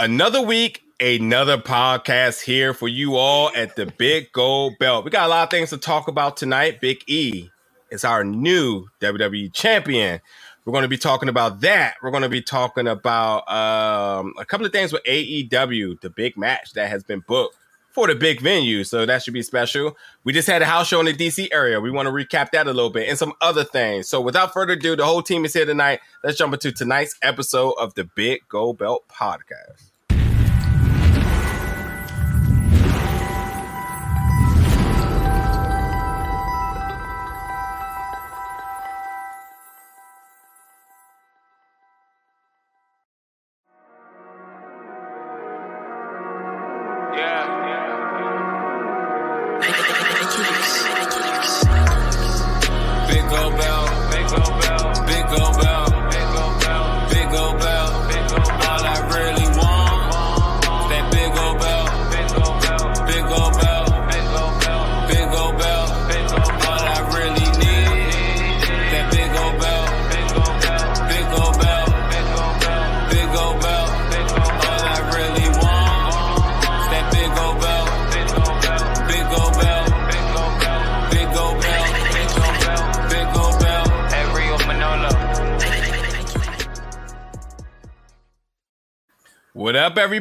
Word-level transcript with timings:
Another 0.00 0.40
week, 0.40 0.82
another 0.98 1.58
podcast 1.58 2.40
here 2.40 2.72
for 2.72 2.88
you 2.88 3.16
all 3.16 3.50
at 3.54 3.76
the 3.76 3.84
Big 3.84 4.32
Gold 4.32 4.78
Belt. 4.78 5.04
We 5.04 5.10
got 5.10 5.26
a 5.26 5.28
lot 5.28 5.42
of 5.42 5.50
things 5.50 5.68
to 5.70 5.76
talk 5.76 6.08
about 6.08 6.38
tonight. 6.38 6.80
Big 6.80 7.04
E 7.06 7.50
is 7.90 8.02
our 8.02 8.24
new 8.24 8.86
WWE 9.02 9.52
champion. 9.52 10.22
We're 10.64 10.72
going 10.72 10.84
to 10.84 10.88
be 10.88 10.96
talking 10.96 11.28
about 11.28 11.60
that. 11.60 11.96
We're 12.02 12.12
going 12.12 12.22
to 12.22 12.30
be 12.30 12.40
talking 12.40 12.88
about 12.88 13.46
um, 13.52 14.32
a 14.38 14.46
couple 14.46 14.64
of 14.64 14.72
things 14.72 14.90
with 14.90 15.04
AEW, 15.04 16.00
the 16.00 16.08
big 16.08 16.34
match 16.34 16.72
that 16.72 16.88
has 16.88 17.04
been 17.04 17.22
booked 17.28 17.58
for 17.90 18.06
the 18.06 18.14
big 18.14 18.40
venue. 18.40 18.84
So 18.84 19.04
that 19.04 19.22
should 19.22 19.34
be 19.34 19.42
special. 19.42 19.98
We 20.24 20.32
just 20.32 20.48
had 20.48 20.62
a 20.62 20.64
house 20.64 20.88
show 20.88 21.00
in 21.00 21.06
the 21.06 21.12
DC 21.12 21.48
area. 21.52 21.78
We 21.78 21.90
want 21.90 22.06
to 22.06 22.12
recap 22.12 22.52
that 22.52 22.66
a 22.66 22.72
little 22.72 22.88
bit 22.88 23.06
and 23.06 23.18
some 23.18 23.34
other 23.42 23.64
things. 23.64 24.08
So 24.08 24.22
without 24.22 24.54
further 24.54 24.72
ado, 24.72 24.96
the 24.96 25.04
whole 25.04 25.22
team 25.22 25.44
is 25.44 25.52
here 25.52 25.66
tonight. 25.66 26.00
Let's 26.24 26.38
jump 26.38 26.54
into 26.54 26.72
tonight's 26.72 27.16
episode 27.20 27.74
of 27.78 27.92
the 27.92 28.04
Big 28.04 28.48
Gold 28.48 28.78
Belt 28.78 29.04
podcast. 29.10 29.89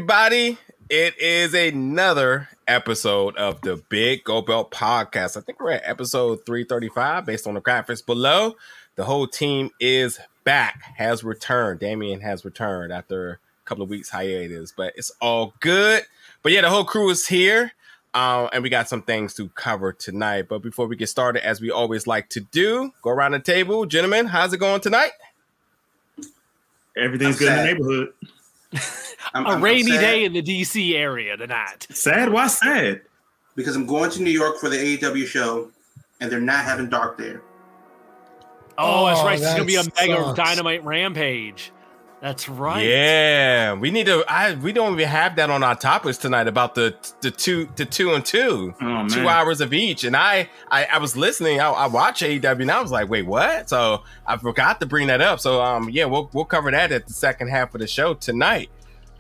Everybody? 0.10 0.58
It 0.90 1.20
is 1.20 1.54
another 1.54 2.50
episode 2.68 3.38
of 3.38 3.62
the 3.62 3.80
Big 3.90 4.24
Gold 4.24 4.48
Belt 4.48 4.72
podcast. 4.72 5.38
I 5.38 5.42
think 5.42 5.62
we're 5.62 5.74
at 5.74 5.84
episode 5.86 6.48
335 6.48 7.28
based 7.28 7.46
on 7.46 7.54
the 7.54 7.62
graphics 7.62 8.04
below. 8.04 8.56
The 8.96 9.04
whole 9.04 9.28
team 9.28 9.70
is 9.80 10.20
back, 10.44 10.82
has 10.98 11.24
returned. 11.24 11.80
Damien 11.82 12.22
has 12.22 12.44
returned 12.44 12.92
after 12.92 13.34
a 13.34 13.66
couple 13.66 13.84
of 13.84 13.92
weeks 13.92 14.10
hiatus, 14.10 14.74
but 14.76 14.94
it's 14.96 15.12
all 15.22 15.54
good. 15.60 16.02
But 16.42 16.54
yeah, 16.54 16.62
the 16.62 16.72
whole 16.72 16.86
crew 16.86 17.12
is 17.12 17.28
here. 17.28 17.74
Um, 18.16 18.50
and 18.52 18.64
we 18.64 18.70
got 18.70 18.90
some 18.90 19.04
things 19.04 19.36
to 19.36 19.50
cover 19.50 19.94
tonight. 19.94 20.48
But 20.50 20.64
before 20.64 20.88
we 20.88 20.96
get 20.96 21.10
started, 21.10 21.46
as 21.46 21.62
we 21.62 21.70
always 21.70 22.08
like 22.08 22.30
to 22.30 22.40
do, 22.40 22.94
go 23.04 23.12
around 23.12 23.34
the 23.34 23.40
table. 23.40 23.86
Gentlemen, 23.86 24.26
how's 24.26 24.54
it 24.54 24.58
going 24.58 24.82
tonight? 24.82 25.12
Everything's 26.98 27.36
I'm 27.36 27.40
good 27.40 27.48
sad. 27.48 27.60
in 27.60 27.78
the 27.78 27.84
neighborhood. 27.84 28.14
I'm, 29.34 29.46
a 29.46 29.50
I'm, 29.50 29.64
rainy 29.64 29.94
I'm 29.94 30.00
day 30.00 30.26
in 30.26 30.34
the 30.34 30.42
DC 30.42 30.96
area 30.96 31.38
tonight. 31.38 31.88
Sad? 31.92 32.32
Why 32.32 32.48
sad? 32.48 33.02
Because 33.56 33.76
I'm 33.76 33.86
going 33.86 34.10
to 34.12 34.22
New 34.22 34.32
York 34.32 34.58
for 34.58 34.70
the 34.70 34.78
AEW 34.78 35.26
show, 35.26 35.72
and 36.20 36.32
they're 36.32 36.40
not 36.40 36.64
having 36.64 36.90
dark 36.90 37.18
there. 37.18 37.42
Oh, 38.78 39.08
that's 39.08 39.22
right. 39.22 39.38
It's 39.38 39.52
gonna 39.52 39.66
be 39.66 39.76
a 39.76 39.82
oh, 39.82 40.08
mega 40.08 40.34
dynamite 40.36 40.84
rampage. 40.86 41.72
That's 42.22 42.50
right. 42.50 42.86
Yeah, 42.86 43.74
we 43.74 43.92
need 43.92 44.08
to. 44.08 44.26
I 44.28 44.54
we 44.56 44.74
don't 44.74 44.94
even 44.94 45.08
have 45.08 45.38
that 45.38 45.50
on 45.50 45.64
our 45.64 45.76
topics 45.76 46.18
tonight 46.18 46.48
about 46.48 46.76
the 46.76 46.94
the 47.22 47.32
two 47.32 47.70
the 47.78 47.86
two 47.86 48.14
and 48.14 48.26
two, 48.26 48.74
oh, 48.82 49.08
two 49.08 49.30
hours 49.30 49.62
of 49.62 49.74
each. 49.74 50.04
And 50.04 50.18
I 50.18 50.50
I, 50.70 50.86
I 50.86 50.98
was 50.98 51.16
listening. 51.16 51.62
I, 51.62 51.70
I 51.70 51.88
watched 51.88 52.22
AEW 52.22 52.62
and 52.62 52.72
I 52.72 52.82
was 52.82 52.92
like, 52.92 53.10
wait, 53.10 53.26
what? 53.26 53.70
So 53.70 54.04
I 54.28 54.36
forgot 54.36 54.82
to 54.82 54.86
bring 54.86 55.08
that 55.08 55.22
up. 55.22 55.40
So 55.40 55.62
um, 55.62 55.90
yeah, 55.90 56.06
we'll 56.06 56.30
we'll 56.34 56.46
cover 56.46 56.72
that 56.72 56.92
at 56.92 57.08
the 57.08 57.14
second 57.14 57.48
half 57.48 57.74
of 57.74 57.80
the 57.80 57.88
show 57.88 58.14
tonight. 58.14 58.70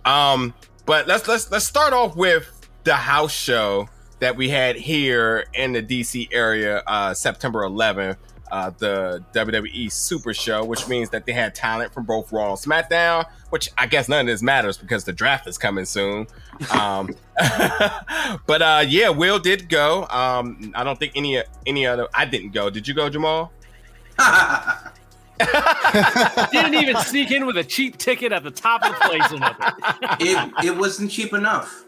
Um, 0.03 0.53
but 0.85 1.07
let's 1.07 1.25
let's 1.25 1.49
let's 1.51 1.65
start 1.65 1.93
off 1.93 2.17
with 2.17 2.67
the 2.83 2.95
house 2.95 3.31
show 3.31 3.87
that 4.19 4.35
we 4.35 4.49
had 4.49 4.75
here 4.75 5.45
in 5.53 5.71
the 5.71 5.81
DC 5.81 6.27
area, 6.33 6.83
uh, 6.85 7.13
September 7.13 7.61
11th 7.61 8.17
uh, 8.51 8.71
the 8.77 9.23
WWE 9.33 9.91
Super 9.91 10.33
Show, 10.33 10.65
which 10.65 10.87
means 10.87 11.09
that 11.11 11.25
they 11.25 11.33
had 11.33 11.55
talent 11.55 11.93
from 11.93 12.05
both 12.05 12.31
Raw 12.31 12.51
and 12.51 12.59
SmackDown. 12.59 13.25
Which 13.49 13.69
I 13.77 13.87
guess 13.87 14.07
none 14.07 14.21
of 14.21 14.27
this 14.27 14.41
matters 14.41 14.77
because 14.77 15.03
the 15.05 15.13
draft 15.13 15.47
is 15.47 15.57
coming 15.57 15.85
soon. 15.85 16.27
Um, 16.71 17.15
but 18.45 18.61
uh, 18.61 18.85
yeah, 18.87 19.09
Will 19.09 19.39
did 19.39 19.69
go. 19.69 20.05
Um, 20.09 20.71
I 20.75 20.83
don't 20.83 20.99
think 20.99 21.13
any 21.15 21.41
any 21.65 21.87
other. 21.87 22.07
I 22.13 22.25
didn't 22.25 22.51
go. 22.51 22.69
Did 22.69 22.87
you 22.87 22.93
go, 22.93 23.09
Jamal? 23.09 23.51
Didn't 26.51 26.73
even 26.73 26.97
sneak 26.97 27.31
in 27.31 27.45
with 27.45 27.57
a 27.57 27.63
cheap 27.63 27.97
ticket 27.97 28.33
at 28.33 28.43
the 28.43 28.51
top 28.51 28.83
of 28.83 28.91
the 28.91 28.99
place 29.07 29.23
it, 30.19 30.65
it 30.65 30.77
wasn't 30.77 31.09
cheap 31.09 31.33
enough. 31.33 31.85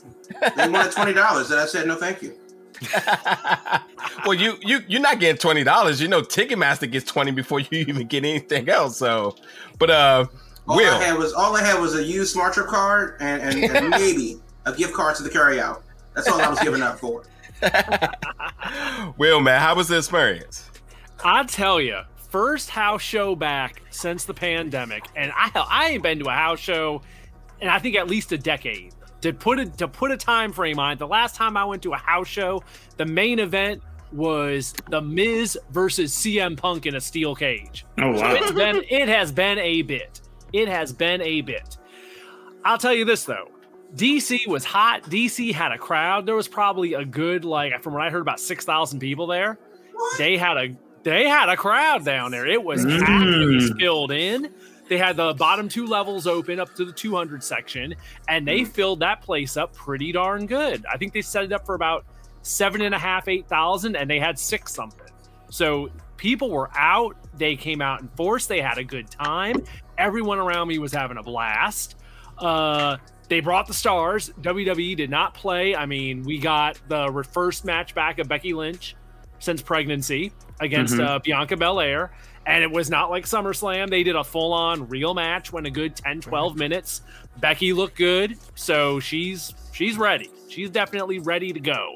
They 0.55 0.69
wanted 0.69 0.93
twenty 0.93 1.13
dollars, 1.13 1.51
and 1.51 1.59
I 1.59 1.65
said 1.65 1.87
no, 1.87 1.95
thank 1.95 2.21
you. 2.21 2.33
well, 4.25 4.33
you 4.33 4.55
you 4.61 4.79
you're 4.87 5.01
not 5.01 5.19
getting 5.19 5.37
twenty 5.37 5.63
dollars. 5.63 6.01
You 6.01 6.07
know, 6.07 6.21
Ticketmaster 6.21 6.91
gets 6.91 7.09
twenty 7.09 7.31
before 7.31 7.59
you 7.59 7.67
even 7.71 8.07
get 8.07 8.25
anything 8.25 8.69
else. 8.69 8.97
So, 8.97 9.35
but 9.77 9.89
uh, 9.89 10.25
all 10.67 10.77
Will. 10.77 10.93
I 10.93 11.03
had 11.03 11.17
was 11.17 11.33
all 11.33 11.55
I 11.55 11.63
had 11.63 11.79
was 11.79 11.95
a 11.95 12.03
used 12.03 12.35
SmarTrip 12.35 12.67
card 12.67 13.17
and, 13.19 13.41
and, 13.41 13.75
and 13.75 13.89
maybe 13.91 14.39
a 14.65 14.73
gift 14.73 14.93
card 14.93 15.15
to 15.17 15.23
the 15.23 15.29
carryout. 15.29 15.81
That's 16.15 16.27
all 16.27 16.41
I 16.41 16.49
was 16.49 16.59
giving 16.59 16.81
up 16.81 16.99
for. 16.99 17.23
Will, 19.17 19.39
man, 19.39 19.59
how 19.61 19.75
was 19.75 19.87
the 19.87 19.97
experience? 19.97 20.69
I 21.23 21.43
tell 21.43 21.79
you, 21.79 22.01
first 22.29 22.69
house 22.69 23.01
show 23.01 23.35
back 23.35 23.83
since 23.91 24.25
the 24.25 24.33
pandemic, 24.33 25.05
and 25.15 25.31
I 25.35 25.51
I 25.55 25.89
ain't 25.89 26.03
been 26.03 26.19
to 26.19 26.29
a 26.29 26.33
house 26.33 26.59
show 26.59 27.01
in 27.59 27.67
I 27.67 27.77
think 27.79 27.95
at 27.95 28.07
least 28.07 28.31
a 28.31 28.37
decade 28.37 28.93
to 29.21 29.33
put 29.33 29.59
it 29.59 29.77
to 29.77 29.87
put 29.87 30.11
a 30.11 30.17
time 30.17 30.51
frame 30.51 30.79
on 30.79 30.93
it, 30.93 30.99
the 30.99 31.07
last 31.07 31.35
time 31.35 31.57
I 31.57 31.65
went 31.65 31.81
to 31.83 31.93
a 31.93 31.97
house 31.97 32.27
show, 32.27 32.63
the 32.97 33.05
main 33.05 33.39
event 33.39 33.81
was 34.11 34.73
the 34.89 35.01
Miz 35.01 35.57
versus 35.71 36.13
CM 36.13 36.57
Punk 36.57 36.85
in 36.85 36.95
a 36.95 37.01
steel 37.01 37.35
cage. 37.35 37.85
Oh 37.99 38.11
wow! 38.11 38.17
So 38.17 38.35
it's 38.35 38.51
been 38.51 38.83
it 38.89 39.07
has 39.07 39.31
been 39.31 39.59
a 39.59 39.81
bit. 39.81 40.21
It 40.53 40.67
has 40.67 40.91
been 40.91 41.21
a 41.21 41.41
bit. 41.41 41.77
I'll 42.65 42.77
tell 42.77 42.93
you 42.93 43.05
this 43.05 43.23
though. 43.23 43.49
DC 43.95 44.47
was 44.47 44.63
hot. 44.63 45.03
DC 45.03 45.53
had 45.53 45.71
a 45.71 45.77
crowd. 45.77 46.25
There 46.25 46.35
was 46.35 46.47
probably 46.47 46.93
a 46.93 47.03
good 47.03 47.45
like 47.45 47.81
from 47.81 47.93
what 47.93 48.01
I 48.01 48.09
heard 48.09 48.21
about 48.21 48.39
6,000 48.39 48.99
people 48.99 49.27
there. 49.27 49.59
They 50.17 50.37
had 50.37 50.57
a 50.57 50.75
they 51.03 51.27
had 51.27 51.49
a 51.49 51.57
crowd 51.57 52.05
down 52.05 52.31
there. 52.31 52.45
It 52.45 52.63
was 52.63 52.85
mm. 52.85 53.79
filled 53.79 54.11
in. 54.11 54.53
They 54.91 54.97
had 54.97 55.15
the 55.15 55.33
bottom 55.35 55.69
two 55.69 55.87
levels 55.87 56.27
open 56.27 56.59
up 56.59 56.75
to 56.75 56.83
the 56.83 56.91
200 56.91 57.41
section, 57.41 57.95
and 58.27 58.45
they 58.45 58.59
mm-hmm. 58.59 58.71
filled 58.71 58.99
that 58.99 59.21
place 59.21 59.55
up 59.55 59.73
pretty 59.73 60.11
darn 60.11 60.45
good. 60.45 60.85
I 60.85 60.97
think 60.97 61.13
they 61.13 61.21
set 61.21 61.45
it 61.45 61.53
up 61.53 61.65
for 61.65 61.75
about 61.75 62.03
seven 62.41 62.81
and 62.81 62.93
a 62.93 62.99
half, 62.99 63.29
eight 63.29 63.47
thousand, 63.47 63.95
and 63.95 64.09
they 64.09 64.19
had 64.19 64.37
six 64.37 64.73
something. 64.73 65.07
So 65.49 65.89
people 66.17 66.49
were 66.51 66.69
out. 66.75 67.15
They 67.37 67.55
came 67.55 67.81
out 67.81 68.01
in 68.01 68.09
force. 68.17 68.47
They 68.47 68.59
had 68.59 68.79
a 68.79 68.83
good 68.83 69.09
time. 69.09 69.63
Everyone 69.97 70.39
around 70.39 70.67
me 70.67 70.77
was 70.77 70.91
having 70.91 71.15
a 71.15 71.23
blast. 71.23 71.95
Uh, 72.37 72.97
they 73.29 73.39
brought 73.39 73.67
the 73.67 73.73
stars. 73.73 74.33
WWE 74.41 74.97
did 74.97 75.09
not 75.09 75.33
play. 75.33 75.73
I 75.73 75.85
mean, 75.85 76.23
we 76.23 76.37
got 76.37 76.77
the 76.89 77.25
first 77.31 77.63
match 77.63 77.95
back 77.95 78.19
of 78.19 78.27
Becky 78.27 78.53
Lynch 78.53 78.97
since 79.39 79.61
pregnancy 79.61 80.33
against 80.59 80.95
mm-hmm. 80.95 81.01
uh, 81.01 81.19
Bianca 81.19 81.55
Belair 81.55 82.11
and 82.45 82.63
it 82.63 82.71
was 82.71 82.89
not 82.89 83.09
like 83.09 83.25
SummerSlam. 83.25 83.89
They 83.89 84.03
did 84.03 84.15
a 84.15 84.23
full 84.23 84.53
on 84.53 84.87
real 84.87 85.13
match, 85.13 85.53
went 85.53 85.67
a 85.67 85.71
good 85.71 85.95
10, 85.95 86.21
12 86.21 86.55
minutes. 86.55 87.01
Becky 87.39 87.73
looked 87.73 87.97
good, 87.97 88.37
so 88.55 88.99
she's 88.99 89.53
she's 89.71 89.97
ready. 89.97 90.29
She's 90.49 90.69
definitely 90.69 91.19
ready 91.19 91.53
to 91.53 91.59
go. 91.59 91.95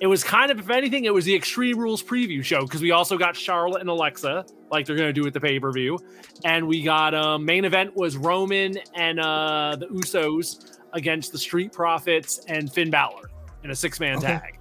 It 0.00 0.06
was 0.06 0.24
kind 0.24 0.50
of, 0.50 0.58
if 0.58 0.70
anything, 0.70 1.04
it 1.04 1.12
was 1.12 1.26
the 1.26 1.34
Extreme 1.34 1.78
Rules 1.78 2.02
preview 2.02 2.42
show 2.42 2.62
because 2.62 2.80
we 2.80 2.90
also 2.90 3.18
got 3.18 3.36
Charlotte 3.36 3.82
and 3.82 3.90
Alexa, 3.90 4.46
like 4.70 4.86
they're 4.86 4.96
going 4.96 5.10
to 5.10 5.12
do 5.12 5.22
with 5.22 5.34
the 5.34 5.40
pay 5.40 5.60
per 5.60 5.70
view, 5.70 5.98
and 6.44 6.66
we 6.66 6.82
got 6.82 7.14
um, 7.14 7.44
main 7.44 7.64
event 7.64 7.94
was 7.94 8.16
Roman 8.16 8.78
and 8.94 9.20
uh, 9.20 9.76
the 9.78 9.86
Usos 9.86 10.78
against 10.92 11.32
the 11.32 11.38
Street 11.38 11.72
Profits 11.72 12.40
and 12.48 12.72
Finn 12.72 12.90
Balor 12.90 13.30
in 13.62 13.70
a 13.70 13.76
six 13.76 14.00
man 14.00 14.16
okay. 14.16 14.26
tag 14.26 14.59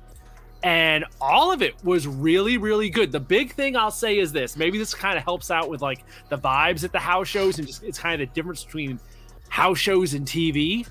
and 0.63 1.06
all 1.21 1.51
of 1.51 1.61
it 1.61 1.73
was 1.83 2.06
really 2.06 2.57
really 2.57 2.89
good 2.89 3.11
the 3.13 3.19
big 3.19 3.53
thing 3.53 3.77
i'll 3.77 3.89
say 3.89 4.17
is 4.19 4.33
this 4.33 4.57
maybe 4.57 4.77
this 4.77 4.94
kind 4.94 5.17
of 5.17 5.23
helps 5.23 5.50
out 5.51 5.69
with 5.69 5.81
like 5.81 6.03
the 6.27 6.38
vibes 6.38 6.83
at 6.83 6.91
the 6.91 7.00
house 7.00 7.29
shows 7.29 7.59
and 7.59 7.67
just 7.67 7.81
it's 7.83 7.97
kind 7.97 8.21
of 8.21 8.27
the 8.27 8.33
difference 8.33 8.65
between 8.65 9.00
house 9.47 9.77
shows 9.77 10.13
and 10.13 10.27
tv 10.27 10.85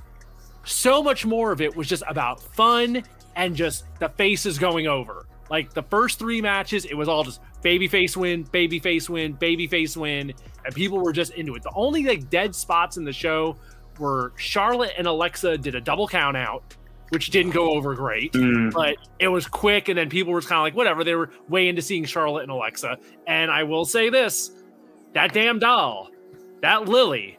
so 0.69 1.03
much 1.03 1.25
more 1.25 1.51
of 1.51 1.61
it 1.61 1.75
was 1.75 1.89
just 1.89 2.03
about 2.09 2.41
fun 2.41 3.03
and 3.37 3.57
just 3.57 3.85
the 4.01 4.09
faces 4.11 4.59
going 4.59 4.87
over. 4.87 5.27
Like 5.51 5.73
the 5.73 5.83
first 5.83 6.19
three 6.19 6.43
matches, 6.43 6.85
it 6.85 6.95
was 6.95 7.09
all 7.09 7.25
just 7.25 7.41
baby 7.63 7.89
face 7.89 8.17
win, 8.17 8.43
baby 8.43 8.79
face 8.79 9.09
win, 9.09 9.33
baby 9.33 9.67
face 9.67 9.97
win, 9.97 10.35
and 10.65 10.75
people 10.75 10.99
were 10.99 11.13
just 11.13 11.33
into 11.33 11.55
it. 11.55 11.63
The 11.63 11.73
only 11.75 12.05
like 12.05 12.29
dead 12.29 12.55
spots 12.55 12.99
in 12.99 13.05
the 13.05 13.13
show 13.13 13.57
were 13.99 14.33
Charlotte 14.37 14.93
and 14.99 15.07
Alexa 15.07 15.57
did 15.59 15.75
a 15.75 15.81
double 15.81 16.07
count 16.07 16.37
out, 16.37 16.77
which 17.11 17.31
didn't 17.31 17.53
go 17.53 17.71
over 17.71 17.95
great, 17.95 18.33
Mm. 18.33 18.73
but 18.73 18.97
it 19.19 19.29
was 19.29 19.47
quick, 19.47 19.89
and 19.89 19.97
then 19.99 20.09
people 20.11 20.33
were 20.33 20.41
kind 20.43 20.59
of 20.59 20.63
like, 20.65 20.75
whatever. 20.77 21.05
They 21.05 21.15
were 21.15 21.31
way 21.49 21.69
into 21.69 21.83
seeing 21.83 22.05
Charlotte 22.05 22.43
and 22.43 22.51
Alexa. 22.53 22.99
And 23.27 23.51
I 23.51 23.63
will 23.63 23.85
say 23.85 24.11
this: 24.11 24.51
that 25.15 25.33
damn 25.33 25.59
doll, 25.59 26.11
that 26.63 26.89
Lily, 26.89 27.39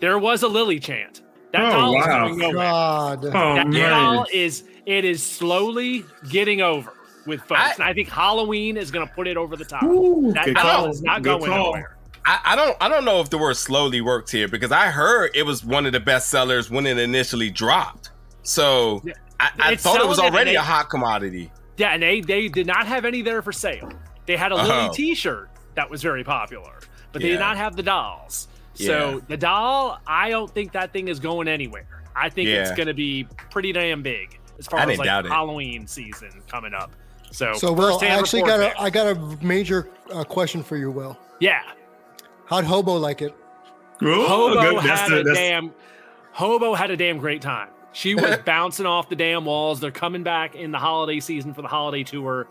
there 0.00 0.18
was 0.18 0.42
a 0.42 0.48
Lily 0.48 0.78
chant. 0.78 1.22
That 1.52 1.62
Oh, 1.62 1.70
doll 1.70 1.96
is 2.00 2.06
wow. 2.06 2.26
going 2.28 2.38
nowhere. 2.38 2.54
God. 2.56 3.24
Oh 3.24 3.30
That 3.54 3.66
man. 3.68 3.90
doll 3.90 4.26
is 4.32 4.64
it 4.86 5.04
is 5.04 5.22
slowly 5.22 6.04
getting 6.30 6.60
over 6.60 6.92
with 7.26 7.40
folks, 7.42 7.60
I- 7.60 7.72
and 7.74 7.82
I 7.84 7.92
think 7.92 8.08
Halloween 8.08 8.76
is 8.76 8.90
going 8.90 9.06
to 9.06 9.12
put 9.14 9.26
it 9.26 9.36
over 9.36 9.56
the 9.56 9.64
top. 9.64 9.82
Ooh, 9.82 10.32
that 10.34 10.46
doll 10.54 10.62
call. 10.62 10.90
is 10.90 11.02
not 11.02 11.22
Good 11.22 11.40
going 11.40 11.50
call. 11.50 11.64
nowhere. 11.72 11.96
I, 12.24 12.40
I 12.44 12.56
don't 12.56 12.76
I 12.80 12.88
don't 12.90 13.04
know 13.06 13.20
if 13.20 13.30
the 13.30 13.38
word 13.38 13.56
slowly 13.56 14.00
works 14.02 14.30
here 14.30 14.48
because 14.48 14.70
I 14.72 14.86
heard 14.88 15.30
it 15.34 15.44
was 15.44 15.64
one 15.64 15.86
of 15.86 15.92
the 15.92 16.00
best 16.00 16.28
sellers 16.28 16.70
when 16.70 16.86
it 16.86 16.98
initially 16.98 17.50
dropped. 17.50 18.10
So 18.48 19.02
Yeah. 19.04 19.12
I, 19.40 19.50
I 19.58 19.76
thought 19.76 20.00
it 20.00 20.08
was 20.08 20.18
already 20.18 20.50
and 20.50 20.58
a 20.58 20.62
hot 20.62 20.88
commodity. 20.90 21.52
Yeah, 21.76 21.90
and 21.90 22.02
they 22.02 22.20
they 22.20 22.48
did 22.48 22.66
not 22.66 22.86
have 22.86 23.04
any 23.04 23.22
there 23.22 23.40
for 23.42 23.52
sale. 23.52 23.88
They 24.26 24.36
had 24.36 24.50
a 24.52 24.56
Lily 24.56 24.68
Oh. 24.70 24.90
T-shirt 24.92 25.48
that 25.74 25.88
was 25.88 26.02
very 26.02 26.24
popular, 26.24 26.72
but 27.12 27.22
they 27.22 27.28
did 27.28 27.38
not 27.40 27.56
have 27.56 27.76
the 27.76 27.82
dolls. 27.84 28.48
Yeah. 28.74 28.86
So 28.86 29.22
the 29.28 29.36
doll, 29.36 30.00
I 30.06 30.30
don't 30.30 30.50
think 30.52 30.72
that 30.72 30.92
thing 30.92 31.08
is 31.08 31.20
going 31.20 31.46
anywhere. 31.46 32.02
I 32.16 32.28
think 32.30 32.48
it's 32.48 32.72
going 32.72 32.88
to 32.88 32.94
be 32.94 33.26
pretty 33.50 33.70
damn 33.72 34.02
big 34.02 34.38
as 34.58 34.66
far 34.66 34.80
I 34.80 34.90
as 34.90 34.98
like 34.98 35.04
doubt 35.06 35.26
it. 35.26 35.30
Halloween 35.30 35.86
season 35.86 36.30
coming 36.48 36.74
up. 36.74 36.90
So, 37.30 37.52
So, 37.52 37.72
Will, 37.72 37.98
I 38.02 38.06
actually 38.06 38.42
got 38.42 38.56
there. 38.58 38.72
a, 38.76 38.80
I 38.80 38.90
got 38.90 39.16
a 39.16 39.44
major 39.44 39.88
uh, 40.12 40.24
question 40.24 40.62
for 40.62 40.76
you, 40.76 40.90
Will. 40.90 41.16
yeah. 41.40 41.60
How'd 42.46 42.64
Hobo 42.64 42.94
like 42.96 43.20
it? 43.22 43.34
Oh, 44.02 44.26
Hobo 44.26 44.80
good. 44.80 44.82
Had 44.84 45.10
the- 45.10 45.20
a 45.20 45.24
that's- 45.24 45.36
damn 45.36 45.72
Hobo 46.32 46.74
had 46.74 46.90
a 46.90 46.96
damn 46.96 47.18
great 47.18 47.42
time. 47.42 47.68
She 47.98 48.14
was 48.14 48.38
bouncing 48.44 48.86
off 48.86 49.08
the 49.08 49.16
damn 49.16 49.44
walls. 49.44 49.80
They're 49.80 49.90
coming 49.90 50.22
back 50.22 50.54
in 50.54 50.70
the 50.70 50.78
holiday 50.78 51.18
season 51.18 51.52
for 51.52 51.62
the 51.62 51.68
holiday 51.68 52.04
tour. 52.04 52.46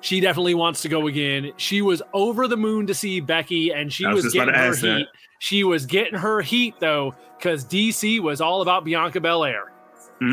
She 0.00 0.20
definitely 0.20 0.54
wants 0.54 0.82
to 0.82 0.88
go 0.88 1.08
again. 1.08 1.50
She 1.56 1.82
was 1.82 2.02
over 2.12 2.46
the 2.46 2.56
moon 2.56 2.86
to 2.86 2.94
see 2.94 3.18
Becky, 3.18 3.72
and 3.72 3.92
she 3.92 4.04
I 4.06 4.12
was 4.14 4.24
was, 4.26 4.32
getting 4.32 4.54
her 4.54 4.68
ask 4.70 4.80
that. 4.82 4.98
heat. 4.98 5.06
She 5.40 5.64
was 5.64 5.86
getting 5.86 6.16
her 6.18 6.40
heat 6.40 6.74
though, 6.78 7.14
because 7.36 7.64
DC 7.64 8.20
was 8.20 8.40
all 8.40 8.62
about 8.62 8.84
Bianca 8.84 9.20
Belair. 9.20 9.72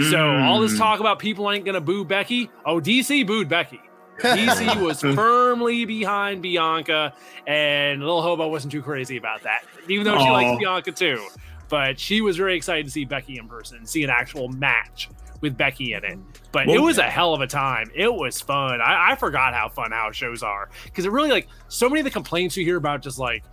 So 0.10 0.38
all 0.38 0.62
this 0.62 0.74
Mm. 0.76 0.78
talk 0.78 1.00
about 1.00 1.18
people 1.20 1.50
ain't 1.52 1.66
gonna 1.66 1.82
boo 1.82 2.06
Becky. 2.06 2.50
Oh, 2.66 2.80
DC 2.80 3.26
booed 3.26 3.50
Becky. 3.50 3.82
DC 4.22 4.80
was 4.80 5.02
firmly 5.16 5.86
behind 5.86 6.42
Bianca, 6.44 7.14
and 7.48 8.02
Little 8.02 8.22
Hobo 8.22 8.48
wasn't 8.50 8.72
too 8.72 8.84
crazy 8.84 9.18
about 9.18 9.42
that, 9.44 9.64
even 9.90 10.06
though 10.06 10.20
she 10.20 10.30
likes 10.30 10.58
Bianca 10.60 10.92
too. 10.92 11.26
But 11.74 12.00
she 12.00 12.22
was 12.22 12.38
very 12.38 12.56
excited 12.56 12.86
to 12.86 12.92
see 12.92 13.04
Becky 13.04 13.40
in 13.40 13.48
person, 13.48 13.84
see 13.88 14.04
an 14.04 14.12
actual 14.12 14.48
match 14.48 15.10
with 15.42 15.58
Becky 15.58 15.94
in 15.94 16.04
it. 16.06 16.20
But 16.52 16.68
it 16.68 16.74
Well- 16.74 16.84
was 16.84 17.00
a 17.00 17.04
hell 17.10 17.34
of 17.34 17.42
a 17.42 17.48
time. 17.48 17.90
It 17.96 18.14
was 18.14 18.40
fun. 18.40 18.80
I, 18.80 19.14
I 19.14 19.16
forgot 19.16 19.56
how 19.56 19.70
fun 19.70 19.90
house 19.92 20.16
shows 20.16 20.44
are 20.44 20.70
because 20.84 21.06
it 21.06 21.12
really 21.12 21.32
like 21.32 21.48
so 21.70 21.90
many 21.90 22.02
of 22.02 22.04
the 22.04 22.12
complaints 22.12 22.56
you 22.56 22.64
hear 22.64 22.78
about 22.78 23.02
just 23.02 23.18
like 23.18 23.44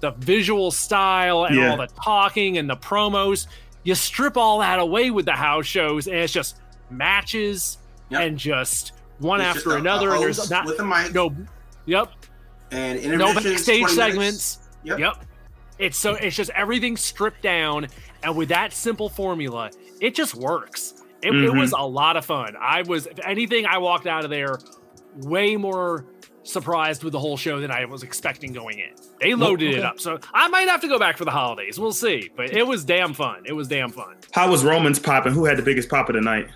the 0.00 0.12
visual 0.12 0.70
style 0.70 1.44
and 1.44 1.54
Yeah. 1.54 1.72
all 1.72 1.76
the 1.76 1.88
talking 2.02 2.56
and 2.56 2.68
the 2.70 2.76
promos. 2.78 3.46
You 3.82 3.94
strip 3.94 4.38
all 4.38 4.60
that 4.60 4.78
away 4.78 5.10
with 5.10 5.26
the 5.26 5.32
house 5.32 5.66
shows, 5.66 6.06
and 6.06 6.16
it's 6.16 6.32
just 6.32 6.56
matches 6.88 7.76
Yep. 8.08 8.22
and 8.22 8.38
just 8.38 8.92
one 9.18 9.42
It's 9.42 9.58
after 9.58 9.72
a 9.72 9.80
another. 9.80 10.14
and 10.14 10.22
there's 10.22 10.50
not 10.50 10.64
with 10.64 10.80
a 10.80 10.84
mic 10.84 11.12
no, 11.12 11.36
yep, 11.84 12.10
and 12.70 13.02
no 13.18 13.34
backstage 13.34 13.80
20 13.82 13.82
minutes. 13.82 13.94
segments. 13.96 14.58
Yep. 14.82 14.98
Yep. 14.98 15.24
It's 15.80 15.98
so 15.98 16.14
it's 16.14 16.36
just 16.36 16.50
everything 16.50 16.96
stripped 16.96 17.42
down, 17.42 17.88
and 18.22 18.36
with 18.36 18.50
that 18.50 18.72
simple 18.72 19.08
formula, 19.08 19.70
it 20.00 20.14
just 20.14 20.34
works. 20.34 20.94
It, 21.22 21.28
it 21.34 21.50
Mhm. 21.50 21.58
was 21.58 21.72
a 21.72 21.82
lot 21.84 22.16
of 22.16 22.24
fun. 22.24 22.54
I 22.60 22.82
was, 22.82 23.06
if 23.06 23.18
anything, 23.24 23.66
I 23.66 23.78
walked 23.78 24.06
out 24.06 24.24
of 24.24 24.30
there 24.30 24.58
way 25.16 25.56
more 25.56 26.06
surprised 26.42 27.04
with 27.04 27.12
the 27.12 27.18
whole 27.18 27.36
show 27.36 27.60
than 27.60 27.70
I 27.70 27.84
was 27.84 28.02
expecting 28.02 28.52
going 28.54 28.78
in. 28.78 28.92
They 29.20 29.34
loaded 29.34 29.74
it 29.74 29.84
up, 29.84 30.00
so 30.00 30.18
I 30.32 30.48
might 30.48 30.68
have 30.68 30.80
to 30.80 30.88
go 30.88 30.98
back 30.98 31.18
for 31.18 31.26
the 31.26 31.30
holidays. 31.30 31.78
We'll 31.78 31.92
see, 31.92 32.30
but 32.36 32.52
it 32.52 32.66
was 32.66 32.84
damn 32.84 33.12
fun. 33.12 33.42
It 33.44 33.52
was 33.52 33.68
damn 33.68 33.90
fun. 33.90 34.16
How 34.32 34.50
was 34.50 34.64
Roman's 34.64 34.98
popping? 34.98 35.32
Who 35.34 35.44
had 35.44 35.58
the 35.58 35.62
biggest 35.62 35.90
pop 35.90 36.08
of 36.08 36.14
the 36.14 36.22
night? 36.22 36.48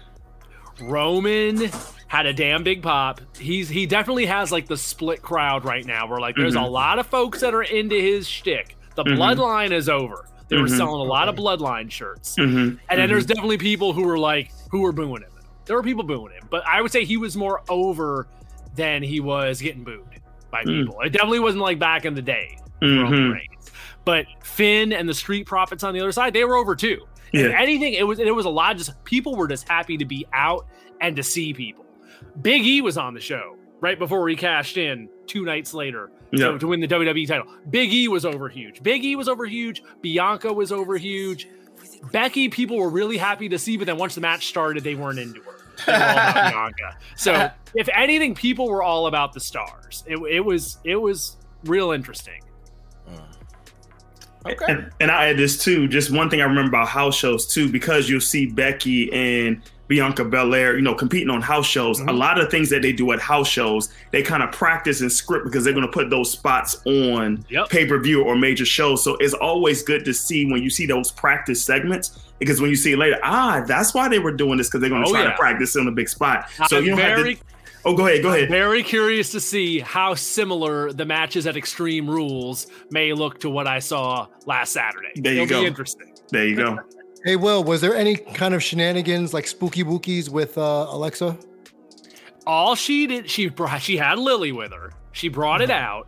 Roman 0.80 1.70
had 2.08 2.26
a 2.26 2.32
damn 2.32 2.62
big 2.62 2.82
pop. 2.82 3.20
He's 3.38 3.68
he 3.68 3.86
definitely 3.86 4.26
has 4.26 4.50
like 4.50 4.66
the 4.66 4.76
split 4.76 5.22
crowd 5.22 5.64
right 5.64 5.84
now. 5.84 6.06
Where 6.06 6.20
like 6.20 6.36
there's 6.36 6.54
a 6.56 6.58
Mhm. 6.60 6.70
lot 6.70 6.98
of 6.98 7.06
folks 7.06 7.40
that 7.40 7.54
are 7.54 7.62
into 7.62 7.94
his 7.96 8.26
shtick. 8.28 8.76
The 8.96 9.04
Mhm. 9.04 9.16
bloodline 9.18 9.70
is 9.72 9.88
over. 9.88 10.26
They 10.48 10.56
were 10.56 10.64
Mhm. 10.64 10.76
selling 10.76 11.00
a 11.00 11.04
lot 11.10 11.28
of 11.28 11.34
bloodline 11.36 11.90
shirts, 11.90 12.36
Mm-hmm. 12.38 12.76
and 12.88 13.00
then 13.00 13.08
there's 13.08 13.26
definitely 13.26 13.58
people 13.58 13.92
who 13.92 14.04
were 14.04 14.18
like 14.18 14.50
who 14.70 14.80
were 14.82 14.92
booing 14.92 15.22
him. 15.22 15.30
There 15.66 15.76
were 15.76 15.82
people 15.82 16.04
booing 16.04 16.32
him, 16.32 16.46
but 16.50 16.62
I 16.66 16.82
would 16.82 16.92
say 16.92 17.04
he 17.04 17.16
was 17.16 17.36
more 17.36 17.62
over 17.68 18.26
than 18.76 19.02
he 19.02 19.20
was 19.20 19.60
getting 19.60 19.82
booed 19.84 20.02
by 20.50 20.62
Mm. 20.62 20.84
people. 20.84 21.00
It 21.00 21.10
definitely 21.10 21.40
wasn't 21.40 21.62
like 21.62 21.78
back 21.78 22.04
in 22.04 22.14
the 22.14 22.22
day. 22.22 22.56
hmm 22.82 23.00
Roman 23.02 23.40
But 24.04 24.26
Finn 24.42 24.92
and 24.92 25.08
the 25.08 25.14
Street 25.14 25.46
Profits 25.46 25.82
on 25.82 25.94
the 25.94 26.00
other 26.00 26.12
side, 26.12 26.34
they 26.34 26.44
were 26.44 26.56
over 26.56 26.74
too. 26.76 26.98
If 27.32 27.52
anything, 27.52 27.94
it 27.94 28.06
was 28.06 28.18
it 28.18 28.34
was 28.34 28.44
a 28.46 28.50
lot. 28.50 28.76
Just 28.76 29.02
people 29.04 29.34
were 29.34 29.48
just 29.48 29.66
happy 29.68 29.96
to 29.96 30.04
be 30.04 30.26
out 30.34 30.66
and 31.00 31.16
to 31.16 31.22
see 31.22 31.52
people. 31.54 31.84
Big 32.42 32.64
E 32.66 32.80
was 32.80 32.96
on 32.98 33.14
the 33.14 33.20
show 33.20 33.56
right 33.84 33.98
before 33.98 34.26
he 34.30 34.34
cashed 34.34 34.78
in 34.78 35.10
two 35.26 35.44
nights 35.44 35.74
later 35.74 36.10
Yeah. 36.32 36.52
to, 36.52 36.58
to 36.58 36.66
win 36.68 36.80
the 36.80 36.88
WWE 36.88 37.28
title. 37.28 37.46
Big 37.68 37.92
E 37.92 38.08
was 38.08 38.24
over 38.24 38.48
huge. 38.48 38.82
Big 38.82 39.04
E 39.04 39.14
was 39.14 39.28
over 39.28 39.44
huge. 39.44 39.82
Bianca 40.00 40.50
was 40.50 40.72
over 40.72 40.96
huge. 40.96 41.48
Becky, 42.10 42.48
people 42.48 42.78
were 42.78 42.88
really 42.88 43.18
happy 43.18 43.46
to 43.50 43.58
see, 43.58 43.76
but 43.76 43.86
then 43.86 43.98
once 43.98 44.14
the 44.14 44.22
match 44.22 44.46
started, 44.46 44.82
they 44.84 44.94
weren't 44.94 45.18
into 45.18 45.40
her. 45.42 45.56
They 45.86 45.92
were 45.92 45.98
all 45.98 46.12
about 46.12 46.52
Bianca. 46.52 46.96
So, 47.16 47.50
if 47.74 47.88
anything, 47.94 48.34
people 48.34 48.68
were 48.68 48.82
all 48.82 49.06
about 49.06 49.34
the 49.34 49.40
stars. 49.40 50.02
It, 50.06 50.16
it 50.30 50.40
was 50.40 50.78
it 50.84 50.96
was 50.96 51.36
real 51.64 51.90
interesting. 51.92 52.40
Uh, 53.06 53.18
okay. 54.50 54.64
And, 54.66 54.90
and 55.00 55.10
I 55.10 55.28
add 55.28 55.36
this 55.36 55.62
too. 55.62 55.88
Just 55.88 56.10
one 56.10 56.30
thing 56.30 56.40
I 56.40 56.44
remember 56.44 56.70
about 56.70 56.88
house 56.88 57.16
shows 57.16 57.46
too, 57.46 57.70
because 57.70 58.08
you'll 58.08 58.20
see 58.20 58.46
Becky 58.46 59.12
and 59.12 59.60
Bianca 59.88 60.24
Belair, 60.24 60.76
you 60.76 60.82
know, 60.82 60.94
competing 60.94 61.28
on 61.30 61.42
house 61.42 61.66
shows. 61.66 62.00
A 62.00 62.04
Mhm. 62.04 62.18
lot 62.18 62.40
of 62.40 62.50
things 62.50 62.70
that 62.70 62.82
they 62.82 62.92
do 62.92 63.12
at 63.12 63.20
house 63.20 63.48
shows, 63.48 63.90
they 64.12 64.22
kind 64.22 64.42
of 64.42 64.50
practice 64.50 65.00
and 65.02 65.12
script 65.12 65.44
because 65.44 65.64
they're 65.64 65.74
going 65.74 65.86
to 65.86 65.92
put 65.92 66.08
those 66.10 66.30
spots 66.30 66.80
on 66.86 67.44
Yep. 67.50 67.68
pay 67.68 67.84
per 67.86 67.98
view 67.98 68.22
or 68.22 68.34
major 68.36 68.64
shows. 68.64 69.04
So 69.04 69.16
it's 69.20 69.34
always 69.34 69.82
good 69.82 70.04
to 70.06 70.14
see 70.14 70.46
when 70.46 70.62
you 70.62 70.70
see 70.70 70.86
those 70.86 71.10
practice 71.12 71.62
segments 71.62 72.18
because 72.38 72.60
when 72.60 72.70
you 72.70 72.76
see 72.76 72.92
it 72.92 72.98
later, 72.98 73.18
ah, 73.22 73.62
that's 73.66 73.92
why 73.94 74.08
they 74.08 74.18
were 74.18 74.32
doing 74.32 74.56
this 74.58 74.68
because 74.68 74.80
they're 74.80 74.90
going 74.90 75.02
to 75.04 75.08
Oh, 75.08 75.12
try 75.12 75.22
yeah. 75.24 75.30
to 75.30 75.36
practice 75.36 75.76
on 75.76 75.86
a 75.86 75.92
big 75.92 76.08
spot. 76.08 76.48
So 76.68 76.78
I'm 76.78 76.84
you 76.84 76.90
don't 76.90 76.98
very 76.98 77.30
have 77.34 77.38
to. 77.40 77.44
Oh, 77.86 77.94
go 77.94 78.06
ahead, 78.06 78.22
go 78.22 78.30
ahead. 78.30 78.48
Very 78.48 78.82
curious 78.82 79.28
to 79.32 79.40
see 79.40 79.78
how 79.80 80.14
similar 80.14 80.90
the 80.90 81.04
matches 81.04 81.46
at 81.46 81.54
Extreme 81.54 82.08
Rules 82.08 82.66
may 82.90 83.12
look 83.12 83.40
to 83.40 83.50
what 83.50 83.66
I 83.66 83.78
saw 83.80 84.26
last 84.46 84.72
Saturday. 84.72 85.12
There 85.16 85.34
you 85.34 85.42
It'll 85.42 85.56
go. 85.56 85.60
Be 85.60 85.66
interesting. 85.66 86.06
There 86.30 86.46
you 86.46 86.56
go. 86.56 86.78
Hey, 87.24 87.36
Will, 87.36 87.64
was 87.64 87.80
there 87.80 87.94
any 87.96 88.16
kind 88.16 88.54
of 88.54 88.62
shenanigans 88.62 89.32
like 89.32 89.46
spooky 89.46 89.82
bookies 89.82 90.28
with 90.28 90.58
uh, 90.58 90.86
Alexa? 90.90 91.38
All 92.46 92.74
she 92.74 93.06
did, 93.06 93.30
she 93.30 93.48
brought, 93.48 93.80
she 93.80 93.96
had 93.96 94.18
Lily 94.18 94.52
with 94.52 94.72
her. 94.72 94.92
She 95.12 95.28
brought 95.28 95.62
it 95.62 95.70
out. 95.70 96.06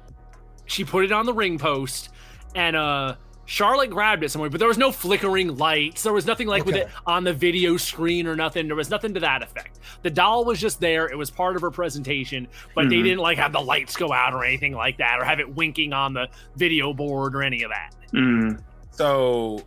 She 0.67 0.85
put 0.85 1.05
it 1.05 1.13
on 1.13 1.25
the 1.25 1.33
ring 1.33 1.59
post, 1.59 2.11
and 2.55 2.77
uh, 2.77 3.15
Charlotte 3.47 3.89
grabbed 3.89 4.25
it 4.25 4.31
somewhere. 4.31 4.51
But 4.51 4.59
there 4.59 4.69
was 4.69 4.77
no 4.77 4.93
flickering 4.93 5.57
lights. 5.57 6.03
There 6.03 6.13
was 6.13 6.27
nothing 6.27 6.49
like 6.49 6.67
with 6.67 6.75
it 6.75 6.89
on 7.07 7.25
the 7.25 7.33
video 7.33 7.79
screen 7.79 8.27
or 8.27 8.37
nothing. 8.37 8.67
There 8.67 8.77
was 8.77 8.91
nothing 8.91 9.15
to 9.15 9.21
that 9.21 9.43
effect. 9.43 9.79
The 10.03 10.11
doll 10.11 10.45
was 10.45 10.61
just 10.61 10.81
there. 10.81 11.07
It 11.09 11.17
was 11.17 11.31
part 11.31 11.57
of 11.57 11.63
her 11.63 11.71
presentation, 11.71 12.47
but 12.75 12.91
they 12.91 12.97
Mhm. 12.97 13.05
didn't 13.05 13.21
like 13.21 13.39
have 13.39 13.53
the 13.53 13.61
lights 13.61 13.97
go 13.97 14.13
out 14.13 14.35
or 14.35 14.45
anything 14.45 14.75
like 14.75 14.99
that, 14.99 15.19
or 15.19 15.25
have 15.25 15.41
it 15.41 15.55
winking 15.55 15.95
on 15.95 16.13
the 16.13 16.29
video 16.57 16.93
board 16.93 17.35
or 17.35 17.43
any 17.43 17.63
of 17.63 17.71
that. 17.71 17.95
Mm. 18.13 18.61
So, 18.91 19.63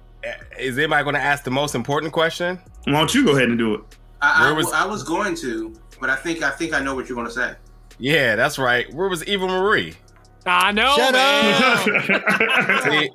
is 0.58 0.78
anybody 0.78 1.04
going 1.04 1.16
to 1.16 1.22
ask 1.22 1.44
the 1.44 1.52
most 1.52 1.76
important 1.76 2.12
question? 2.14 2.60
Why 2.86 2.94
don't 2.94 3.14
you 3.14 3.26
go 3.26 3.36
ahead 3.36 3.50
and 3.50 3.58
do 3.58 3.76
it? 3.76 3.82
I, 4.22 4.50
I, 4.50 4.52
was- 4.52 4.72
I 4.74 4.86
was 4.86 5.04
going 5.04 5.36
to, 5.38 5.74
but 6.02 6.10
I 6.10 6.16
think 6.16 6.44
I 6.44 6.50
think 6.52 6.74
I 6.74 6.82
know 6.82 6.94
what 6.96 7.08
you're 7.08 7.16
going 7.16 7.28
to 7.28 7.34
say. 7.34 7.54
Yeah, 8.00 8.36
that's 8.36 8.58
right. 8.60 8.92
Where 8.94 9.08
was 9.10 9.24
Eva 9.26 9.48
Marie? 9.48 9.96
I 10.46 10.72
know, 10.72 10.96
Shut 10.96 11.14
man. 11.14 12.82
See, 12.84 13.10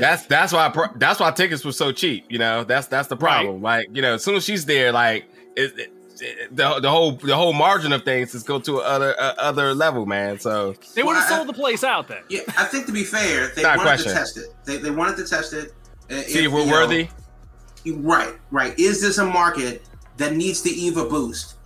that's 0.00 0.26
that's 0.26 0.52
why 0.52 0.72
that's 0.96 1.20
why 1.20 1.30
tickets 1.30 1.64
were 1.64 1.72
so 1.72 1.92
cheap. 1.92 2.26
You 2.28 2.38
know, 2.38 2.64
that's 2.64 2.88
that's 2.88 3.08
the 3.08 3.16
problem. 3.16 3.62
Like, 3.62 3.86
you 3.92 4.02
know, 4.02 4.14
as 4.14 4.24
soon 4.24 4.34
as 4.34 4.44
she's 4.44 4.66
there, 4.66 4.90
like 4.92 5.24
it, 5.56 5.72
it, 5.78 5.92
it- 6.20 6.56
the 6.56 6.80
the 6.80 6.90
whole 6.90 7.12
the 7.12 7.36
whole 7.36 7.52
margin 7.52 7.92
of 7.92 8.02
things 8.04 8.34
is 8.34 8.42
go 8.42 8.58
to 8.58 8.78
a 8.78 8.82
other 8.82 9.12
a 9.12 9.34
other 9.38 9.74
level, 9.74 10.06
man. 10.06 10.38
So 10.40 10.74
They 10.94 11.02
would 11.02 11.14
have 11.14 11.24
Well, 11.24 11.34
I- 11.34 11.36
sold 11.36 11.48
the 11.48 11.52
place 11.52 11.84
out 11.84 12.08
then. 12.08 12.22
Yeah, 12.28 12.40
I 12.58 12.64
think 12.64 12.86
to 12.86 12.92
be 12.92 13.04
fair, 13.04 13.48
they 13.54 13.62
Not 13.62 13.76
wanted 13.78 13.88
question. 13.90 14.12
to 14.12 14.18
test 14.18 14.36
it. 14.38 14.46
They, 14.64 14.76
they 14.78 14.90
wanted 14.90 15.16
to 15.18 15.24
test 15.26 15.52
it. 15.52 15.72
See, 16.08 16.44
if, 16.44 16.52
we're 16.52 16.60
you 16.60 16.66
know, 16.66 16.72
worthy. 16.72 17.08
Right, 17.86 18.34
right. 18.50 18.78
Is 18.78 19.00
this 19.00 19.18
a 19.18 19.24
market 19.24 19.82
that 20.16 20.34
needs 20.34 20.62
the 20.62 20.70
Eva 20.70 21.04
boost? 21.04 21.56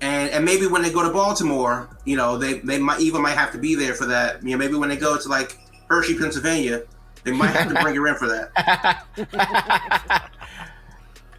and 0.00 0.30
and 0.30 0.44
maybe 0.44 0.66
when 0.66 0.82
they 0.82 0.92
go 0.92 1.02
to 1.02 1.10
Baltimore, 1.10 1.88
you 2.04 2.16
know, 2.16 2.36
they 2.36 2.58
they 2.60 2.78
might 2.78 3.00
Eva 3.00 3.18
might 3.18 3.36
have 3.36 3.52
to 3.52 3.58
be 3.58 3.74
there 3.74 3.94
for 3.94 4.06
that. 4.06 4.42
You 4.42 4.50
know, 4.50 4.58
maybe 4.58 4.74
when 4.74 4.88
they 4.88 4.96
go 4.96 5.18
to 5.18 5.28
like 5.28 5.58
Hershey, 5.88 6.18
Pennsylvania, 6.18 6.82
they 7.24 7.32
might 7.32 7.50
have 7.50 7.68
to 7.72 7.82
bring 7.82 7.94
her 7.94 8.06
in 8.06 8.14
for 8.16 8.28
that. 8.28 9.06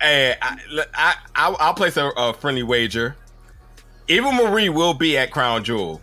hey, 0.02 0.36
I, 0.42 0.58
I, 0.94 1.16
I 1.36 1.50
will 1.50 1.74
place 1.74 1.98
a, 1.98 2.08
a, 2.18 2.34
friendly 2.34 2.64
wager. 2.64 3.16
Eva 4.08 4.32
Marie 4.32 4.70
will 4.70 4.94
be 4.94 5.18
at 5.18 5.32
Crown 5.32 5.64
Jewel. 5.64 6.02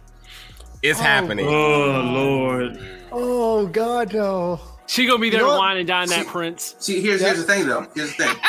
It's 0.82 1.00
oh, 1.00 1.02
happening. 1.02 1.46
Oh 1.48 2.00
Lord. 2.00 2.78
Oh 3.10 3.66
God, 3.66 4.14
no. 4.14 4.60
She 4.86 5.06
gonna 5.06 5.18
be 5.18 5.30
there 5.30 5.40
you 5.40 5.46
know 5.46 5.58
whining 5.58 5.86
down 5.86 6.08
that 6.08 6.26
prince. 6.26 6.74
See, 6.78 7.00
here's 7.00 7.20
here's 7.20 7.38
the 7.38 7.44
thing 7.44 7.66
though. 7.66 7.86
Here's 7.94 8.14
the 8.16 8.24
thing. 8.24 8.36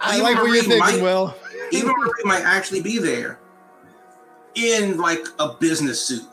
I 0.00 0.20
like 0.20 0.36
what 0.36 0.46
you're 0.46 0.62
thinking, 0.62 0.78
might, 0.78 1.02
Will. 1.02 1.34
Eva 1.72 1.88
Marie 1.88 2.24
might 2.24 2.42
actually 2.42 2.82
be 2.82 2.98
there 2.98 3.38
in 4.54 4.98
like 4.98 5.24
a 5.38 5.54
business 5.54 6.00
suit. 6.04 6.24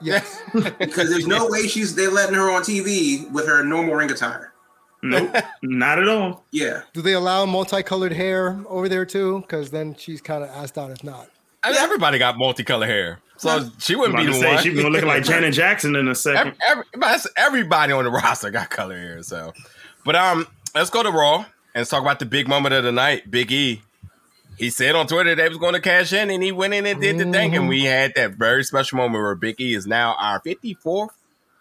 Yes. 0.00 0.42
because 0.52 1.08
there's 1.10 1.26
no 1.26 1.46
way 1.50 1.66
she's 1.66 1.94
they're 1.94 2.10
letting 2.10 2.34
her 2.34 2.50
on 2.50 2.62
TV 2.62 3.30
with 3.30 3.46
her 3.46 3.62
normal 3.64 3.94
ring 3.94 4.10
attire. 4.10 4.52
Nope, 5.02 5.36
not 5.62 5.98
at 5.98 6.08
all. 6.08 6.44
Yeah. 6.50 6.82
Do 6.92 7.02
they 7.02 7.12
allow 7.12 7.46
multicolored 7.46 8.12
hair 8.12 8.58
over 8.66 8.88
there 8.88 9.04
too? 9.04 9.40
Because 9.40 9.70
then 9.70 9.94
she's 9.94 10.20
kind 10.20 10.42
of 10.42 10.50
asked 10.50 10.78
out 10.78 10.90
if 10.90 11.04
not. 11.04 11.28
I 11.62 11.72
mean, 11.72 11.80
everybody 11.80 12.18
got 12.18 12.38
multicolored 12.38 12.88
hair, 12.88 13.20
so 13.36 13.70
she 13.78 13.96
wouldn't 13.96 14.18
be 14.18 14.26
the 14.26 14.32
say, 14.32 14.54
one. 14.54 14.62
She'd 14.62 14.74
be 14.74 14.82
looking 14.82 15.08
like 15.08 15.24
Janet 15.24 15.54
Jackson 15.54 15.96
in 15.96 16.08
a 16.08 16.14
second. 16.14 16.56
Every, 16.66 16.84
every, 16.94 17.30
everybody 17.36 17.92
on 17.92 18.04
the 18.04 18.10
roster 18.10 18.50
got 18.50 18.70
color 18.70 18.96
hair. 18.96 19.22
So, 19.22 19.52
but 20.04 20.16
um, 20.16 20.46
let's 20.74 20.90
go 20.90 21.02
to 21.02 21.10
Raw 21.10 21.38
and 21.38 21.46
let's 21.74 21.90
talk 21.90 22.02
about 22.02 22.18
the 22.18 22.26
big 22.26 22.48
moment 22.48 22.74
of 22.74 22.84
the 22.84 22.92
night. 22.92 23.30
Big 23.30 23.52
E 23.52 23.82
he 24.56 24.70
said 24.70 24.94
on 24.94 25.06
Twitter 25.06 25.34
that 25.34 25.42
he 25.42 25.48
was 25.48 25.58
going 25.58 25.74
to 25.74 25.80
cash 25.80 26.12
in, 26.12 26.30
and 26.30 26.42
he 26.42 26.50
went 26.50 26.74
in 26.74 26.86
and 26.86 27.00
did 27.00 27.18
the 27.18 27.30
thing. 27.30 27.54
And 27.54 27.68
we 27.68 27.84
had 27.84 28.14
that 28.16 28.32
very 28.32 28.64
special 28.64 28.96
moment 28.96 29.22
where 29.22 29.34
Big 29.34 29.60
E 29.60 29.74
is 29.74 29.86
now 29.86 30.16
our 30.18 30.40
54th 30.40 31.10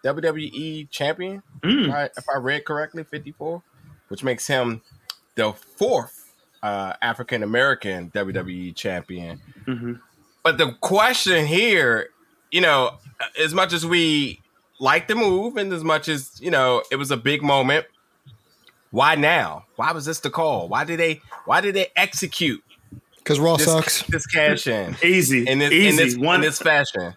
WWE 0.04 0.90
champion. 0.90 1.44
Mm. 1.62 1.92
Right, 1.92 2.12
if 2.18 2.26
I 2.34 2.38
read 2.38 2.64
correctly, 2.66 3.04
54, 3.04 3.62
which 4.08 4.24
makes 4.24 4.48
him 4.48 4.82
the 5.36 5.52
fourth 5.52 6.34
uh, 6.64 6.94
African 7.02 7.44
American 7.44 8.12
WWE 8.12 8.74
champion. 8.76 9.42
Mm-hmm. 9.68 9.94
But 10.46 10.60
the 10.60 10.74
question 10.80 11.48
here, 11.48 12.10
you 12.52 12.62
know, 12.62 12.92
as 13.42 13.56
much 13.56 13.74
as 13.74 13.84
we 13.84 14.42
like 14.80 15.08
the 15.08 15.16
move, 15.16 15.58
and 15.58 15.74
as 15.74 15.84
much 15.84 16.08
as 16.08 16.40
you 16.40 16.52
know, 16.52 16.84
it 16.92 16.98
was 16.98 17.10
a 17.10 17.18
big 17.18 17.42
moment. 17.42 17.88
Why 18.92 19.16
now? 19.16 19.66
Why 19.76 19.92
was 19.92 20.06
this 20.06 20.20
the 20.20 20.30
call? 20.30 20.70
Why 20.70 20.84
did 20.84 21.00
they? 21.00 21.20
Why 21.46 21.62
did 21.62 21.74
they 21.74 21.88
execute 21.96 22.64
because 23.18 23.40
Raw 23.40 23.58
this, 23.58 23.66
sucks. 23.66 24.04
This 24.04 24.28
cash 24.28 24.68
in. 24.68 24.96
Easy. 25.04 25.48
In 25.48 25.58
this, 25.58 25.72
Easy. 25.72 25.90
In 25.90 25.96
this, 25.96 26.16
one, 26.16 26.36
in 26.36 26.42
this 26.42 26.60
fashion. 26.60 27.16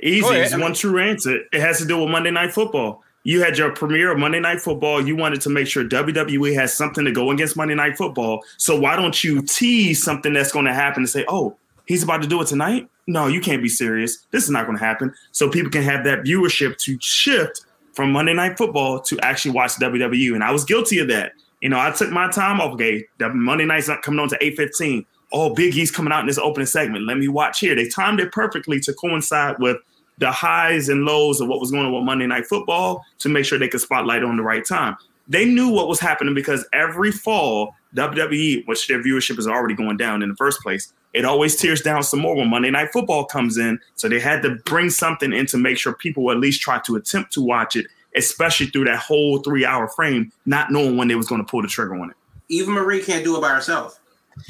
Easy. 0.00 0.36
is 0.36 0.56
one 0.56 0.72
true 0.72 1.00
answer. 1.00 1.40
It 1.52 1.60
has 1.60 1.78
to 1.78 1.84
do 1.84 1.98
with 1.98 2.10
Monday 2.10 2.30
Night 2.30 2.52
Football. 2.52 3.02
You 3.24 3.42
had 3.42 3.58
your 3.58 3.72
premiere 3.72 4.12
of 4.12 4.20
Monday 4.20 4.38
Night 4.38 4.60
Football. 4.60 5.04
You 5.04 5.16
wanted 5.16 5.40
to 5.40 5.50
make 5.50 5.66
sure 5.66 5.84
WWE 5.84 6.54
has 6.54 6.72
something 6.72 7.04
to 7.04 7.10
go 7.10 7.32
against 7.32 7.56
Monday 7.56 7.74
Night 7.74 7.96
Football. 7.96 8.44
So 8.56 8.78
why 8.78 8.94
don't 8.94 9.24
you 9.24 9.42
tease 9.42 10.04
something 10.04 10.32
that's 10.32 10.52
going 10.52 10.66
to 10.66 10.74
happen 10.74 11.02
and 11.02 11.10
say, 11.10 11.24
oh, 11.26 11.56
he's 11.86 12.02
about 12.02 12.22
to 12.22 12.28
do 12.28 12.40
it 12.40 12.46
tonight? 12.46 12.88
No, 13.06 13.26
you 13.26 13.40
can't 13.40 13.62
be 13.62 13.68
serious. 13.68 14.26
This 14.30 14.44
is 14.44 14.50
not 14.50 14.66
going 14.66 14.78
to 14.78 14.84
happen. 14.84 15.14
So 15.32 15.48
people 15.48 15.70
can 15.70 15.82
have 15.82 16.04
that 16.04 16.20
viewership 16.20 16.76
to 16.78 16.98
shift 17.00 17.64
from 17.92 18.12
Monday 18.12 18.34
Night 18.34 18.58
Football 18.58 19.00
to 19.02 19.18
actually 19.20 19.52
watch 19.52 19.72
WWE. 19.76 20.34
And 20.34 20.44
I 20.44 20.50
was 20.50 20.64
guilty 20.64 20.98
of 20.98 21.08
that. 21.08 21.32
You 21.60 21.70
know, 21.70 21.80
I 21.80 21.90
took 21.90 22.10
my 22.10 22.30
time 22.30 22.60
off. 22.60 22.74
Okay, 22.74 23.06
the 23.18 23.30
Monday 23.30 23.64
night's 23.64 23.88
not 23.88 24.02
coming 24.02 24.20
on 24.20 24.28
to 24.28 24.38
8:15 24.38 25.06
oh, 25.32 25.54
Big 25.54 25.76
E's 25.76 25.90
coming 25.90 26.12
out 26.12 26.20
in 26.20 26.26
this 26.26 26.38
opening 26.38 26.66
segment. 26.66 27.06
Let 27.06 27.18
me 27.18 27.28
watch 27.28 27.60
here. 27.60 27.74
They 27.74 27.88
timed 27.88 28.20
it 28.20 28.32
perfectly 28.32 28.80
to 28.80 28.92
coincide 28.94 29.58
with 29.58 29.78
the 30.18 30.30
highs 30.30 30.88
and 30.88 31.04
lows 31.04 31.40
of 31.40 31.48
what 31.48 31.60
was 31.60 31.70
going 31.70 31.86
on 31.86 31.92
with 31.92 32.04
Monday 32.04 32.26
Night 32.26 32.46
Football 32.46 33.04
to 33.18 33.28
make 33.28 33.44
sure 33.44 33.58
they 33.58 33.68
could 33.68 33.80
spotlight 33.80 34.22
on 34.22 34.36
the 34.36 34.42
right 34.42 34.64
time. 34.64 34.96
They 35.28 35.44
knew 35.44 35.68
what 35.68 35.88
was 35.88 36.00
happening 36.00 36.34
because 36.34 36.66
every 36.72 37.10
fall, 37.10 37.74
WWE, 37.96 38.66
which 38.66 38.86
their 38.86 39.02
viewership 39.02 39.38
is 39.38 39.46
already 39.46 39.74
going 39.74 39.96
down 39.96 40.22
in 40.22 40.30
the 40.30 40.36
first 40.36 40.60
place, 40.60 40.92
it 41.16 41.24
always 41.24 41.56
tears 41.56 41.80
down 41.80 42.02
some 42.02 42.20
more 42.20 42.36
when 42.36 42.50
Monday 42.50 42.70
Night 42.70 42.92
Football 42.92 43.24
comes 43.24 43.56
in. 43.56 43.80
So 43.94 44.06
they 44.06 44.20
had 44.20 44.42
to 44.42 44.56
bring 44.66 44.90
something 44.90 45.32
in 45.32 45.46
to 45.46 45.56
make 45.56 45.78
sure 45.78 45.94
people 45.94 46.30
at 46.30 46.36
least 46.36 46.60
try 46.60 46.78
to 46.80 46.94
attempt 46.96 47.32
to 47.32 47.40
watch 47.40 47.74
it, 47.74 47.86
especially 48.14 48.66
through 48.66 48.84
that 48.84 48.98
whole 48.98 49.38
three 49.38 49.64
hour 49.64 49.88
frame, 49.88 50.30
not 50.44 50.70
knowing 50.70 50.98
when 50.98 51.08
they 51.08 51.14
was 51.14 51.26
going 51.26 51.42
to 51.42 51.50
pull 51.50 51.62
the 51.62 51.68
trigger 51.68 51.96
on 51.96 52.10
it. 52.10 52.16
Eva 52.50 52.70
Marie 52.70 53.02
can't 53.02 53.24
do 53.24 53.34
it 53.34 53.40
by 53.40 53.48
herself. 53.48 53.98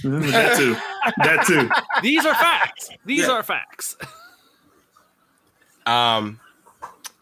that 0.02 0.56
too. 0.56 0.74
That 1.18 1.46
too. 1.46 1.70
These 2.02 2.26
are 2.26 2.34
facts. 2.34 2.90
These 3.04 3.28
yeah. 3.28 3.30
are 3.30 3.42
facts. 3.44 3.96
Um, 5.86 6.40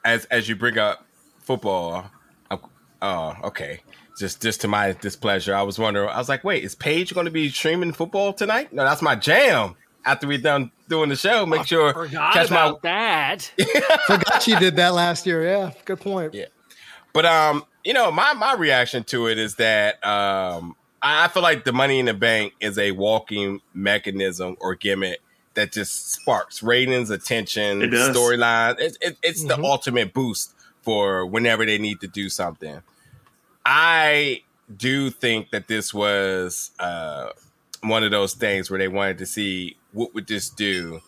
as 0.07 0.25
as 0.27 0.49
you 0.49 0.57
bring 0.57 0.79
up 0.79 1.05
football, 1.41 2.11
uh, 2.51 2.57
oh, 3.03 3.37
okay. 3.45 3.81
Just 4.17 4.41
just 4.41 4.61
to 4.61 4.69
my 4.69 4.93
displeasure, 4.93 5.55
I 5.55 5.63
was 5.63 5.79
wondering. 5.79 6.09
I 6.09 6.19
was 6.19 6.29
like, 6.29 6.45
wait, 6.45 6.63
is 6.63 6.75
Paige 6.75 7.15
going 7.15 7.27
to 7.27 7.33
be 7.33 7.49
streaming 7.49 7.93
football 7.93 8.33
tonight? 8.33 8.73
No, 8.73 8.85
that's 8.85 9.03
my 9.03 9.17
jam. 9.17 9.75
After 10.07 10.27
we're 10.27 10.39
done 10.39 10.71
doing 10.89 11.09
the 11.09 11.17
show, 11.17 11.47
make 11.47 11.67
sure 11.67 12.07
catch 12.09 12.51
my 12.51 12.75
that. 12.83 13.51
Forgot 14.07 14.43
she 14.43 14.55
did 14.57 14.77
that 14.77 14.95
last 14.95 15.27
year. 15.27 15.43
Yeah, 15.43 15.73
good 15.85 16.01
point. 16.01 16.35
Yeah, 16.35 16.47
but 17.13 17.25
um, 17.25 17.65
you 17.85 17.93
know, 17.93 18.13
my 18.13 18.35
my 18.35 18.55
reaction 18.55 19.03
to 19.05 19.27
it 19.29 19.39
is 19.39 19.57
that 19.57 20.05
um, 20.07 20.77
I 21.03 21.29
feel 21.29 21.43
like 21.43 21.65
the 21.65 21.73
money 21.73 21.99
in 21.99 22.07
the 22.07 22.15
bank 22.15 22.55
is 22.61 22.79
a 22.79 22.93
walking 22.93 23.61
mechanism 23.75 24.57
or 24.61 24.75
gimmick 24.75 25.21
that 25.55 25.73
just 25.73 26.13
sparks 26.13 26.63
ratings, 26.63 27.11
attention, 27.11 27.81
storyline. 27.81 28.79
It, 28.79 28.97
it, 29.01 29.19
it's 29.23 29.45
mm-hmm. 29.45 29.61
the 29.61 29.69
ultimate 29.69 30.13
boost 30.13 30.55
for 30.83 31.27
whenever 31.27 31.65
they 31.67 31.79
need 31.79 32.01
to 32.01 32.07
do 32.07 32.29
something. 32.29 32.83
I 33.65 34.43
do 34.75 35.11
think 35.11 35.51
that 35.51 35.69
this 35.69 35.93
was 35.93 36.71
uh, 36.79 37.31
one 37.83 38.03
of 38.03 38.11
those 38.11 38.35
things 38.35 38.71
where 38.71 38.79
they 38.79 38.89
wanted 38.89 39.19
to 39.19 39.27
see 39.27 39.77
what 39.93 40.15
would 40.15 40.27
this 40.27 40.51
do 40.51 41.01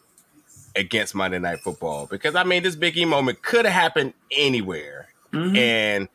against 0.74 1.14
Monday 1.14 1.38
Night 1.38 1.60
Football 1.60 2.06
because 2.06 2.34
I 2.34 2.44
mean 2.44 2.62
this 2.62 2.76
Big 2.76 2.96
E 2.96 3.04
moment 3.04 3.42
could 3.42 3.64
have 3.64 3.74
happened 3.74 4.14
anywhere, 4.30 5.08
mm-hmm. 5.32 5.56
and 5.56 6.08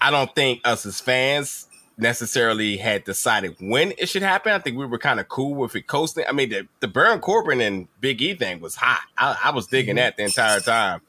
I 0.00 0.10
don't 0.10 0.34
think 0.34 0.60
us 0.64 0.84
as 0.84 1.00
fans 1.00 1.68
necessarily 1.96 2.76
had 2.78 3.04
decided 3.04 3.54
when 3.60 3.92
it 3.98 4.08
should 4.08 4.22
happen. 4.22 4.52
I 4.52 4.58
think 4.58 4.76
we 4.76 4.86
were 4.86 4.98
kind 4.98 5.20
of 5.20 5.28
cool 5.28 5.54
with 5.54 5.76
it 5.76 5.86
coasting. 5.86 6.24
I 6.28 6.32
mean, 6.32 6.48
the, 6.48 6.66
the 6.80 6.88
Baron 6.88 7.20
Corbin 7.20 7.60
and 7.60 7.86
Big 8.00 8.20
E 8.20 8.34
thing 8.34 8.60
was 8.60 8.74
hot. 8.74 9.02
I, 9.16 9.36
I 9.44 9.50
was 9.50 9.66
digging 9.66 9.96
mm-hmm. 9.96 9.98
that 9.98 10.16
the 10.16 10.24
entire 10.24 10.60
time. 10.60 11.00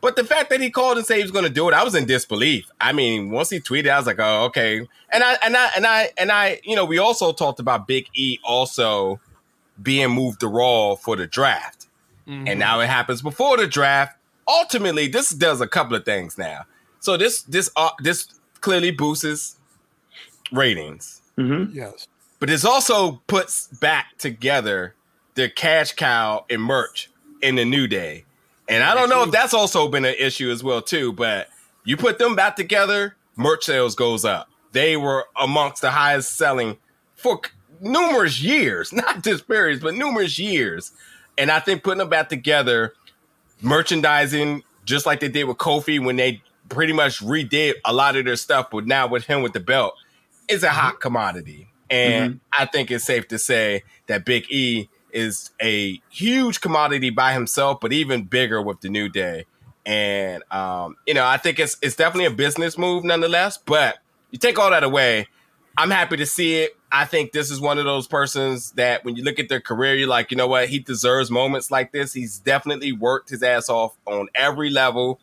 But 0.00 0.16
the 0.16 0.24
fact 0.24 0.50
that 0.50 0.60
he 0.60 0.70
called 0.70 0.96
and 0.96 1.06
said 1.06 1.16
he 1.16 1.22
was 1.22 1.30
going 1.30 1.44
to 1.44 1.50
do 1.50 1.68
it, 1.68 1.74
I 1.74 1.84
was 1.84 1.94
in 1.94 2.06
disbelief. 2.06 2.70
I 2.80 2.92
mean, 2.92 3.30
once 3.30 3.50
he 3.50 3.60
tweeted, 3.60 3.90
I 3.90 3.98
was 3.98 4.06
like, 4.06 4.18
"Oh, 4.18 4.44
okay." 4.46 4.86
And 5.10 5.22
I 5.22 5.36
and 5.42 5.56
I 5.56 5.70
and 5.76 5.86
I 5.86 6.10
and 6.16 6.32
I, 6.32 6.60
you 6.64 6.74
know, 6.74 6.84
we 6.84 6.98
also 6.98 7.32
talked 7.32 7.60
about 7.60 7.86
Big 7.86 8.06
E 8.14 8.38
also 8.42 9.20
being 9.82 10.10
moved 10.10 10.40
to 10.40 10.48
Raw 10.48 10.94
for 10.94 11.16
the 11.16 11.26
draft, 11.26 11.86
mm-hmm. 12.26 12.48
and 12.48 12.58
now 12.58 12.80
it 12.80 12.88
happens 12.88 13.20
before 13.20 13.56
the 13.56 13.66
draft. 13.66 14.16
Ultimately, 14.48 15.06
this 15.06 15.30
does 15.30 15.60
a 15.60 15.68
couple 15.68 15.94
of 15.96 16.04
things 16.04 16.38
now. 16.38 16.64
So 17.00 17.16
this 17.16 17.42
this 17.42 17.70
uh, 17.76 17.90
this 18.00 18.26
clearly 18.60 18.90
boosts 18.90 19.56
ratings. 20.52 21.20
Mm-hmm. 21.38 21.76
Yes. 21.76 22.08
But 22.38 22.48
this 22.48 22.64
also 22.64 23.22
puts 23.26 23.66
back 23.66 24.16
together 24.18 24.94
the 25.34 25.48
cash 25.48 25.92
cow 25.92 26.46
and 26.48 26.62
merch 26.62 27.10
in 27.42 27.56
the 27.56 27.64
new 27.64 27.86
day. 27.86 28.24
And 28.70 28.84
I 28.84 28.94
don't 28.94 29.08
know 29.08 29.24
if 29.24 29.32
that's 29.32 29.52
also 29.52 29.88
been 29.88 30.04
an 30.04 30.14
issue 30.16 30.48
as 30.48 30.62
well 30.62 30.80
too, 30.80 31.12
but 31.12 31.48
you 31.84 31.96
put 31.96 32.18
them 32.20 32.36
back 32.36 32.54
together, 32.54 33.16
merch 33.36 33.64
sales 33.64 33.96
goes 33.96 34.24
up. 34.24 34.48
They 34.70 34.96
were 34.96 35.26
amongst 35.36 35.82
the 35.82 35.90
highest 35.90 36.36
selling 36.36 36.78
for 37.16 37.40
numerous 37.80 38.40
years, 38.40 38.92
not 38.92 39.24
just 39.24 39.48
periods, 39.48 39.82
but 39.82 39.96
numerous 39.96 40.38
years. 40.38 40.92
And 41.36 41.50
I 41.50 41.58
think 41.58 41.82
putting 41.82 41.98
them 41.98 42.08
back 42.08 42.28
together, 42.28 42.94
merchandising, 43.60 44.62
just 44.84 45.04
like 45.04 45.18
they 45.18 45.28
did 45.28 45.44
with 45.44 45.56
Kofi 45.56 46.02
when 46.02 46.14
they 46.14 46.40
pretty 46.68 46.92
much 46.92 47.18
redid 47.20 47.74
a 47.84 47.92
lot 47.92 48.14
of 48.14 48.24
their 48.24 48.36
stuff, 48.36 48.68
but 48.70 48.86
now 48.86 49.08
with 49.08 49.24
him 49.24 49.42
with 49.42 49.52
the 49.52 49.60
belt, 49.60 49.94
is 50.48 50.62
a 50.62 50.68
mm-hmm. 50.68 50.76
hot 50.76 51.00
commodity. 51.00 51.68
And 51.90 52.34
mm-hmm. 52.34 52.62
I 52.62 52.66
think 52.66 52.92
it's 52.92 53.04
safe 53.04 53.26
to 53.28 53.38
say 53.38 53.82
that 54.06 54.24
Big 54.24 54.46
E 54.48 54.88
is 55.12 55.50
a 55.60 56.00
huge 56.10 56.60
commodity 56.60 57.10
by 57.10 57.32
himself, 57.32 57.80
but 57.80 57.92
even 57.92 58.24
bigger 58.24 58.60
with 58.62 58.80
the 58.80 58.88
New 58.88 59.08
Day. 59.08 59.46
And 59.86 60.42
um, 60.52 60.96
you 61.06 61.14
know, 61.14 61.26
I 61.26 61.36
think 61.36 61.58
it's 61.58 61.76
it's 61.82 61.96
definitely 61.96 62.26
a 62.26 62.30
business 62.30 62.76
move 62.76 63.04
nonetheless. 63.04 63.58
But 63.58 63.98
you 64.30 64.38
take 64.38 64.58
all 64.58 64.70
that 64.70 64.84
away, 64.84 65.28
I'm 65.76 65.90
happy 65.90 66.16
to 66.18 66.26
see 66.26 66.56
it. 66.56 66.76
I 66.92 67.04
think 67.04 67.32
this 67.32 67.50
is 67.50 67.60
one 67.60 67.78
of 67.78 67.84
those 67.84 68.06
persons 68.06 68.72
that 68.72 69.04
when 69.04 69.16
you 69.16 69.22
look 69.22 69.38
at 69.38 69.48
their 69.48 69.60
career, 69.60 69.94
you're 69.94 70.08
like, 70.08 70.30
you 70.30 70.36
know 70.36 70.48
what, 70.48 70.68
he 70.68 70.80
deserves 70.80 71.30
moments 71.30 71.70
like 71.70 71.92
this. 71.92 72.12
He's 72.12 72.38
definitely 72.38 72.92
worked 72.92 73.30
his 73.30 73.42
ass 73.42 73.68
off 73.68 73.96
on 74.06 74.28
every 74.34 74.70
level. 74.70 75.20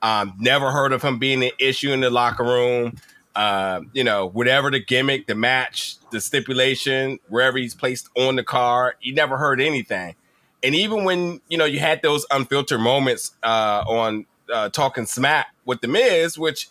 Um, 0.00 0.34
never 0.38 0.70
heard 0.70 0.92
of 0.92 1.02
him 1.02 1.18
being 1.18 1.42
an 1.42 1.50
issue 1.58 1.92
in 1.92 2.00
the 2.00 2.10
locker 2.10 2.44
room. 2.44 2.96
Uh, 3.38 3.82
you 3.92 4.02
know, 4.02 4.26
whatever 4.26 4.68
the 4.68 4.80
gimmick, 4.80 5.28
the 5.28 5.34
match, 5.36 5.94
the 6.10 6.20
stipulation, 6.20 7.20
wherever 7.28 7.56
he's 7.56 7.72
placed 7.72 8.08
on 8.16 8.34
the 8.34 8.42
card, 8.42 8.96
you 9.00 9.14
never 9.14 9.36
heard 9.38 9.60
anything. 9.60 10.16
And 10.64 10.74
even 10.74 11.04
when 11.04 11.40
you 11.48 11.56
know 11.56 11.64
you 11.64 11.78
had 11.78 12.02
those 12.02 12.26
unfiltered 12.32 12.80
moments 12.80 13.36
uh, 13.44 13.84
on 13.86 14.26
uh, 14.52 14.70
talking 14.70 15.06
smack 15.06 15.54
with 15.64 15.80
the 15.82 15.86
Miz, 15.86 16.36
which 16.36 16.68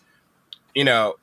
you 0.76 0.84
know 0.84 1.16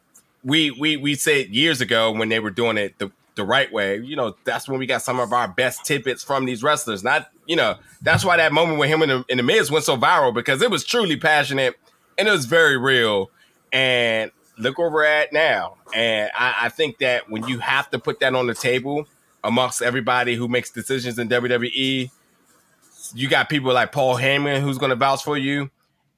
we 0.42 0.70
we 0.70 0.96
we 0.96 1.14
said 1.14 1.50
years 1.50 1.82
ago 1.82 2.10
when 2.10 2.30
they 2.30 2.40
were 2.40 2.50
doing 2.50 2.78
it 2.78 2.98
the 2.98 3.12
the 3.34 3.44
right 3.44 3.70
way. 3.70 3.98
You 3.98 4.16
know, 4.16 4.36
that's 4.44 4.66
when 4.66 4.78
we 4.78 4.86
got 4.86 5.02
some 5.02 5.20
of 5.20 5.34
our 5.34 5.46
best 5.46 5.84
tidbits 5.84 6.24
from 6.24 6.46
these 6.46 6.62
wrestlers. 6.62 7.04
Not, 7.04 7.28
you 7.44 7.56
know, 7.56 7.76
that's 8.00 8.24
why 8.24 8.38
that 8.38 8.54
moment 8.54 8.78
with 8.78 8.88
him 8.88 9.02
in 9.02 9.10
the, 9.10 9.24
in 9.28 9.36
the 9.36 9.42
Miz 9.42 9.70
went 9.70 9.84
so 9.84 9.98
viral 9.98 10.32
because 10.32 10.62
it 10.62 10.70
was 10.70 10.84
truly 10.84 11.18
passionate 11.18 11.74
and 12.16 12.28
it 12.28 12.30
was 12.30 12.46
very 12.46 12.78
real. 12.78 13.30
And 13.72 14.30
look 14.58 14.78
where 14.78 14.90
we're 14.90 15.04
at 15.04 15.32
now. 15.32 15.76
And 15.94 16.30
I, 16.34 16.54
I 16.62 16.68
think 16.68 16.98
that 16.98 17.30
when 17.30 17.46
you 17.46 17.58
have 17.58 17.90
to 17.90 17.98
put 17.98 18.20
that 18.20 18.34
on 18.34 18.46
the 18.46 18.54
table 18.54 19.06
amongst 19.42 19.82
everybody 19.82 20.34
who 20.34 20.48
makes 20.48 20.70
decisions 20.70 21.18
in 21.18 21.28
WWE, 21.28 22.10
you 23.14 23.28
got 23.28 23.48
people 23.48 23.72
like 23.72 23.92
Paul 23.92 24.16
Heyman 24.16 24.60
who's 24.60 24.78
going 24.78 24.90
to 24.90 24.96
vouch 24.96 25.22
for 25.22 25.36
you, 25.36 25.70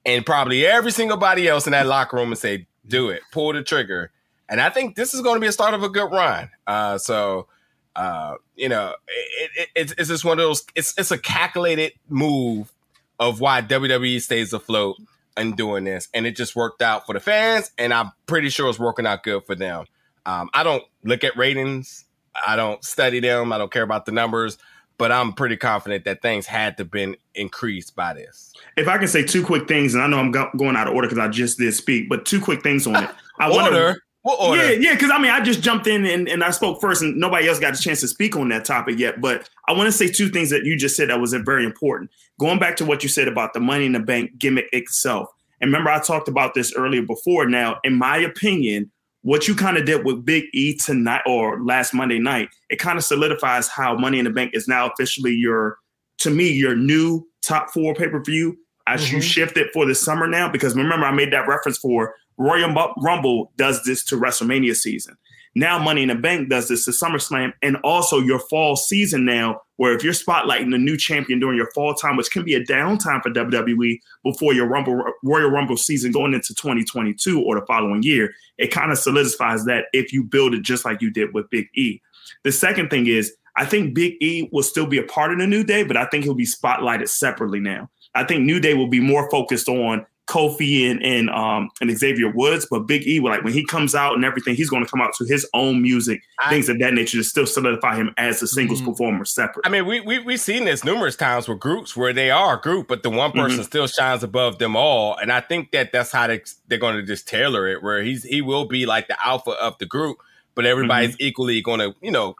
and 0.05 0.25
probably 0.25 0.65
every 0.65 0.93
single 0.93 1.17
body 1.17 1.49
else 1.49 1.67
in 1.67 1.73
that 1.73 1.87
locker 1.87 2.17
room 2.17 2.29
and 2.29 2.39
say, 2.39 2.67
"Do 2.87 3.09
it, 3.09 3.23
pull 3.33 3.53
the 3.53 3.63
trigger." 3.63 4.13
And 4.49 4.61
I 4.61 4.71
think 4.71 4.95
this 4.95 5.13
is 5.13 5.23
going 5.23 5.37
to 5.37 5.41
be 5.41 5.49
a 5.49 5.53
start 5.53 5.75
of 5.75 5.83
a 5.83 5.89
good 5.89 6.13
run. 6.13 6.51
Uh, 6.67 6.99
so, 6.99 7.49
uh, 7.97 8.37
you 8.55 8.69
know, 8.69 8.95
it, 9.09 9.51
it, 9.57 9.69
it's, 9.75 9.95
it's 9.99 10.09
just 10.09 10.25
one 10.25 10.39
of 10.39 10.45
those. 10.45 10.65
It's 10.77 10.97
it's 10.97 11.11
a 11.11 11.19
calculated 11.19 11.93
move 12.09 12.73
of 13.19 13.41
why 13.41 13.63
WWE 13.63 14.21
stays 14.21 14.53
afloat 14.53 14.97
and 15.37 15.57
doing 15.57 15.85
this, 15.85 16.09
and 16.15 16.27
it 16.27 16.37
just 16.37 16.57
worked 16.57 16.83
out 16.83 17.07
for 17.07 17.13
the 17.13 17.21
fans, 17.21 17.71
and 17.79 17.93
I'm 17.93 18.13
pretty 18.27 18.49
sure 18.49 18.69
it's 18.69 18.79
working 18.79 19.07
out 19.07 19.23
good 19.23 19.45
for 19.45 19.55
them. 19.55 19.87
Um, 20.25 20.51
I 20.55 20.63
don't 20.63 20.83
look 21.05 21.25
at 21.25 21.37
ratings. 21.37 22.05
I 22.47 22.57
don't 22.57 22.85
study 22.85 23.21
them. 23.21 23.53
I 23.53 23.59
don't 23.59 23.73
care 23.73 23.83
about 23.83 24.07
the 24.07 24.13
numbers, 24.13 24.59
but 24.99 25.13
I'm 25.13 25.33
pretty 25.33 25.57
confident 25.57 26.05
that 26.05 26.23
things 26.23 26.47
had 26.47 26.77
to 26.79 26.85
been 26.85 27.17
increased 27.35 27.95
by 27.95 28.15
this. 28.15 28.53
If 28.77 28.89
I 28.89 28.99
can 28.99 29.09
say 29.09 29.25
two 29.25 29.45
quick 29.45 29.69
things, 29.69 29.95
and 29.95 30.03
I 30.03 30.07
know 30.07 30.19
I'm 30.19 30.33
go- 30.33 30.51
going 30.57 30.77
out 30.77 30.89
of 30.89 30.95
order 30.95 31.09
because 31.09 31.23
I 31.23 31.29
just 31.29 31.59
did 31.59 31.73
speak, 31.75 32.09
but 32.09 32.27
two 32.27 32.41
quick 32.41 32.63
things 32.63 32.87
on 32.87 33.05
it. 33.05 33.11
I 33.39 33.51
want 33.51 33.73
to 33.75 33.97
what 34.27 34.41
order? 34.41 34.73
Yeah, 34.73 34.79
yeah, 34.81 34.95
because 34.95 35.13
I 35.13 35.19
mean, 35.19 35.31
I 35.31 35.41
just 35.41 35.63
jumped 35.63 35.87
in 35.87 36.05
and, 36.05 36.29
and 36.29 36.43
I 36.43 36.51
spoke 36.51 36.81
first, 36.81 37.01
and 37.01 37.17
nobody 37.17 37.47
else 37.47 37.61
got 37.61 37.79
a 37.79 37.81
chance 37.81 38.01
to 38.01 38.09
speak 38.09 38.35
on 38.35 38.49
that 38.49 38.65
topic 38.65 38.99
yet. 38.99 39.21
But 39.21 39.49
I 39.69 39.73
want 39.73 39.87
to 39.87 39.93
say 39.93 40.09
two 40.09 40.31
things 40.31 40.51
that 40.51 40.65
you 40.65 40.77
just 40.77 40.97
said 40.97 41.11
that 41.11 41.21
was 41.21 41.33
very 41.33 41.65
important. 41.65 42.11
Going 42.41 42.59
back 42.59 42.75
to 42.79 42.85
what 42.85 43.05
you 43.05 43.09
said 43.09 43.29
about 43.29 43.53
the 43.53 43.61
money 43.61 43.87
in 43.87 43.93
the 43.93 44.01
bank 44.01 44.37
gimmick 44.37 44.67
itself. 44.73 45.29
And 45.61 45.69
remember, 45.69 45.91
I 45.91 46.01
talked 46.01 46.27
about 46.27 46.55
this 46.55 46.75
earlier 46.75 47.03
before. 47.03 47.47
Now, 47.49 47.79
in 47.85 47.95
my 47.95 48.17
opinion, 48.17 48.91
what 49.23 49.47
you 49.47 49.55
kind 49.55 49.77
of 49.77 49.85
did 49.87 50.05
with 50.05 50.25
Big 50.25 50.47
E 50.53 50.77
tonight 50.77 51.23
or 51.25 51.63
last 51.63 51.95
Monday 51.95 52.19
night, 52.19 52.49
it 52.69 52.81
kind 52.81 52.99
of 52.99 53.05
solidifies 53.05 53.69
how 53.69 53.97
Money 53.97 54.19
in 54.19 54.25
the 54.25 54.33
Bank 54.33 54.51
is 54.55 54.67
now 54.67 54.91
officially 54.91 55.35
your, 55.35 55.79
to 56.19 56.31
me, 56.31 56.51
your 56.51 56.75
new 56.75 57.25
top 57.43 57.71
four 57.71 57.95
pay 57.95 58.09
per 58.09 58.21
view 58.21 58.59
as 58.89 59.05
mm-hmm. 59.05 59.17
you 59.17 59.23
shift 59.23 59.57
it 59.57 59.69
for 59.73 59.87
the 59.87 59.95
summer 59.95 60.27
now. 60.27 60.49
Because 60.51 60.75
remember, 60.75 61.07
I 61.07 61.13
made 61.13 61.33
that 61.33 61.47
reference 61.47 61.79
for 61.79 62.17
Royal 62.39 62.95
Rumble 62.99 63.53
does 63.57 63.83
this 63.85 64.05
to 64.07 64.17
WrestleMania 64.17 64.75
season. 64.75 65.17
Now 65.55 65.79
Money 65.79 66.03
in 66.03 66.09
the 66.09 66.15
Bank 66.15 66.51
does 66.51 66.69
this 66.69 66.85
to 66.85 66.91
SummerSlam 66.91 67.55
and 67.63 67.79
also 67.83 68.21
your 68.21 68.39
fall 68.39 68.77
season 68.77 69.25
now, 69.25 69.63
where 69.77 69.95
if 69.95 70.05
you're 70.05 70.13
spotlighting 70.13 70.75
a 70.75 70.79
new 70.79 70.99
champion 70.99 71.41
during 71.41 71.57
your 71.57 71.71
fall 71.75 71.95
time, 71.95 72.19
which 72.19 72.31
can 72.31 72.45
be 72.45 72.55
a 72.55 72.63
downtime 72.63 73.23
for 73.23 73.31
WWE 73.31 73.99
before 74.23 74.53
your 74.53 74.67
Rumble 74.67 75.03
Royal 75.25 75.51
Rumble 75.51 75.79
season 75.79 76.13
going 76.13 76.35
into 76.35 76.55
2022 76.55 77.43
or 77.43 77.59
the 77.59 77.65
following 77.65 78.03
year, 78.03 78.35
it 78.59 78.71
kind 78.71 78.93
of 78.93 78.99
solidifies 78.99 79.65
that 79.65 79.87
if 79.95 80.13
you 80.13 80.23
build 80.23 80.53
it 80.53 80.61
just 80.61 80.85
like 80.85 81.01
you 81.01 81.11
did 81.11 81.33
with 81.33 81.49
Big 81.49 81.69
E. 81.75 82.03
The 82.45 82.53
second 82.53 82.91
thing 82.91 83.07
is 83.07 83.35
I 83.57 83.65
think 83.65 83.95
Big 83.95 84.23
E 84.23 84.51
will 84.53 84.63
still 84.63 84.87
be 84.87 84.99
a 84.99 85.05
part 85.05 85.33
of 85.33 85.39
the 85.39 85.47
New 85.47 85.65
Day, 85.65 85.85
but 85.85 85.97
I 85.97 86.05
think 86.05 86.25
he'll 86.25 86.35
be 86.35 86.47
spotlighted 86.47 87.09
separately 87.09 87.61
now. 87.61 87.89
I 88.15 88.25
think 88.25 88.45
New 88.45 88.61
Day 88.61 88.75
will 88.75 88.89
be 88.89 89.01
more 89.01 89.31
focused 89.31 89.71
on 89.71 90.05
Kofi 90.27 90.91
and 90.91 91.03
and 91.05 91.31
um 91.31 91.71
and 91.81 91.97
Xavier 91.97 92.31
Woods, 92.31 92.67
but 92.69 92.81
Big 92.81 93.07
E, 93.07 93.21
like 93.21 93.45
when 93.45 93.53
he 93.53 93.65
comes 93.65 93.95
out 93.95 94.15
and 94.15 94.25
everything, 94.25 94.57
he's 94.57 94.69
going 94.69 94.85
to 94.85 94.91
come 94.91 95.01
out 95.01 95.15
to 95.15 95.25
his 95.25 95.49
own 95.55 95.83
music, 95.83 96.21
I, 96.41 96.51
things 96.51 96.69
of 96.69 96.79
that 96.81 96.95
nature 96.95 97.19
to 97.19 97.25
still 97.25 97.47
solidify 97.47 97.97
him 97.97 98.13
as 98.19 98.43
a 98.43 98.49
singles 98.49 98.81
mm-hmm. 98.81 98.91
performer 98.91 99.25
separate. 99.25 99.67
I 99.67 99.69
mean, 99.69 99.87
we 99.87 100.01
we 100.01 100.19
we've 100.19 100.41
seen 100.41 100.65
this 100.65 100.85
numerous 100.85 101.15
times 101.15 101.49
with 101.49 101.61
groups 101.61 101.97
where 101.97 102.13
they 102.13 102.31
are 102.31 102.59
a 102.59 102.61
group, 102.61 102.89
but 102.89 103.03
the 103.03 103.11
one 103.11 103.33
person 103.33 103.59
mm-hmm. 103.59 103.63
still 103.63 103.87
shines 103.87 104.25
above 104.25 104.59
them 104.59 104.75
all, 104.75 105.17
and 105.17 105.31
I 105.31 105.41
think 105.41 105.71
that 105.71 105.93
that's 105.93 106.11
how 106.11 106.27
they 106.27 106.43
they're 106.67 106.79
going 106.79 106.97
to 106.97 107.03
just 107.03 107.29
tailor 107.29 107.69
it, 107.69 107.83
where 107.83 108.03
he's 108.03 108.25
he 108.25 108.43
will 108.43 108.67
be 108.67 108.85
like 108.85 109.07
the 109.07 109.17
alpha 109.25 109.53
of 109.53 109.79
the 109.79 109.87
group, 109.87 110.19
but 110.57 110.67
everybody's 110.67 111.13
mm-hmm. 111.13 111.27
equally 111.27 111.61
going 111.63 111.81
to 111.81 111.95
you 112.01 112.11
know 112.11 112.35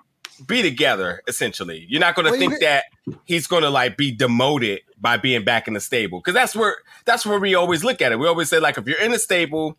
be 0.47 0.63
together 0.63 1.23
essentially. 1.27 1.87
You're 1.89 2.01
not 2.01 2.15
going 2.15 2.27
to 2.27 2.33
well, 2.33 2.41
think 2.41 2.61
that 2.61 2.85
he's 3.25 3.47
going 3.47 3.63
to 3.63 3.71
like 3.71 3.97
be 3.97 4.13
demoted 4.13 4.81
by 4.99 5.17
being 5.17 5.45
back 5.45 5.69
in 5.69 5.75
the 5.75 5.81
stable 5.81 6.21
because 6.21 6.35
that's 6.35 6.55
where 6.55 6.77
that's 7.05 7.25
where 7.25 7.39
we 7.39 7.55
always 7.55 7.85
look 7.85 8.03
at 8.03 8.13
it. 8.13 8.19
We 8.19 8.27
always 8.27 8.49
say 8.49 8.59
like 8.59 8.79
if 8.79 8.87
you're 8.87 9.01
in 9.01 9.13
a 9.13 9.19
stable 9.19 9.79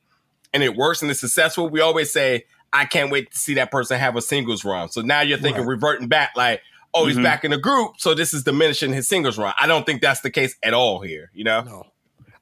and 0.54 0.64
it 0.64 0.76
works 0.76 1.02
and 1.02 1.12
it's 1.12 1.20
successful 1.20 1.70
we 1.70 1.82
always 1.82 2.12
say 2.12 2.46
i 2.72 2.86
can't 2.86 3.12
wait 3.12 3.30
to 3.32 3.38
see 3.38 3.54
that 3.56 3.70
person 3.70 4.00
have 4.00 4.16
a 4.16 4.22
singles 4.22 4.64
run. 4.64 4.90
So 4.90 5.02
now 5.02 5.22
you're 5.22 5.38
thinking 5.38 5.64
right. 5.64 5.70
reverting 5.70 6.08
back 6.08 6.32
like 6.36 6.62
oh 6.94 7.06
he's 7.06 7.16
mm-hmm. 7.16 7.24
back 7.24 7.44
in 7.44 7.52
the 7.52 7.58
group 7.58 7.96
so 7.98 8.14
this 8.14 8.34
is 8.34 8.44
diminishing 8.44 8.94
his 8.94 9.08
singles 9.08 9.38
run. 9.38 9.54
I 9.60 9.68
don't 9.68 9.86
think 9.86 10.02
that's 10.02 10.22
the 10.22 10.32
case 10.32 10.56
at 10.64 10.74
all 10.74 11.02
here 11.02 11.32
you 11.34 11.44
know? 11.44 11.62
No 11.62 11.84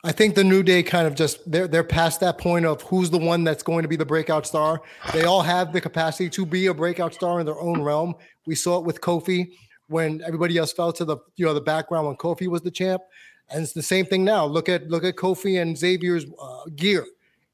I 0.06 0.12
think 0.12 0.36
the 0.36 0.44
New 0.44 0.62
Day 0.62 0.84
kind 0.84 1.08
of 1.08 1.16
just 1.16 1.50
they're 1.52 1.68
they're 1.68 1.84
past 1.84 2.20
that 2.20 2.38
point 2.38 2.64
of 2.64 2.80
who's 2.84 3.10
the 3.10 3.18
one 3.18 3.44
that's 3.44 3.64
going 3.64 3.82
to 3.82 3.88
be 3.88 3.96
the 3.96 4.06
breakout 4.06 4.46
star. 4.46 4.84
They 5.14 5.24
all 5.24 5.42
have 5.42 5.74
the 5.74 5.82
capacity 5.82 6.30
to 6.30 6.46
be 6.46 6.68
a 6.68 6.76
breakout 6.76 7.16
star 7.16 7.40
in 7.40 7.46
their 7.48 7.60
own 7.60 7.82
realm. 7.82 8.14
We 8.46 8.54
saw 8.54 8.78
it 8.78 8.86
with 8.86 9.02
Kofi 9.02 9.50
when 9.88 10.22
everybody 10.24 10.58
else 10.60 10.72
fell 10.74 10.94
to 10.94 11.06
the 11.06 11.18
you 11.38 11.46
know 11.48 11.56
the 11.56 11.62
background 11.62 12.06
when 12.06 12.18
Kofi 12.18 12.48
was 12.48 12.62
the 12.62 12.70
champ, 12.70 13.02
and 13.50 13.64
it's 13.64 13.74
the 13.74 13.82
same 13.82 14.06
thing 14.06 14.24
now. 14.24 14.46
Look 14.46 14.70
at 14.70 14.88
look 14.90 15.04
at 15.04 15.16
Kofi 15.16 15.60
and 15.60 15.76
Xavier's 15.76 16.28
uh, 16.40 16.66
gear. 16.76 17.04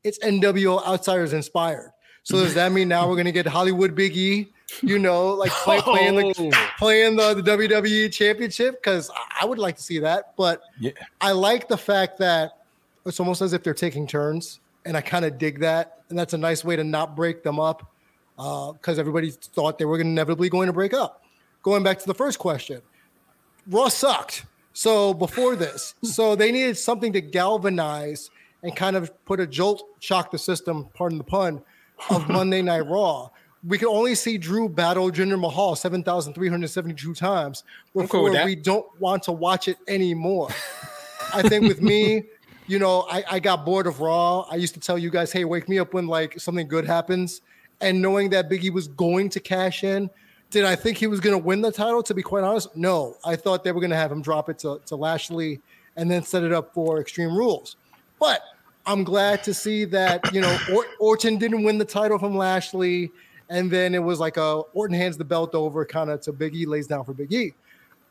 It's 0.04 0.20
NWO 0.20 0.86
Outsiders 0.86 1.32
inspired. 1.32 1.94
So 2.24 2.36
does 2.36 2.54
that 2.56 2.74
mean 2.74 2.90
now 2.90 3.08
we're 3.08 3.16
gonna 3.16 3.32
get 3.32 3.48
Hollywood 3.48 3.96
Big 3.96 4.18
E? 4.18 4.52
You 4.82 5.00
know, 5.00 5.30
like 5.30 5.52
play, 5.52 5.82
playing 5.82 6.16
the 6.16 6.52
oh. 6.54 6.70
playing 6.78 7.16
the, 7.16 7.34
the 7.34 7.42
WWE 7.42 8.12
Championship 8.12 8.82
because 8.82 9.12
I 9.40 9.46
would 9.46 9.60
like 9.60 9.76
to 9.78 9.82
see 9.82 10.00
that. 10.00 10.36
But 10.38 10.62
yeah. 10.80 10.92
I 11.20 11.32
like 11.32 11.68
the 11.68 11.78
fact 11.78 12.18
that 12.20 12.58
it's 13.06 13.20
almost 13.20 13.42
as 13.42 13.54
if 13.54 13.64
they're 13.64 13.74
taking 13.74 14.08
turns, 14.08 14.60
and 14.86 14.96
I 14.96 15.02
kind 15.02 15.26
of 15.26 15.38
dig 15.38 15.60
that. 15.60 16.04
And 16.10 16.18
that's 16.18 16.34
a 16.34 16.38
nice 16.38 16.64
way 16.64 16.76
to 16.76 16.84
not 16.84 17.16
break 17.16 17.44
them 17.44 17.60
up 17.60 17.92
because 18.36 18.98
uh, 18.98 19.02
everybody 19.02 19.32
thought 19.32 19.78
they 19.78 19.86
were 19.86 20.00
inevitably 20.00 20.50
going 20.50 20.68
to 20.68 20.74
break 20.74 20.94
up. 20.94 21.24
Going 21.64 21.84
back 21.84 22.00
to 22.00 22.08
the 22.08 22.14
first 22.14 22.40
question, 22.40 22.82
Raw 23.68 23.90
sucked. 23.90 24.46
So 24.74 25.14
before 25.14 25.56
this, 25.56 25.96
so 26.04 26.36
they 26.36 26.52
needed 26.52 26.78
something 26.78 27.14
to 27.14 27.22
galvanize 27.22 28.30
and 28.64 28.76
kind 28.76 28.96
of 28.96 29.12
put 29.26 29.40
a 29.40 29.48
jolt, 29.48 29.84
shock 30.00 30.32
the 30.32 30.38
system, 30.38 30.88
pardon 30.94 31.18
the 31.18 31.24
pun, 31.24 31.62
of 32.10 32.28
Monday 32.30 32.62
Night 32.62 32.88
Raw. 32.88 33.30
We 33.64 33.78
can 33.78 33.90
only 33.90 34.16
see 34.16 34.38
Drew 34.38 34.68
battle 34.68 35.12
Jinder 35.12 35.40
Mahal 35.40 35.76
7,372 35.76 37.14
times 37.14 37.64
before 37.94 38.08
cool 38.08 38.46
we 38.46 38.56
don't 38.56 38.86
want 39.00 39.24
to 39.24 39.32
watch 39.32 39.68
it 39.68 39.78
anymore. 39.88 40.50
I 41.34 41.44
think 41.44 41.68
with 41.68 41.82
me, 41.82 42.24
you 42.68 42.80
know, 42.80 43.06
I, 43.10 43.24
I 43.32 43.40
got 43.40 43.64
bored 43.66 43.86
of 43.86 44.00
Raw. 44.00 44.42
I 44.50 44.56
used 44.56 44.74
to 44.74 44.80
tell 44.80 44.98
you 44.98 45.10
guys, 45.10 45.32
hey, 45.32 45.46
wake 45.46 45.70
me 45.70 45.78
up 45.78 45.94
when 45.94 46.08
like 46.08 46.40
something 46.40 46.68
good 46.68 46.86
happens. 46.86 47.42
And 47.82 48.02
knowing 48.02 48.30
that 48.32 48.50
Biggie 48.50 48.72
was 48.72 48.88
going 48.88 49.30
to 49.30 49.40
cash 49.40 49.84
in, 49.84 50.10
did 50.50 50.66
I 50.66 50.76
think 50.76 50.98
he 50.98 51.08
was 51.08 51.20
going 51.20 51.40
to 51.40 51.44
win 51.44 51.62
the 51.62 51.72
title? 51.72 52.04
To 52.04 52.14
be 52.14 52.22
quite 52.22 52.44
honest, 52.44 52.76
no. 52.76 53.18
I 53.24 53.36
thought 53.36 53.64
they 53.64 53.72
were 53.72 53.80
going 53.80 53.92
to 53.92 53.96
have 53.96 54.12
him 54.12 54.22
drop 54.22 54.50
it 54.50 54.60
to, 54.60 54.82
to 54.86 54.96
Lashley 54.96 55.60
and 55.96 56.10
then 56.10 56.24
set 56.24 56.44
it 56.44 56.52
up 56.52 56.74
for 56.74 57.00
Extreme 57.00 57.36
Rules. 57.36 57.76
But 58.20 58.42
I'm 58.86 59.04
glad 59.04 59.44
to 59.44 59.54
see 59.54 59.86
that 59.86 60.34
you 60.34 60.42
know 60.42 60.58
or- 60.74 60.86
Orton 61.00 61.38
didn't 61.38 61.64
win 61.64 61.78
the 61.78 61.86
title 61.86 62.18
from 62.18 62.36
Lashley, 62.36 63.12
and 63.52 63.70
then 63.70 63.94
it 63.94 64.00
was 64.00 64.20
like 64.20 64.38
a 64.38 64.62
Orton 64.74 64.96
hands 64.96 65.18
the 65.18 65.26
belt 65.26 65.54
over 65.54 65.86
kind 65.86 66.10
of 66.10 66.22
to 66.22 66.32
Big 66.32 66.56
E, 66.56 66.66
lays 66.66 66.88
down 66.88 67.04
for 67.04 67.14
Big 67.14 67.32
E. 67.34 67.54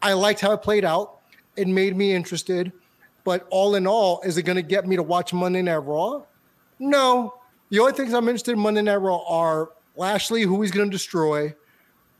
I 0.02 0.12
liked 0.12 0.38
how 0.40 0.52
it 0.52 0.58
played 0.58 0.84
out. 0.84 1.18
It 1.56 1.66
made 1.66 1.96
me 1.96 2.12
interested. 2.12 2.70
But 3.24 3.46
all 3.50 3.74
in 3.74 3.86
all, 3.86 4.20
is 4.20 4.36
it 4.36 4.42
going 4.42 4.56
to 4.56 4.62
get 4.62 4.86
me 4.86 4.96
to 4.96 5.02
watch 5.02 5.32
Monday 5.32 5.62
Night 5.62 5.76
Raw? 5.76 6.22
No. 6.78 7.34
The 7.70 7.78
only 7.78 7.92
things 7.92 8.12
I'm 8.12 8.28
interested 8.28 8.52
in 8.52 8.58
Monday 8.58 8.82
Night 8.82 8.96
Raw 8.96 9.22
are 9.28 9.70
Lashley, 9.96 10.42
who 10.42 10.60
he's 10.60 10.70
going 10.70 10.90
to 10.90 10.92
destroy. 10.92 11.54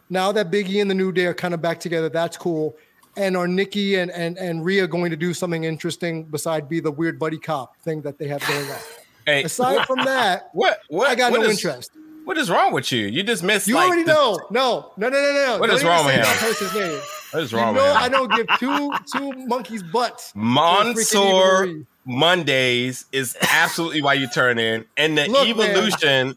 Now 0.09 0.33
that 0.33 0.51
Biggie 0.51 0.81
and 0.81 0.91
the 0.91 0.95
New 0.95 1.13
Day 1.13 1.27
are 1.27 1.35
kind 1.35 1.53
of 1.53 1.61
back 1.61 1.79
together, 1.79 2.09
that's 2.09 2.39
cool. 2.39 2.77
And 3.17 3.37
are 3.37 3.49
Nikki 3.49 3.97
and, 3.97 4.11
and, 4.13 4.39
and 4.39 4.65
Rhea 4.65 4.87
going 4.87 5.11
to 5.11 5.17
do 5.17 5.35
something 5.35 5.65
interesting 5.65 6.25
beside 6.25 6.69
be 6.69 6.81
the 6.81 6.91
weird 6.93 7.19
buddy 7.19 7.39
cop 7.39 7.77
thing 7.79 8.01
that 8.03 8.19
they 8.19 8.29
have 8.29 8.47
going 8.47 8.71
on? 8.71 8.79
Hey, 9.27 9.43
Aside 9.45 9.87
from 9.87 10.05
that, 10.05 10.49
what, 10.55 10.81
what 10.89 11.09
I 11.09 11.15
got 11.15 11.33
what 11.33 11.41
no 11.41 11.47
is, 11.47 11.53
interest. 11.53 11.93
What 12.25 12.39
is 12.39 12.51
wrong 12.51 12.73
with 12.73 12.93
you? 12.93 13.07
You 13.07 13.23
just 13.23 13.43
missed. 13.43 13.67
You 13.67 13.75
like, 13.75 13.87
already 13.89 14.03
the, 14.05 14.13
know. 14.13 14.41
No, 14.51 14.93
no, 14.97 15.09
no, 15.09 15.21
no, 15.21 15.33
no. 15.33 15.59
What 15.59 15.69
Don't 15.69 15.77
is 15.77 15.85
wrong 15.85 16.07
with 16.07 16.15
him? 16.15 16.25
Person's 16.25 16.75
name. 16.75 17.01
What 17.33 17.43
is 17.43 17.53
wrong 17.53 17.75
you 17.75 17.81
know, 17.81 17.87
with 17.87 17.97
him? 17.97 18.03
I 18.03 18.09
don't 18.09 18.33
give 18.33 18.47
two 18.59 18.93
two 19.13 19.47
monkeys 19.47 19.83
butts. 19.83 20.33
Mansoor 20.35 21.69
Mondays 22.05 23.05
is 23.13 23.37
absolutely 23.41 24.03
why 24.03 24.15
you 24.15 24.29
turn 24.29 24.59
in, 24.59 24.85
and 24.97 25.17
the 25.19 25.29
Look, 25.29 25.49
evolution. 25.49 26.29
Man. 26.29 26.37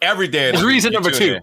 every 0.00 0.28
day. 0.28 0.50
It's 0.50 0.62
reason 0.62 0.92
number 0.92 1.10
two. 1.10 1.38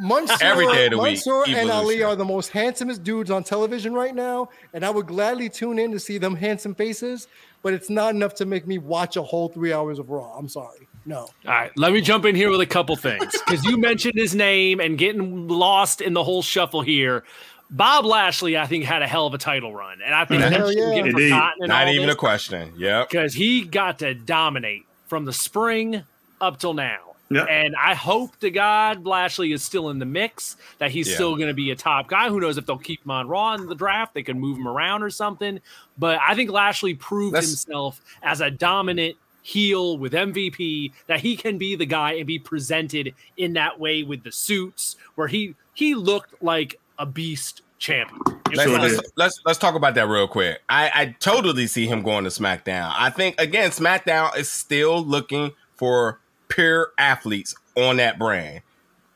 Mansoor, 0.00 0.36
every 0.40 0.66
day 0.68 0.86
of 0.86 0.92
the 0.92 0.96
Mansoor 1.02 1.44
week. 1.44 1.56
and 1.56 1.70
Ali 1.70 2.02
are 2.02 2.14
the 2.14 2.24
most 2.24 2.50
handsomest 2.50 3.02
dudes 3.02 3.30
on 3.30 3.42
television 3.42 3.92
right 3.94 4.14
now, 4.14 4.48
and 4.72 4.84
I 4.84 4.90
would 4.90 5.06
gladly 5.06 5.48
tune 5.48 5.78
in 5.78 5.90
to 5.92 5.98
see 5.98 6.18
them 6.18 6.36
handsome 6.36 6.74
faces. 6.74 7.26
But 7.62 7.72
it's 7.74 7.90
not 7.90 8.14
enough 8.14 8.34
to 8.36 8.46
make 8.46 8.68
me 8.68 8.78
watch 8.78 9.16
a 9.16 9.22
whole 9.22 9.48
three 9.48 9.72
hours 9.72 9.98
of 9.98 10.08
Raw. 10.10 10.32
I'm 10.38 10.48
sorry, 10.48 10.86
no. 11.08 11.20
All 11.20 11.30
right, 11.46 11.72
let 11.76 11.94
me 11.94 12.02
jump 12.02 12.26
in 12.26 12.34
here 12.34 12.50
with 12.50 12.60
a 12.60 12.66
couple 12.66 12.94
things 12.94 13.32
because 13.32 13.64
you 13.64 13.78
mentioned 13.78 14.14
his 14.14 14.34
name 14.34 14.78
and 14.78 14.98
getting 14.98 15.48
lost 15.48 16.02
in 16.02 16.12
the 16.12 16.22
whole 16.22 16.42
shuffle 16.42 16.82
here. 16.82 17.24
Bob 17.70 18.04
Lashley, 18.04 18.58
I 18.58 18.66
think, 18.66 18.84
had 18.84 19.00
a 19.00 19.06
hell 19.06 19.26
of 19.26 19.32
a 19.32 19.38
title 19.38 19.74
run, 19.74 20.00
and 20.04 20.14
I 20.14 20.26
think 20.26 20.42
that's 20.42 20.74
yeah. 20.74 21.10
forgotten. 21.10 21.68
Not 21.68 21.88
even 21.88 22.10
a 22.10 22.14
question. 22.14 22.74
Yeah, 22.76 23.04
because 23.08 23.32
he 23.32 23.62
got 23.62 24.00
to 24.00 24.12
dominate 24.14 24.84
from 25.06 25.24
the 25.24 25.32
spring 25.32 26.02
up 26.42 26.58
till 26.58 26.74
now. 26.74 26.98
Yep. 27.30 27.46
And 27.50 27.76
I 27.76 27.94
hope 27.94 28.38
to 28.40 28.50
God 28.50 29.06
Lashley 29.06 29.52
is 29.52 29.62
still 29.62 29.90
in 29.90 29.98
the 29.98 30.06
mix, 30.06 30.56
that 30.78 30.90
he's 30.90 31.08
yeah. 31.08 31.14
still 31.14 31.36
going 31.36 31.48
to 31.48 31.54
be 31.54 31.70
a 31.70 31.76
top 31.76 32.08
guy. 32.08 32.28
Who 32.28 32.40
knows 32.40 32.56
if 32.56 32.64
they'll 32.64 32.78
keep 32.78 33.04
him 33.04 33.10
on 33.10 33.28
Raw 33.28 33.54
in 33.54 33.66
the 33.66 33.74
draft? 33.74 34.14
They 34.14 34.22
can 34.22 34.40
move 34.40 34.56
him 34.56 34.66
around 34.66 35.02
or 35.02 35.10
something. 35.10 35.60
But 35.98 36.20
I 36.26 36.34
think 36.34 36.50
Lashley 36.50 36.94
proved 36.94 37.34
That's... 37.34 37.48
himself 37.48 38.00
as 38.22 38.40
a 38.40 38.50
dominant 38.50 39.16
heel 39.48 39.96
with 39.96 40.12
MVP 40.12 40.92
that 41.06 41.20
he 41.20 41.34
can 41.34 41.56
be 41.56 41.74
the 41.74 41.86
guy 41.86 42.12
and 42.12 42.26
be 42.26 42.38
presented 42.38 43.14
in 43.36 43.54
that 43.54 43.80
way 43.80 44.02
with 44.02 44.22
the 44.22 44.30
suits 44.30 44.96
where 45.14 45.28
he 45.28 45.54
he 45.72 45.94
looked 45.94 46.42
like 46.42 46.78
a 46.98 47.06
beast 47.06 47.62
champion. 47.78 48.20
Let's, 48.52 48.70
let's, 48.70 49.00
let's, 49.16 49.40
let's 49.46 49.58
talk 49.58 49.74
about 49.74 49.94
that 49.94 50.08
real 50.08 50.28
quick. 50.28 50.60
I, 50.68 50.90
I 50.94 51.16
totally 51.20 51.66
see 51.66 51.86
him 51.86 52.02
going 52.02 52.24
to 52.24 52.30
SmackDown. 52.30 52.92
I 52.94 53.10
think 53.10 53.40
again, 53.40 53.70
SmackDown 53.70 54.36
is 54.36 54.50
still 54.50 55.02
looking 55.02 55.52
for 55.76 56.18
pure 56.48 56.92
athletes 56.98 57.54
on 57.76 57.96
that 57.98 58.18
brand 58.18 58.62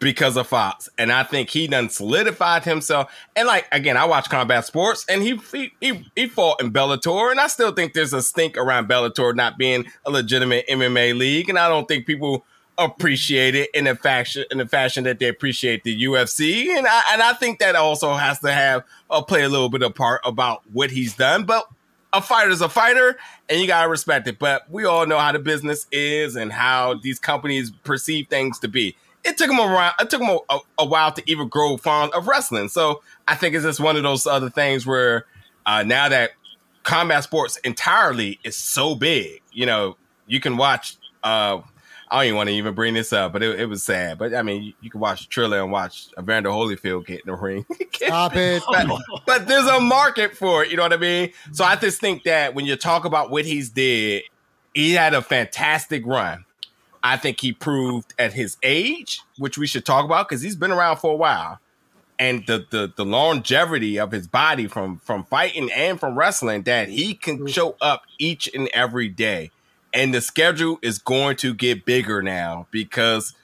because 0.03 0.37
of 0.37 0.47
Fox. 0.47 0.89
And 0.99 1.13
I 1.13 1.23
think 1.23 1.49
he 1.49 1.67
done 1.67 1.89
solidified 1.89 2.65
himself. 2.65 3.11
And 3.37 3.47
like 3.47 3.67
again, 3.73 3.97
I 3.97 4.05
watch 4.05 4.29
combat 4.29 4.67
sports 4.67 5.07
and 5.09 5.23
he 5.23 5.41
he 5.81 6.05
he, 6.15 6.27
fought 6.27 6.61
in 6.61 6.73
Bellator. 6.73 7.31
And 7.31 7.41
I 7.41 7.47
still 7.47 7.73
think 7.73 7.95
there's 7.95 8.13
a 8.13 8.23
stink 8.23 8.57
around 8.57 8.89
Bellator 8.89 9.35
not 9.35 9.57
being 9.57 9.87
a 10.05 10.11
legitimate 10.11 10.67
MMA 10.69 11.17
league. 11.17 11.49
And 11.49 11.59
I 11.59 11.69
don't 11.69 11.87
think 11.87 12.07
people 12.07 12.45
appreciate 12.79 13.55
it 13.55 13.71
in 13.75 13.85
the 13.85 13.95
fashion 13.95 14.45
in 14.51 14.59
the 14.59 14.67
fashion 14.67 15.05
that 15.05 15.19
they 15.19 15.29
appreciate 15.29 15.85
the 15.85 16.05
UFC. 16.05 16.77
And 16.77 16.87
I 16.87 17.03
and 17.13 17.23
I 17.23 17.33
think 17.35 17.61
that 17.61 17.77
also 17.77 18.15
has 18.15 18.41
to 18.41 18.53
have 18.53 18.85
uh, 19.09 19.23
play 19.23 19.43
a 19.43 19.49
little 19.49 19.69
bit 19.69 19.83
of 19.83 19.95
part 19.95 20.21
about 20.25 20.63
what 20.73 20.91
he's 20.91 21.15
done. 21.15 21.45
But 21.45 21.67
a 22.13 22.21
fighter's 22.21 22.61
a 22.61 22.69
fighter 22.69 23.17
and 23.49 23.61
you 23.61 23.67
gotta 23.67 23.89
respect 23.89 24.27
it. 24.27 24.39
But 24.39 24.69
we 24.69 24.85
all 24.85 25.07
know 25.07 25.19
how 25.19 25.33
the 25.33 25.39
business 25.39 25.87
is 25.93 26.35
and 26.35 26.53
how 26.53 26.95
these 26.95 27.19
companies 27.19 27.71
perceive 27.71 28.29
things 28.29 28.59
to 28.61 28.69
be. 28.69 28.97
It 29.25 29.39
took 29.39 29.51
him 29.51 29.61
around. 29.61 29.95
It 30.01 30.11
took 30.11 30.21
him 30.21 30.39
a, 30.49 30.59
a 30.79 30.85
while 30.85 31.13
to 31.13 31.23
even 31.31 31.49
grow 31.49 31.77
fond 31.77 32.13
of 32.13 32.27
wrestling. 32.27 32.69
So 32.69 33.03
I 33.29 33.35
think 33.35 33.55
it's 33.55 33.65
just 33.65 33.81
one 33.81 33.97
of 33.97 34.03
those 34.03 34.27
other 34.27 34.51
things 34.51 34.87
where 34.87 35.27
uh, 35.65 35.83
now 35.85 36.09
that 36.09 36.33
combat 36.83 37.25
sports 37.25 37.57
entirely 37.59 38.41
is 38.43 38.57
so 38.57 38.95
big, 38.95 39.41
you 39.53 39.67
know, 39.67 39.97
you 40.27 40.41
can 40.41 40.57
watch 40.57 40.97
uh, 41.23 41.61
I 42.13 42.17
don't 42.17 42.25
even 42.27 42.37
want 42.37 42.49
to 42.51 42.55
even 42.57 42.75
bring 42.75 42.93
this 42.93 43.11
up, 43.11 43.33
but 43.33 43.43
it, 43.43 43.59
it 43.59 43.67
was 43.67 43.83
sad. 43.83 44.19
But 44.19 44.35
I 44.35 44.43
mean, 44.43 44.63
you, 44.63 44.73
you 44.83 44.91
can 44.91 45.01
watch 45.01 45.31
Triller 45.31 45.63
and 45.63 45.73
watch 45.73 46.09
Evander 46.19 46.51
Holyfield 46.51 47.07
get 47.07 47.21
in 47.21 47.33
the 47.33 47.35
ring. 47.35 47.65
Stop 47.95 48.37
it. 48.37 48.63
But, 48.71 48.87
but, 49.25 49.49
there's 49.49 49.67
a 49.67 49.81
market 49.81 50.37
for 50.37 50.63
it. 50.63 50.71
You 50.71 50.77
know 50.77 50.83
what 50.83 50.93
I 50.93 50.99
mean? 50.99 51.33
So 51.53 51.65
I 51.65 51.75
just 51.75 52.03
think 52.03 52.25
that 52.25 52.55
when 52.55 52.67
you 52.67 52.77
talk 52.77 53.07
about 53.07 53.31
what 53.31 53.47
he's 53.47 53.71
did, 53.71 54.25
he 54.75 54.93
had 54.93 55.15
a 55.15 55.23
fantastic 55.23 56.05
run. 56.05 56.45
I 57.03 57.17
think 57.17 57.41
he 57.41 57.53
proved 57.53 58.15
at 58.19 58.33
his 58.33 58.57
age, 58.63 59.21
which 59.39 59.59
we 59.59 59.67
should 59.67 59.85
talk 59.85 60.05
about 60.05 60.29
because 60.29 60.43
he's 60.43 60.57
been 60.57 60.71
around 60.71 60.99
for 60.99 61.13
a 61.13 61.17
while, 61.17 61.59
and 62.19 62.47
the, 62.47 62.67
the 62.71 62.93
the 62.95 63.05
longevity 63.05 63.99
of 63.99 64.13
his 64.13 64.27
body 64.27 64.67
from 64.67 64.99
from 64.99 65.25
fighting 65.25 65.71
and 65.73 65.99
from 65.99 66.19
wrestling 66.19 66.63
that 66.63 66.89
he 66.89 67.15
can 67.15 67.41
mm. 67.41 67.49
show 67.49 67.77
up 67.81 68.03
each 68.19 68.49
and 68.55 68.69
every 68.73 69.09
day 69.09 69.51
and 69.93 70.15
the 70.15 70.21
schedule 70.21 70.79
is 70.83 70.99
going 70.99 71.37
to 71.37 71.55
get 71.55 71.85
bigger 71.85 72.23
now 72.23 72.67
because 72.71 73.35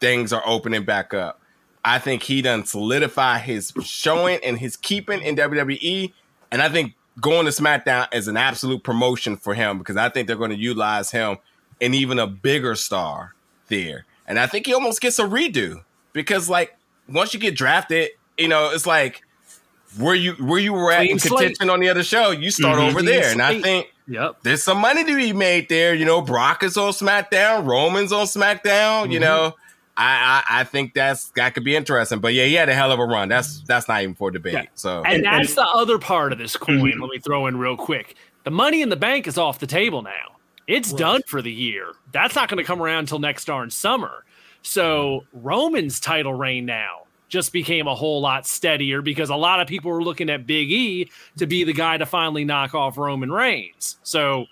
things 0.00 0.32
are 0.32 0.42
opening 0.46 0.84
back 0.84 1.12
up. 1.12 1.40
I 1.84 1.98
think 1.98 2.22
he 2.22 2.42
done 2.42 2.64
solidify 2.66 3.38
his 3.38 3.72
showing 3.82 4.38
and 4.42 4.58
his 4.58 4.76
keeping 4.76 5.22
in 5.22 5.36
WWE. 5.36 6.12
And 6.50 6.62
I 6.62 6.68
think 6.68 6.94
going 7.20 7.46
to 7.46 7.52
SmackDown 7.52 8.12
is 8.12 8.28
an 8.28 8.36
absolute 8.36 8.84
promotion 8.84 9.36
for 9.36 9.54
him 9.54 9.78
because 9.78 9.96
I 9.96 10.08
think 10.08 10.26
they're 10.26 10.36
going 10.36 10.50
to 10.50 10.58
utilize 10.58 11.10
him 11.10 11.38
and 11.80 11.94
even 11.94 12.18
a 12.18 12.26
bigger 12.26 12.74
star 12.74 13.34
there. 13.68 14.04
And 14.26 14.38
I 14.38 14.46
think 14.46 14.66
he 14.66 14.74
almost 14.74 15.00
gets 15.00 15.18
a 15.18 15.24
redo 15.24 15.82
because, 16.12 16.48
like, 16.48 16.76
once 17.08 17.32
you 17.32 17.40
get 17.40 17.56
drafted, 17.56 18.10
you 18.36 18.48
know, 18.48 18.70
it's 18.70 18.86
like 18.86 19.22
where 19.98 20.14
you 20.14 20.34
where 20.34 20.60
you 20.60 20.72
were 20.72 20.92
at 20.92 20.98
Clean 20.98 21.12
in 21.12 21.18
contention 21.18 21.54
slate. 21.56 21.70
on 21.70 21.80
the 21.80 21.88
other 21.88 22.02
show, 22.02 22.30
you 22.30 22.50
start 22.50 22.78
mm-hmm. 22.78 22.88
over 22.88 23.02
there. 23.02 23.32
And 23.32 23.40
I 23.40 23.60
think 23.60 23.88
Yep. 24.08 24.38
There's 24.42 24.64
some 24.64 24.78
money 24.78 25.04
to 25.04 25.14
be 25.14 25.32
made 25.32 25.68
there. 25.68 25.94
You 25.94 26.06
know, 26.06 26.22
Brock 26.22 26.62
is 26.62 26.76
on 26.76 26.92
SmackDown, 26.92 27.66
Roman's 27.66 28.12
on 28.12 28.26
SmackDown. 28.26 29.04
Mm-hmm. 29.04 29.12
You 29.12 29.20
know, 29.20 29.54
I, 29.96 30.44
I, 30.48 30.60
I 30.60 30.64
think 30.64 30.94
that's 30.94 31.28
that 31.30 31.54
could 31.54 31.64
be 31.64 31.76
interesting. 31.76 32.18
But 32.20 32.32
yeah, 32.32 32.46
he 32.46 32.54
had 32.54 32.68
a 32.68 32.74
hell 32.74 32.90
of 32.90 32.98
a 32.98 33.04
run. 33.04 33.28
That's 33.28 33.60
that's 33.62 33.86
not 33.86 34.02
even 34.02 34.14
for 34.14 34.30
debate. 34.30 34.54
Yeah. 34.54 34.64
So 34.74 35.02
and, 35.04 35.16
and 35.16 35.24
that's 35.24 35.50
and, 35.50 35.58
the 35.58 35.68
other 35.68 35.98
part 35.98 36.32
of 36.32 36.38
this 36.38 36.56
coin. 36.56 36.78
Mm-hmm. 36.78 37.02
Let 37.02 37.10
me 37.10 37.18
throw 37.18 37.46
in 37.46 37.58
real 37.58 37.76
quick. 37.76 38.16
The 38.44 38.50
money 38.50 38.80
in 38.80 38.88
the 38.88 38.96
bank 38.96 39.26
is 39.26 39.36
off 39.36 39.58
the 39.58 39.66
table 39.66 40.02
now. 40.02 40.36
It's 40.68 40.90
right. 40.90 40.98
done 40.98 41.22
for 41.26 41.42
the 41.42 41.50
year. 41.50 41.94
That's 42.12 42.36
not 42.36 42.48
going 42.48 42.58
to 42.58 42.64
come 42.64 42.80
around 42.80 43.00
until 43.00 43.18
next 43.18 43.46
darn 43.46 43.70
summer. 43.70 44.24
So 44.62 45.24
Roman's 45.32 45.98
title 45.98 46.34
reign 46.34 46.66
now 46.66 47.06
just 47.28 47.52
became 47.52 47.86
a 47.86 47.94
whole 47.94 48.20
lot 48.20 48.46
steadier 48.46 49.02
because 49.02 49.30
a 49.30 49.36
lot 49.36 49.60
of 49.60 49.66
people 49.66 49.90
were 49.90 50.02
looking 50.02 50.30
at 50.30 50.46
Big 50.46 50.70
E 50.70 51.10
to 51.38 51.46
be 51.46 51.64
the 51.64 51.72
guy 51.72 51.96
to 51.96 52.06
finally 52.06 52.44
knock 52.44 52.74
off 52.74 52.98
Roman 52.98 53.32
Reigns. 53.32 53.96
So 54.02 54.46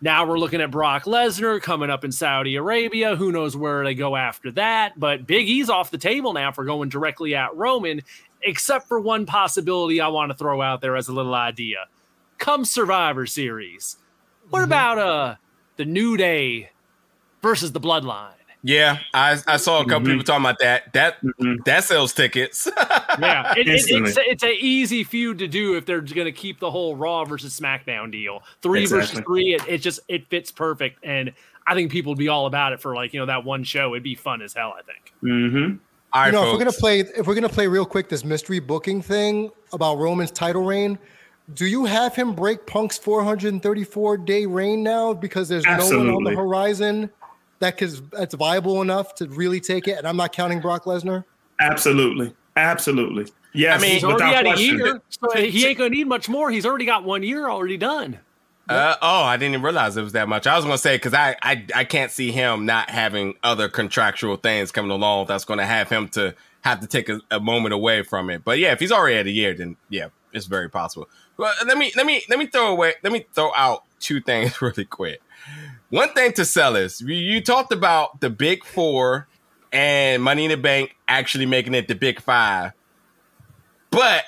now 0.00 0.26
we're 0.26 0.38
looking 0.38 0.60
at 0.60 0.70
Brock 0.70 1.04
Lesnar 1.04 1.60
coming 1.60 1.90
up 1.90 2.04
in 2.04 2.12
Saudi 2.12 2.56
Arabia. 2.56 3.16
Who 3.16 3.32
knows 3.32 3.56
where 3.56 3.84
they 3.84 3.94
go 3.94 4.16
after 4.16 4.50
that? 4.52 4.98
But 4.98 5.26
Big 5.26 5.48
E's 5.48 5.68
off 5.68 5.90
the 5.90 5.98
table 5.98 6.32
now 6.32 6.52
for 6.52 6.64
going 6.64 6.88
directly 6.88 7.34
at 7.34 7.54
Roman, 7.56 8.02
except 8.42 8.88
for 8.88 9.00
one 9.00 9.26
possibility 9.26 10.00
I 10.00 10.08
want 10.08 10.30
to 10.30 10.38
throw 10.38 10.62
out 10.62 10.80
there 10.80 10.96
as 10.96 11.08
a 11.08 11.12
little 11.12 11.34
idea. 11.34 11.86
Come 12.38 12.64
Survivor 12.64 13.26
Series. 13.26 13.96
What 14.50 14.60
mm-hmm. 14.60 14.66
about 14.66 14.98
uh 14.98 15.34
the 15.78 15.86
New 15.86 16.18
Day 16.18 16.70
versus 17.40 17.72
the 17.72 17.80
Bloodline? 17.80 18.32
Yeah, 18.62 18.98
I, 19.14 19.38
I 19.46 19.56
saw 19.56 19.80
a 19.80 19.84
couple 19.84 20.00
mm-hmm. 20.00 20.06
people 20.06 20.24
talking 20.24 20.44
about 20.44 20.58
that. 20.58 20.92
That 20.92 21.22
mm-hmm. 21.22 21.62
that 21.64 21.84
sells 21.84 22.12
tickets. 22.12 22.68
yeah, 22.76 23.54
it, 23.56 23.68
it, 23.68 23.84
it's 23.88 24.18
it's 24.20 24.42
an 24.42 24.54
easy 24.58 25.04
feud 25.04 25.38
to 25.38 25.46
do 25.46 25.76
if 25.76 25.86
they're 25.86 26.00
going 26.00 26.26
to 26.26 26.32
keep 26.32 26.58
the 26.58 26.70
whole 26.70 26.96
Raw 26.96 27.24
versus 27.24 27.58
SmackDown 27.58 28.10
deal. 28.10 28.42
Three 28.60 28.82
exactly. 28.82 29.00
versus 29.00 29.20
three, 29.24 29.54
it, 29.54 29.62
it 29.68 29.78
just 29.78 30.00
it 30.08 30.28
fits 30.28 30.50
perfect, 30.50 31.04
and 31.04 31.32
I 31.68 31.74
think 31.74 31.92
people 31.92 32.10
would 32.10 32.18
be 32.18 32.28
all 32.28 32.46
about 32.46 32.72
it 32.72 32.80
for 32.80 32.96
like 32.96 33.14
you 33.14 33.20
know 33.20 33.26
that 33.26 33.44
one 33.44 33.62
show. 33.62 33.94
It'd 33.94 34.02
be 34.02 34.16
fun 34.16 34.42
as 34.42 34.54
hell. 34.54 34.74
I 34.76 34.82
think. 34.82 35.12
Mm-hmm. 35.22 35.76
All 36.12 36.22
right, 36.22 36.26
you 36.26 36.32
know, 36.32 36.38
folks. 36.38 36.48
if 36.48 36.52
we're 36.52 36.58
gonna 36.58 36.72
play, 36.72 37.00
if 37.00 37.26
we're 37.28 37.34
gonna 37.34 37.48
play 37.48 37.68
real 37.68 37.86
quick, 37.86 38.08
this 38.08 38.24
mystery 38.24 38.58
booking 38.58 39.02
thing 39.02 39.50
about 39.72 39.98
Roman's 39.98 40.32
title 40.32 40.64
reign. 40.64 40.98
Do 41.54 41.66
you 41.66 41.86
have 41.86 42.14
him 42.14 42.34
break 42.34 42.66
Punk's 42.66 42.98
434 42.98 44.18
day 44.18 44.46
reign 44.46 44.82
now 44.82 45.14
because 45.14 45.48
there's 45.48 45.64
Absolutely. 45.64 46.06
no 46.06 46.14
one 46.14 46.26
on 46.26 46.32
the 46.32 46.38
horizon 46.38 47.10
that 47.60 47.78
cause 47.78 48.02
that's 48.12 48.34
viable 48.34 48.82
enough 48.82 49.14
to 49.16 49.28
really 49.28 49.60
take 49.60 49.88
it? 49.88 49.98
And 49.98 50.06
I'm 50.06 50.16
not 50.16 50.32
counting 50.32 50.60
Brock 50.60 50.84
Lesnar. 50.84 51.24
Absolutely, 51.60 52.34
absolutely. 52.56 53.26
Yeah, 53.54 53.74
I 53.74 53.78
mean, 53.78 53.92
he's 53.92 54.04
already 54.04 54.24
had 54.24 54.46
a 54.46 54.60
year, 54.60 55.00
so 55.08 55.34
he 55.34 55.66
ain't 55.66 55.78
gonna 55.78 55.90
need 55.90 56.06
much 56.06 56.28
more. 56.28 56.50
He's 56.50 56.66
already 56.66 56.84
got 56.84 57.04
one 57.04 57.22
year 57.22 57.48
already 57.48 57.78
done. 57.78 58.18
Uh, 58.68 58.96
oh, 59.00 59.22
I 59.22 59.38
didn't 59.38 59.54
even 59.54 59.62
realize 59.62 59.96
it 59.96 60.02
was 60.02 60.12
that 60.12 60.28
much. 60.28 60.46
I 60.46 60.54
was 60.54 60.64
gonna 60.64 60.76
say 60.76 60.96
because 60.96 61.14
I, 61.14 61.36
I 61.42 61.64
I 61.74 61.84
can't 61.84 62.10
see 62.10 62.30
him 62.30 62.66
not 62.66 62.90
having 62.90 63.34
other 63.42 63.68
contractual 63.70 64.36
things 64.36 64.70
coming 64.70 64.90
along 64.90 65.26
that's 65.26 65.46
gonna 65.46 65.64
have 65.64 65.88
him 65.88 66.08
to 66.10 66.34
have 66.60 66.80
to 66.80 66.86
take 66.86 67.08
a, 67.08 67.20
a 67.30 67.40
moment 67.40 67.72
away 67.72 68.02
from 68.02 68.28
it. 68.28 68.44
But 68.44 68.58
yeah, 68.58 68.72
if 68.72 68.80
he's 68.80 68.92
already 68.92 69.16
at 69.16 69.26
a 69.26 69.30
year, 69.30 69.54
then 69.54 69.76
yeah, 69.88 70.08
it's 70.32 70.46
very 70.46 70.68
possible. 70.68 71.08
Well, 71.36 71.52
let 71.66 71.78
me 71.78 71.92
let 71.96 72.06
me 72.06 72.22
let 72.28 72.38
me 72.38 72.46
throw 72.46 72.72
away 72.72 72.94
let 73.02 73.12
me 73.12 73.26
throw 73.32 73.52
out 73.56 73.84
two 74.00 74.20
things 74.20 74.60
really 74.62 74.84
quick. 74.84 75.20
One 75.90 76.12
thing 76.12 76.32
to 76.34 76.44
sell 76.44 76.76
is 76.76 77.00
you 77.00 77.40
talked 77.40 77.72
about 77.72 78.20
the 78.20 78.30
big 78.30 78.64
four 78.64 79.26
and 79.72 80.22
Money 80.22 80.44
in 80.44 80.50
the 80.50 80.56
Bank 80.56 80.96
actually 81.06 81.46
making 81.46 81.74
it 81.74 81.88
the 81.88 81.94
big 81.94 82.20
five. 82.20 82.72
But 83.90 84.24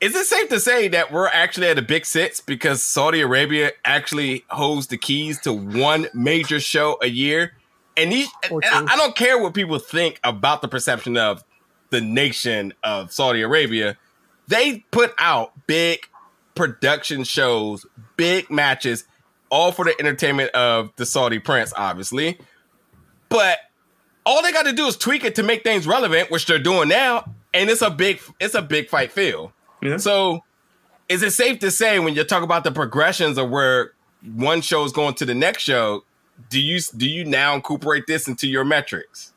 is 0.00 0.14
it 0.14 0.26
safe 0.26 0.48
to 0.50 0.60
say 0.60 0.88
that 0.88 1.12
we're 1.12 1.28
actually 1.28 1.68
at 1.68 1.78
a 1.78 1.82
big 1.82 2.06
six 2.06 2.40
because 2.40 2.82
Saudi 2.82 3.20
Arabia 3.20 3.72
actually 3.84 4.44
holds 4.50 4.86
the 4.88 4.98
keys 4.98 5.40
to 5.42 5.52
one 5.52 6.08
major 6.14 6.60
show 6.60 6.98
a 7.02 7.08
year? 7.08 7.54
And, 7.96 8.12
these, 8.12 8.28
and 8.50 8.62
I 8.64 8.96
don't 8.96 9.14
care 9.16 9.38
what 9.40 9.54
people 9.54 9.78
think 9.78 10.20
about 10.24 10.62
the 10.62 10.68
perception 10.68 11.16
of 11.16 11.44
the 11.90 12.00
nation 12.00 12.74
of 12.82 13.12
Saudi 13.12 13.40
Arabia. 13.40 13.96
They 14.48 14.84
put 14.90 15.14
out 15.18 15.52
big 15.66 16.00
production 16.54 17.24
shows, 17.24 17.86
big 18.16 18.50
matches 18.50 19.04
all 19.50 19.70
for 19.70 19.84
the 19.84 19.94
entertainment 20.00 20.50
of 20.50 20.90
the 20.96 21.06
Saudi 21.06 21.38
prince, 21.38 21.72
obviously. 21.76 22.38
But 23.28 23.58
all 24.26 24.42
they 24.42 24.52
got 24.52 24.64
to 24.64 24.72
do 24.72 24.86
is 24.86 24.96
tweak 24.96 25.24
it 25.24 25.36
to 25.36 25.42
make 25.42 25.62
things 25.62 25.86
relevant, 25.86 26.30
which 26.30 26.46
they're 26.46 26.58
doing 26.58 26.88
now, 26.88 27.32
and 27.52 27.70
it's 27.70 27.82
a 27.82 27.90
big 27.90 28.20
it's 28.40 28.54
a 28.54 28.62
big 28.62 28.88
fight 28.88 29.12
feel. 29.12 29.52
Yeah. 29.82 29.98
So, 29.98 30.42
is 31.08 31.22
it 31.22 31.32
safe 31.32 31.60
to 31.60 31.70
say 31.70 31.98
when 31.98 32.14
you 32.14 32.24
talk 32.24 32.42
about 32.42 32.64
the 32.64 32.72
progressions 32.72 33.38
of 33.38 33.50
where 33.50 33.92
one 34.34 34.60
show 34.60 34.84
is 34.84 34.92
going 34.92 35.14
to 35.14 35.24
the 35.24 35.34
next 35.34 35.62
show, 35.62 36.04
do 36.48 36.60
you 36.60 36.80
do 36.96 37.08
you 37.08 37.24
now 37.24 37.54
incorporate 37.54 38.06
this 38.06 38.26
into 38.26 38.48
your 38.48 38.64
metrics? 38.64 39.33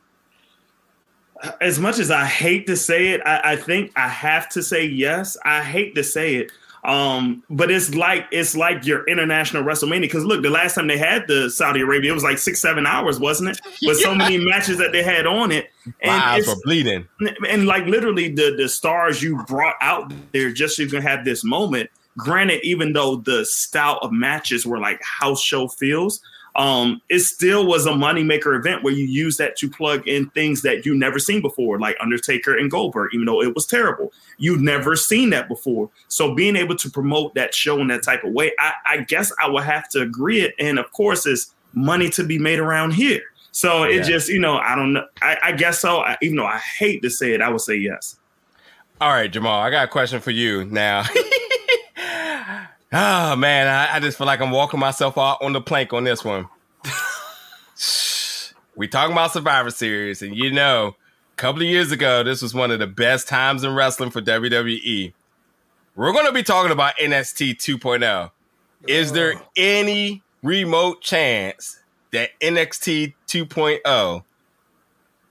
As 1.61 1.79
much 1.79 1.99
as 1.99 2.09
I 2.09 2.25
hate 2.25 2.67
to 2.67 2.75
say 2.75 3.09
it, 3.09 3.21
I, 3.25 3.53
I 3.53 3.55
think 3.55 3.91
I 3.95 4.07
have 4.07 4.49
to 4.49 4.63
say 4.63 4.85
yes. 4.85 5.37
I 5.45 5.63
hate 5.63 5.95
to 5.95 6.03
say 6.03 6.35
it 6.35 6.51
um, 6.87 7.43
but 7.49 7.69
it's 7.69 7.93
like 7.95 8.27
it's 8.31 8.55
like 8.55 8.85
your 8.85 9.05
international 9.07 9.63
WrestleMania. 9.63 10.01
Because 10.01 10.23
look, 10.23 10.41
the 10.41 10.49
last 10.49 10.75
time 10.75 10.87
they 10.87 10.97
had 10.97 11.27
the 11.27 11.49
Saudi 11.49 11.81
Arabia, 11.81 12.11
it 12.11 12.13
was 12.13 12.23
like 12.23 12.37
six, 12.37 12.61
seven 12.61 12.85
hours, 12.85 13.19
wasn't 13.19 13.49
it? 13.49 13.59
With 13.81 13.99
yeah. 13.99 14.03
so 14.03 14.15
many 14.15 14.37
matches 14.37 14.77
that 14.77 14.93
they 14.93 15.03
had 15.03 15.27
on 15.27 15.51
it. 15.51 15.69
And 16.01 16.11
eyes 16.11 16.47
were 16.47 16.55
bleeding. 16.63 17.05
And 17.47 17.65
like 17.65 17.85
literally 17.85 18.29
the 18.33 18.55
the 18.55 18.69
stars 18.69 19.21
you 19.21 19.43
brought 19.43 19.75
out 19.81 20.13
there 20.31 20.51
just 20.51 20.77
so 20.77 20.83
you 20.83 20.89
can 20.89 21.01
have 21.01 21.25
this 21.25 21.43
moment. 21.43 21.89
Granted, 22.17 22.61
even 22.63 22.93
though 22.93 23.17
the 23.17 23.45
style 23.45 23.99
of 24.01 24.11
matches 24.11 24.65
were 24.65 24.79
like 24.79 25.01
house 25.03 25.41
show 25.41 25.67
feels, 25.67 26.21
um, 26.57 27.01
it 27.07 27.19
still 27.19 27.67
was 27.67 27.85
a 27.85 27.91
moneymaker 27.91 28.57
event 28.57 28.83
where 28.83 28.93
you 28.93 29.05
use 29.05 29.37
that 29.37 29.55
to 29.57 29.69
plug 29.69 30.07
in 30.07 30.29
things 30.31 30.63
that 30.63 30.87
you 30.87 30.95
never 30.95 31.19
seen 31.19 31.39
before, 31.41 31.79
like 31.79 31.95
Undertaker 31.99 32.57
and 32.57 32.71
Goldberg, 32.71 33.13
even 33.13 33.27
though 33.27 33.43
it 33.43 33.53
was 33.53 33.67
terrible. 33.67 34.11
You've 34.39 34.61
never 34.61 34.95
seen 34.95 35.29
that 35.29 35.47
before. 35.47 35.91
So 36.07 36.33
being 36.33 36.55
able 36.55 36.75
to 36.77 36.89
promote 36.89 37.35
that 37.35 37.53
show 37.53 37.79
in 37.79 37.87
that 37.89 38.01
type 38.01 38.23
of 38.23 38.33
way, 38.33 38.53
I, 38.57 38.73
I 38.85 38.97
guess 39.01 39.31
I 39.39 39.47
would 39.47 39.65
have 39.65 39.87
to 39.89 40.01
agree 40.01 40.41
it. 40.41 40.55
And 40.57 40.79
of 40.79 40.91
course, 40.93 41.27
it's 41.27 41.53
money 41.73 42.09
to 42.09 42.23
be 42.23 42.39
made 42.39 42.57
around 42.57 42.95
here. 42.95 43.21
So 43.51 43.83
it 43.83 43.95
yeah. 43.97 44.01
just, 44.01 44.27
you 44.27 44.39
know, 44.39 44.57
I 44.57 44.75
don't 44.75 44.93
know. 44.93 45.05
I, 45.21 45.37
I 45.43 45.51
guess 45.51 45.79
so. 45.79 45.99
I, 45.99 46.17
even 46.23 46.37
though 46.37 46.45
I 46.45 46.57
hate 46.57 47.03
to 47.03 47.09
say 47.11 47.33
it, 47.33 47.41
I 47.41 47.49
would 47.49 47.61
say 47.61 47.75
yes. 47.75 48.17
All 48.99 49.11
right, 49.11 49.31
Jamal, 49.31 49.61
I 49.61 49.69
got 49.69 49.85
a 49.85 49.87
question 49.87 50.21
for 50.21 50.31
you 50.31 50.65
now. 50.65 51.03
Oh 52.91 53.35
man, 53.35 53.67
I, 53.67 53.95
I, 53.95 53.99
just 53.99 54.17
feel 54.17 54.27
like 54.27 54.39
I'm 54.39 54.51
walking 54.51 54.79
myself 54.79 55.17
out 55.17 55.41
on 55.41 55.51
the 55.51 55.59
plank 55.59 55.91
on 55.91 56.05
this 56.05 56.23
one. 56.23 56.47
we 58.77 58.87
talking 58.87 59.11
about 59.11 59.33
Survivor 59.33 59.71
Series, 59.71 60.21
and 60.21 60.33
you 60.33 60.51
know, 60.51 60.95
a 61.33 61.35
couple 61.35 61.61
of 61.61 61.67
years 61.67 61.91
ago, 61.91 62.23
this 62.23 62.41
was 62.41 62.53
one 62.53 62.71
of 62.71 62.79
the 62.79 62.87
best 62.87 63.27
times 63.27 63.65
in 63.65 63.75
wrestling 63.75 64.09
for 64.09 64.21
WWE. 64.21 65.11
We're 65.97 66.13
going 66.13 66.27
to 66.27 66.31
be 66.31 66.43
talking 66.43 66.71
about 66.71 66.95
NXT 66.95 67.57
2.0. 67.57 68.31
Is 68.87 69.11
there 69.11 69.33
any 69.57 70.21
remote 70.41 71.01
chance 71.01 71.81
that 72.11 72.39
NXT 72.39 73.15
2.0 73.27 74.23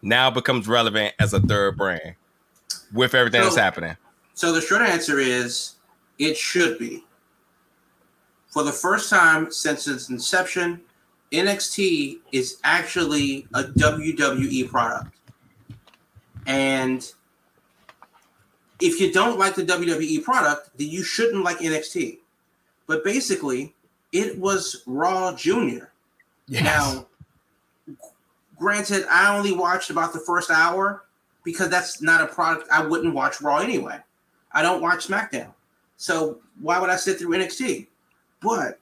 now 0.02 0.30
becomes 0.30 0.68
relevant 0.68 1.14
as 1.18 1.32
a 1.32 1.40
third 1.40 1.78
brand 1.78 2.16
with 2.92 3.14
everything 3.14 3.40
so, 3.40 3.44
that's 3.44 3.56
happening? 3.56 3.96
So 4.34 4.52
the 4.52 4.60
short 4.60 4.82
answer 4.82 5.18
is 5.18 5.76
it 6.18 6.36
should 6.36 6.78
be. 6.78 7.05
For 8.56 8.62
the 8.62 8.72
first 8.72 9.10
time 9.10 9.52
since 9.52 9.86
its 9.86 10.08
inception, 10.08 10.80
NXT 11.30 12.20
is 12.32 12.58
actually 12.64 13.46
a 13.52 13.64
WWE 13.64 14.70
product. 14.70 15.14
And 16.46 17.06
if 18.80 18.98
you 18.98 19.12
don't 19.12 19.38
like 19.38 19.56
the 19.56 19.62
WWE 19.62 20.24
product, 20.24 20.70
then 20.78 20.88
you 20.88 21.02
shouldn't 21.02 21.44
like 21.44 21.58
NXT. 21.58 22.20
But 22.86 23.04
basically, 23.04 23.74
it 24.12 24.38
was 24.38 24.82
Raw 24.86 25.36
Junior. 25.36 25.92
Yes. 26.46 26.64
Now, 26.64 27.06
granted, 28.58 29.04
I 29.10 29.36
only 29.36 29.52
watched 29.52 29.90
about 29.90 30.14
the 30.14 30.20
first 30.20 30.50
hour 30.50 31.04
because 31.44 31.68
that's 31.68 32.00
not 32.00 32.22
a 32.22 32.26
product 32.26 32.68
I 32.72 32.86
wouldn't 32.86 33.12
watch 33.12 33.42
Raw 33.42 33.58
anyway. 33.58 33.98
I 34.52 34.62
don't 34.62 34.80
watch 34.80 35.08
SmackDown. 35.08 35.52
So 35.98 36.38
why 36.58 36.80
would 36.80 36.88
I 36.88 36.96
sit 36.96 37.18
through 37.18 37.36
NXT? 37.36 37.88
But 38.40 38.78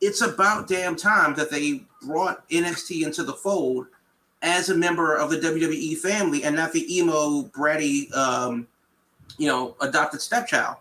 it's 0.00 0.20
about 0.20 0.68
damn 0.68 0.96
time 0.96 1.34
that 1.34 1.50
they 1.50 1.82
brought 2.02 2.48
NXT 2.50 3.04
into 3.04 3.22
the 3.22 3.32
fold 3.32 3.86
as 4.42 4.68
a 4.68 4.76
member 4.76 5.16
of 5.16 5.30
the 5.30 5.38
WWE 5.38 5.96
family 5.98 6.44
and 6.44 6.54
not 6.54 6.72
the 6.72 6.96
emo 6.96 7.42
bratty 7.44 8.14
um, 8.14 8.66
you 9.38 9.48
know 9.48 9.74
adopted 9.80 10.20
stepchild 10.20 10.76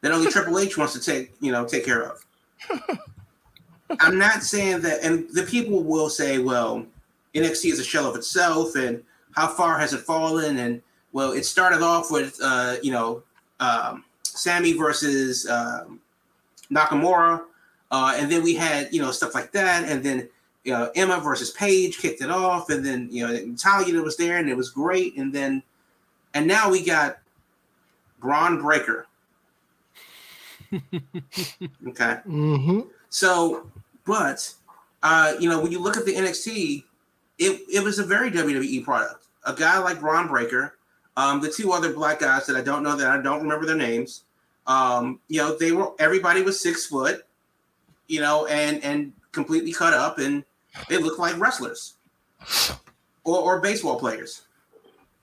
that 0.00 0.12
only 0.12 0.30
Triple 0.30 0.58
H 0.58 0.76
wants 0.76 0.92
to 0.92 1.00
take 1.00 1.32
you 1.40 1.50
know 1.50 1.64
take 1.64 1.84
care 1.84 2.02
of. 2.02 2.24
I'm 4.00 4.18
not 4.18 4.42
saying 4.42 4.80
that, 4.82 5.02
and 5.02 5.28
the 5.32 5.44
people 5.44 5.82
will 5.82 6.08
say, 6.08 6.38
well, 6.38 6.84
NXT 7.34 7.72
is 7.72 7.78
a 7.78 7.84
shell 7.84 8.08
of 8.08 8.16
itself, 8.16 8.74
and 8.74 9.02
how 9.32 9.48
far 9.48 9.78
has 9.78 9.92
it 9.92 10.00
fallen? 10.00 10.58
And 10.58 10.82
well, 11.12 11.32
it 11.32 11.44
started 11.46 11.82
off 11.82 12.10
with 12.10 12.38
uh, 12.42 12.76
you 12.82 12.92
know 12.92 13.22
um, 13.60 14.04
Sami 14.24 14.74
versus 14.74 15.48
um, 15.48 16.00
Nakamura, 16.70 17.42
uh, 17.90 18.14
and 18.16 18.30
then 18.30 18.42
we 18.42 18.54
had 18.54 18.92
you 18.92 19.00
know 19.00 19.10
stuff 19.10 19.34
like 19.34 19.52
that, 19.52 19.88
and 19.88 20.02
then 20.02 20.28
you 20.64 20.72
know 20.72 20.90
Emma 20.94 21.20
versus 21.20 21.50
Paige 21.50 21.98
kicked 21.98 22.22
it 22.22 22.30
off, 22.30 22.70
and 22.70 22.84
then 22.84 23.08
you 23.10 23.26
know 23.26 23.32
Natalya 23.32 24.00
was 24.02 24.16
there, 24.16 24.38
and 24.38 24.48
it 24.48 24.56
was 24.56 24.70
great, 24.70 25.16
and 25.16 25.32
then 25.32 25.62
and 26.34 26.46
now 26.46 26.70
we 26.70 26.84
got 26.84 27.18
Bron 28.18 28.60
Breakker. 28.60 29.06
okay. 30.72 32.18
Mm-hmm. 32.26 32.80
So, 33.08 33.70
but 34.04 34.52
uh, 35.02 35.34
you 35.38 35.48
know 35.48 35.60
when 35.60 35.70
you 35.70 35.78
look 35.78 35.96
at 35.96 36.04
the 36.04 36.14
NXT, 36.14 36.84
it 37.38 37.60
it 37.72 37.82
was 37.82 37.98
a 37.98 38.04
very 38.04 38.30
WWE 38.30 38.84
product. 38.84 39.26
A 39.46 39.54
guy 39.54 39.78
like 39.78 40.00
Bron 40.00 40.26
Breakker, 40.26 40.76
um, 41.16 41.40
the 41.40 41.50
two 41.50 41.72
other 41.72 41.92
black 41.92 42.20
guys 42.20 42.46
that 42.46 42.56
I 42.56 42.62
don't 42.62 42.82
know 42.82 42.96
that 42.96 43.06
I 43.06 43.20
don't 43.20 43.42
remember 43.42 43.66
their 43.66 43.76
names. 43.76 44.24
Um, 44.66 45.20
you 45.28 45.38
know, 45.38 45.56
they 45.56 45.72
were 45.72 45.92
everybody 45.98 46.42
was 46.42 46.60
six 46.60 46.86
foot 46.86 47.24
you 48.06 48.20
know, 48.20 48.46
and 48.46 48.82
and 48.84 49.12
completely 49.32 49.72
cut 49.72 49.94
up, 49.94 50.18
and 50.18 50.44
they 50.88 50.98
looked 50.98 51.18
like 51.18 51.38
wrestlers 51.38 51.94
or, 53.24 53.38
or 53.38 53.60
baseball 53.60 53.98
players. 53.98 54.42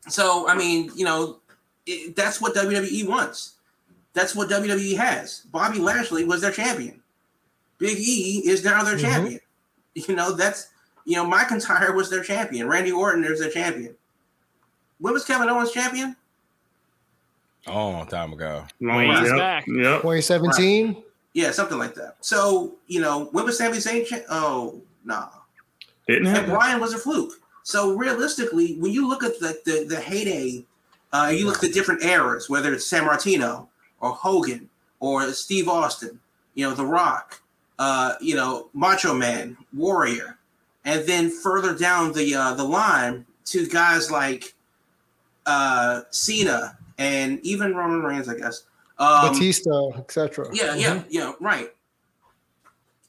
So 0.08 0.48
I 0.48 0.56
mean, 0.56 0.92
you 0.96 1.06
know, 1.06 1.40
it, 1.86 2.16
that's 2.16 2.42
what 2.42 2.56
WWE 2.56 3.08
wants. 3.08 3.56
That's 4.14 4.36
what 4.36 4.50
WWE 4.50 4.98
has. 4.98 5.42
Bobby 5.52 5.80
Lashley 5.80 6.26
was 6.26 6.42
their 6.42 6.52
champion. 6.52 7.02
Big 7.78 7.98
E 7.98 8.44
is 8.46 8.64
now 8.64 8.84
their 8.84 8.96
mm-hmm. 8.96 9.06
champion. 9.06 9.40
You 9.94 10.16
know, 10.16 10.32
that's 10.32 10.70
you 11.04 11.18
know, 11.18 11.30
McIntyre 11.30 11.94
was 11.94 12.10
their 12.10 12.24
champion. 12.24 12.66
Randy 12.66 12.94
Orton 12.94 13.26
is 13.26 13.42
their 13.42 13.50
champion. 13.50 13.94
When 15.00 15.12
was 15.12 15.26
Kevin 15.26 15.50
Owens 15.50 15.74
champion? 15.74 16.16
Oh, 17.68 17.92
long 17.92 18.08
time 18.08 18.34
ago. 18.34 18.66
Long 18.80 19.08
yep. 19.08 19.38
back. 19.38 19.68
Yep. 19.68 20.02
2017. 20.02 20.88
Right. 20.88 21.04
Yeah, 21.34 21.52
something 21.52 21.78
like 21.78 21.96
that. 21.96 22.18
So, 22.22 22.76
you 22.88 23.00
know, 23.00 23.26
when 23.32 23.46
was 23.46 23.58
Sami 23.58 23.78
Zayn? 23.78 24.06
Cha- 24.06 24.26
oh, 24.30 24.82
nah. 25.06 25.30
Didn't 26.08 26.26
happen. 26.26 26.44
And 26.46 26.54
Bryan 26.54 26.82
was 26.82 26.94
a 26.94 26.98
fluke. 26.98 27.34
So 27.64 27.96
realistically, 27.96 28.76
when 28.80 28.92
you 28.92 29.08
look 29.08 29.24
at 29.24 29.40
the 29.40 29.60
the, 29.66 29.86
the 29.88 30.00
heyday, 30.00 30.66
uh, 31.14 31.32
you 31.34 31.46
look 31.46 31.56
at 31.56 31.62
the 31.62 31.72
different 31.72 32.04
eras, 32.04 32.50
whether 32.50 32.74
it's 32.74 32.90
Sammartino 32.92 33.68
or 34.00 34.12
Hogan 34.12 34.70
or 35.00 35.32
Steve 35.32 35.68
Austin, 35.68 36.20
you 36.56 36.68
know, 36.68 36.74
The 36.74 36.86
Rock, 36.86 37.42
uh, 37.80 38.16
you 38.20 38.36
know, 38.36 38.70
Macho 38.74 39.14
Man, 39.14 39.58
Warrior, 39.76 40.38
and 40.86 41.08
then 41.08 41.30
further 41.30 41.78
down 41.78 42.14
the 42.14 42.34
uh, 42.34 42.54
the 42.56 42.64
line 42.64 43.26
to 43.46 43.68
guys 43.68 44.10
like 44.10 44.54
uh, 45.46 46.02
Cena 46.10 46.78
and 46.98 47.40
even 47.42 47.76
Roman 47.76 48.02
Reigns, 48.02 48.30
I 48.30 48.38
guess. 48.38 48.64
Um, 48.98 49.34
Batista, 49.34 49.92
etc. 49.98 50.48
Yeah, 50.54 50.76
yeah, 50.76 50.96
mm-hmm. 50.96 51.08
yeah. 51.10 51.34
Right. 51.40 51.74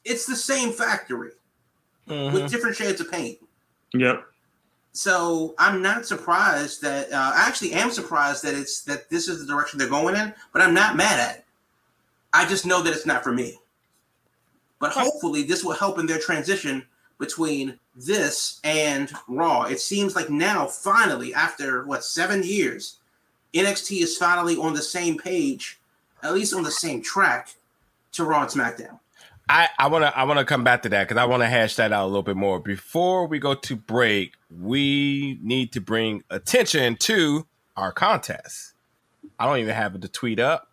It's 0.04 0.26
the 0.26 0.36
same 0.36 0.72
factory 0.72 1.32
mm-hmm. 2.08 2.34
with 2.34 2.50
different 2.50 2.76
shades 2.76 3.00
of 3.00 3.10
paint. 3.10 3.38
Yep. 3.94 4.24
So 4.92 5.54
I'm 5.58 5.80
not 5.80 6.06
surprised 6.06 6.82
that 6.82 7.12
uh, 7.12 7.32
I 7.34 7.46
actually 7.46 7.72
am 7.72 7.90
surprised 7.90 8.44
that 8.44 8.54
it's 8.54 8.82
that 8.84 9.08
this 9.08 9.28
is 9.28 9.40
the 9.40 9.52
direction 9.52 9.78
they're 9.78 9.88
going 9.88 10.16
in, 10.16 10.34
but 10.52 10.62
I'm 10.62 10.74
not 10.74 10.96
mad 10.96 11.18
at 11.18 11.36
it. 11.38 11.44
I 12.32 12.46
just 12.46 12.66
know 12.66 12.82
that 12.82 12.92
it's 12.92 13.06
not 13.06 13.22
for 13.22 13.32
me. 13.32 13.58
But 14.78 14.92
hopefully, 14.92 15.44
this 15.44 15.64
will 15.64 15.74
help 15.74 15.98
in 15.98 16.06
their 16.06 16.18
transition 16.18 16.84
between 17.18 17.78
this 17.94 18.60
and 18.64 19.12
Raw. 19.28 19.64
It 19.64 19.80
seems 19.80 20.16
like 20.16 20.28
now, 20.28 20.66
finally, 20.66 21.32
after 21.32 21.84
what 21.84 22.04
seven 22.04 22.42
years, 22.42 22.98
NXT 23.54 24.02
is 24.02 24.16
finally 24.16 24.56
on 24.56 24.74
the 24.74 24.82
same 24.82 25.18
page 25.18 25.78
at 26.22 26.34
least 26.34 26.54
on 26.54 26.62
the 26.62 26.70
same 26.70 27.02
track 27.02 27.54
to 28.12 28.24
Raw 28.24 28.42
and 28.42 28.50
SmackDown. 28.50 28.98
I, 29.48 29.68
I 29.78 29.88
want 29.88 30.04
to 30.04 30.16
I 30.16 30.24
want 30.24 30.38
to 30.38 30.44
come 30.44 30.64
back 30.64 30.82
to 30.82 30.88
that 30.90 31.08
because 31.08 31.20
I 31.20 31.24
want 31.24 31.42
to 31.42 31.48
hash 31.48 31.76
that 31.76 31.92
out 31.92 32.04
a 32.04 32.06
little 32.06 32.22
bit 32.22 32.36
more. 32.36 32.60
Before 32.60 33.26
we 33.26 33.38
go 33.38 33.54
to 33.54 33.76
break, 33.76 34.34
we 34.50 35.38
need 35.42 35.72
to 35.72 35.80
bring 35.80 36.22
attention 36.30 36.96
to 37.00 37.46
our 37.76 37.92
contest. 37.92 38.72
I 39.38 39.46
don't 39.46 39.58
even 39.58 39.74
have 39.74 39.94
it 39.96 40.02
to 40.02 40.08
tweet 40.08 40.38
up, 40.38 40.68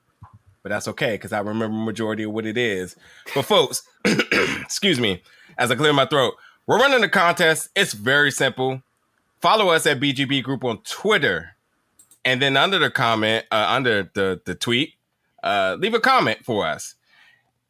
but 0.61 0.69
that's 0.69 0.87
okay 0.89 1.15
because 1.15 1.33
I 1.33 1.39
remember 1.39 1.75
majority 1.75 2.23
of 2.23 2.31
what 2.31 2.45
it 2.45 2.57
is. 2.57 2.95
But 3.33 3.43
folks, 3.43 3.81
excuse 4.05 4.99
me, 4.99 5.23
as 5.57 5.71
I 5.71 5.75
clear 5.75 5.91
my 5.91 6.05
throat, 6.05 6.35
we're 6.67 6.79
running 6.79 7.03
a 7.03 7.09
contest. 7.09 7.69
It's 7.75 7.93
very 7.93 8.31
simple. 8.31 8.83
follow 9.41 9.69
us 9.69 9.87
at 9.87 9.99
BGB 9.99 10.43
Group 10.43 10.63
on 10.63 10.77
Twitter, 10.83 11.55
and 12.25 12.41
then 12.41 12.57
under 12.57 12.79
the 12.79 12.91
comment, 12.91 13.45
uh, 13.51 13.65
under 13.69 14.09
the 14.13 14.41
the 14.45 14.55
tweet, 14.55 14.93
uh, 15.43 15.77
leave 15.79 15.93
a 15.93 15.99
comment 15.99 16.39
for 16.43 16.65
us, 16.65 16.95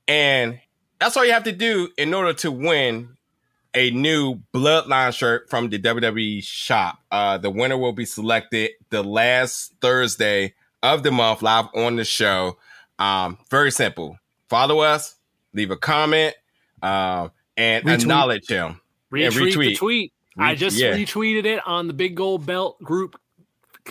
and 0.07 0.59
that's 0.99 1.15
all 1.15 1.25
you 1.25 1.31
have 1.33 1.43
to 1.45 1.51
do 1.51 1.89
in 1.97 2.13
order 2.13 2.33
to 2.33 2.51
win 2.51 3.17
a 3.73 3.91
new 3.91 4.41
Bloodline 4.53 5.13
shirt 5.13 5.49
from 5.49 5.69
the 5.69 5.79
WWE 5.79 6.43
shop. 6.43 6.99
Uh, 7.11 7.37
the 7.37 7.49
winner 7.49 7.77
will 7.77 7.93
be 7.93 8.05
selected 8.05 8.71
the 8.89 9.03
last 9.03 9.73
Thursday 9.81 10.55
of 10.81 11.03
the 11.03 11.11
month, 11.11 11.41
live 11.41 11.67
on 11.75 11.95
the 11.95 12.05
show. 12.05 12.57
Um, 12.97 13.37
very 13.49 13.71
simple. 13.71 14.17
Follow 14.49 14.79
us, 14.79 15.15
leave 15.53 15.71
a 15.71 15.77
comment, 15.77 16.35
uh, 16.81 17.29
and 17.55 17.85
retweet. 17.85 18.01
acknowledge 18.01 18.47
him. 18.47 18.81
Retweet, 19.11 19.53
retweet. 19.53 19.55
the 19.55 19.75
tweet. 19.75 20.13
I 20.37 20.55
just 20.55 20.77
yeah. 20.77 20.95
retweeted 20.95 21.45
it 21.45 21.61
on 21.67 21.87
the 21.87 21.93
Big 21.93 22.15
Gold 22.15 22.45
Belt 22.45 22.81
group 22.81 23.18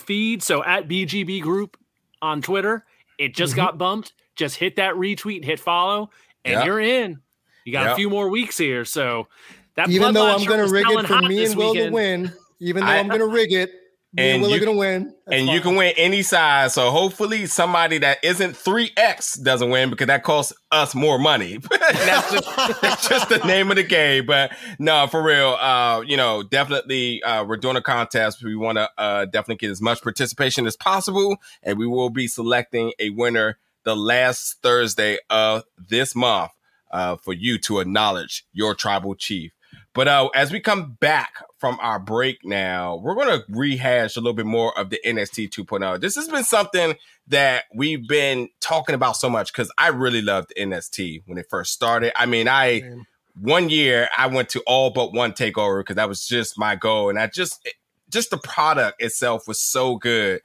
feed. 0.00 0.42
So 0.42 0.64
at 0.64 0.88
BGB 0.88 1.42
Group 1.42 1.76
on 2.22 2.42
Twitter, 2.42 2.84
it 3.18 3.34
just 3.34 3.52
mm-hmm. 3.52 3.60
got 3.60 3.78
bumped. 3.78 4.12
Just 4.36 4.56
hit 4.56 4.76
that 4.76 4.94
retweet, 4.94 5.44
hit 5.44 5.58
follow, 5.58 6.10
and 6.44 6.54
yep. 6.54 6.64
you're 6.64 6.80
in. 6.80 7.20
You 7.64 7.72
got 7.72 7.84
yep. 7.84 7.92
a 7.92 7.96
few 7.96 8.08
more 8.08 8.28
weeks 8.28 8.56
here, 8.56 8.84
so 8.84 9.26
that 9.74 9.90
even 9.90 10.14
though 10.14 10.26
I'm 10.26 10.44
going 10.44 10.64
to 10.64 10.72
rig 10.72 10.86
it 10.88 11.06
for 11.06 11.22
me 11.22 11.44
and 11.44 11.56
Will 11.56 11.74
to 11.74 11.90
win, 11.90 12.32
even 12.60 12.84
though 12.84 12.90
I, 12.90 12.96
am 12.96 13.08
going 13.08 13.20
to 13.20 13.26
rig 13.26 13.52
it, 13.52 13.72
and 14.16 14.42
we're 14.42 14.58
going 14.58 14.72
to 14.72 14.78
win. 14.78 15.14
and 15.26 15.46
fine. 15.46 15.54
you 15.54 15.60
can 15.60 15.76
win 15.76 15.92
any 15.96 16.22
size. 16.22 16.74
So 16.74 16.90
hopefully 16.90 17.44
somebody 17.46 17.98
that 17.98 18.18
isn't 18.22 18.54
3X 18.54 19.42
doesn't 19.42 19.68
win 19.68 19.90
because 19.90 20.06
that 20.06 20.22
costs 20.22 20.54
us 20.70 20.94
more 20.94 21.18
money. 21.18 21.58
that's, 21.70 22.32
just, 22.32 22.80
that's 22.80 23.08
just 23.08 23.28
the 23.28 23.38
name 23.38 23.70
of 23.70 23.76
the 23.76 23.82
game. 23.82 24.24
But 24.24 24.52
no, 24.78 25.06
for 25.08 25.22
real, 25.22 25.56
uh, 25.60 26.02
you 26.06 26.16
know, 26.16 26.42
definitely 26.42 27.22
uh, 27.22 27.44
we're 27.44 27.58
doing 27.58 27.76
a 27.76 27.82
contest. 27.82 28.42
We 28.42 28.56
want 28.56 28.78
to 28.78 28.88
uh, 28.96 29.26
definitely 29.26 29.56
get 29.56 29.70
as 29.70 29.82
much 29.82 30.02
participation 30.02 30.66
as 30.66 30.76
possible. 30.76 31.36
And 31.62 31.78
we 31.78 31.86
will 31.86 32.10
be 32.10 32.28
selecting 32.28 32.92
a 32.98 33.10
winner 33.10 33.58
the 33.84 33.94
last 33.94 34.62
Thursday 34.62 35.18
of 35.28 35.64
this 35.76 36.14
month 36.14 36.52
uh, 36.90 37.16
for 37.16 37.34
you 37.34 37.58
to 37.58 37.80
acknowledge 37.80 38.46
your 38.52 38.74
tribal 38.74 39.14
chief. 39.14 39.52
But 39.98 40.06
uh, 40.06 40.28
as 40.32 40.52
we 40.52 40.60
come 40.60 40.92
back 41.00 41.42
from 41.56 41.76
our 41.80 41.98
break 41.98 42.44
now, 42.44 43.00
we're 43.02 43.16
going 43.16 43.36
to 43.36 43.44
rehash 43.48 44.14
a 44.14 44.20
little 44.20 44.32
bit 44.32 44.46
more 44.46 44.78
of 44.78 44.90
the 44.90 45.00
NXT 45.04 45.50
2.0. 45.50 46.00
This 46.00 46.14
has 46.14 46.28
been 46.28 46.44
something 46.44 46.94
that 47.26 47.64
we've 47.74 48.06
been 48.06 48.48
talking 48.60 48.94
about 48.94 49.16
so 49.16 49.28
much 49.28 49.52
because 49.52 49.72
I 49.76 49.88
really 49.88 50.22
loved 50.22 50.52
NXT 50.56 51.22
when 51.26 51.36
it 51.36 51.46
first 51.50 51.72
started. 51.72 52.12
I 52.16 52.26
mean, 52.26 52.46
I 52.46 52.84
one 53.40 53.70
year 53.70 54.08
I 54.16 54.28
went 54.28 54.50
to 54.50 54.62
all 54.68 54.90
but 54.90 55.12
one 55.12 55.32
takeover 55.32 55.80
because 55.80 55.96
that 55.96 56.08
was 56.08 56.24
just 56.24 56.56
my 56.56 56.76
goal, 56.76 57.10
and 57.10 57.18
I 57.18 57.26
just 57.26 57.68
just 58.08 58.30
the 58.30 58.38
product 58.38 59.02
itself 59.02 59.48
was 59.48 59.58
so 59.58 59.96
good. 59.96 60.42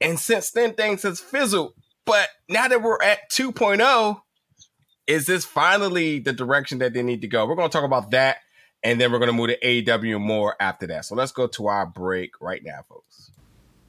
And 0.00 0.18
since 0.18 0.50
then, 0.50 0.74
things 0.74 1.04
has 1.04 1.20
fizzled. 1.20 1.74
But 2.04 2.30
now 2.48 2.66
that 2.66 2.82
we're 2.82 3.00
at 3.00 3.30
2.0, 3.30 4.22
is 5.06 5.26
this 5.26 5.44
finally 5.44 6.18
the 6.18 6.32
direction 6.32 6.78
that 6.78 6.94
they 6.94 7.04
need 7.04 7.20
to 7.20 7.28
go? 7.28 7.46
We're 7.46 7.54
going 7.54 7.70
to 7.70 7.72
talk 7.72 7.84
about 7.84 8.10
that 8.10 8.38
and 8.82 9.00
then 9.00 9.10
we're 9.12 9.18
going 9.18 9.28
to 9.28 9.32
move 9.32 9.48
to 9.48 9.58
AEW 9.58 10.20
more 10.20 10.56
after 10.60 10.86
that. 10.88 11.04
So 11.04 11.14
let's 11.14 11.32
go 11.32 11.46
to 11.46 11.66
our 11.66 11.86
break 11.86 12.40
right 12.40 12.62
now, 12.64 12.80
folks. 12.88 13.30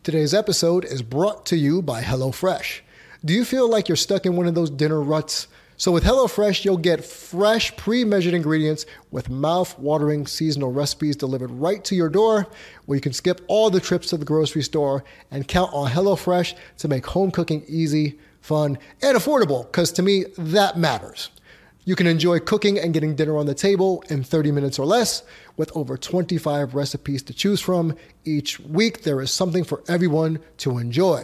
Today's 0.03 0.33
episode 0.33 0.85
is 0.85 1.01
brought 1.01 1.45
to 1.47 1.57
you 1.57 1.81
by 1.81 2.01
HelloFresh. 2.01 2.79
Do 3.25 3.33
you 3.33 3.43
feel 3.43 3.69
like 3.69 3.89
you're 3.89 3.95
stuck 3.95 4.25
in 4.25 4.35
one 4.35 4.47
of 4.47 4.55
those 4.55 4.69
dinner 4.69 5.01
ruts? 5.01 5.47
So 5.79 5.91
with 5.91 6.03
HelloFresh, 6.03 6.65
you'll 6.65 6.77
get 6.77 7.05
fresh, 7.05 7.75
pre-measured 7.75 8.33
ingredients 8.33 8.87
with 9.11 9.29
mouth-watering 9.29 10.25
seasonal 10.25 10.71
recipes 10.71 11.15
delivered 11.15 11.51
right 11.51 11.83
to 11.85 11.93
your 11.93 12.09
door, 12.09 12.47
where 12.85 12.95
you 12.95 13.01
can 13.01 13.13
skip 13.13 13.41
all 13.47 13.69
the 13.69 13.79
trips 13.79 14.09
to 14.09 14.17
the 14.17 14.25
grocery 14.25 14.63
store 14.63 15.03
and 15.29 15.47
count 15.47 15.71
on 15.73 15.91
HelloFresh 15.91 16.55
to 16.77 16.87
make 16.87 17.05
home 17.05 17.29
cooking 17.29 17.63
easy, 17.67 18.17
fun, 18.41 18.79
and 19.03 19.17
affordable, 19.17 19.65
because 19.65 19.91
to 19.91 20.01
me, 20.01 20.25
that 20.37 20.79
matters. 20.79 21.29
You 21.87 21.95
can 21.95 22.05
enjoy 22.05 22.39
cooking 22.39 22.77
and 22.77 22.93
getting 22.93 23.15
dinner 23.15 23.37
on 23.37 23.45
the 23.45 23.55
table 23.55 24.03
in 24.09 24.21
30 24.21 24.51
minutes 24.51 24.77
or 24.77 24.85
less 24.85 25.23
with 25.55 25.71
over 25.73 25.95
25 25.95 26.75
recipes 26.75 27.23
to 27.23 27.33
choose 27.33 27.61
from. 27.61 27.95
Each 28.25 28.59
week, 28.59 29.03
there 29.03 29.21
is 29.21 29.31
something 29.31 29.63
for 29.63 29.81
everyone 29.87 30.39
to 30.57 30.79
enjoy. 30.79 31.23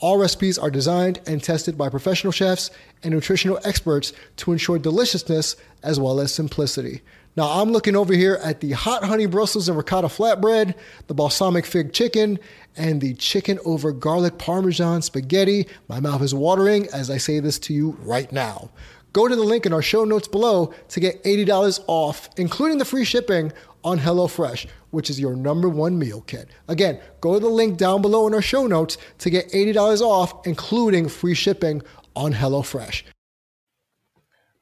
All 0.00 0.18
recipes 0.18 0.58
are 0.58 0.72
designed 0.72 1.20
and 1.28 1.40
tested 1.40 1.78
by 1.78 1.88
professional 1.88 2.32
chefs 2.32 2.72
and 3.04 3.14
nutritional 3.14 3.60
experts 3.64 4.12
to 4.38 4.50
ensure 4.50 4.76
deliciousness 4.76 5.54
as 5.84 6.00
well 6.00 6.18
as 6.18 6.34
simplicity. 6.34 7.02
Now, 7.36 7.60
I'm 7.60 7.70
looking 7.70 7.94
over 7.94 8.12
here 8.12 8.40
at 8.42 8.60
the 8.60 8.72
hot 8.72 9.04
honey 9.04 9.26
Brussels 9.26 9.68
and 9.68 9.78
ricotta 9.78 10.08
flatbread, 10.08 10.74
the 11.06 11.14
balsamic 11.14 11.64
fig 11.64 11.92
chicken, 11.92 12.40
and 12.76 13.00
the 13.00 13.14
chicken 13.14 13.60
over 13.64 13.92
garlic 13.92 14.36
parmesan 14.36 15.00
spaghetti. 15.02 15.68
My 15.86 16.00
mouth 16.00 16.22
is 16.22 16.34
watering 16.34 16.88
as 16.88 17.08
I 17.08 17.18
say 17.18 17.38
this 17.38 17.60
to 17.60 17.72
you 17.72 17.96
right 18.00 18.30
now. 18.32 18.70
Go 19.12 19.28
to 19.28 19.36
the 19.36 19.42
link 19.42 19.66
in 19.66 19.72
our 19.72 19.82
show 19.82 20.04
notes 20.04 20.26
below 20.26 20.72
to 20.88 21.00
get 21.00 21.22
$80 21.24 21.84
off, 21.86 22.30
including 22.36 22.78
the 22.78 22.84
free 22.84 23.04
shipping 23.04 23.52
on 23.84 23.98
HelloFresh, 23.98 24.66
which 24.90 25.10
is 25.10 25.20
your 25.20 25.36
number 25.36 25.68
one 25.68 25.98
meal 25.98 26.22
kit. 26.22 26.48
Again, 26.68 26.98
go 27.20 27.34
to 27.34 27.40
the 27.40 27.48
link 27.48 27.76
down 27.76 28.00
below 28.00 28.26
in 28.26 28.34
our 28.34 28.42
show 28.42 28.66
notes 28.66 28.96
to 29.18 29.30
get 29.30 29.50
$80 29.50 30.00
off, 30.00 30.46
including 30.46 31.08
free 31.08 31.34
shipping 31.34 31.82
on 32.16 32.32
HelloFresh. 32.32 33.02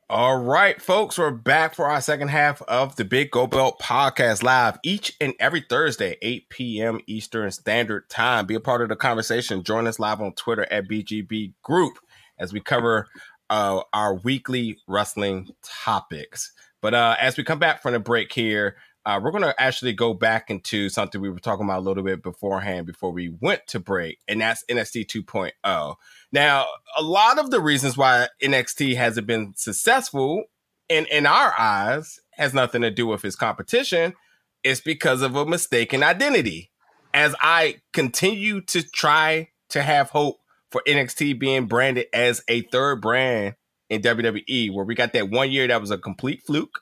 All 0.09 0.39
right, 0.39 0.83
folks, 0.83 1.19
we're 1.19 1.31
back 1.31 1.77
for 1.77 1.87
our 1.87 2.01
second 2.01 2.29
half 2.29 2.61
of 2.63 2.97
the 2.97 3.05
Big 3.05 3.31
Gold 3.31 3.53
Belt 3.53 3.79
podcast 3.79 4.43
live 4.43 4.77
each 4.83 5.15
and 5.21 5.35
every 5.39 5.61
Thursday, 5.61 6.17
8 6.21 6.49
p.m. 6.49 7.01
Eastern 7.07 7.53
Standard 7.53 8.11
Time. 8.11 8.47
Be 8.47 8.57
a 8.57 8.61
part 8.61 8.83
of 8.83 8.89
the 8.89 8.97
conversation. 8.97 9.63
Join 9.63 9.87
us 9.87 10.01
live 10.01 10.21
on 10.21 10.33
Twitter 10.33 10.67
at 10.69 10.89
BGB 10.89 11.53
Group 11.63 12.01
as 12.41 12.53
we 12.53 12.59
cover 12.59 13.07
uh, 13.51 13.83
our 13.93 14.15
weekly 14.15 14.79
wrestling 14.87 15.51
topics. 15.63 16.53
But 16.81 16.95
uh, 16.95 17.17
as 17.21 17.37
we 17.37 17.45
come 17.45 17.59
back 17.59 17.83
from 17.83 17.93
the 17.93 18.01
break 18.01 18.33
here, 18.33 18.77
uh, 19.05 19.19
we're 19.23 19.31
going 19.31 19.43
to 19.43 19.61
actually 19.61 19.93
go 19.93 20.15
back 20.15 20.51
into 20.51 20.89
something 20.89 21.21
we 21.21 21.31
were 21.31 21.39
talking 21.39 21.65
about 21.65 21.81
a 21.81 21.83
little 21.87 22.03
bit 22.03 22.23
beforehand 22.23 22.87
before 22.87 23.11
we 23.13 23.31
went 23.41 23.67
to 23.67 23.81
break, 23.81 24.19
and 24.29 24.41
that's 24.41 24.65
NXT 24.71 25.07
2.0. 25.07 25.97
Now, 26.33 26.67
a 26.97 27.03
lot 27.03 27.39
of 27.39 27.51
the 27.51 27.61
reasons 27.61 27.97
why 27.97 28.29
NXT 28.43 28.97
hasn't 28.97 29.27
been 29.27 29.55
successful 29.57 30.45
in, 30.89 31.07
in 31.07 31.27
our 31.27 31.55
eyes 31.59 32.21
has 32.33 32.53
nothing 32.53 32.83
to 32.83 32.91
do 32.91 33.07
with 33.07 33.25
its 33.25 33.37
competition. 33.37 34.15
It's 34.63 34.81
because 34.81 35.23
of 35.23 35.35
a 35.35 35.47
mistaken 35.47 36.03
identity. 36.03 36.71
As 37.13 37.35
I 37.41 37.81
continue 37.93 38.61
to 38.63 38.83
try 38.83 39.49
to 39.71 39.83
have 39.83 40.11
hope 40.11 40.39
for 40.70 40.83
NXT 40.87 41.38
being 41.38 41.66
branded 41.66 42.06
as 42.12 42.42
a 42.48 42.62
third 42.62 43.00
brand 43.00 43.54
in 43.88 44.02
WWE, 44.02 44.72
where 44.72 44.85
we 44.85 44.94
got 44.94 45.12
that 45.12 45.30
one 45.30 45.50
year 45.50 45.66
that 45.66 45.80
was 45.80 45.90
a 45.90 45.98
complete 45.98 46.42
fluke. 46.42 46.80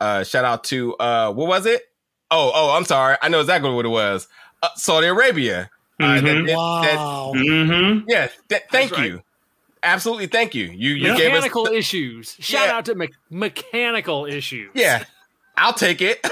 Uh, 0.00 0.24
shout 0.24 0.44
out 0.44 0.64
to 0.64 0.94
uh, 0.96 1.32
what 1.32 1.46
was 1.46 1.66
it? 1.66 1.82
Oh, 2.30 2.50
oh, 2.54 2.76
I'm 2.76 2.84
sorry. 2.84 3.16
I 3.22 3.28
know 3.28 3.40
exactly 3.40 3.70
what 3.70 3.84
it 3.84 3.90
was. 3.90 4.26
Uh, 4.62 4.68
Saudi 4.74 5.06
Arabia. 5.06 5.70
Mm-hmm. 6.00 6.26
Uh, 6.26 6.32
that, 6.32 6.46
that, 6.46 6.56
wow. 6.56 7.32
That, 7.34 7.40
mm-hmm. 7.44 8.04
Yeah. 8.08 8.28
thank 8.70 8.98
you. 8.98 9.22
Absolutely. 9.82 10.28
Thank 10.28 10.54
you. 10.54 10.64
You, 10.64 10.94
you 10.94 11.12
mechanical 11.12 11.18
gave 11.18 11.32
us 11.32 11.42
mechanical 11.42 11.66
issues. 11.66 12.36
Shout 12.38 12.68
yeah. 12.68 12.74
out 12.74 12.84
to 12.86 12.94
me- 12.94 13.08
mechanical 13.30 14.26
issues. 14.26 14.70
Yeah. 14.74 15.04
I'll 15.56 15.74
take 15.74 16.00
it. 16.00 16.26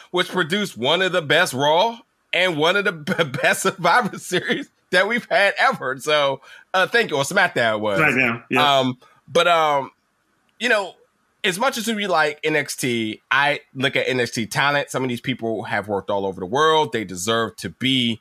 Which 0.10 0.28
produced 0.28 0.76
one 0.76 1.02
of 1.02 1.12
the 1.12 1.22
best 1.22 1.52
Raw 1.52 1.98
and 2.32 2.56
one 2.56 2.76
of 2.76 2.84
the 2.84 2.92
best 3.42 3.62
Survivor 3.62 4.18
Series 4.18 4.70
that 4.90 5.08
we've 5.08 5.26
had 5.30 5.54
ever. 5.58 5.98
So 5.98 6.40
uh 6.74 6.86
thank 6.86 7.10
you. 7.10 7.16
Or 7.16 7.24
SmackDown 7.24 7.80
was. 7.80 8.00
SmackDown. 8.00 8.44
Yeah. 8.50 8.78
Um, 8.78 8.98
but 9.26 9.46
um, 9.46 9.90
you 10.58 10.68
know, 10.68 10.94
as 11.44 11.58
much 11.58 11.78
as 11.78 11.86
we 11.86 12.06
like 12.06 12.42
NXT, 12.42 13.20
I 13.30 13.60
look 13.74 13.96
at 13.96 14.06
NXT 14.06 14.50
talent. 14.50 14.90
Some 14.90 15.02
of 15.02 15.08
these 15.08 15.20
people 15.20 15.64
have 15.64 15.88
worked 15.88 16.10
all 16.10 16.26
over 16.26 16.40
the 16.40 16.46
world. 16.46 16.92
They 16.92 17.04
deserve 17.04 17.56
to 17.56 17.70
be 17.70 18.20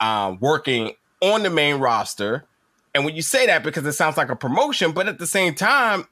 uh, 0.00 0.36
working 0.40 0.92
on 1.20 1.42
the 1.42 1.50
main 1.50 1.76
roster. 1.76 2.44
And 2.94 3.04
when 3.04 3.16
you 3.16 3.22
say 3.22 3.46
that, 3.46 3.62
because 3.62 3.86
it 3.86 3.92
sounds 3.92 4.16
like 4.16 4.28
a 4.28 4.36
promotion, 4.36 4.92
but 4.92 5.08
at 5.08 5.18
the 5.18 5.26
same 5.26 5.54
time, 5.54 6.06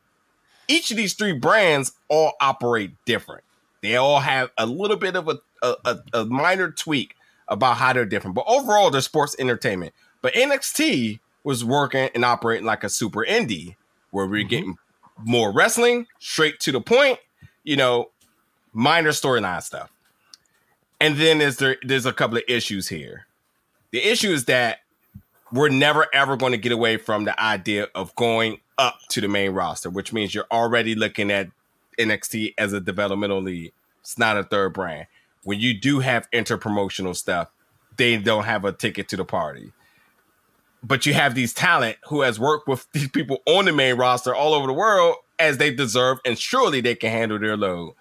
each 0.66 0.91
of 0.91 0.97
these 0.97 1.14
three 1.14 1.33
brands 1.33 1.93
all 2.09 2.33
operate 2.41 2.93
different. 3.05 3.45
They 3.83 3.97
all 3.97 4.20
have 4.20 4.51
a 4.57 4.66
little 4.66 4.97
bit 4.97 5.16
of 5.16 5.29
a, 5.29 5.39
a, 5.62 5.99
a 6.12 6.25
minor 6.25 6.70
tweak 6.70 7.16
about 7.51 7.77
how 7.77 7.93
they're 7.93 8.07
different. 8.07 8.35
But 8.35 8.45
overall, 8.47 8.91
they're 8.91 9.01
sports 9.01 9.37
entertainment. 9.39 9.93
But 10.23 10.35
NXT 10.35 11.21
was 11.45 11.65
working 11.65 12.09
and 12.15 12.25
operating 12.25 12.67
like 12.67 12.85
a 12.85 12.89
super 12.89 13.25
indie 13.25 13.77
where 14.11 14.27
we're 14.27 14.41
mm-hmm. 14.41 14.49
getting 14.49 14.77
more 15.19 15.53
wrestling, 15.53 16.07
straight 16.19 16.61
to 16.61 16.73
the 16.73 16.81
point, 16.81 17.19
you 17.65 17.77
know, 17.77 18.11
minor 18.73 19.11
storyline 19.11 19.63
stuff. 19.63 19.91
And 21.01 21.17
then 21.17 21.39
there's 21.39 21.57
there, 21.57 21.77
there's 21.83 22.07
a 22.07 22.13
couple 22.13 22.39
of 22.39 22.45
issues 22.49 22.89
here. 22.89 23.27
The 23.91 24.03
issue 24.03 24.31
is 24.31 24.45
that 24.47 24.79
we're 25.53 25.69
never 25.69 26.07
ever 26.15 26.37
going 26.37 26.53
to 26.53 26.59
get 26.59 26.73
away 26.73 26.97
from 26.97 27.25
the 27.25 27.41
idea 27.43 27.89
of 27.95 28.15
going 28.15 28.61
up 28.79 28.99
to 29.11 29.21
the 29.21 29.29
main 29.29 29.53
roster, 29.53 29.91
which 29.91 30.13
means 30.13 30.35
you're 30.35 30.47
already 30.51 30.95
looking 30.95 31.31
at 31.31 31.49
NXT 31.99 32.55
as 32.57 32.73
a 32.73 32.81
developmental 32.81 33.43
lead. 33.43 33.73
It's 34.01 34.19
not 34.19 34.37
a 34.37 34.45
third 34.45 34.75
brand. 34.75 35.07
When 35.45 35.61
you 35.61 35.78
do 35.78 36.01
have 36.01 36.30
interpromotional 36.30 37.16
stuff, 37.16 37.51
they 37.97 38.16
don't 38.16 38.45
have 38.45 38.64
a 38.64 38.72
ticket 38.72 39.09
to 39.09 39.16
the 39.16 39.24
party. 39.24 39.72
But 40.82 41.05
you 41.05 41.12
have 41.14 41.34
these 41.34 41.53
talent 41.53 41.99
who 42.09 42.22
has 42.22 42.41
worked 42.41 42.66
with 42.68 42.86
these 42.93 43.09
people 43.09 43.38
on 43.47 43.66
the 43.66 43.72
main 43.72 43.97
roster 43.97 44.34
all 44.34 44.55
over 44.55 44.66
the 44.66 44.72
world 44.72 45.16
as 45.38 45.59
they 45.59 45.72
deserve, 45.72 46.18
and 46.24 46.38
surely 46.38 46.80
they 46.80 46.95
can 46.95 47.11
handle 47.11 47.38
their 47.38 47.57
load. 47.57 47.95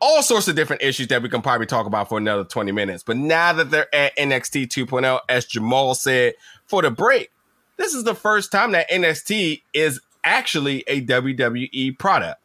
All 0.00 0.22
sorts 0.22 0.48
of 0.48 0.56
different 0.56 0.82
issues 0.82 1.06
that 1.08 1.22
we 1.22 1.28
can 1.28 1.42
probably 1.42 1.66
talk 1.66 1.86
about 1.86 2.08
for 2.08 2.18
another 2.18 2.42
20 2.42 2.72
minutes. 2.72 3.04
But 3.04 3.16
now 3.18 3.52
that 3.52 3.70
they're 3.70 3.94
at 3.94 4.16
NXT 4.16 4.66
2.0, 4.66 5.20
as 5.28 5.44
Jamal 5.44 5.94
said 5.94 6.34
for 6.66 6.82
the 6.82 6.90
break, 6.90 7.30
this 7.76 7.94
is 7.94 8.02
the 8.02 8.14
first 8.14 8.50
time 8.50 8.72
that 8.72 8.90
NXT 8.90 9.62
is 9.72 10.00
actually 10.24 10.82
a 10.86 11.04
WWE 11.04 11.98
product. 11.98 12.40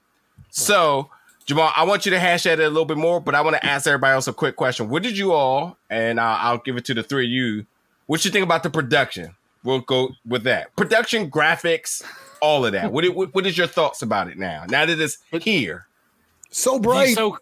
So, 0.52 1.10
Jamal, 1.48 1.72
I 1.74 1.86
want 1.86 2.06
you 2.06 2.12
to 2.12 2.20
hash 2.20 2.46
at 2.46 2.60
it 2.60 2.64
a 2.64 2.70
little 2.70 2.86
bit 2.86 2.98
more, 2.98 3.22
but 3.22 3.34
I 3.34 3.40
want 3.40 3.56
to 3.56 3.66
ask 3.66 3.88
everybody 3.88 4.14
else 4.14 4.28
a 4.28 4.34
quick 4.34 4.58
question. 4.58 4.90
What 4.90 5.02
did 5.02 5.18
you 5.18 5.32
all, 5.32 5.78
and 5.90 6.20
uh, 6.20 6.38
I'll 6.42 6.58
give 6.58 6.76
it 6.76 6.84
to 6.86 6.94
the 6.94 7.04
three 7.04 7.26
of 7.26 7.32
you, 7.32 7.66
what 8.06 8.26
you 8.26 8.32
think 8.32 8.44
about 8.44 8.64
the 8.64 8.70
production? 8.70 9.34
We'll 9.64 9.80
go 9.80 10.10
with 10.26 10.44
that. 10.44 10.76
Production, 10.76 11.32
graphics, 11.32 12.04
all 12.42 12.66
of 12.66 12.74
that. 12.74 12.92
What, 12.92 13.06
what, 13.16 13.34
what 13.34 13.46
is 13.48 13.58
your 13.58 13.68
thoughts 13.68 14.02
about 14.02 14.28
it 14.28 14.38
now? 14.38 14.66
Now 14.68 14.86
that 14.86 15.00
it's 15.00 15.20
here. 15.42 15.88
So 16.50 16.80
bright. 16.80 17.16
So 17.16 17.38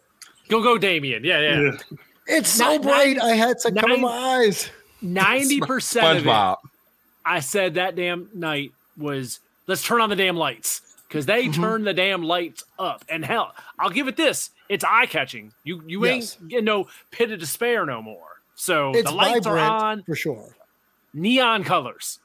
go 0.50 0.62
go 0.62 0.78
Damien. 0.78 1.24
Yeah, 1.24 1.40
yeah. 1.40 1.62
yeah. 1.62 1.98
It's 2.28 2.50
so 2.50 2.80
bright. 2.80 3.20
I 3.20 3.36
had 3.36 3.58
to 3.60 3.72
cover 3.72 3.98
my 3.98 4.08
eyes. 4.08 4.70
90% 5.04 6.18
of 6.18 6.26
it, 6.26 6.70
I 7.26 7.40
said 7.40 7.76
that 7.76 7.96
damn 7.96 8.30
night 8.34 8.72
was 8.98 9.40
let's 9.68 9.84
turn 9.84 10.02
on 10.02 10.10
the 10.10 10.16
damn 10.16 10.38
lights 10.38 10.82
because 11.16 11.26
they 11.26 11.46
mm-hmm. 11.46 11.62
turn 11.62 11.84
the 11.86 11.94
damn 11.94 12.24
lights 12.24 12.66
up. 12.78 13.06
And 13.08 13.24
hell, 13.24 13.56
I'll 13.80 13.90
give 13.90 14.10
it 14.10 14.18
this: 14.18 14.50
it's 14.68 14.84
eye 14.84 15.06
catching. 15.06 15.54
You 15.64 15.82
you 15.88 16.06
yes. 16.06 16.38
ain't 16.42 16.50
getting 16.50 16.66
no 16.66 16.90
pit 17.12 17.32
of 17.32 17.40
despair 17.40 17.86
no 17.86 18.02
more. 18.02 18.42
So 18.56 18.92
it's 18.92 19.10
the 19.10 19.16
lights 19.16 19.48
are 19.48 19.58
on 19.58 20.04
for 20.04 20.16
sure. 20.16 20.56
Neon 21.14 21.64
colors. 21.64 22.20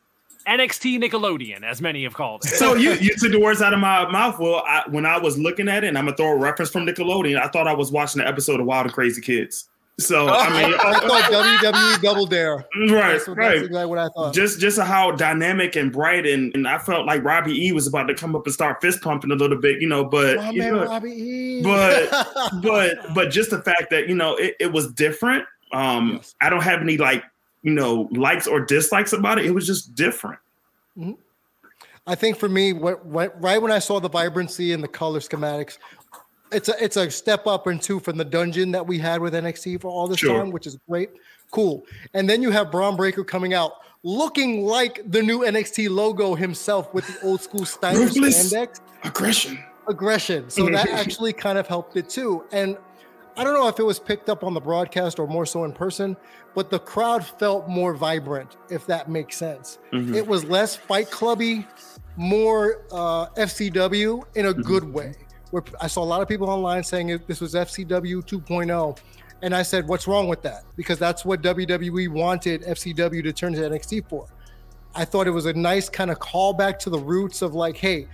NXT 0.48 0.98
Nickelodeon, 1.02 1.62
as 1.62 1.82
many 1.82 2.02
have 2.04 2.14
called 2.14 2.44
it. 2.44 2.48
So 2.48 2.74
you, 2.74 2.94
you 2.94 3.14
took 3.14 3.30
the 3.30 3.38
words 3.38 3.60
out 3.60 3.74
of 3.74 3.78
my 3.78 4.10
mouth. 4.10 4.38
Well, 4.38 4.64
I, 4.66 4.82
when 4.88 5.04
I 5.04 5.18
was 5.18 5.38
looking 5.38 5.68
at 5.68 5.84
it, 5.84 5.88
and 5.88 5.98
I'm 5.98 6.06
gonna 6.06 6.16
throw 6.16 6.32
a 6.32 6.36
reference 6.36 6.70
from 6.70 6.86
Nickelodeon, 6.86 7.38
I 7.38 7.48
thought 7.48 7.68
I 7.68 7.74
was 7.74 7.92
watching 7.92 8.22
the 8.22 8.26
episode 8.26 8.58
of 8.58 8.66
Wild 8.66 8.86
and 8.86 8.94
Crazy 8.94 9.20
Kids. 9.20 9.68
So 10.00 10.28
I 10.28 10.48
mean, 10.50 10.74
I 10.74 11.00
thought 11.00 11.22
WWE 11.30 12.02
Double 12.02 12.26
Dare. 12.26 12.56
Right, 12.56 13.12
that's 13.12 13.28
what, 13.28 13.36
right. 13.36 13.48
That's 13.50 13.66
exactly 13.66 13.86
what 13.86 13.98
I 13.98 14.08
thought. 14.08 14.34
Just 14.34 14.60
just 14.60 14.78
how 14.78 15.12
dynamic 15.12 15.76
and 15.76 15.92
bright, 15.92 16.26
and, 16.26 16.54
and 16.54 16.66
I 16.66 16.78
felt 16.78 17.06
like 17.06 17.22
Robbie 17.22 17.66
E 17.66 17.72
was 17.72 17.86
about 17.86 18.04
to 18.04 18.14
come 18.14 18.34
up 18.34 18.46
and 18.46 18.54
start 18.54 18.80
fist 18.80 19.02
pumping 19.02 19.30
a 19.30 19.34
little 19.34 19.58
bit, 19.58 19.80
you 19.80 19.88
know. 19.88 20.04
But 20.04 20.38
oh, 20.38 20.52
man, 20.52 20.72
know, 20.72 20.84
Robbie 20.84 21.10
E. 21.10 21.62
But 21.62 22.10
but 22.62 22.96
but 23.14 23.30
just 23.30 23.50
the 23.50 23.62
fact 23.62 23.90
that 23.90 24.08
you 24.08 24.14
know 24.14 24.36
it, 24.36 24.56
it 24.58 24.72
was 24.72 24.92
different. 24.92 25.44
Um, 25.72 26.14
yes. 26.14 26.34
I 26.40 26.50
don't 26.50 26.62
have 26.62 26.80
any 26.80 26.96
like 26.96 27.24
you 27.62 27.72
know 27.72 28.08
likes 28.12 28.46
or 28.46 28.60
dislikes 28.60 29.12
about 29.12 29.38
it. 29.38 29.46
It 29.46 29.52
was 29.52 29.66
just 29.66 29.94
different. 29.94 30.38
Mm-hmm. 30.98 31.12
I 32.06 32.14
think 32.14 32.38
for 32.38 32.48
me, 32.48 32.72
what, 32.72 33.04
what, 33.06 33.40
right 33.40 33.60
when 33.60 33.70
I 33.70 33.78
saw 33.78 34.00
the 34.00 34.08
vibrancy 34.08 34.72
and 34.72 34.82
the 34.82 34.88
color 34.88 35.20
schematics, 35.20 35.78
it's 36.52 36.68
a 36.68 36.84
it's 36.84 36.96
a 36.96 37.10
step 37.10 37.46
up 37.46 37.66
and 37.66 37.80
two 37.80 38.00
from 38.00 38.16
the 38.16 38.24
dungeon 38.24 38.72
that 38.72 38.86
we 38.86 38.98
had 38.98 39.20
with 39.20 39.34
NXT 39.34 39.80
for 39.80 39.88
all 39.88 40.06
this 40.06 40.18
sure. 40.18 40.38
time, 40.38 40.50
which 40.50 40.66
is 40.66 40.78
great, 40.88 41.10
cool. 41.50 41.84
And 42.14 42.28
then 42.28 42.42
you 42.42 42.50
have 42.50 42.70
Bron 42.70 42.96
Breakker 42.96 43.24
coming 43.24 43.54
out 43.54 43.72
looking 44.02 44.64
like 44.64 45.02
the 45.10 45.22
new 45.22 45.40
NXT 45.40 45.90
logo 45.90 46.34
himself 46.34 46.92
with 46.94 47.06
the 47.06 47.26
old 47.26 47.42
school 47.42 47.64
Steiner 47.64 48.06
spandex. 48.06 48.80
Aggression. 49.04 49.58
Aggression. 49.88 50.50
So 50.50 50.66
that 50.70 50.88
actually 50.90 51.32
kind 51.32 51.58
of 51.58 51.66
helped 51.66 51.96
it 51.96 52.08
too. 52.08 52.44
And 52.52 52.78
I 53.36 53.44
don't 53.44 53.54
know 53.54 53.68
if 53.68 53.78
it 53.78 53.84
was 53.84 53.98
picked 53.98 54.28
up 54.28 54.44
on 54.44 54.54
the 54.54 54.60
broadcast 54.60 55.18
or 55.18 55.26
more 55.26 55.46
so 55.46 55.64
in 55.64 55.72
person, 55.72 56.16
but 56.54 56.70
the 56.70 56.78
crowd 56.78 57.24
felt 57.24 57.68
more 57.68 57.94
vibrant, 57.94 58.56
if 58.70 58.86
that 58.86 59.08
makes 59.08 59.36
sense. 59.36 59.78
Mm-hmm. 59.92 60.14
It 60.14 60.26
was 60.26 60.44
less 60.44 60.76
fight 60.76 61.10
clubby, 61.10 61.66
more 62.16 62.82
uh, 62.90 63.28
FCW 63.30 64.24
in 64.34 64.46
a 64.46 64.52
mm-hmm. 64.52 64.62
good 64.62 64.84
way 64.84 65.14
where 65.50 65.62
I 65.80 65.86
saw 65.86 66.02
a 66.02 66.04
lot 66.04 66.22
of 66.22 66.28
people 66.28 66.48
online 66.48 66.82
saying 66.84 67.20
this 67.26 67.40
was 67.40 67.54
FCW 67.54 68.24
2.0. 68.24 68.98
And 69.42 69.54
I 69.54 69.62
said, 69.62 69.88
what's 69.88 70.06
wrong 70.06 70.28
with 70.28 70.42
that? 70.42 70.64
Because 70.76 70.98
that's 70.98 71.24
what 71.24 71.40
WWE 71.42 72.08
wanted 72.08 72.62
FCW 72.62 73.22
to 73.22 73.32
turn 73.32 73.54
to 73.54 73.60
NXT 73.60 74.06
for. 74.08 74.26
I 74.94 75.04
thought 75.04 75.26
it 75.26 75.30
was 75.30 75.46
a 75.46 75.52
nice 75.52 75.88
kind 75.88 76.10
of 76.10 76.18
callback 76.18 76.78
to 76.80 76.90
the 76.90 76.98
roots 76.98 77.42
of 77.42 77.54
like, 77.54 77.76
hey, 77.76 78.06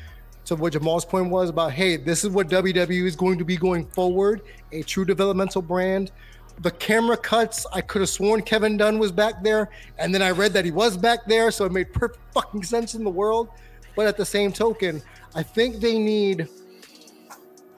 to 0.44 0.54
what 0.54 0.72
Jamal's 0.72 1.04
point 1.04 1.30
was 1.30 1.50
about, 1.50 1.72
hey, 1.72 1.96
this 1.96 2.24
is 2.24 2.30
what 2.30 2.48
WWE 2.48 3.04
is 3.04 3.16
going 3.16 3.38
to 3.38 3.44
be 3.44 3.56
going 3.56 3.86
forward, 3.86 4.42
a 4.72 4.82
true 4.82 5.04
developmental 5.04 5.62
brand. 5.62 6.12
The 6.60 6.70
camera 6.70 7.16
cuts, 7.16 7.66
I 7.72 7.80
could 7.80 8.00
have 8.00 8.08
sworn 8.08 8.42
Kevin 8.42 8.76
Dunn 8.76 8.98
was 8.98 9.10
back 9.10 9.42
there, 9.42 9.68
and 9.98 10.14
then 10.14 10.22
I 10.22 10.30
read 10.30 10.52
that 10.52 10.64
he 10.64 10.70
was 10.70 10.96
back 10.96 11.26
there, 11.26 11.50
so 11.50 11.64
it 11.64 11.72
made 11.72 11.92
perfect 11.92 12.20
fucking 12.32 12.62
sense 12.62 12.94
in 12.94 13.02
the 13.02 13.10
world. 13.10 13.48
But 13.96 14.06
at 14.06 14.16
the 14.16 14.24
same 14.24 14.52
token, 14.52 15.02
I 15.34 15.42
think 15.42 15.76
they 15.76 15.98
need 15.98 16.48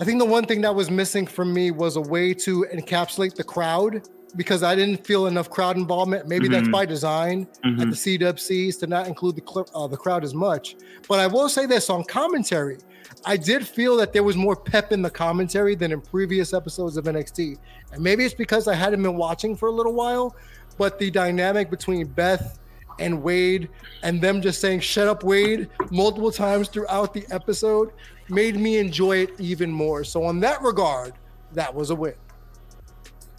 I 0.01 0.05
think 0.05 0.21
the 0.21 0.25
one 0.25 0.45
thing 0.45 0.61
that 0.61 0.75
was 0.75 0.91
missing 0.91 1.27
from 1.27 1.53
me 1.53 1.73
was 1.73 1.97
a 1.97 2.01
way 2.01 2.33
to 2.35 2.67
encapsulate 2.73 3.35
the 3.35 3.43
crowd 3.43 4.09
because 4.37 4.63
I 4.63 4.75
didn't 4.77 5.05
feel 5.05 5.27
enough 5.27 5.51
crowd 5.51 5.77
involvement. 5.77 6.29
Maybe 6.29 6.45
mm-hmm. 6.45 6.53
that's 6.53 6.69
by 6.69 6.87
design 6.87 7.49
mm-hmm. 7.65 7.81
at 7.81 7.91
the 7.91 7.97
CWCs 7.97 8.79
to 8.81 8.87
not 8.87 9.09
include 9.09 9.37
the 9.37 9.43
cl- 9.43 9.69
uh, 9.75 9.87
the 9.89 9.97
crowd 9.97 10.23
as 10.23 10.35
much. 10.35 10.77
But 11.09 11.19
I 11.19 11.27
will 11.27 11.49
say 11.49 11.67
this 11.67 11.91
on 11.91 12.05
commentary, 12.05 12.79
I 13.25 13.37
did 13.37 13.67
feel 13.67 13.97
that 13.97 14.13
there 14.13 14.23
was 14.23 14.37
more 14.37 14.55
pep 14.55 14.93
in 14.93 15.03
the 15.03 15.11
commentary 15.11 15.75
than 15.75 15.91
in 15.91 16.01
previous 16.01 16.53
episodes 16.53 16.97
of 16.97 17.07
NXT, 17.07 17.57
and 17.93 18.03
maybe 18.03 18.25
it's 18.25 18.35
because 18.35 18.69
I 18.69 18.75
hadn't 18.75 19.03
been 19.03 19.17
watching 19.17 19.57
for 19.57 19.69
a 19.69 19.73
little 19.73 19.95
while. 19.95 20.37
But 20.77 21.01
the 21.01 21.11
dynamic 21.11 21.71
between 21.71 22.07
Beth 22.07 22.61
and 23.01 23.21
Wade 23.21 23.69
and 24.05 24.21
them 24.21 24.41
just 24.41 24.61
saying 24.61 24.81
"Shut 24.81 25.09
up, 25.09 25.25
Wade" 25.25 25.69
multiple 25.91 26.31
times 26.31 26.69
throughout 26.69 27.13
the 27.13 27.27
episode 27.31 27.91
made 28.31 28.57
me 28.57 28.79
enjoy 28.79 29.19
it 29.19 29.31
even 29.39 29.71
more. 29.71 30.05
So, 30.05 30.25
on 30.25 30.41
that 30.41 30.63
regard, 30.63 31.15
that 31.53 31.75
was 31.75 31.91
a 31.91 31.95
win. 31.95 32.15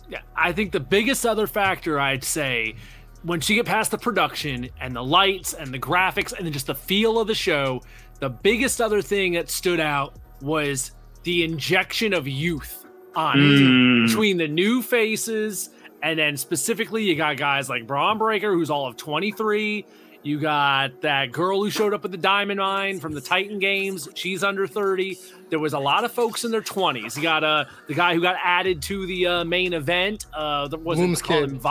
Yeah, 0.10 0.22
I 0.36 0.52
think 0.52 0.72
the 0.72 0.80
biggest 0.80 1.26
other 1.26 1.46
factor 1.46 2.00
I'd 2.00 2.24
say 2.24 2.76
once 3.24 3.50
you 3.50 3.56
get 3.56 3.66
past 3.66 3.92
the 3.92 3.98
production 3.98 4.70
and 4.80 4.96
the 4.96 5.04
lights 5.04 5.54
and 5.54 5.74
the 5.74 5.80
graphics 5.80 6.34
and 6.34 6.46
then 6.46 6.54
just 6.54 6.68
the 6.68 6.76
feel 6.76 7.20
of 7.20 7.28
the 7.28 7.36
show, 7.36 7.82
the 8.20 8.30
biggest 8.30 8.82
other 8.82 9.02
thing 9.02 9.34
that 9.34 9.50
stood 9.50 9.80
out 9.80 10.16
was 10.42 10.92
the 11.24 11.44
injection 11.44 12.14
of 12.14 12.28
youth 12.28 12.86
on 13.16 13.38
mm. 13.38 14.08
between 14.08 14.38
the 14.38 14.48
new 14.48 14.82
faces 14.82 15.70
and 16.02 16.18
then 16.18 16.38
specifically 16.38 17.04
you 17.04 17.16
got 17.16 17.36
guys 17.38 17.70
like 17.70 17.86
Bron 17.86 18.18
Breakker 18.18 18.54
who's 18.54 18.70
all 18.70 18.88
of 18.88 18.96
23 18.96 19.86
you 20.22 20.40
got 20.40 21.02
that 21.02 21.32
girl 21.32 21.64
who 21.64 21.70
showed 21.70 21.94
up 21.94 22.04
at 22.04 22.12
the 22.12 22.18
Diamond 22.18 22.60
Mine 22.60 23.00
from 23.00 23.14
the 23.14 23.22
Titan 23.22 23.58
Games. 23.60 24.10
She's 24.16 24.44
under 24.44 24.68
30. 24.68 25.18
There 25.50 25.60
was 25.60 25.74
a 25.74 25.80
lot 25.80 26.04
of 26.04 26.12
folks 26.12 26.44
in 26.44 26.52
their 26.52 26.62
20s. 26.62 27.16
You 27.16 27.24
got 27.24 27.44
uh, 27.44 27.66
the 27.88 27.94
guy 27.94 28.14
who 28.14 28.22
got 28.22 28.36
added 28.44 28.82
to 28.84 29.06
the 29.06 29.28
uh, 29.28 29.44
main 29.46 29.74
event. 29.74 30.26
Uh, 30.34 30.68
was 30.84 30.98
Bloom's 30.98 31.22
kid. 31.22 31.62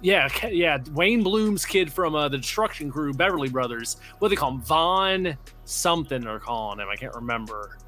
yeah, 0.00 0.28
yeah, 0.48 0.78
Wayne 0.92 1.22
Bloom's 1.22 1.66
kid 1.66 1.92
from 1.92 2.14
uh, 2.14 2.28
the 2.28 2.38
Destruction 2.38 2.90
Crew, 2.90 3.12
Beverly 3.12 3.50
Brothers. 3.50 3.98
What 4.18 4.28
do 4.28 4.34
they 4.34 4.38
call 4.38 4.52
him? 4.52 4.62
Von 4.62 5.36
something 5.64 6.22
they're 6.22 6.38
calling 6.38 6.80
him. 6.80 6.88
I 6.88 6.96
can't 6.96 7.14
remember. 7.14 7.78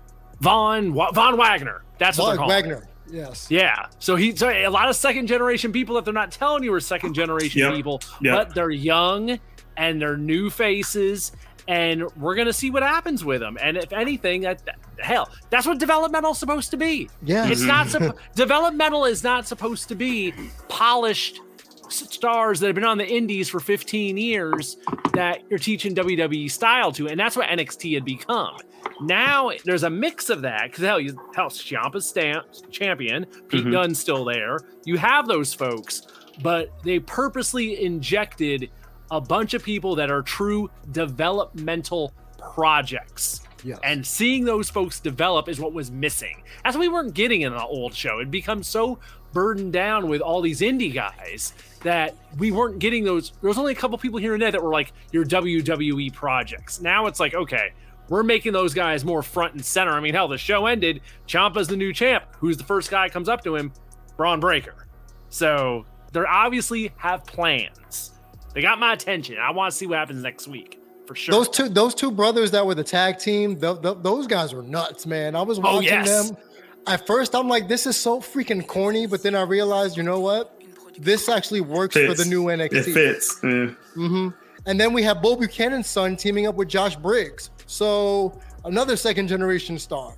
Von 0.41 0.93
Von 0.93 1.37
Wagner. 1.39 1.85
That's 1.99 2.19
what 2.19 2.25
Von 2.25 2.37
they're 2.37 2.37
calling 2.37 2.51
Wagner. 2.51 2.77
Him. 2.77 2.89
Yes. 3.11 3.51
Yeah. 3.51 3.87
So 3.99 4.17
he 4.17 4.35
so 4.35 4.49
a 4.49 4.69
lot 4.69 4.89
of 4.89 4.97
second 4.97 5.27
generation 5.27 5.73
people 5.73 5.95
that 5.97 6.05
they're 6.05 6.15
not 6.15 6.33
telling 6.33 6.63
you 6.63 6.73
are 6.73 6.81
second 6.81 7.15
generation 7.15 7.61
yep. 7.61 7.75
people, 7.75 8.01
yep. 8.21 8.35
but 8.35 8.55
they're 8.55 8.71
young 8.71 9.39
and 9.77 10.01
they're 10.01 10.17
new 10.17 10.51
faces 10.51 11.33
and 11.69 12.11
we're 12.17 12.35
gonna 12.35 12.53
see 12.53 12.71
what 12.71 12.83
happens 12.83 13.25
with 13.25 13.41
them. 13.41 13.57
And 13.63 13.77
if 13.77 13.93
anything, 13.93 14.43
that, 14.43 14.63
hell, 14.99 15.29
that's 15.51 15.67
what 15.67 15.79
developmental 15.79 16.33
is 16.33 16.39
supposed 16.39 16.71
to 16.73 16.77
be. 16.77 17.09
Yeah, 17.23 17.47
it's 17.49 17.63
not 17.63 17.89
developmental 18.35 19.05
is 19.05 19.23
not 19.23 19.47
supposed 19.47 19.89
to 19.89 19.95
be 19.95 20.35
polished 20.69 21.41
stars 21.89 22.59
that 22.61 22.67
have 22.67 22.75
been 22.75 22.85
on 22.85 22.99
the 22.99 23.07
indies 23.07 23.49
for 23.49 23.61
15 23.61 24.17
years 24.17 24.79
that 25.13 25.43
you're 25.51 25.59
teaching 25.59 25.95
WWE 25.95 26.51
style 26.51 26.91
to, 26.93 27.09
and 27.09 27.21
that's 27.21 27.37
what 27.37 27.49
NXT 27.49 27.95
had 27.95 28.05
become. 28.05 28.57
Now 29.03 29.51
there's 29.65 29.83
a 29.83 29.91
mix 29.91 30.31
of 30.31 30.43
that 30.43 30.65
because 30.65 30.85
hell, 30.85 31.01
you 31.01 31.19
hell, 31.35 31.51
Ciampa's 31.51 32.07
stamp 32.07 32.47
champion, 32.71 33.27
Pete 33.49 33.63
mm-hmm. 33.63 33.73
Dunne's 33.73 33.99
still 33.99 34.25
there. 34.25 34.59
You 34.85 34.97
have 34.97 35.27
those 35.27 35.53
folks, 35.53 36.03
but 36.43 36.73
they 36.83 36.99
purposely 36.99 37.85
injected 37.85 38.71
a 39.13 39.21
bunch 39.21 39.55
of 39.55 39.63
people 39.63 39.95
that 39.95 40.11
are 40.11 40.23
true 40.23 40.71
developmental 40.91 42.13
projects. 42.39 43.43
Yes. 43.63 43.79
And 43.85 44.05
seeing 44.05 44.45
those 44.45 44.71
folks 44.71 44.99
develop 44.99 45.49
is 45.49 45.61
what 45.61 45.73
was 45.73 45.91
missing. 45.91 46.43
That's 46.65 46.75
what 46.75 46.81
we 46.81 46.89
weren't 46.89 47.15
getting 47.15 47.43
in 47.43 47.53
the 47.53 47.63
old 47.63 47.95
show. 47.95 48.19
It 48.19 48.31
becomes 48.31 48.67
so 48.67 48.99
burdened 49.33 49.73
down 49.73 50.09
with 50.09 50.21
all 50.21 50.41
these 50.41 50.61
indie 50.61 50.93
guys 50.93 51.53
that 51.83 52.17
we 52.39 52.51
weren't 52.51 52.79
getting 52.79 53.05
those. 53.05 53.33
There 53.41 53.49
was 53.49 53.59
only 53.59 53.73
a 53.73 53.77
couple 53.77 53.99
people 53.99 54.19
here 54.19 54.33
and 54.33 54.43
there 54.43 54.51
that 54.51 54.63
were 54.63 54.73
like 54.73 54.93
your 55.13 55.25
WWE 55.25 56.13
projects. 56.13 56.81
Now 56.81 57.07
it's 57.07 57.21
like, 57.21 57.35
okay, 57.35 57.73
we're 58.09 58.23
making 58.23 58.53
those 58.53 58.73
guys 58.75 59.05
more 59.05 59.23
front 59.23 59.55
and 59.55 59.65
center. 59.65 59.93
I 59.93 60.01
mean, 60.01 60.15
hell, 60.15 60.27
the 60.27 60.39
show 60.39 60.67
ended. 60.67 61.03
Ciampa's 61.29 61.69
the 61.69 61.77
new 61.77 61.93
champ. 61.93 62.25
Who's 62.39 62.57
the 62.57 62.65
first 62.65 62.91
guy 62.91 63.11
comes 63.11 63.29
up 63.29 63.45
to 63.45 63.57
him? 63.57 63.73
Bron 64.17 64.41
Breakker. 64.41 64.87
So 65.29 65.85
they 66.13 66.21
obviously 66.21 66.93
have 66.97 67.25
plans. 67.27 68.13
They 68.55 68.63
got 68.63 68.79
my 68.79 68.93
attention. 68.93 69.39
I 69.39 69.51
want 69.51 69.73
to 69.73 69.77
see 69.77 69.87
what 69.87 69.99
happens 69.99 70.23
next 70.23 70.47
week 70.47 70.81
for 71.07 71.15
sure. 71.15 71.33
Those 71.33 71.49
two, 71.49 71.69
those 71.69 71.95
two 71.95 72.11
brothers 72.11 72.51
that 72.51 72.65
were 72.65 72.75
the 72.75 72.85
tag 72.85 73.19
team, 73.19 73.59
the, 73.59 73.75
the, 73.75 73.95
those 73.95 74.27
guys 74.27 74.55
were 74.55 74.63
nuts, 74.63 75.07
man. 75.07 75.37
I 75.37 75.43
was 75.43 75.59
oh, 75.59 75.63
watching 75.63 75.91
oh, 75.91 75.93
yes. 75.93 76.31
them. 76.31 76.39
At 76.87 77.07
first, 77.07 77.35
I'm 77.35 77.49
like, 77.49 77.69
this 77.69 77.87
is 77.87 77.97
so 77.97 78.21
freaking 78.21 78.67
corny, 78.67 79.07
but 79.07 79.23
then 79.23 79.35
I 79.35 79.43
realized, 79.43 79.97
you 79.97 80.03
know 80.03 80.21
what? 80.21 80.61
This 80.99 81.29
actually 81.29 81.61
works 81.61 81.95
fits. 81.95 82.13
for 82.13 82.23
the 82.23 82.29
new 82.29 82.45
NXT. 82.45 82.73
It 82.73 82.85
fits. 82.85 83.41
Yeah. 83.43 83.49
Mm-hmm. 83.49 84.29
And 84.67 84.81
then 84.81 84.93
we 84.93 85.03
have 85.03 85.23
Bo 85.23 85.37
Buchanan's 85.37 85.89
son 85.89 86.17
teaming 86.17 86.47
up 86.47 86.55
with 86.55 86.69
Josh 86.69 86.97
Briggs. 86.97 87.51
So 87.67 88.39
another 88.65 88.97
second 88.97 89.29
generation 89.29 89.79
star. 89.79 90.15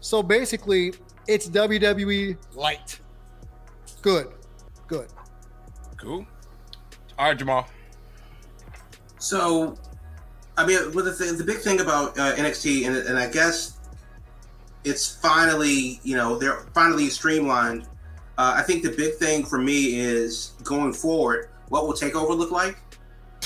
So 0.00 0.22
basically, 0.22 0.92
it's 1.26 1.48
WWE 1.48 2.36
light. 2.54 3.00
Good. 4.02 4.28
Good. 4.86 5.08
Cool. 5.96 6.26
All 7.18 7.28
right, 7.28 7.38
Jamal. 7.38 7.66
So, 9.18 9.76
I 10.56 10.66
mean, 10.66 10.92
well, 10.92 11.04
the, 11.04 11.10
the 11.10 11.44
big 11.44 11.58
thing 11.58 11.80
about 11.80 12.18
uh, 12.18 12.34
NXT, 12.36 12.86
and, 12.86 12.96
and 12.96 13.18
I 13.18 13.30
guess 13.30 13.78
it's 14.84 15.16
finally, 15.16 16.00
you 16.02 16.16
know, 16.16 16.38
they're 16.38 16.60
finally 16.74 17.08
streamlined. 17.08 17.84
Uh, 18.38 18.54
I 18.56 18.62
think 18.62 18.82
the 18.82 18.90
big 18.90 19.14
thing 19.14 19.44
for 19.44 19.58
me 19.58 19.98
is 19.98 20.52
going 20.62 20.92
forward, 20.92 21.48
what 21.68 21.86
will 21.86 21.94
Takeover 21.94 22.36
look 22.36 22.50
like? 22.50 22.78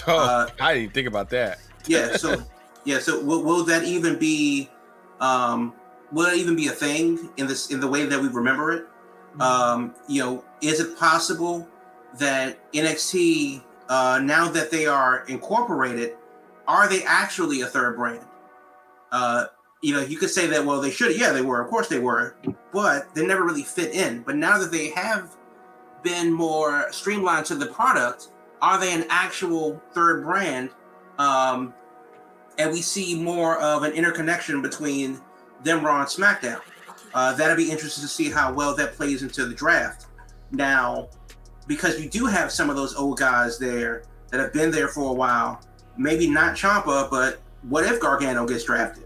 Oh, 0.07 0.16
uh, 0.16 0.49
I 0.59 0.73
didn't 0.75 0.95
think 0.95 1.09
about 1.09 1.29
that. 1.31 1.59
yeah. 1.87 2.16
So, 2.16 2.43
yeah. 2.85 3.01
So, 3.01 3.23
will, 3.23 3.43
will 3.45 3.64
that 3.64 3.85
even 3.85 4.18
be? 4.18 4.71
Um, 5.21 5.75
will 6.11 6.27
it 6.27 6.39
even 6.39 6.57
be 6.57 6.68
a 6.68 6.73
thing 6.73 7.29
in 7.37 7.47
this 7.47 7.71
in 7.71 7.81
the 7.81 7.87
way 7.87 8.07
that 8.07 8.18
we 8.18 8.29
remember 8.29 8.73
it? 8.73 8.87
Mm-hmm. 9.33 9.43
Um, 9.43 9.95
you 10.09 10.23
know, 10.23 10.45
is 10.62 10.81
it 10.81 10.99
possible 10.99 11.68
that 12.14 12.59
NXT 12.73 13.62
uh, 13.91 14.20
now 14.22 14.49
that 14.49 14.70
they 14.70 14.86
are 14.86 15.24
incorporated, 15.26 16.16
are 16.66 16.88
they 16.88 17.03
actually 17.03 17.61
a 17.62 17.66
third 17.66 17.97
brand? 17.97 18.24
Uh, 19.11 19.47
you 19.82 19.93
know, 19.93 20.01
you 20.01 20.16
could 20.16 20.30
say 20.30 20.47
that, 20.47 20.64
well, 20.64 20.80
they 20.80 20.91
should. 20.91 21.18
Yeah, 21.18 21.32
they 21.32 21.43
were. 21.43 21.61
Of 21.61 21.68
course 21.68 21.88
they 21.88 21.99
were. 21.99 22.36
But 22.72 23.12
they 23.14 23.26
never 23.26 23.45
really 23.45 23.64
fit 23.64 23.93
in. 23.93 24.22
But 24.22 24.36
now 24.36 24.59
that 24.59 24.70
they 24.70 24.91
have 24.91 25.36
been 26.05 26.32
more 26.32 26.91
streamlined 26.93 27.47
to 27.47 27.57
the 27.57 27.66
product, 27.66 28.28
are 28.62 28.78
they 28.78 28.95
an 28.95 29.07
actual 29.11 29.82
third 29.93 30.22
brand? 30.22 30.70
Um, 31.18 31.74
and 32.59 32.70
we 32.70 32.82
see 32.82 33.20
more 33.20 33.59
of 33.59 33.82
an 33.82 33.93
interconnection 33.93 34.62
between 34.62 35.20
them, 35.64 35.84
Raw 35.84 36.01
and 36.01 36.09
SmackDown. 36.09 36.61
Uh, 37.12 37.34
that'll 37.34 37.57
be 37.57 37.70
interesting 37.70 38.03
to 38.03 38.09
see 38.09 38.30
how 38.30 38.53
well 38.53 38.76
that 38.76 38.93
plays 38.93 39.24
into 39.24 39.47
the 39.47 39.55
draft. 39.55 40.07
Now, 40.53 41.09
because 41.66 42.00
you 42.00 42.08
do 42.08 42.26
have 42.26 42.50
some 42.50 42.70
of 42.70 42.76
those 42.76 42.94
old 42.94 43.18
guys 43.18 43.58
there 43.58 44.02
that 44.30 44.40
have 44.40 44.52
been 44.52 44.70
there 44.70 44.88
for 44.88 45.11
a 45.11 45.12
while, 45.12 45.61
maybe 45.96 46.28
not 46.28 46.56
Ciampa, 46.56 47.11
but 47.11 47.40
what 47.68 47.84
if 47.84 48.00
Gargano 48.00 48.46
gets 48.46 48.64
drafted? 48.64 49.04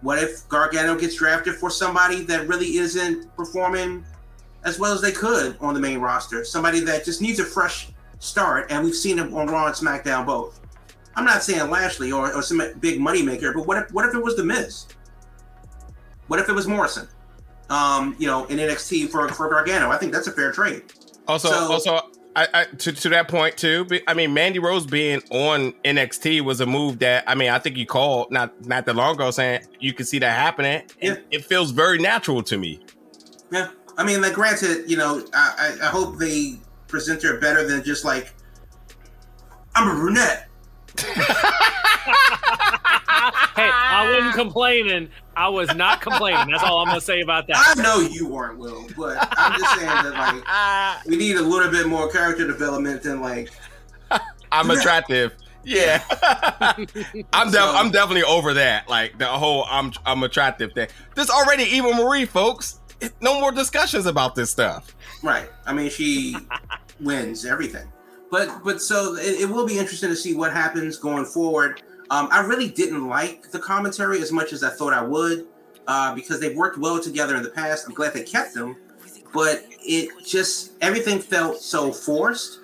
What 0.00 0.22
if 0.22 0.48
Gargano 0.48 0.98
gets 0.98 1.16
drafted 1.16 1.56
for 1.56 1.70
somebody 1.70 2.22
that 2.24 2.48
really 2.48 2.78
isn't 2.78 3.34
performing 3.36 4.04
as 4.64 4.78
well 4.78 4.92
as 4.92 5.00
they 5.00 5.12
could 5.12 5.56
on 5.60 5.74
the 5.74 5.80
main 5.80 5.98
roster? 5.98 6.44
Somebody 6.44 6.80
that 6.80 7.04
just 7.04 7.20
needs 7.20 7.38
a 7.38 7.44
fresh 7.44 7.90
start, 8.18 8.70
and 8.70 8.82
we've 8.82 8.94
seen 8.94 9.18
him 9.18 9.34
on 9.34 9.48
Raw 9.48 9.66
and 9.66 9.74
SmackDown 9.74 10.24
both. 10.24 10.60
I'm 11.16 11.24
not 11.24 11.42
saying 11.42 11.68
Lashley 11.68 12.12
or, 12.12 12.32
or 12.32 12.42
some 12.42 12.62
big 12.80 12.98
moneymaker, 12.98 13.52
but 13.52 13.66
what 13.66 13.76
if 13.76 13.92
what 13.92 14.08
if 14.08 14.14
it 14.14 14.22
was 14.22 14.36
The 14.36 14.44
Miz? 14.44 14.86
What 16.28 16.38
if 16.38 16.48
it 16.48 16.52
was 16.52 16.66
Morrison? 16.66 17.08
Um, 17.68 18.16
you 18.18 18.26
know, 18.26 18.46
in 18.46 18.58
NXT 18.58 19.10
for 19.10 19.28
for 19.28 19.50
Gargano, 19.50 19.90
I 19.90 19.98
think 19.98 20.12
that's 20.12 20.28
a 20.28 20.32
fair 20.32 20.52
trade. 20.52 20.84
Also, 21.30 21.48
so, 21.48 21.72
also, 21.72 22.10
I, 22.36 22.48
I, 22.54 22.64
to 22.64 22.92
to 22.92 23.08
that 23.10 23.28
point 23.28 23.56
too. 23.56 23.86
I 24.06 24.14
mean, 24.14 24.32
Mandy 24.32 24.58
Rose 24.58 24.86
being 24.86 25.22
on 25.30 25.72
NXT 25.84 26.42
was 26.42 26.60
a 26.60 26.66
move 26.66 26.98
that 27.00 27.24
I 27.26 27.34
mean 27.34 27.50
I 27.50 27.58
think 27.58 27.76
you 27.76 27.86
called 27.86 28.30
not 28.30 28.66
not 28.66 28.86
that 28.86 28.96
long 28.96 29.14
ago 29.14 29.30
saying 29.30 29.62
you 29.78 29.92
can 29.92 30.06
see 30.06 30.18
that 30.18 30.38
happening. 30.38 30.82
Yeah. 31.00 31.16
it 31.30 31.44
feels 31.44 31.70
very 31.70 31.98
natural 31.98 32.42
to 32.44 32.56
me. 32.58 32.80
Yeah, 33.50 33.70
I 33.96 34.04
mean, 34.04 34.20
like 34.20 34.34
granted, 34.34 34.88
you 34.90 34.96
know, 34.96 35.24
I 35.34 35.76
I 35.82 35.86
hope 35.86 36.18
they 36.18 36.54
present 36.88 37.22
her 37.22 37.38
better 37.38 37.66
than 37.66 37.82
just 37.82 38.04
like 38.04 38.34
I'm 39.74 39.88
a 39.88 39.94
brunette. 39.94 40.48
Hey, 43.54 43.70
I 43.70 44.10
wasn't 44.12 44.34
complaining. 44.34 45.08
I 45.36 45.48
was 45.48 45.74
not 45.74 46.00
complaining. 46.00 46.50
That's 46.50 46.62
all 46.62 46.78
I'm 46.78 46.88
gonna 46.88 47.00
say 47.00 47.20
about 47.20 47.46
that. 47.48 47.74
I 47.76 47.82
know 47.82 48.00
you 48.00 48.26
weren't, 48.28 48.58
Will, 48.58 48.86
but 48.96 49.16
I'm 49.32 49.58
just 49.58 49.74
saying 49.74 49.86
that 49.86 50.12
like 50.44 51.06
we 51.06 51.16
need 51.16 51.36
a 51.36 51.42
little 51.42 51.70
bit 51.70 51.86
more 51.86 52.10
character 52.10 52.46
development 52.46 53.02
than 53.02 53.20
like 53.20 53.50
I'm 54.52 54.70
attractive. 54.70 55.34
Yeah, 55.62 56.02
I'm 57.32 57.50
so, 57.50 57.74
I'm 57.74 57.90
definitely 57.90 58.22
over 58.22 58.54
that. 58.54 58.88
Like 58.88 59.18
the 59.18 59.26
whole 59.26 59.66
I'm 59.68 59.92
I'm 60.06 60.22
attractive 60.22 60.72
thing. 60.72 60.88
There's 61.14 61.30
already 61.30 61.64
Eva 61.64 61.94
Marie, 61.94 62.24
folks. 62.24 62.80
No 63.20 63.40
more 63.40 63.52
discussions 63.52 64.06
about 64.06 64.34
this 64.34 64.50
stuff. 64.50 64.94
Right. 65.22 65.48
I 65.66 65.72
mean, 65.72 65.90
she 65.90 66.36
wins 67.00 67.44
everything. 67.46 67.90
But 68.30 68.62
but 68.64 68.80
so 68.80 69.16
it, 69.16 69.40
it 69.42 69.48
will 69.48 69.66
be 69.66 69.78
interesting 69.78 70.08
to 70.08 70.16
see 70.16 70.34
what 70.34 70.52
happens 70.52 70.96
going 70.96 71.24
forward. 71.24 71.82
Um, 72.10 72.28
I 72.30 72.40
really 72.40 72.68
didn't 72.68 73.08
like 73.08 73.50
the 73.50 73.58
commentary 73.58 74.20
as 74.20 74.32
much 74.32 74.52
as 74.52 74.64
I 74.64 74.70
thought 74.70 74.92
I 74.92 75.02
would 75.02 75.46
uh, 75.86 76.14
because 76.14 76.40
they've 76.40 76.56
worked 76.56 76.78
well 76.78 77.00
together 77.00 77.36
in 77.36 77.42
the 77.42 77.50
past. 77.50 77.86
I'm 77.86 77.94
glad 77.94 78.12
they 78.12 78.22
kept 78.22 78.54
them, 78.54 78.76
but 79.32 79.64
it 79.80 80.10
just 80.24 80.72
everything 80.80 81.18
felt 81.18 81.60
so 81.60 81.92
forced. 81.92 82.58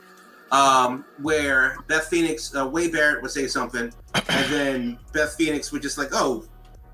Um, 0.52 1.04
where 1.22 1.76
Beth 1.88 2.06
Phoenix, 2.06 2.54
uh, 2.54 2.68
Wade 2.68 2.92
Barrett 2.92 3.20
would 3.20 3.32
say 3.32 3.48
something, 3.48 3.92
and 4.14 4.52
then 4.52 4.98
Beth 5.12 5.34
Phoenix 5.34 5.72
would 5.72 5.82
just 5.82 5.98
like, 5.98 6.10
"Oh, 6.12 6.44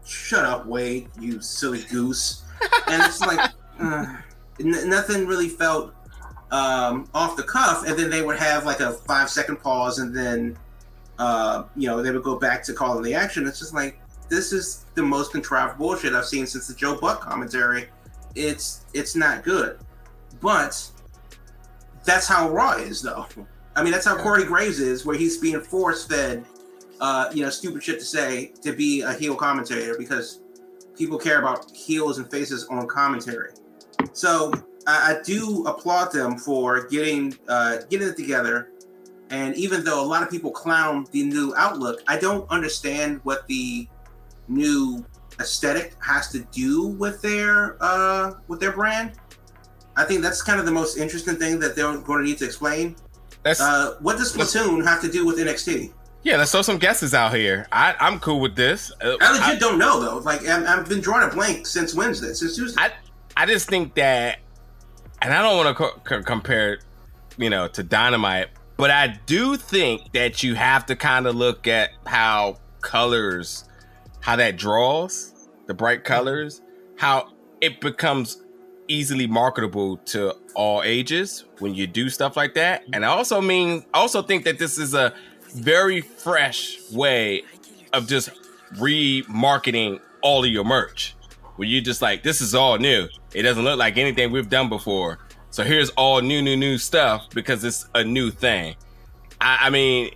shut 0.07 0.47
up, 0.47 0.65
Wade, 0.65 1.09
you 1.21 1.43
silly 1.43 1.83
goose," 1.91 2.45
and 2.89 3.03
it's 3.03 3.21
like 3.21 3.39
uh, 3.79 4.17
n- 4.59 4.89
nothing 4.89 5.27
really 5.27 5.51
felt 5.51 5.93
um, 6.53 7.09
off 7.15 7.37
the 7.37 7.43
cuff, 7.43 7.85
and 7.87 7.99
then 7.99 8.11
they 8.11 8.23
would 8.23 8.39
have 8.39 8.65
like 8.65 8.81
a 8.81 8.93
five 8.93 9.29
second 9.29 9.57
pause, 9.57 9.99
and 9.99 10.15
then 10.15 10.57
uh, 11.19 11.65
you 11.77 11.89
know, 11.89 12.03
they 12.03 12.11
would 12.11 12.23
go 12.23 12.39
back 12.39 12.63
to 12.65 12.73
calling 12.73 13.03
the 13.03 13.15
action. 13.15 13.47
It's 13.47 13.59
just 13.59 13.75
like 13.75 13.99
this 14.29 14.53
is 14.53 14.87
the 14.95 15.03
most 15.03 15.33
contrived 15.33 15.79
bullshit 15.79 16.15
I've 16.15 16.27
seen 16.27 16.47
since 16.47 16.69
the 16.69 16.75
Joe 16.75 16.99
Buck 16.99 17.21
commentary. 17.21 17.89
It's 18.35 18.85
it's 18.93 19.17
not 19.17 19.45
good, 19.45 19.79
but 20.41 20.91
that's 22.05 22.27
how 22.27 22.51
Raw 22.51 22.73
is, 22.73 23.03
though. 23.03 23.27
I 23.77 23.83
mean, 23.83 23.93
that's 23.93 24.07
how 24.07 24.17
Corey 24.17 24.45
Graves 24.45 24.81
is, 24.81 25.07
where 25.07 25.17
he's 25.17 25.39
being 25.39 25.61
force 25.61 26.07
fed, 26.07 26.45
uh, 27.01 27.31
you 27.33 27.43
know, 27.43 27.51
stupid 27.51 27.83
shit 27.83 27.99
to 28.01 28.05
say 28.05 28.53
to 28.63 28.73
be 28.73 29.03
a 29.03 29.13
heel 29.13 29.35
commentator 29.35 29.97
because 29.99 30.41
people 30.97 31.19
care 31.19 31.39
about 31.39 31.71
heels 31.71 32.19
and 32.19 32.31
faces 32.31 32.67
on 32.67 32.87
commentary. 32.87 33.53
So 34.13 34.53
I, 34.87 35.15
I 35.15 35.23
do 35.23 35.65
applaud 35.67 36.13
them 36.13 36.39
for 36.39 36.87
getting 36.89 37.37
uh, 37.49 37.79
getting 37.89 38.09
it 38.09 38.17
together 38.17 38.73
and 39.33 39.57
even 39.57 39.83
though 39.83 40.05
a 40.05 40.05
lot 40.05 40.23
of 40.23 40.31
people 40.31 40.51
clown 40.51 41.07
the 41.11 41.25
new 41.25 41.55
outlook, 41.57 42.03
I 42.07 42.19
don't 42.19 42.49
understand 42.51 43.21
what 43.23 43.47
the 43.47 43.89
new 44.47 45.03
aesthetic 45.41 45.95
has 46.05 46.31
to 46.33 46.41
do 46.53 46.89
with 46.89 47.23
their 47.23 47.79
uh, 47.81 48.35
with 48.47 48.61
their 48.61 48.73
brand. 48.73 49.13
I 49.97 50.05
think 50.05 50.21
that's 50.21 50.43
kind 50.43 50.61
of 50.61 50.67
the 50.67 50.73
most 50.73 50.99
interesting 50.99 51.37
thing 51.37 51.59
that 51.61 51.75
they're 51.75 51.97
going 51.97 52.19
to 52.19 52.25
need 52.25 52.39
to 52.39 52.45
explain. 52.45 52.95
That's, 53.43 53.61
uh, 53.61 53.97
what 54.01 54.19
does 54.19 54.35
Splatoon 54.35 54.85
have 54.85 55.01
to 55.01 55.11
do 55.11 55.27
with 55.27 55.39
NXT? 55.39 55.93
Yeah, 56.23 56.37
let's 56.37 56.53
throw 56.53 56.63
some 56.63 56.79
guesses 56.79 57.15
out 57.15 57.35
here. 57.35 57.67
I, 57.73 57.95
am 58.01 58.21
cool 58.21 58.39
with 58.39 58.55
this. 58.55 58.93
Uh, 59.01 59.17
I 59.21 59.33
legit 59.33 59.57
I, 59.57 59.59
don't 59.59 59.79
know 59.79 59.99
though. 59.99 60.19
Like 60.19 60.47
i 60.47 60.61
have 60.61 60.89
been 60.91 61.01
drawing 61.01 61.29
a 61.29 61.33
blank 61.33 61.67
since 61.67 61.95
Wednesday, 61.95 62.35
since 62.35 62.55
Tuesday. 62.55 62.81
I, 62.81 62.93
I 63.35 63.47
just 63.47 63.69
think 63.69 63.95
that, 63.95 64.41
and 65.23 65.33
I 65.33 65.43
don't 65.43 65.57
want 65.57 65.69
to 65.69 65.75
co- 65.75 66.01
co- 66.05 66.23
compare, 66.23 66.79
you 67.37 67.49
know, 67.49 67.69
to 67.69 67.83
Dynamite, 67.83 68.49
but 68.77 68.91
I 68.91 69.19
do 69.27 69.57
think 69.57 70.13
that 70.13 70.43
you 70.43 70.55
have 70.55 70.87
to 70.87 70.97
kind 70.97 71.27
of 71.27 71.37
look 71.37 71.69
at 71.69 71.91
how 72.07 72.59
colors, 72.81 73.65
how 74.21 74.37
that 74.37 74.57
draws, 74.57 75.49
the 75.67 75.75
bright 75.75 76.01
mm-hmm. 76.01 76.13
colors, 76.13 76.61
how 76.97 77.31
it 77.61 77.81
becomes 77.81 78.43
easily 78.89 79.27
marketable 79.27 79.97
to 79.99 80.35
all 80.55 80.83
ages 80.83 81.45
when 81.61 81.75
you 81.75 81.87
do 81.87 82.11
stuff 82.11 82.37
like 82.37 82.55
that. 82.55 82.83
Mm-hmm. 82.83 82.95
And 82.95 83.05
I 83.05 83.09
also 83.09 83.41
mean, 83.41 83.85
I 83.95 83.99
also 83.99 84.23
think 84.23 84.45
that 84.45 84.59
this 84.59 84.77
is 84.79 84.95
a 84.95 85.15
very 85.55 86.01
fresh 86.01 86.79
way 86.91 87.43
of 87.93 88.09
just 88.09 88.31
remarketing 88.75 90.01
all 90.23 90.45
of 90.45 90.51
your 90.51 90.65
merch. 90.65 91.15
Where 91.57 91.69
you 91.69 91.81
just 91.81 92.03
like, 92.03 92.23
this 92.23 92.41
is 92.41 92.55
all 92.55 92.79
new. 92.79 93.09
It 93.35 93.43
doesn't 93.43 93.63
look 93.63 93.79
like 93.79 93.99
anything 93.99 94.33
we've 94.33 94.49
done 94.49 94.69
before. 94.69 95.19
So 95.51 95.65
here's 95.65 95.91
all 95.91 96.21
new, 96.21 96.41
new, 96.41 96.57
new 96.57 96.79
stuff 96.79 97.29
because 97.31 97.63
it's 97.63 97.87
a 97.95 98.03
new 98.03 98.31
thing. 98.31 98.75
I, 99.41 99.59
I 99.63 99.71
mean, 99.71 100.13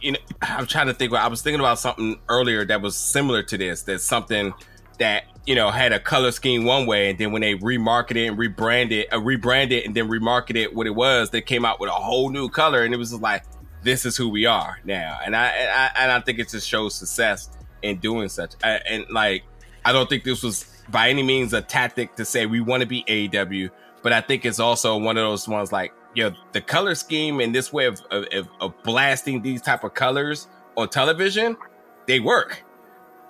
you 0.00 0.12
know, 0.12 0.18
I'm 0.42 0.66
trying 0.66 0.88
to 0.88 0.94
think. 0.94 1.12
I 1.12 1.28
was 1.28 1.42
thinking 1.42 1.60
about 1.60 1.78
something 1.78 2.18
earlier 2.28 2.64
that 2.64 2.82
was 2.82 2.96
similar 2.96 3.42
to 3.44 3.56
this. 3.56 3.82
That's 3.82 4.04
something 4.04 4.52
that 4.98 5.24
you 5.46 5.54
know, 5.54 5.70
had 5.70 5.92
a 5.92 5.98
color 5.98 6.30
scheme 6.30 6.64
one 6.64 6.86
way, 6.86 7.10
and 7.10 7.18
then 7.18 7.32
when 7.32 7.42
they 7.42 7.54
remarketed 7.54 8.28
and 8.28 8.38
rebranded, 8.38 9.06
uh, 9.12 9.20
rebranded 9.20 9.84
and 9.84 9.94
then 9.94 10.08
remarketed 10.08 10.72
what 10.72 10.86
it 10.86 10.94
was, 10.94 11.30
they 11.30 11.40
came 11.40 11.64
out 11.64 11.80
with 11.80 11.90
a 11.90 11.94
whole 11.94 12.30
new 12.30 12.48
color, 12.48 12.84
and 12.84 12.94
it 12.94 12.96
was 12.96 13.10
just 13.10 13.22
like, 13.22 13.42
this 13.82 14.06
is 14.06 14.16
who 14.16 14.28
we 14.28 14.46
are 14.46 14.78
now, 14.84 15.18
and 15.24 15.34
I 15.34 15.46
and 15.48 15.70
I, 15.70 15.90
and 15.96 16.12
I 16.12 16.20
think 16.20 16.38
it 16.38 16.48
just 16.48 16.68
shows 16.68 16.94
success 16.94 17.50
in 17.82 17.98
doing 17.98 18.28
such, 18.28 18.52
I, 18.62 18.80
and 18.88 19.04
like, 19.10 19.42
I 19.84 19.92
don't 19.92 20.08
think 20.08 20.22
this 20.22 20.44
was 20.44 20.64
by 20.92 21.08
any 21.08 21.22
means 21.22 21.52
a 21.54 21.62
tactic 21.62 22.14
to 22.16 22.24
say 22.24 22.46
we 22.46 22.60
want 22.60 22.82
to 22.82 22.86
be 22.86 23.02
AEW, 23.08 23.70
but 24.02 24.12
I 24.12 24.20
think 24.20 24.44
it's 24.44 24.60
also 24.60 24.96
one 24.96 25.16
of 25.16 25.24
those 25.24 25.48
ones 25.48 25.72
like, 25.72 25.92
you 26.14 26.28
know, 26.28 26.36
the 26.52 26.60
color 26.60 26.94
scheme 26.94 27.40
and 27.40 27.54
this 27.54 27.72
way 27.72 27.86
of, 27.86 28.00
of, 28.10 28.48
of 28.60 28.82
blasting 28.84 29.42
these 29.42 29.62
type 29.62 29.82
of 29.82 29.94
colors 29.94 30.46
on 30.76 30.88
television, 30.90 31.56
they 32.06 32.20
work. 32.20 32.62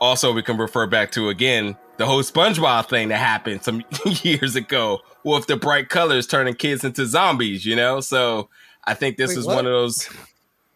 Also, 0.00 0.32
we 0.32 0.42
can 0.42 0.56
refer 0.58 0.86
back 0.86 1.12
to 1.12 1.28
again 1.28 1.76
the 1.96 2.06
whole 2.06 2.22
SpongeBob 2.22 2.88
thing 2.88 3.08
that 3.08 3.18
happened 3.18 3.62
some 3.62 3.84
years 4.22 4.56
ago 4.56 5.00
with 5.22 5.46
the 5.46 5.56
bright 5.56 5.88
colors 5.88 6.26
turning 6.26 6.54
kids 6.54 6.82
into 6.82 7.06
zombies, 7.06 7.64
you 7.64 7.76
know? 7.76 8.00
So 8.00 8.48
I 8.84 8.94
think 8.94 9.16
this 9.16 9.28
Wait, 9.28 9.38
is 9.38 9.46
what? 9.46 9.56
one 9.56 9.66
of 9.66 9.72
those. 9.72 10.08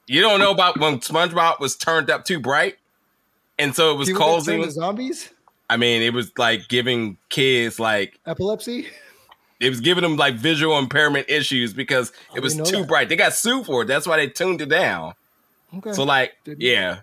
You 0.06 0.20
don't 0.20 0.38
know 0.38 0.52
about 0.52 0.78
when 0.78 1.00
SpongeBob 1.00 1.58
was 1.58 1.74
turned 1.74 2.10
up 2.10 2.24
too 2.24 2.38
bright, 2.38 2.76
and 3.58 3.74
so 3.74 3.92
it 3.92 3.96
was 3.96 4.08
People 4.08 4.22
causing 4.22 4.70
zombies. 4.70 5.30
I 5.68 5.76
mean, 5.76 6.02
it 6.02 6.12
was 6.12 6.32
like 6.38 6.68
giving 6.68 7.18
kids 7.28 7.80
like 7.80 8.18
epilepsy. 8.26 8.86
It 9.58 9.70
was 9.70 9.80
giving 9.80 10.02
them 10.02 10.16
like 10.16 10.34
visual 10.34 10.78
impairment 10.78 11.28
issues 11.28 11.72
because 11.72 12.12
it 12.34 12.40
was 12.40 12.56
too 12.56 12.78
that. 12.78 12.88
bright. 12.88 13.08
They 13.08 13.16
got 13.16 13.32
sued 13.32 13.66
for 13.66 13.82
it. 13.82 13.86
That's 13.86 14.06
why 14.06 14.16
they 14.16 14.28
tuned 14.28 14.60
it 14.60 14.68
down. 14.68 15.14
Okay. 15.78 15.92
So 15.92 16.04
like, 16.04 16.34
Didn't 16.44 16.60
yeah, 16.60 17.00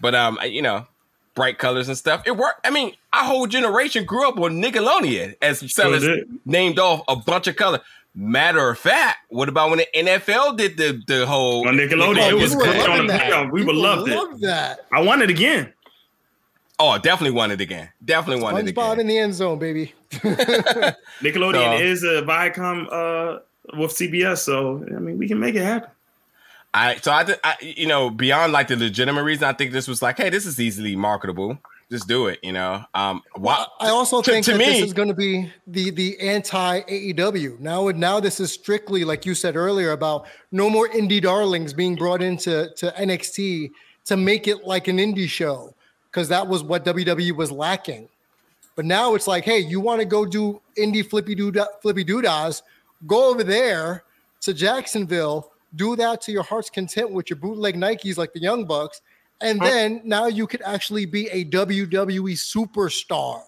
but 0.00 0.14
um, 0.14 0.38
you 0.44 0.60
know, 0.60 0.86
bright 1.34 1.58
colors 1.58 1.88
and 1.88 1.96
stuff. 1.96 2.22
It 2.26 2.36
worked. 2.36 2.66
I 2.66 2.70
mean, 2.70 2.94
our 3.12 3.24
whole 3.24 3.46
generation 3.46 4.04
grew 4.04 4.28
up 4.28 4.36
with 4.36 4.52
Nickelodeon 4.52 5.36
as 5.40 5.72
sellers 5.72 6.02
sure 6.02 6.18
named 6.44 6.78
off 6.78 7.02
a 7.08 7.16
bunch 7.16 7.46
of 7.46 7.56
color. 7.56 7.80
Matter 8.16 8.70
of 8.70 8.78
fact, 8.78 9.18
what 9.28 9.48
about 9.48 9.70
when 9.70 9.80
the 9.80 9.88
NFL 9.94 10.56
did 10.56 10.76
the 10.76 11.02
the 11.06 11.26
whole 11.26 11.66
on 11.66 11.76
Nickelodeon? 11.76 12.30
it 12.30 12.34
was 12.34 12.54
good 12.54 12.88
on 12.88 13.06
the 13.06 13.50
We 13.52 13.64
would 13.64 13.74
love 13.76 14.06
that. 14.40 14.80
I 14.92 15.00
want 15.00 15.22
it 15.22 15.30
again. 15.30 15.72
Oh, 16.78 16.98
definitely 16.98 17.36
won 17.36 17.50
it 17.52 17.60
again. 17.60 17.88
Definitely 18.04 18.42
want 18.42 18.58
it 18.58 18.68
again. 18.68 19.00
in 19.00 19.06
the 19.06 19.18
end 19.18 19.34
zone, 19.34 19.58
baby. 19.58 19.94
Nickelodeon 20.10 21.78
so, 21.78 21.84
is 21.84 22.02
a 22.02 22.22
Viacom 22.22 22.88
uh, 22.90 23.38
with 23.78 23.92
CBS, 23.92 24.38
so 24.38 24.84
I 24.88 24.98
mean, 24.98 25.18
we 25.18 25.28
can 25.28 25.38
make 25.38 25.54
it 25.54 25.62
happen. 25.62 25.90
I 26.72 26.96
so 26.96 27.12
I, 27.12 27.36
I 27.44 27.56
you 27.60 27.86
know 27.86 28.10
beyond 28.10 28.52
like 28.52 28.66
the 28.66 28.76
legitimate 28.76 29.22
reason, 29.22 29.44
I 29.44 29.52
think 29.52 29.70
this 29.70 29.86
was 29.86 30.02
like, 30.02 30.16
hey, 30.16 30.30
this 30.30 30.44
is 30.44 30.58
easily 30.58 30.96
marketable. 30.96 31.58
Just 31.90 32.08
do 32.08 32.26
it, 32.26 32.40
you 32.42 32.52
know. 32.52 32.82
Um, 32.94 33.22
well, 33.36 33.70
I 33.78 33.90
also 33.90 34.20
to, 34.20 34.30
think 34.30 34.44
to 34.46 34.52
that 34.52 34.58
me, 34.58 34.64
this 34.64 34.82
is 34.82 34.92
going 34.92 35.08
to 35.08 35.14
be 35.14 35.52
the 35.68 35.90
the 35.90 36.18
anti 36.18 36.80
AEW. 36.80 37.60
Now, 37.60 37.88
now 37.90 38.18
this 38.18 38.40
is 38.40 38.50
strictly 38.50 39.04
like 39.04 39.24
you 39.24 39.34
said 39.36 39.54
earlier 39.54 39.92
about 39.92 40.26
no 40.50 40.68
more 40.68 40.88
indie 40.88 41.22
darlings 41.22 41.72
being 41.72 41.94
brought 41.94 42.22
into 42.22 42.70
to 42.74 42.92
NXT 42.98 43.70
to 44.06 44.16
make 44.16 44.48
it 44.48 44.64
like 44.64 44.88
an 44.88 44.98
indie 44.98 45.28
show 45.28 45.73
because 46.14 46.28
that 46.28 46.46
was 46.46 46.62
what 46.62 46.84
WWE 46.84 47.32
was 47.32 47.50
lacking. 47.50 48.08
But 48.76 48.84
now 48.84 49.16
it's 49.16 49.26
like, 49.26 49.44
hey, 49.44 49.58
you 49.58 49.80
want 49.80 50.00
to 50.00 50.04
go 50.04 50.24
do 50.24 50.60
indie 50.78 51.04
flippy 51.04 51.34
doo 51.34 51.52
flippy 51.82 52.04
doodas? 52.04 52.62
Go 53.06 53.30
over 53.30 53.42
there 53.42 54.04
to 54.42 54.54
Jacksonville 54.54 55.50
do 55.76 55.96
that 55.96 56.20
to 56.22 56.30
your 56.30 56.44
heart's 56.44 56.70
content 56.70 57.10
with 57.10 57.28
your 57.28 57.36
bootleg 57.36 57.74
Nikes 57.74 58.16
like 58.16 58.32
the 58.32 58.38
Young 58.38 58.64
Bucks. 58.64 59.02
And 59.40 59.60
then 59.60 60.00
now 60.04 60.26
you 60.26 60.46
could 60.46 60.62
actually 60.62 61.04
be 61.04 61.28
a 61.30 61.44
WWE 61.46 62.34
superstar 62.34 63.42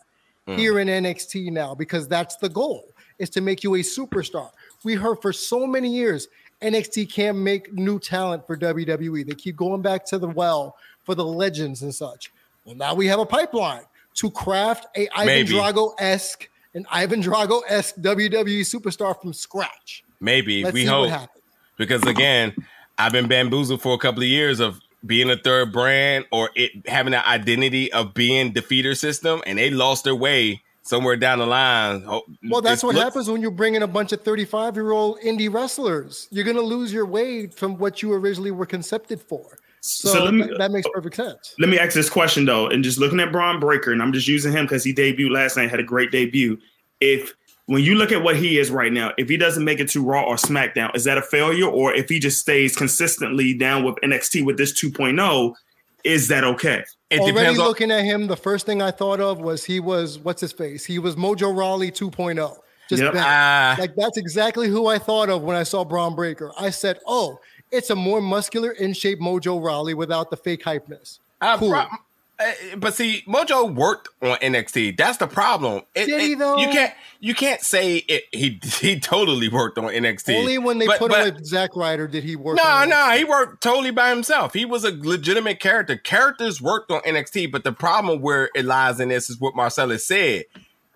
mm. 0.49 0.59
here 0.59 0.81
in 0.81 0.89
NXT 0.89 1.53
now 1.53 1.73
because 1.75 2.09
that's 2.09 2.35
the 2.37 2.49
goal 2.49 2.89
is 3.19 3.31
to 3.31 3.41
make 3.41 3.63
you 3.63 3.77
a 3.77 3.79
superstar. 3.79 4.51
We 4.85 4.95
heard 4.95 5.23
for 5.23 5.33
so 5.33 5.67
many 5.69 5.95
years 5.95 6.27
NXT 6.61 7.13
can't 7.13 7.39
make 7.39 7.73
new 7.73 8.01
talent 8.01 8.45
for 8.47 8.57
WWE. 8.57 9.25
They 9.25 9.35
keep 9.35 9.57
going 9.57 9.83
back 9.83 10.05
to 10.07 10.19
the 10.19 10.29
well 10.29 10.77
for 11.05 11.15
the 11.15 11.25
legends 11.25 11.83
and 11.83 11.95
such. 11.95 12.33
Well, 12.67 12.75
now 12.75 12.95
we 12.95 13.07
have 13.07 13.21
a 13.21 13.27
pipeline 13.27 13.85
to 14.15 14.31
craft 14.31 14.87
a 14.97 15.09
Ivan 15.17 15.47
Drago 15.47 15.95
esque, 16.01 16.51
an 16.75 16.85
Ivan 16.91 17.23
Drago 17.23 17.63
esque 17.69 17.95
WWE 17.97 18.61
superstar 18.63 19.19
from 19.21 19.33
scratch. 19.33 20.03
Maybe 20.21 20.65
Let's 20.65 20.75
we 20.75 20.85
hope 20.85 21.13
because 21.79 22.03
again, 22.03 22.55
I've 22.99 23.13
been 23.13 23.29
bamboozled 23.29 23.83
for 23.83 23.95
a 23.95 23.99
couple 23.99 24.23
of 24.23 24.29
years 24.29 24.59
of 24.59 24.81
being 25.05 25.31
a 25.31 25.37
third 25.37 25.73
brand 25.73 26.25
or 26.33 26.51
it 26.57 26.89
having 26.89 27.15
an 27.15 27.23
identity 27.25 27.93
of 27.93 28.15
being 28.15 28.53
the 28.53 28.63
feeder 28.63 28.97
system, 28.97 29.43
and 29.47 29.59
they 29.59 29.71
lost 29.71 30.03
their 30.05 30.17
way 30.17 30.63
somewhere 30.83 31.17
down 31.17 31.39
the 31.39 31.47
line. 31.47 32.05
Oh, 32.07 32.23
well, 32.49 32.63
that's 32.63 32.83
what 32.83 32.95
looks- 32.95 33.05
happens 33.05 33.29
when 33.31 33.43
you 33.43 33.51
bring 33.51 33.75
in 33.75 33.83
a 33.83 33.87
bunch 33.87 34.13
of 34.13 34.23
35 34.23 34.75
year 34.75 34.91
old 34.91 35.21
indie 35.21 35.53
wrestlers. 35.53 36.27
You're 36.31 36.45
going 36.45 36.57
to 36.57 36.63
lose 36.63 36.93
your 36.93 37.07
way 37.07 37.47
from 37.47 37.79
what 37.79 38.03
you 38.03 38.13
originally 38.13 38.51
were 38.51 38.67
concepted 38.67 39.21
for. 39.21 39.59
So, 39.81 40.09
so 40.09 40.33
me, 40.33 40.43
that, 40.43 40.59
that, 40.59 40.71
makes 40.71 40.87
perfect 40.93 41.17
sense. 41.17 41.55
Let 41.59 41.69
me 41.69 41.79
ask 41.79 41.95
this 41.95 42.11
question 42.11 42.45
though, 42.45 42.69
and 42.69 42.83
just 42.83 42.99
looking 42.99 43.21
at 43.21 43.33
Bron 43.33 43.61
Breakker, 43.61 43.93
and 43.93 44.03
I'm 44.03 44.13
just 44.13 44.29
using 44.29 44.53
him 44.53 44.65
because 44.65 44.85
he 44.85 44.93
debuted 44.93 45.31
last 45.31 45.57
night, 45.57 45.71
had 45.71 45.81
a 45.81 45.85
great 45.85 46.11
debut. 46.11 46.59
If 47.01 47.35
when 47.67 47.83
you 47.83 47.97
look 47.97 48.13
at 48.13 48.23
what 48.23 48.37
he 48.37 48.59
is 48.59 48.71
right 48.71 48.93
now, 48.93 49.13
if 49.19 49.29
he 49.29 49.37
doesn't 49.37 49.65
make 49.65 49.81
it 49.81 49.89
to 49.91 50.03
Raw 50.03 50.23
or 50.23 50.37
SmackDown, 50.37 50.95
is 50.95 51.05
that 51.05 51.19
a 51.19 51.23
failure? 51.23 51.67
Or 51.67 51.93
if 51.93 52.09
he 52.09 52.19
just 52.19 52.39
stays 52.39 52.77
consistently 52.77 53.55
down 53.55 53.85
with 53.85 53.97
NXT 53.97 54.45
with 54.45 54.57
this 54.57 54.73
2.0, 54.73 55.55
is 56.05 56.29
that 56.29 56.45
okay? 56.45 56.85
It 57.11 57.21
Already 57.21 57.57
looking 57.57 57.91
at 57.91 58.05
him, 58.05 58.29
the 58.29 58.37
first 58.37 58.67
thing 58.67 58.81
I 58.81 58.93
thought 58.93 59.21
of 59.21 59.39
was 59.39 59.65
he 59.65 59.81
was 59.81 60.19
what's 60.21 60.41
his 60.41 60.53
face? 60.53 60.85
He 60.85 60.99
was 60.99 61.17
Mojo 61.17 61.57
Rawley 61.57 61.91
2.0. 61.91 62.57
Just 62.89 63.03
yep. 63.03 63.15
uh, 63.15 63.81
like 63.81 63.97
that's 63.97 64.17
exactly 64.17 64.69
who 64.69 64.87
I 64.87 64.99
thought 64.99 65.29
of 65.29 65.43
when 65.43 65.57
I 65.57 65.65
saw 65.65 65.85
Bron 65.85 66.15
Breakker. 66.15 66.53
I 66.57 66.71
said, 66.71 67.01
"Oh, 67.05 67.41
it's 67.77 67.91
a 67.91 67.97
more 67.97 68.21
muscular, 68.21 68.71
in 68.71 68.93
shape 68.93 69.21
Mojo 69.21 69.63
Rawley 69.63 69.95
without 69.95 70.31
the 70.31 70.37
fake 70.37 70.65
hypeness." 70.65 71.19
Uh, 71.41 71.59
cool. 71.59 71.71
Pro- 71.71 71.87
uh, 72.39 72.53
but 72.77 72.95
see, 72.95 73.23
Mojo 73.27 73.75
worked 73.75 74.09
on 74.21 74.37
NXT. 74.39 74.99
That's 74.99 75.17
the 75.17 75.27
problem. 75.27 75.83
It, 75.95 76.07
Did 76.07 76.21
he 76.21 76.35
though? 76.35 76.59
You 76.59 76.69
can't 76.69 76.93
you 77.19 77.35
can't 77.35 77.63
say 77.63 77.97
it, 77.97 78.25
he 78.31 78.61
he 78.81 79.01
totally 79.01 79.49
worked 79.49 79.79
on 79.79 79.85
NXT. 79.85 80.39
Only 80.39 80.59
when 80.59 80.79
they 80.79 80.87
but, 80.87 80.99
put 80.99 81.11
but, 81.11 81.27
him 81.27 81.35
with 81.35 81.47
Zack 81.47 81.75
Ryder 81.75 82.07
did 82.07 82.25
he 82.25 82.37
work. 82.37 82.57
No, 82.57 82.85
no, 82.85 83.11
he 83.13 83.25
worked 83.25 83.63
totally 83.63 83.91
by 83.91 84.11
himself. 84.11 84.53
He 84.53 84.67
was 84.67 84.85
a 84.85 84.91
legitimate 84.91 85.61
character. 85.61 85.97
Characters 85.97 86.61
worked 86.61 86.91
on 86.91 87.01
NXT, 87.03 87.51
but 87.51 87.65
the 87.65 87.73
problem 87.73 88.21
where 88.21 88.51
it 88.55 88.67
lies 88.67 89.01
in 89.01 89.09
this 89.09 89.31
is 89.31 89.41
what 89.41 89.57
Marcellus 89.57 90.07
said. 90.07 90.45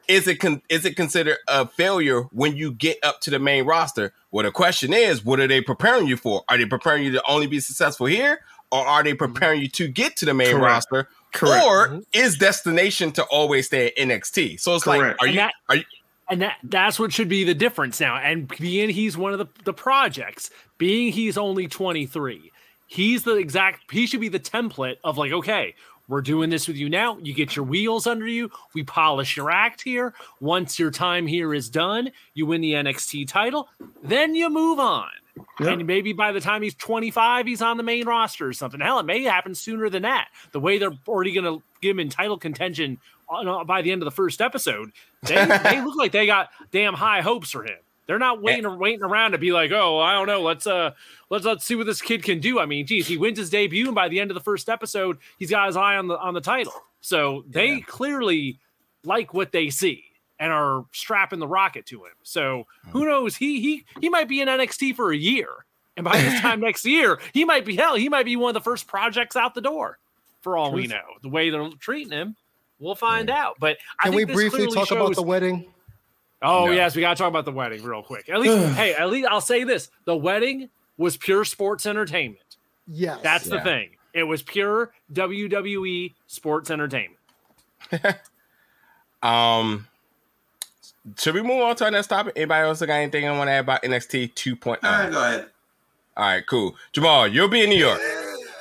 Is 0.09 0.26
it 0.26 0.36
con- 0.36 0.62
is 0.68 0.84
it 0.84 0.96
considered 0.96 1.38
a 1.48 1.66
failure 1.66 2.22
when 2.32 2.57
you 2.57 2.72
get 2.72 2.98
up 3.03 3.20
to 3.22 3.30
the 3.30 3.38
main 3.38 3.64
roster? 3.64 4.12
Well, 4.30 4.44
the 4.44 4.53
question 4.53 4.92
is, 4.92 5.24
what 5.24 5.40
are 5.40 5.46
they 5.46 5.61
preparing 5.61 6.07
you 6.07 6.16
for? 6.16 6.42
Are 6.48 6.59
they 6.59 6.66
preparing 6.66 7.05
you 7.05 7.12
to 7.12 7.22
only 7.28 7.46
be 7.46 7.61
successful 7.61 8.07
here, 8.07 8.40
or 8.72 8.86
are 8.86 9.03
they 9.03 9.14
preparing 9.14 9.61
you 9.62 9.68
to 9.68 9.88
get 9.88 10.16
to 10.16 10.24
the 10.24 10.34
main 10.34 10.53
Correct. 10.53 10.62
roster? 10.62 11.09
Correct. 11.32 11.64
Or 11.64 11.88
mm-hmm. 11.88 11.98
is 12.12 12.36
destination 12.36 13.12
to 13.12 13.24
always 13.24 13.66
stay 13.66 13.88
at 13.88 13.96
NXT? 13.96 14.61
So 14.61 14.74
it's 14.74 14.84
Correct. 14.84 15.20
like, 15.20 15.22
are 15.22 15.26
you, 15.28 15.36
that, 15.36 15.55
are 15.68 15.76
you? 15.76 15.84
And 16.28 16.42
that 16.42 16.59
that's 16.62 16.98
what 16.98 17.12
should 17.12 17.28
be 17.28 17.44
the 17.44 17.55
difference 17.55 18.01
now. 18.01 18.16
And 18.16 18.48
being 18.59 18.90
he's 18.90 19.16
one 19.16 19.32
of 19.32 19.38
the, 19.38 19.46
the 19.64 19.72
projects, 19.72 20.51
being 20.78 21.12
he's 21.12 21.36
only 21.36 21.66
23, 21.66 22.53
he's 22.86 23.22
the 23.22 23.36
exact 23.36 23.90
he 23.90 24.07
should 24.07 24.20
be 24.20 24.28
the 24.28 24.40
template 24.40 24.96
of 25.03 25.18
like, 25.18 25.32
okay, 25.32 25.74
we're 26.11 26.20
doing 26.20 26.50
this 26.50 26.66
with 26.66 26.76
you 26.76 26.88
now. 26.88 27.18
You 27.22 27.32
get 27.32 27.54
your 27.54 27.64
wheels 27.64 28.06
under 28.06 28.26
you. 28.26 28.50
We 28.74 28.82
polish 28.82 29.36
your 29.36 29.50
act 29.50 29.80
here. 29.80 30.12
Once 30.40 30.76
your 30.76 30.90
time 30.90 31.24
here 31.24 31.54
is 31.54 31.70
done, 31.70 32.11
you 32.34 32.46
win 32.46 32.61
the 32.61 32.72
NXT 32.72 33.28
title. 33.28 33.68
Then 34.02 34.34
you 34.34 34.50
move 34.50 34.80
on. 34.80 35.08
Yep. 35.61 35.68
And 35.68 35.86
maybe 35.86 36.12
by 36.12 36.32
the 36.32 36.40
time 36.40 36.62
he's 36.62 36.74
25, 36.74 37.46
he's 37.46 37.62
on 37.62 37.76
the 37.76 37.84
main 37.84 38.06
roster 38.06 38.48
or 38.48 38.52
something. 38.52 38.80
Hell, 38.80 38.98
it 38.98 39.06
may 39.06 39.22
happen 39.22 39.54
sooner 39.54 39.88
than 39.88 40.02
that. 40.02 40.28
The 40.50 40.58
way 40.58 40.78
they're 40.78 40.98
already 41.06 41.32
going 41.32 41.44
to 41.44 41.62
give 41.80 41.92
him 41.92 42.00
in 42.00 42.08
title 42.08 42.36
contention 42.36 42.98
on, 43.28 43.46
uh, 43.46 43.62
by 43.62 43.80
the 43.80 43.92
end 43.92 44.02
of 44.02 44.04
the 44.04 44.11
first 44.11 44.40
episode, 44.40 44.90
they, 45.22 45.34
they 45.64 45.80
look 45.80 45.96
like 45.96 46.11
they 46.11 46.26
got 46.26 46.50
damn 46.72 46.94
high 46.94 47.20
hopes 47.20 47.52
for 47.52 47.62
him. 47.62 47.78
They're 48.07 48.18
not 48.18 48.42
waiting 48.42 48.64
yeah. 48.64 48.76
waiting 48.76 49.05
around 49.05 49.32
to 49.32 49.38
be 49.38 49.53
like, 49.53 49.70
oh, 49.70 49.98
I 49.98 50.14
don't 50.14 50.26
know, 50.26 50.42
let's 50.42 50.66
uh 50.66 50.92
let's 51.28 51.44
let's 51.44 51.64
see 51.64 51.74
what 51.74 51.86
this 51.86 52.03
kid 52.03 52.22
can 52.22 52.40
do. 52.40 52.59
I 52.59 52.66
mean, 52.66 52.86
geez, 52.86 53.07
he 53.07 53.16
wins 53.16 53.38
his 53.38 53.51
debut, 53.51 53.86
and 53.86 53.94
by 53.94 54.09
the 54.09 54.20
end 54.20 54.30
of 54.30 54.34
the 54.34 54.40
first 54.40 54.68
episode, 54.68 55.18
he's 55.38 55.51
got 55.51 55.66
his 55.66 55.76
eye 55.76 55.96
on 55.96 56.09
the 56.09 56.18
on 56.18 56.34
the 56.34 56.40
title. 56.40 56.72
So 57.01 57.44
they 57.48 57.74
yeah. 57.74 57.80
clearly 57.86 58.59
like 59.05 59.32
what 59.32 59.53
they 59.53 59.70
see 59.70 60.05
and 60.38 60.53
are 60.53 60.86
strapping 60.92 61.38
the 61.38 61.46
rocket 61.46 61.86
to 61.86 62.05
him. 62.05 62.12
So 62.22 62.66
who 62.90 63.01
hmm. 63.01 63.09
knows? 63.09 63.36
He 63.36 63.61
he 63.61 63.84
he 64.01 64.09
might 64.09 64.28
be 64.28 64.40
in 64.40 64.48
NXT 64.48 64.96
for 64.96 65.12
a 65.12 65.16
year, 65.16 65.48
and 65.96 66.05
by 66.05 66.20
this 66.20 66.40
time 66.42 66.61
next 66.61 66.84
year, 66.84 67.20
he 67.32 67.44
might 67.44 67.64
be 67.64 67.76
hell. 67.76 67.94
He 67.94 68.09
might 68.09 68.24
be 68.24 68.36
one 68.36 68.51
of 68.51 68.55
the 68.55 68.61
first 68.61 68.86
projects 68.86 69.36
out 69.36 69.55
the 69.55 69.61
door. 69.61 69.98
For 70.40 70.57
all 70.57 70.70
Truth. 70.70 70.82
we 70.82 70.86
know, 70.88 71.03
the 71.22 71.28
way 71.28 71.51
they're 71.51 71.68
treating 71.78 72.12
him, 72.12 72.34
we'll 72.78 72.94
find 72.94 73.28
right. 73.28 73.38
out. 73.38 73.57
But 73.61 73.76
can 74.03 74.14
we 74.14 74.24
briefly 74.24 74.66
talk 74.68 74.88
shows, 74.88 74.92
about 74.92 75.14
the 75.14 75.22
wedding? 75.22 75.70
Oh 76.43 76.66
no. 76.66 76.72
yes, 76.72 76.95
we 76.97 77.03
got 77.03 77.16
to 77.16 77.22
talk 77.22 77.28
about 77.28 77.45
the 77.45 77.53
wedding 77.53 77.82
real 77.82 78.03
quick. 78.03 78.28
At 78.28 78.41
least, 78.41 78.74
hey, 78.76 78.95
at 78.95 79.11
least 79.11 79.28
I'll 79.30 79.41
say 79.41 79.64
this: 79.64 79.91
the 80.05 80.16
wedding 80.16 80.68
was 80.97 81.16
pure 81.16 81.45
sports 81.45 81.86
entertainment. 81.86 82.57
Yes, 82.86 83.20
that's 83.22 83.47
yeah. 83.47 83.57
the 83.57 83.62
thing. 83.62 83.91
It 84.12 84.24
was 84.24 84.43
pure 84.43 84.93
WWE 85.12 86.14
sports 86.26 86.70
entertainment. 86.70 87.18
Um, 89.22 89.86
should 91.18 91.34
we 91.34 91.43
move 91.43 91.61
on 91.62 91.76
to 91.76 91.84
our 91.84 91.91
next 91.91 92.09
topic? 92.09 92.34
Anybody 92.36 92.66
else 92.66 92.80
got 92.80 92.91
anything 92.91 93.28
I 93.28 93.36
want 93.36 93.49
to 93.49 93.53
add 93.53 93.61
about 93.61 93.82
NXT 93.82 94.34
2.0? 94.34 94.66
All 94.66 94.91
right, 94.91 95.11
go 95.11 95.22
ahead. 95.22 95.47
All 96.16 96.24
right, 96.24 96.47
cool. 96.47 96.74
Jamal, 96.93 97.28
you'll 97.28 97.49
be 97.49 97.62
in 97.62 97.70
New 97.70 97.78
York. 97.78 98.01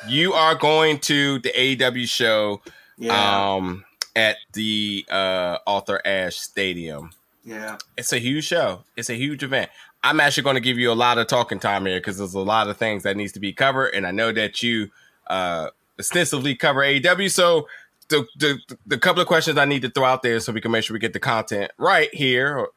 You 0.08 0.34
are 0.34 0.56
going 0.56 1.00
to 1.00 1.40
the 1.40 1.50
AEW 1.52 2.08
show 2.08 2.62
yeah. 2.98 3.54
um, 3.54 3.86
at 4.16 4.38
the 4.54 5.06
uh, 5.10 5.58
Arthur 5.68 6.02
Ashe 6.06 6.38
Stadium. 6.38 7.12
Yeah. 7.50 7.78
It's 7.98 8.14
a 8.14 8.20
huge 8.20 8.46
show. 8.46 8.84
It's 8.96 9.10
a 9.10 9.16
huge 9.16 9.42
event. 9.42 9.72
I'm 10.04 10.20
actually 10.20 10.44
going 10.44 10.56
to 10.56 10.62
give 10.62 10.78
you 10.78 10.92
a 10.92 10.94
lot 10.94 11.18
of 11.18 11.26
talking 11.26 11.60
time 11.60 11.88
here 11.88 12.00
because 12.00 12.20
there's 12.20 12.36
a 12.36 12.40
lot 12.40 12.70
of 12.70 12.78
things 12.78 13.02
that 13.04 13.18
needs 13.18 13.32
to 13.34 13.40
be 13.40 13.54
covered, 13.54 13.90
and 13.90 14.06
I 14.06 14.12
know 14.12 14.32
that 14.32 14.62
you 14.62 14.92
uh, 15.28 15.70
extensively 15.98 16.56
cover 16.56 16.82
AEW. 16.82 17.32
So 17.32 17.68
the, 18.10 18.28
the 18.38 18.60
the 18.86 18.98
couple 19.00 19.22
of 19.22 19.28
questions 19.28 19.58
I 19.58 19.66
need 19.66 19.82
to 19.82 19.90
throw 19.90 20.06
out 20.06 20.22
there 20.22 20.40
so 20.40 20.54
we 20.54 20.62
can 20.62 20.70
make 20.70 20.84
sure 20.84 20.94
we 20.94 21.00
get 21.00 21.14
the 21.14 21.20
content 21.20 21.72
right 21.80 22.14
here. 22.14 22.68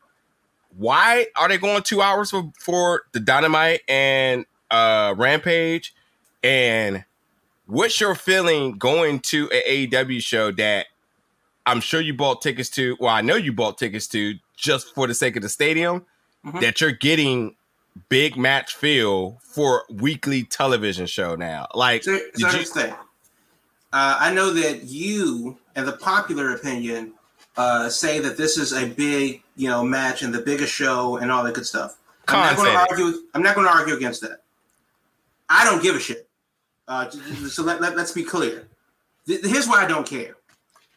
Why 0.74 1.26
are 1.36 1.48
they 1.48 1.58
going 1.58 1.82
two 1.82 2.00
hours 2.00 2.30
for, 2.30 2.50
for 2.58 3.02
the 3.12 3.20
Dynamite 3.20 3.82
and 3.88 4.46
uh, 4.70 5.14
Rampage? 5.18 5.94
And 6.42 7.04
what's 7.66 8.00
your 8.00 8.14
feeling 8.14 8.78
going 8.78 9.20
to 9.20 9.50
an 9.50 9.62
AEW 9.68 10.22
show 10.22 10.50
that 10.52 10.86
I'm 11.66 11.80
sure 11.82 12.00
you 12.00 12.14
bought 12.14 12.40
tickets 12.40 12.70
to? 12.70 12.96
Well, 12.98 13.14
I 13.14 13.20
know 13.20 13.36
you 13.36 13.52
bought 13.52 13.76
tickets 13.76 14.06
to 14.08 14.36
just 14.62 14.94
for 14.94 15.06
the 15.06 15.14
sake 15.14 15.36
of 15.36 15.42
the 15.42 15.48
stadium. 15.50 16.06
Mm-hmm. 16.46 16.60
That 16.60 16.80
you're 16.80 16.92
getting 16.92 17.56
big 18.08 18.36
match 18.36 18.74
feel 18.74 19.38
for 19.42 19.84
weekly 19.90 20.44
television 20.44 21.06
show 21.06 21.36
now. 21.36 21.66
Like, 21.74 22.02
so, 22.02 22.18
so 22.34 22.50
you? 22.50 22.64
Uh, 23.92 24.16
I 24.18 24.32
know 24.32 24.52
that 24.52 24.84
you 24.84 25.58
and 25.76 25.86
the 25.86 25.92
popular 25.92 26.54
opinion 26.54 27.12
uh, 27.56 27.88
say 27.90 28.18
that 28.20 28.36
this 28.36 28.56
is 28.56 28.72
a 28.72 28.86
big, 28.86 29.42
you 29.56 29.68
know, 29.68 29.84
match 29.84 30.22
and 30.22 30.34
the 30.34 30.40
biggest 30.40 30.72
show 30.72 31.18
and 31.18 31.30
all 31.30 31.44
that 31.44 31.54
good 31.54 31.66
stuff. 31.66 31.98
I'm 32.28 32.40
not 32.40 32.56
going 32.56 32.72
to 32.72 32.78
argue. 32.78 33.22
I'm 33.34 33.42
not 33.42 33.54
going 33.54 33.66
to 33.66 33.72
argue 33.72 33.94
against 33.94 34.22
that. 34.22 34.42
I 35.48 35.64
don't 35.64 35.82
give 35.82 35.94
a 35.94 36.00
shit. 36.00 36.28
Uh, 36.88 37.10
so 37.10 37.62
let, 37.62 37.80
let, 37.80 37.96
us 37.98 38.12
be 38.12 38.24
clear. 38.24 38.68
Here's 39.26 39.68
why 39.68 39.84
I 39.84 39.86
don't 39.86 40.06
care. 40.06 40.36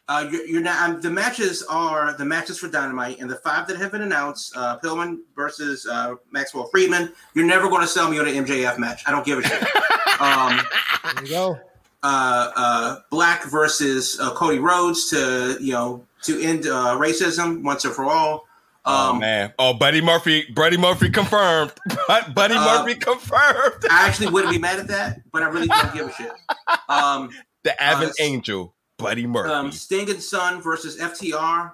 Uh, 0.08 0.28
you're, 0.30 0.46
you're 0.46 0.62
not. 0.62 0.88
Um, 0.88 1.00
the 1.00 1.10
matches 1.10 1.64
are 1.64 2.12
the 2.16 2.24
matches 2.24 2.58
for 2.58 2.68
Dynamite, 2.68 3.18
and 3.18 3.28
the 3.28 3.36
five 3.36 3.66
that 3.66 3.76
have 3.76 3.90
been 3.90 4.02
announced: 4.02 4.56
uh, 4.56 4.78
Pillman 4.78 5.18
versus 5.34 5.86
uh, 5.86 6.14
Maxwell 6.30 6.68
Friedman. 6.68 7.12
You're 7.34 7.46
never 7.46 7.68
going 7.68 7.82
to 7.82 7.88
sell 7.88 8.08
me 8.08 8.18
on 8.18 8.28
an 8.28 8.44
MJF 8.44 8.78
match. 8.78 9.02
I 9.06 9.10
don't 9.10 9.26
give 9.26 9.38
a 9.38 9.42
shit. 9.42 9.62
Um, 10.18 10.58
there 11.04 11.24
you 11.24 11.30
go 11.30 11.60
uh, 12.06 12.52
uh, 12.54 12.96
Black 13.10 13.44
versus 13.44 14.18
uh, 14.20 14.32
Cody 14.34 14.58
Rhodes 14.58 15.10
to 15.10 15.58
you 15.60 15.72
know 15.72 16.04
to 16.22 16.40
end 16.40 16.66
uh, 16.66 16.96
racism 16.98 17.62
once 17.62 17.84
and 17.84 17.94
for 17.94 18.04
all. 18.04 18.46
Oh, 18.84 19.10
um, 19.10 19.16
oh 19.16 19.18
man! 19.18 19.52
Oh, 19.58 19.74
Buddy 19.74 20.00
Murphy, 20.00 20.44
Buddy 20.54 20.76
Murphy 20.76 21.10
confirmed. 21.10 21.72
Buddy 22.34 22.54
uh, 22.54 22.84
Murphy 22.84 22.94
confirmed. 22.94 23.84
I 23.90 24.06
actually 24.06 24.28
wouldn't 24.28 24.52
be 24.52 24.58
mad 24.58 24.78
at 24.78 24.86
that, 24.88 25.20
but 25.32 25.42
I 25.42 25.46
really 25.46 25.66
don't 25.66 25.94
give 25.94 26.08
a 26.08 26.12
shit. 26.12 26.32
Um, 26.88 27.30
the 27.62 27.74
Avon 27.80 28.08
uh, 28.08 28.12
Angel, 28.20 28.74
Buddy 28.98 29.26
Murphy. 29.26 29.50
Um, 29.50 29.72
Sting 29.72 30.08
and 30.10 30.22
Son 30.22 30.60
versus 30.60 30.98
FTR. 30.98 31.72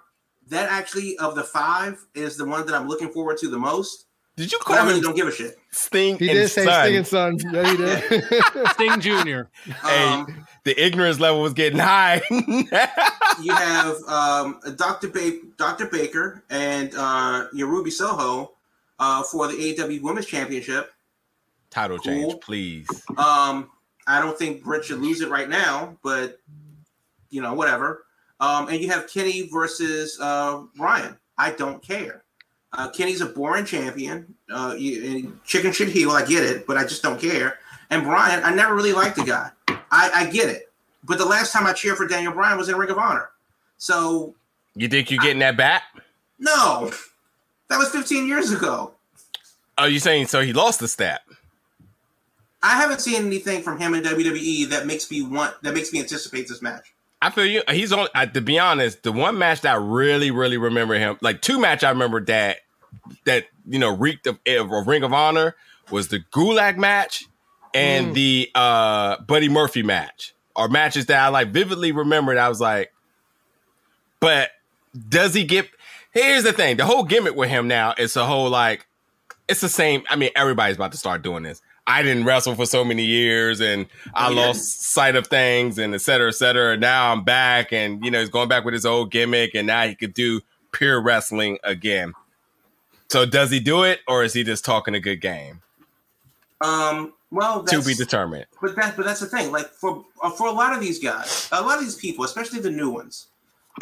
That 0.48 0.70
actually 0.70 1.16
of 1.18 1.34
the 1.34 1.44
five 1.44 2.04
is 2.14 2.36
the 2.36 2.44
one 2.44 2.66
that 2.66 2.74
I'm 2.74 2.88
looking 2.88 3.10
forward 3.10 3.38
to 3.38 3.48
the 3.48 3.58
most. 3.58 4.06
Did 4.36 4.50
you 4.50 4.58
call 4.58 4.76
I 4.76 4.86
really 4.86 5.00
don't 5.00 5.14
give 5.14 5.28
a 5.28 5.32
shit. 5.32 5.58
Sting 5.70 6.18
he 6.18 6.28
did 6.28 6.48
say 6.48 6.64
son. 6.64 6.84
Sting 6.84 6.96
and 6.96 7.06
Son. 7.06 7.38
Yeah, 7.52 7.70
he 7.70 7.76
did. 7.76 8.68
Sting 8.72 9.00
Jr. 9.00 9.42
Hey, 9.84 10.04
um, 10.04 10.46
the 10.64 10.74
ignorance 10.82 11.20
level 11.20 11.42
was 11.42 11.52
getting 11.52 11.78
high. 11.78 12.22
you 12.30 13.54
have 13.54 13.96
um, 14.08 14.58
Dr. 14.76 15.08
Ba- 15.08 15.40
Dr. 15.58 15.86
Baker 15.86 16.42
and 16.48 16.94
uh, 16.96 17.48
your 17.52 17.68
Ruby 17.68 17.90
Soho 17.90 18.52
uh, 18.98 19.22
for 19.22 19.48
the 19.48 19.54
AEW 19.54 20.00
Women's 20.00 20.26
Championship. 20.26 20.92
Title 21.68 21.98
cool. 21.98 22.12
change, 22.12 22.40
please. 22.40 22.88
Um, 23.16 23.70
I 24.06 24.20
don't 24.20 24.38
think 24.38 24.62
Britt 24.64 24.84
should 24.84 25.00
lose 25.00 25.20
it 25.20 25.28
right 25.28 25.48
now, 25.48 25.96
but 26.02 26.38
you 27.32 27.42
know, 27.42 27.54
whatever. 27.54 28.04
Um, 28.38 28.68
and 28.68 28.80
you 28.80 28.88
have 28.90 29.08
Kenny 29.08 29.48
versus 29.48 30.18
uh, 30.20 30.62
Ryan. 30.78 31.16
I 31.38 31.50
don't 31.52 31.82
care. 31.82 32.24
Uh, 32.72 32.88
Kenny's 32.90 33.20
a 33.20 33.26
boring 33.26 33.64
champion. 33.64 34.34
Uh, 34.50 34.74
you, 34.78 35.38
chicken 35.44 35.72
should 35.72 35.88
heal. 35.88 36.10
I 36.10 36.24
get 36.24 36.44
it, 36.44 36.66
but 36.66 36.76
I 36.76 36.82
just 36.82 37.02
don't 37.02 37.20
care. 37.20 37.58
And 37.90 38.04
Bryan, 38.04 38.42
I 38.44 38.54
never 38.54 38.74
really 38.74 38.92
liked 38.92 39.16
the 39.16 39.24
guy. 39.24 39.50
I, 39.68 40.10
I 40.14 40.30
get 40.30 40.48
it, 40.48 40.72
but 41.04 41.18
the 41.18 41.26
last 41.26 41.52
time 41.52 41.66
I 41.66 41.72
cheered 41.72 41.98
for 41.98 42.08
Daniel 42.08 42.32
Bryan 42.32 42.56
was 42.56 42.70
in 42.70 42.76
Ring 42.76 42.88
of 42.88 42.96
Honor. 42.96 43.28
So 43.76 44.34
you 44.74 44.88
think 44.88 45.10
you're 45.10 45.22
getting 45.22 45.42
I, 45.42 45.50
that 45.50 45.56
back? 45.58 45.82
No, 46.38 46.90
that 47.68 47.76
was 47.76 47.90
15 47.90 48.26
years 48.26 48.50
ago. 48.50 48.94
Are 49.76 49.88
you 49.88 49.98
saying 49.98 50.26
so? 50.26 50.40
He 50.40 50.52
lost 50.52 50.80
the 50.80 50.88
step. 50.88 51.20
I 52.62 52.76
haven't 52.76 53.00
seen 53.00 53.26
anything 53.26 53.62
from 53.62 53.78
him 53.78 53.94
in 53.94 54.02
WWE 54.04 54.68
that 54.70 54.86
makes 54.86 55.10
me 55.10 55.22
want 55.22 55.60
that 55.62 55.74
makes 55.74 55.92
me 55.92 56.00
anticipate 56.00 56.48
this 56.48 56.62
match. 56.62 56.94
I 57.22 57.30
feel 57.30 57.46
you. 57.46 57.62
He's 57.70 57.92
on. 57.92 58.08
to 58.34 58.40
be 58.40 58.58
honest, 58.58 59.04
the 59.04 59.12
one 59.12 59.38
match 59.38 59.60
that 59.60 59.74
I 59.74 59.76
really, 59.76 60.32
really 60.32 60.58
remember 60.58 60.94
him, 60.94 61.16
like 61.20 61.40
two 61.40 61.60
match 61.60 61.84
I 61.84 61.90
remember 61.90 62.22
that 62.24 62.58
that 63.24 63.46
you 63.64 63.78
know 63.78 63.96
reeked 63.96 64.26
of, 64.26 64.40
of 64.44 64.86
Ring 64.88 65.04
of 65.04 65.12
Honor 65.12 65.54
was 65.92 66.08
the 66.08 66.18
Gulag 66.18 66.76
match 66.78 67.26
and 67.72 68.08
mm. 68.08 68.14
the 68.14 68.50
uh 68.56 69.22
Buddy 69.22 69.48
Murphy 69.48 69.84
match, 69.84 70.34
are 70.56 70.66
matches 70.66 71.06
that 71.06 71.22
I 71.22 71.28
like 71.28 71.52
vividly 71.52 71.92
remembered. 71.92 72.38
I 72.38 72.48
was 72.48 72.60
like, 72.60 72.92
but 74.18 74.50
does 75.08 75.32
he 75.32 75.44
get? 75.44 75.70
Here's 76.10 76.42
the 76.42 76.52
thing: 76.52 76.76
the 76.76 76.84
whole 76.84 77.04
gimmick 77.04 77.36
with 77.36 77.50
him 77.50 77.68
now 77.68 77.94
is 77.96 78.16
a 78.16 78.26
whole 78.26 78.50
like, 78.50 78.84
it's 79.48 79.60
the 79.60 79.68
same. 79.68 80.02
I 80.10 80.16
mean, 80.16 80.30
everybody's 80.34 80.74
about 80.74 80.90
to 80.90 80.98
start 80.98 81.22
doing 81.22 81.44
this. 81.44 81.62
I 81.86 82.02
didn't 82.02 82.24
wrestle 82.24 82.54
for 82.54 82.66
so 82.66 82.84
many 82.84 83.04
years 83.04 83.60
and 83.60 83.86
I 84.14 84.30
yeah. 84.30 84.46
lost 84.46 84.82
sight 84.82 85.16
of 85.16 85.26
things 85.26 85.78
and 85.78 85.94
et 85.94 86.00
cetera, 86.00 86.28
et 86.28 86.34
cetera. 86.34 86.76
Now 86.76 87.12
I'm 87.12 87.24
back 87.24 87.72
and, 87.72 88.04
you 88.04 88.10
know, 88.10 88.20
he's 88.20 88.30
going 88.30 88.48
back 88.48 88.64
with 88.64 88.74
his 88.74 88.86
old 88.86 89.10
gimmick 89.10 89.54
and 89.54 89.66
now 89.66 89.86
he 89.86 89.94
could 89.94 90.14
do 90.14 90.40
pure 90.70 91.00
wrestling 91.00 91.58
again. 91.64 92.12
So 93.08 93.26
does 93.26 93.50
he 93.50 93.60
do 93.60 93.82
it 93.82 94.00
or 94.06 94.22
is 94.22 94.32
he 94.32 94.44
just 94.44 94.64
talking 94.64 94.94
a 94.94 95.00
good 95.00 95.20
game? 95.20 95.60
Um, 96.60 97.12
well, 97.32 97.64
to 97.64 97.82
be 97.82 97.94
determined. 97.94 98.46
But 98.60 98.76
that, 98.76 98.96
but 98.96 99.04
that's 99.04 99.20
the 99.20 99.26
thing. 99.26 99.50
Like 99.50 99.66
for 99.66 100.04
uh, 100.22 100.30
for 100.30 100.46
a 100.46 100.52
lot 100.52 100.74
of 100.74 100.80
these 100.80 100.98
guys, 100.98 101.48
a 101.50 101.60
lot 101.60 101.78
of 101.78 101.84
these 101.84 101.96
people, 101.96 102.24
especially 102.24 102.60
the 102.60 102.70
new 102.70 102.90
ones, 102.90 103.28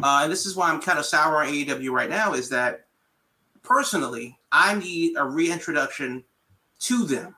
uh, 0.03 0.21
and 0.23 0.33
this 0.33 0.47
is 0.47 0.57
why 0.57 0.71
I'm 0.71 0.81
kind 0.81 0.99
of 0.99 1.05
sour 1.05 1.43
on 1.43 1.49
AEW 1.49 1.91
right 1.91 2.09
now, 2.09 2.33
is 2.33 2.49
that 2.51 2.87
personally, 3.63 4.39
I 4.51 4.75
need 4.75 5.17
a 5.17 5.25
reintroduction 5.25 6.25
to 6.81 7.05
them. 7.05 7.35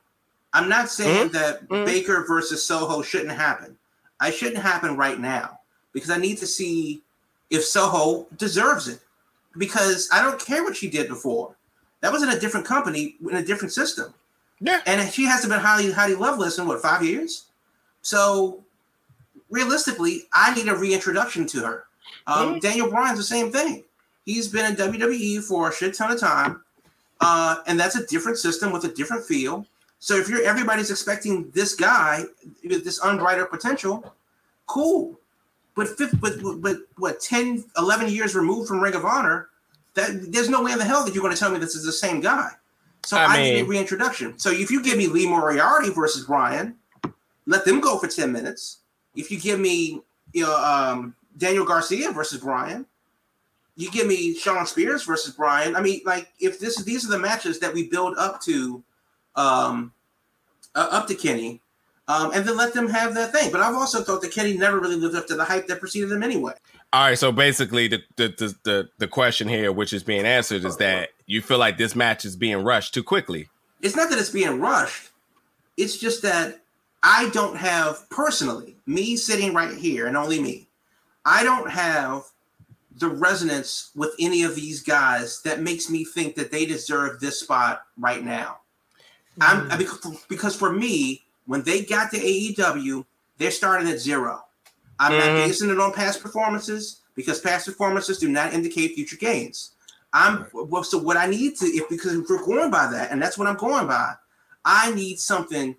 I'm 0.52 0.68
not 0.68 0.90
saying 0.90 1.28
mm-hmm. 1.28 1.34
that 1.34 1.68
mm-hmm. 1.68 1.84
Baker 1.84 2.24
versus 2.26 2.64
Soho 2.64 3.02
shouldn't 3.02 3.32
happen. 3.32 3.76
I 4.20 4.30
shouldn't 4.30 4.62
happen 4.62 4.96
right 4.96 5.18
now 5.18 5.58
because 5.92 6.10
I 6.10 6.18
need 6.18 6.38
to 6.38 6.46
see 6.46 7.02
if 7.50 7.64
Soho 7.64 8.26
deserves 8.36 8.88
it. 8.88 9.00
Because 9.58 10.08
I 10.12 10.22
don't 10.22 10.40
care 10.40 10.62
what 10.62 10.76
she 10.76 10.88
did 10.88 11.08
before. 11.08 11.54
That 12.00 12.10
was 12.10 12.22
in 12.22 12.30
a 12.30 12.40
different 12.40 12.66
company 12.66 13.16
in 13.20 13.36
a 13.36 13.44
different 13.44 13.72
system. 13.72 14.14
Yeah. 14.60 14.80
And 14.86 15.12
she 15.12 15.24
hasn't 15.24 15.52
been 15.52 15.60
highly 15.60 15.92
highly 15.92 16.14
loveless 16.14 16.58
in 16.58 16.66
what 16.66 16.80
five 16.80 17.04
years. 17.04 17.46
So 18.00 18.64
realistically, 19.50 20.22
I 20.32 20.54
need 20.54 20.68
a 20.68 20.74
reintroduction 20.74 21.46
to 21.48 21.60
her. 21.60 21.84
Um, 22.26 22.48
mm-hmm. 22.48 22.58
Daniel 22.60 22.90
Bryan's 22.90 23.18
the 23.18 23.24
same 23.24 23.52
thing. 23.52 23.84
He's 24.24 24.48
been 24.48 24.64
in 24.64 24.76
WWE 24.76 25.42
for 25.42 25.68
a 25.68 25.72
shit 25.72 25.94
ton 25.94 26.12
of 26.12 26.20
time, 26.20 26.62
uh, 27.20 27.56
and 27.66 27.78
that's 27.78 27.96
a 27.96 28.06
different 28.06 28.38
system 28.38 28.72
with 28.72 28.84
a 28.84 28.88
different 28.88 29.24
feel. 29.24 29.66
So 30.02 30.16
if 30.16 30.28
you're 30.28 30.42
everybody's 30.42 30.90
expecting 30.90 31.48
this 31.52 31.76
guy 31.76 32.24
with 32.64 32.84
this 32.84 32.98
unbridled 33.04 33.50
potential, 33.50 34.12
cool. 34.66 35.16
But 35.76 35.96
fifth, 35.96 36.20
but, 36.20 36.32
but 36.60 36.78
what 36.96 37.20
10, 37.20 37.62
11 37.78 38.08
years 38.08 38.34
removed 38.34 38.66
from 38.66 38.80
Ring 38.80 38.96
of 38.96 39.04
Honor, 39.04 39.50
that 39.94 40.32
there's 40.32 40.48
no 40.48 40.60
way 40.60 40.72
in 40.72 40.78
the 40.78 40.84
hell 40.84 41.04
that 41.04 41.14
you're 41.14 41.22
going 41.22 41.32
to 41.32 41.38
tell 41.38 41.52
me 41.52 41.60
this 41.60 41.76
is 41.76 41.84
the 41.84 41.92
same 41.92 42.20
guy. 42.20 42.50
So 43.04 43.16
I, 43.16 43.26
I 43.26 43.36
mean, 43.36 43.54
need 43.54 43.60
a 43.60 43.64
reintroduction. 43.64 44.36
So 44.40 44.50
if 44.50 44.72
you 44.72 44.82
give 44.82 44.98
me 44.98 45.06
Lee 45.06 45.28
Moriarty 45.28 45.90
versus 45.90 46.24
Bryan, 46.24 46.74
let 47.46 47.64
them 47.64 47.80
go 47.80 47.96
for 47.96 48.08
10 48.08 48.32
minutes. 48.32 48.78
If 49.14 49.30
you 49.30 49.38
give 49.38 49.60
me 49.60 50.02
you 50.32 50.42
know 50.42 50.56
um, 50.56 51.14
Daniel 51.38 51.64
Garcia 51.64 52.10
versus 52.10 52.40
Bryan, 52.40 52.86
you 53.76 53.88
give 53.88 54.08
me 54.08 54.34
Shawn 54.34 54.66
Spears 54.66 55.04
versus 55.04 55.32
Bryan. 55.32 55.76
I 55.76 55.80
mean, 55.80 56.00
like 56.04 56.32
if 56.40 56.58
this 56.58 56.82
these 56.82 57.06
are 57.06 57.10
the 57.10 57.20
matches 57.20 57.60
that 57.60 57.72
we 57.72 57.88
build 57.88 58.18
up 58.18 58.40
to 58.42 58.82
um, 59.36 59.92
uh, 60.74 60.88
up 60.90 61.06
to 61.08 61.14
Kenny, 61.14 61.60
um, 62.08 62.32
and 62.34 62.44
then 62.44 62.56
let 62.56 62.74
them 62.74 62.88
have 62.88 63.14
that 63.14 63.32
thing. 63.32 63.52
But 63.52 63.60
I've 63.60 63.74
also 63.74 64.02
thought 64.02 64.22
that 64.22 64.32
Kenny 64.32 64.56
never 64.56 64.80
really 64.80 64.96
lived 64.96 65.14
up 65.14 65.26
to 65.28 65.34
the 65.34 65.44
hype 65.44 65.66
that 65.68 65.80
preceded 65.80 66.10
him 66.10 66.22
anyway. 66.22 66.54
All 66.92 67.04
right, 67.04 67.18
so 67.18 67.32
basically, 67.32 67.88
the 67.88 68.02
the, 68.16 68.28
the 68.28 68.54
the 68.64 68.88
the 68.98 69.08
question 69.08 69.48
here, 69.48 69.72
which 69.72 69.92
is 69.92 70.02
being 70.02 70.26
answered, 70.26 70.64
is 70.64 70.76
that 70.76 71.10
you 71.26 71.40
feel 71.40 71.58
like 71.58 71.78
this 71.78 71.96
match 71.96 72.24
is 72.24 72.36
being 72.36 72.62
rushed 72.64 72.92
too 72.92 73.02
quickly. 73.02 73.48
It's 73.80 73.96
not 73.96 74.10
that 74.10 74.18
it's 74.18 74.30
being 74.30 74.60
rushed. 74.60 75.10
It's 75.76 75.96
just 75.96 76.22
that 76.22 76.60
I 77.02 77.30
don't 77.30 77.56
have 77.56 78.08
personally 78.10 78.76
me 78.86 79.16
sitting 79.16 79.54
right 79.54 79.76
here, 79.76 80.06
and 80.06 80.16
only 80.16 80.40
me. 80.40 80.68
I 81.24 81.44
don't 81.44 81.70
have 81.70 82.24
the 82.98 83.08
resonance 83.08 83.90
with 83.96 84.14
any 84.20 84.42
of 84.42 84.54
these 84.54 84.82
guys 84.82 85.40
that 85.42 85.60
makes 85.60 85.88
me 85.88 86.04
think 86.04 86.34
that 86.34 86.50
they 86.50 86.66
deserve 86.66 87.20
this 87.20 87.40
spot 87.40 87.82
right 87.98 88.22
now. 88.22 88.58
Mm. 89.38 89.70
I'm 89.70 89.78
because, 89.78 90.24
because 90.28 90.56
for 90.56 90.72
me, 90.72 91.22
when 91.46 91.62
they 91.62 91.82
got 91.82 92.10
to 92.12 92.18
AEW, 92.18 93.04
they're 93.38 93.50
starting 93.50 93.88
at 93.88 93.98
zero. 93.98 94.44
I'm 94.98 95.12
mm. 95.12 95.18
not 95.18 95.26
mm-hmm. 95.26 95.48
basing 95.48 95.70
it 95.70 95.80
on 95.80 95.92
past 95.92 96.22
performances 96.22 97.00
because 97.14 97.40
past 97.40 97.66
performances 97.66 98.18
do 98.18 98.28
not 98.28 98.52
indicate 98.52 98.94
future 98.94 99.16
gains. 99.16 99.72
I'm 100.12 100.46
well, 100.52 100.84
so 100.84 100.98
what 100.98 101.16
I 101.16 101.26
need 101.26 101.56
to 101.56 101.66
if 101.66 101.88
because 101.88 102.14
if 102.14 102.28
we're 102.28 102.44
going 102.44 102.70
by 102.70 102.86
that, 102.92 103.10
and 103.10 103.20
that's 103.20 103.38
what 103.38 103.48
I'm 103.48 103.56
going 103.56 103.86
by, 103.86 104.12
I 104.64 104.94
need 104.94 105.18
something 105.18 105.74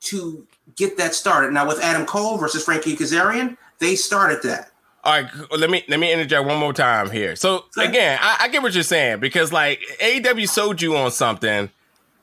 to 0.00 0.46
get 0.76 0.96
that 0.98 1.14
started. 1.14 1.52
Now 1.52 1.66
with 1.66 1.80
Adam 1.80 2.06
Cole 2.06 2.36
versus 2.36 2.64
Frankie 2.64 2.96
Kazarian, 2.96 3.56
they 3.78 3.96
started 3.96 4.42
that. 4.42 4.70
All 5.02 5.14
right, 5.14 5.30
let 5.56 5.70
me 5.70 5.82
let 5.88 5.98
me 5.98 6.12
interject 6.12 6.46
one 6.46 6.58
more 6.58 6.74
time 6.74 7.10
here. 7.10 7.34
So 7.36 7.64
again, 7.78 8.18
I, 8.20 8.36
I 8.40 8.48
get 8.48 8.62
what 8.62 8.74
you're 8.74 8.82
saying 8.82 9.20
because 9.20 9.50
like 9.50 9.80
AEW 9.98 10.46
sold 10.46 10.82
you 10.82 10.94
on 10.94 11.10
something, 11.10 11.70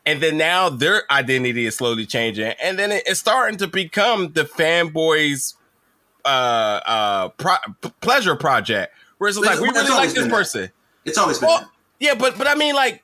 and 0.08 0.24
then 0.24 0.38
now 0.38 0.70
their 0.70 1.03
identity 1.12 1.66
is 1.66 1.76
slowly 1.76 2.05
changing, 2.05 2.53
and 2.64 2.80
then 2.80 2.91
it, 2.91 3.03
it's 3.05 3.20
starting 3.20 3.58
to 3.58 3.68
become 3.68 4.32
the 4.32 4.45
fanboys' 4.45 5.53
uh 6.26 6.28
uh 6.86 7.30
pro- 7.30 7.91
pleasure 8.01 8.36
project, 8.36 8.93
where 9.18 9.28
it's 9.28 9.38
like 9.38 9.60
we 9.60 9.68
really 9.68 9.89
like 9.89 10.12
this 10.12 10.28
person. 10.28 10.72
It's 11.05 11.18
always 11.18 11.39
been. 11.39 11.47
Well, 11.49 11.72
yeah, 11.99 12.16
but 12.16 12.38
but 12.38 12.47
I 12.47 12.55
mean 12.55 12.74
like 12.74 13.03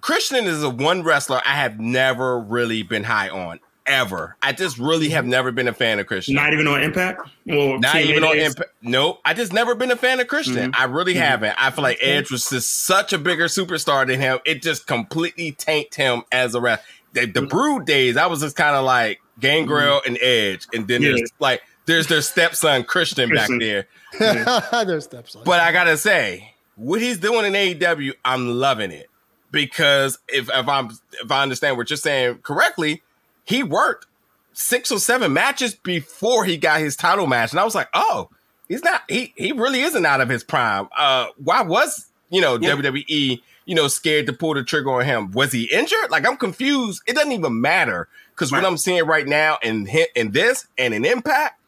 Christian 0.00 0.46
is 0.46 0.62
a 0.62 0.70
one 0.70 1.04
wrestler 1.04 1.40
I 1.46 1.54
have 1.54 1.78
never 1.78 2.38
really 2.38 2.82
been 2.82 3.04
high 3.04 3.28
on 3.28 3.60
ever. 3.86 4.36
I 4.42 4.52
just 4.52 4.78
really 4.78 5.08
have 5.10 5.24
never 5.24 5.52
been 5.52 5.68
a 5.68 5.72
fan 5.72 5.98
of 5.98 6.06
Christian. 6.06 6.34
Not 6.34 6.52
even 6.52 6.66
on 6.66 6.82
Impact. 6.82 7.28
Well, 7.46 7.78
not 7.78 7.96
even 7.96 8.24
on 8.24 8.38
Impact. 8.38 8.70
Nope. 8.82 9.20
I 9.24 9.34
just 9.34 9.52
never 9.52 9.74
been 9.74 9.90
a 9.90 9.96
fan 9.96 10.20
of 10.20 10.28
Christian. 10.28 10.72
Mm-hmm. 10.72 10.80
I 10.80 10.84
really 10.84 11.14
mm-hmm. 11.14 11.22
haven't. 11.22 11.56
I 11.58 11.70
feel 11.70 11.82
like 11.82 11.98
Edge 12.00 12.30
was 12.30 12.48
just 12.48 12.84
such 12.84 13.12
a 13.12 13.18
bigger 13.18 13.46
superstar 13.46 14.06
than 14.06 14.20
him. 14.20 14.38
It 14.44 14.62
just 14.62 14.86
completely 14.86 15.52
tanked 15.52 15.94
him 15.94 16.22
as 16.32 16.54
a 16.54 16.60
wrestler. 16.60 16.84
The, 17.12 17.26
the 17.26 17.40
mm-hmm. 17.40 17.48
Brood 17.48 17.86
days, 17.86 18.16
I 18.16 18.26
was 18.26 18.40
just 18.40 18.56
kind 18.56 18.74
of 18.74 18.84
like 18.84 19.20
Gangrel 19.38 20.00
mm-hmm. 20.00 20.08
and 20.08 20.18
Edge, 20.22 20.66
and 20.72 20.88
then 20.88 21.02
yeah. 21.02 21.10
there's 21.10 21.32
like 21.38 21.62
there's 21.86 22.06
their 22.06 22.22
stepson 22.22 22.84
Christian, 22.84 23.28
Christian. 23.28 23.58
back 23.58 23.86
there. 24.18 24.66
Yeah. 24.72 24.84
their 24.84 25.00
stepson. 25.00 25.42
But 25.44 25.60
I 25.60 25.72
gotta 25.72 25.96
say, 25.96 26.54
what 26.76 27.02
he's 27.02 27.18
doing 27.18 27.44
in 27.44 27.52
AEW, 27.52 28.14
I'm 28.24 28.48
loving 28.48 28.90
it 28.90 29.10
because 29.52 30.18
if 30.28 30.48
if 30.52 30.68
I'm 30.68 30.90
if 31.22 31.30
I 31.30 31.42
understand 31.42 31.76
what 31.76 31.90
you're 31.90 31.96
saying 31.96 32.38
correctly 32.38 33.02
he 33.44 33.62
worked 33.62 34.06
six 34.52 34.92
or 34.92 34.98
seven 34.98 35.32
matches 35.32 35.74
before 35.74 36.44
he 36.44 36.56
got 36.56 36.80
his 36.80 36.96
title 36.96 37.26
match, 37.26 37.50
and 37.50 37.60
I 37.60 37.64
was 37.64 37.74
like, 37.74 37.88
oh, 37.94 38.30
he's 38.68 38.82
not. 38.82 39.02
He 39.08 39.32
he 39.36 39.52
really 39.52 39.80
isn't 39.80 40.04
out 40.04 40.20
of 40.20 40.28
his 40.28 40.44
prime. 40.44 40.88
Uh, 40.96 41.28
why 41.36 41.62
was 41.62 42.06
you 42.30 42.40
know 42.40 42.58
yeah. 42.60 42.70
WWE 42.70 43.40
you 43.64 43.74
know 43.74 43.88
scared 43.88 44.26
to 44.26 44.32
pull 44.32 44.54
the 44.54 44.64
trigger 44.64 44.92
on 44.92 45.04
him? 45.04 45.30
Was 45.32 45.52
he 45.52 45.64
injured? 45.64 46.10
Like 46.10 46.26
I'm 46.26 46.36
confused. 46.36 47.02
It 47.06 47.14
doesn't 47.14 47.32
even 47.32 47.60
matter 47.60 48.08
because 48.34 48.52
right. 48.52 48.62
what 48.62 48.68
I'm 48.68 48.78
seeing 48.78 49.04
right 49.04 49.26
now 49.26 49.58
in 49.62 49.88
in 50.14 50.32
this 50.32 50.66
and 50.78 50.94
in 50.94 51.04
Impact, 51.04 51.60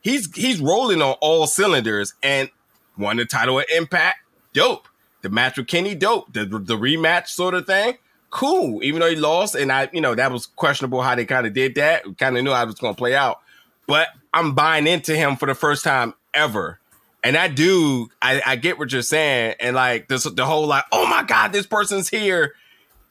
he's 0.00 0.34
he's 0.34 0.60
rolling 0.60 1.02
on 1.02 1.16
all 1.20 1.46
cylinders 1.46 2.14
and 2.22 2.50
won 2.98 3.16
the 3.16 3.24
title 3.24 3.60
at 3.60 3.70
Impact. 3.70 4.18
Dope. 4.52 4.88
The 5.22 5.28
match 5.28 5.58
with 5.58 5.66
Kenny, 5.66 5.94
dope. 5.94 6.32
The 6.32 6.46
the 6.46 6.78
rematch 6.78 7.28
sort 7.28 7.54
of 7.54 7.66
thing 7.66 7.98
cool, 8.30 8.82
even 8.82 9.00
though 9.00 9.10
he 9.10 9.16
lost. 9.16 9.54
And 9.54 9.70
I, 9.70 9.88
you 9.92 10.00
know, 10.00 10.14
that 10.14 10.32
was 10.32 10.46
questionable 10.46 11.02
how 11.02 11.14
they 11.14 11.24
kind 11.24 11.46
of 11.46 11.52
did 11.52 11.74
that. 11.74 12.04
Kind 12.18 12.36
of 12.36 12.44
knew 12.44 12.52
how 12.52 12.62
it 12.62 12.66
was 12.66 12.76
going 12.76 12.94
to 12.94 12.98
play 12.98 13.14
out. 13.14 13.40
But 13.86 14.08
I'm 14.32 14.54
buying 14.54 14.86
into 14.86 15.16
him 15.16 15.36
for 15.36 15.46
the 15.46 15.54
first 15.54 15.84
time 15.84 16.14
ever. 16.32 16.78
And 17.22 17.36
I 17.36 17.48
do, 17.48 18.08
I, 18.22 18.40
I 18.46 18.56
get 18.56 18.78
what 18.78 18.92
you're 18.92 19.02
saying. 19.02 19.56
And 19.60 19.76
like 19.76 20.08
this, 20.08 20.24
the 20.24 20.46
whole 20.46 20.66
like, 20.66 20.84
oh 20.92 21.06
my 21.06 21.22
God, 21.22 21.52
this 21.52 21.66
person's 21.66 22.08
here. 22.08 22.54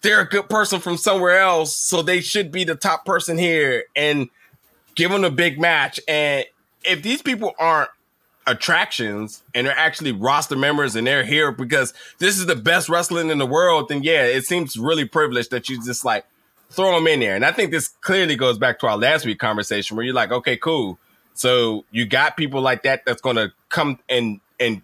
They're 0.01 0.21
a 0.21 0.27
good 0.27 0.49
person 0.49 0.79
from 0.79 0.97
somewhere 0.97 1.39
else. 1.39 1.75
So 1.75 2.01
they 2.01 2.21
should 2.21 2.51
be 2.51 2.63
the 2.63 2.75
top 2.75 3.05
person 3.05 3.37
here 3.37 3.83
and 3.95 4.29
give 4.95 5.11
them 5.11 5.25
a 5.25 5.29
big 5.29 5.59
match. 5.59 5.99
And 6.07 6.45
if 6.83 7.03
these 7.03 7.21
people 7.21 7.53
aren't 7.59 7.89
attractions 8.49 9.43
and 9.53 9.67
they're 9.67 9.77
actually 9.77 10.11
roster 10.11 10.55
members 10.55 10.95
and 10.95 11.05
they're 11.05 11.23
here 11.23 11.51
because 11.51 11.93
this 12.17 12.37
is 12.37 12.45
the 12.45 12.55
best 12.55 12.89
wrestling 12.89 13.29
in 13.29 13.37
the 13.37 13.45
world, 13.45 13.89
then 13.89 14.03
yeah, 14.03 14.23
it 14.25 14.45
seems 14.45 14.77
really 14.77 15.05
privileged 15.05 15.51
that 15.51 15.69
you 15.69 15.83
just 15.83 16.03
like 16.03 16.25
throw 16.69 16.95
them 16.95 17.07
in 17.07 17.19
there. 17.19 17.35
And 17.35 17.45
I 17.45 17.51
think 17.51 17.71
this 17.71 17.87
clearly 17.87 18.35
goes 18.35 18.57
back 18.57 18.79
to 18.79 18.87
our 18.87 18.97
last 18.97 19.25
week 19.25 19.39
conversation 19.39 19.95
where 19.95 20.05
you're 20.05 20.15
like, 20.15 20.31
okay, 20.31 20.57
cool. 20.57 20.97
So 21.33 21.85
you 21.91 22.05
got 22.05 22.37
people 22.37 22.61
like 22.61 22.83
that 22.83 23.05
that's 23.05 23.21
going 23.21 23.37
to 23.37 23.53
come 23.69 23.99
and 24.09 24.41
and 24.59 24.81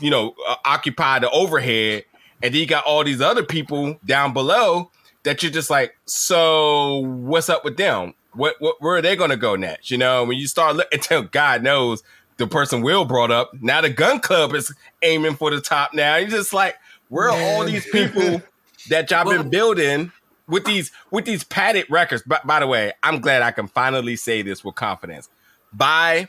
you 0.00 0.10
know 0.10 0.34
uh, 0.48 0.56
occupy 0.64 1.18
the 1.18 1.30
overhead, 1.30 2.04
and 2.42 2.54
then 2.54 2.60
you 2.60 2.66
got 2.66 2.84
all 2.84 3.04
these 3.04 3.20
other 3.20 3.42
people 3.42 3.98
down 4.04 4.32
below 4.32 4.90
that 5.24 5.42
you're 5.42 5.52
just 5.52 5.68
like, 5.68 5.98
so 6.06 7.00
what's 7.00 7.50
up 7.50 7.64
with 7.64 7.76
them? 7.76 8.14
What, 8.32 8.56
what 8.60 8.76
where 8.80 8.96
are 8.96 9.02
they 9.02 9.14
going 9.14 9.30
to 9.30 9.36
go 9.36 9.56
next? 9.56 9.90
You 9.90 9.98
know, 9.98 10.24
when 10.24 10.38
you 10.38 10.46
start 10.46 10.76
looking, 10.76 10.90
until 10.98 11.22
God 11.22 11.62
knows 11.62 12.02
the 12.40 12.48
person 12.48 12.82
Will 12.82 13.04
brought 13.04 13.30
up. 13.30 13.52
Now 13.60 13.80
the 13.80 13.90
Gunn 13.90 14.18
Club 14.18 14.54
is 14.54 14.74
aiming 15.02 15.36
for 15.36 15.50
the 15.50 15.60
top. 15.60 15.94
Now 15.94 16.16
you're 16.16 16.28
just 16.28 16.52
like, 16.52 16.76
where 17.08 17.28
are 17.30 17.38
all 17.38 17.64
these 17.64 17.86
people 17.86 18.42
that 18.88 19.10
y'all 19.10 19.30
been 19.30 19.50
building 19.50 20.10
with 20.48 20.64
these 20.64 20.90
with 21.12 21.26
these 21.26 21.44
padded 21.44 21.86
records? 21.88 22.22
But 22.26 22.44
by 22.46 22.58
the 22.58 22.66
way, 22.66 22.92
I'm 23.04 23.20
glad 23.20 23.42
I 23.42 23.52
can 23.52 23.68
finally 23.68 24.16
say 24.16 24.42
this 24.42 24.64
with 24.64 24.74
confidence. 24.74 25.28
By 25.72 26.28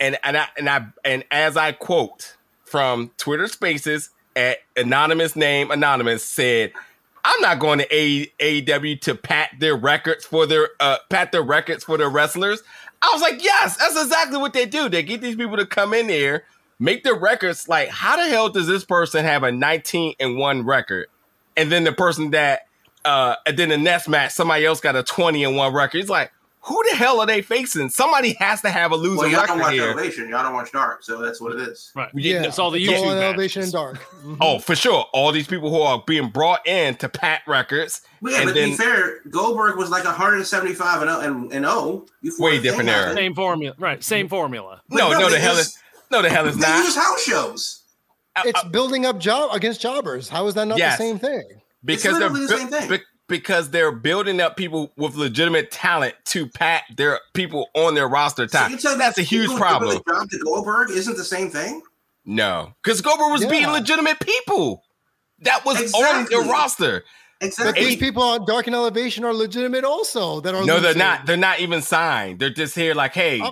and 0.00 0.16
and 0.22 0.38
I 0.38 0.46
and 0.56 0.70
I 0.70 0.86
and 1.04 1.24
as 1.30 1.56
I 1.56 1.72
quote 1.72 2.36
from 2.64 3.10
Twitter 3.18 3.48
Spaces 3.48 4.10
at 4.34 4.58
anonymous 4.76 5.36
name 5.36 5.70
anonymous 5.70 6.24
said. 6.24 6.72
I'm 7.28 7.40
not 7.40 7.58
going 7.58 7.80
to 7.80 7.88
AEW 7.88 9.00
to 9.00 9.16
pat 9.16 9.50
their 9.58 9.74
records 9.74 10.24
for 10.24 10.46
their 10.46 10.68
uh, 10.78 10.98
pat 11.10 11.32
their 11.32 11.42
records 11.42 11.82
for 11.82 11.98
their 11.98 12.08
wrestlers. 12.08 12.62
I 13.06 13.10
was 13.12 13.22
like, 13.22 13.42
yes, 13.42 13.76
that's 13.76 14.00
exactly 14.00 14.38
what 14.38 14.52
they 14.52 14.66
do. 14.66 14.88
They 14.88 15.02
get 15.02 15.20
these 15.20 15.36
people 15.36 15.56
to 15.56 15.66
come 15.66 15.94
in 15.94 16.08
there, 16.08 16.44
make 16.78 17.04
their 17.04 17.14
records. 17.14 17.68
Like, 17.68 17.88
how 17.88 18.16
the 18.16 18.28
hell 18.28 18.48
does 18.48 18.66
this 18.66 18.84
person 18.84 19.24
have 19.24 19.42
a 19.42 19.52
19 19.52 20.14
and 20.18 20.36
one 20.36 20.64
record? 20.64 21.06
And 21.56 21.70
then 21.70 21.84
the 21.84 21.92
person 21.92 22.32
that, 22.32 22.66
uh, 23.04 23.36
and 23.46 23.56
then 23.56 23.68
the 23.68 23.78
next 23.78 24.08
match, 24.08 24.32
somebody 24.32 24.66
else 24.66 24.80
got 24.80 24.96
a 24.96 25.02
20 25.02 25.44
and 25.44 25.56
one 25.56 25.72
record. 25.72 25.98
It's 25.98 26.10
like, 26.10 26.32
who 26.66 26.82
the 26.90 26.96
hell 26.96 27.20
are 27.20 27.26
they 27.26 27.42
facing? 27.42 27.88
Somebody 27.90 28.34
has 28.40 28.60
to 28.62 28.70
have 28.70 28.90
a 28.90 28.96
losing 28.96 29.18
well, 29.18 29.28
y'all 29.28 29.40
record 29.42 29.52
don't 29.52 29.60
watch 29.60 29.72
here. 29.74 29.90
Elevation. 29.90 30.28
Y'all 30.28 30.42
don't 30.42 30.52
watch 30.52 30.72
Dark, 30.72 31.04
so 31.04 31.20
that's 31.20 31.40
what 31.40 31.52
it 31.52 31.60
is. 31.60 31.92
Right. 31.94 32.10
Yeah, 32.12 32.42
it's 32.42 32.58
all 32.58 32.72
the 32.72 32.82
it's 32.82 32.92
YouTube 32.92 33.06
all 33.06 33.10
Elevation 33.12 33.62
and 33.62 33.72
Dark. 33.72 33.98
Mm-hmm. 34.16 34.38
Oh, 34.40 34.58
for 34.58 34.74
sure. 34.74 35.06
All 35.12 35.30
these 35.30 35.46
people 35.46 35.70
who 35.70 35.80
are 35.80 36.02
being 36.04 36.30
brought 36.30 36.66
in 36.66 36.96
to 36.96 37.08
pat 37.08 37.42
records. 37.46 38.00
Well, 38.20 38.32
yeah, 38.32 38.44
but 38.44 38.54
then, 38.54 38.70
to 38.70 38.76
be 38.76 38.76
fair, 38.76 39.20
Goldberg 39.30 39.76
was 39.76 39.88
like 39.88 40.04
175 40.04 41.02
and 41.02 41.10
0 41.10 41.20
and, 41.20 41.52
and 41.52 41.64
0 41.64 42.06
way 42.40 42.60
different 42.60 42.88
era. 42.88 43.14
Same 43.14 43.34
formula, 43.34 43.76
right? 43.78 44.02
Same 44.02 44.28
formula. 44.28 44.82
no, 44.88 45.12
no, 45.12 45.20
no 45.20 45.30
the 45.30 45.38
hell 45.38 45.56
is 45.58 45.78
no, 46.10 46.22
the 46.22 46.30
hell 46.30 46.46
is 46.46 46.56
they 46.56 46.62
not. 46.62 46.84
Use 46.84 46.96
house 46.96 47.22
shows. 47.22 47.82
It's 48.44 48.64
uh, 48.64 48.68
building 48.68 49.06
up 49.06 49.20
job 49.20 49.54
against 49.54 49.80
jobbers. 49.80 50.28
How 50.28 50.46
is 50.48 50.54
that 50.54 50.66
not 50.66 50.78
yes. 50.78 50.98
the 50.98 51.04
same 51.04 51.18
thing? 51.20 51.44
Because 51.84 52.18
they're 52.18 52.28
the 52.28 52.48
same 52.48 52.68
thing. 52.68 52.88
Be- 52.88 53.04
because 53.28 53.70
they're 53.70 53.92
building 53.92 54.40
up 54.40 54.56
people 54.56 54.92
with 54.96 55.16
legitimate 55.16 55.70
talent 55.70 56.14
to 56.26 56.46
pat 56.46 56.84
their 56.96 57.20
people 57.34 57.68
on 57.74 57.94
their 57.94 58.08
roster 58.08 58.46
time. 58.46 58.78
So 58.78 58.96
that's 58.96 59.18
a 59.18 59.22
huge 59.22 59.50
problem. 59.56 60.00
Job 60.08 60.30
to 60.30 60.38
Goldberg 60.38 60.90
isn't 60.90 61.16
the 61.16 61.24
same 61.24 61.50
thing. 61.50 61.82
No, 62.24 62.72
because 62.82 63.00
Goldberg 63.00 63.30
was 63.30 63.42
yeah. 63.42 63.50
beating 63.50 63.70
legitimate 63.70 64.20
people. 64.20 64.82
That 65.40 65.64
was 65.64 65.80
exactly. 65.80 66.36
on 66.36 66.42
their 66.42 66.50
roster. 66.50 67.04
Exactly. 67.40 67.72
But 67.72 67.78
these 67.78 67.96
people 67.96 68.22
on 68.22 68.46
Dark 68.46 68.66
and 68.66 68.74
Elevation 68.74 69.24
are 69.24 69.34
legitimate 69.34 69.84
also. 69.84 70.40
That 70.40 70.54
are 70.54 70.64
no, 70.64 70.80
they're 70.80 70.94
not. 70.94 71.26
They're 71.26 71.36
not 71.36 71.60
even 71.60 71.82
signed. 71.82 72.38
They're 72.38 72.50
just 72.50 72.74
here 72.74 72.94
like, 72.94 73.12
hey. 73.12 73.40
Uh, 73.40 73.50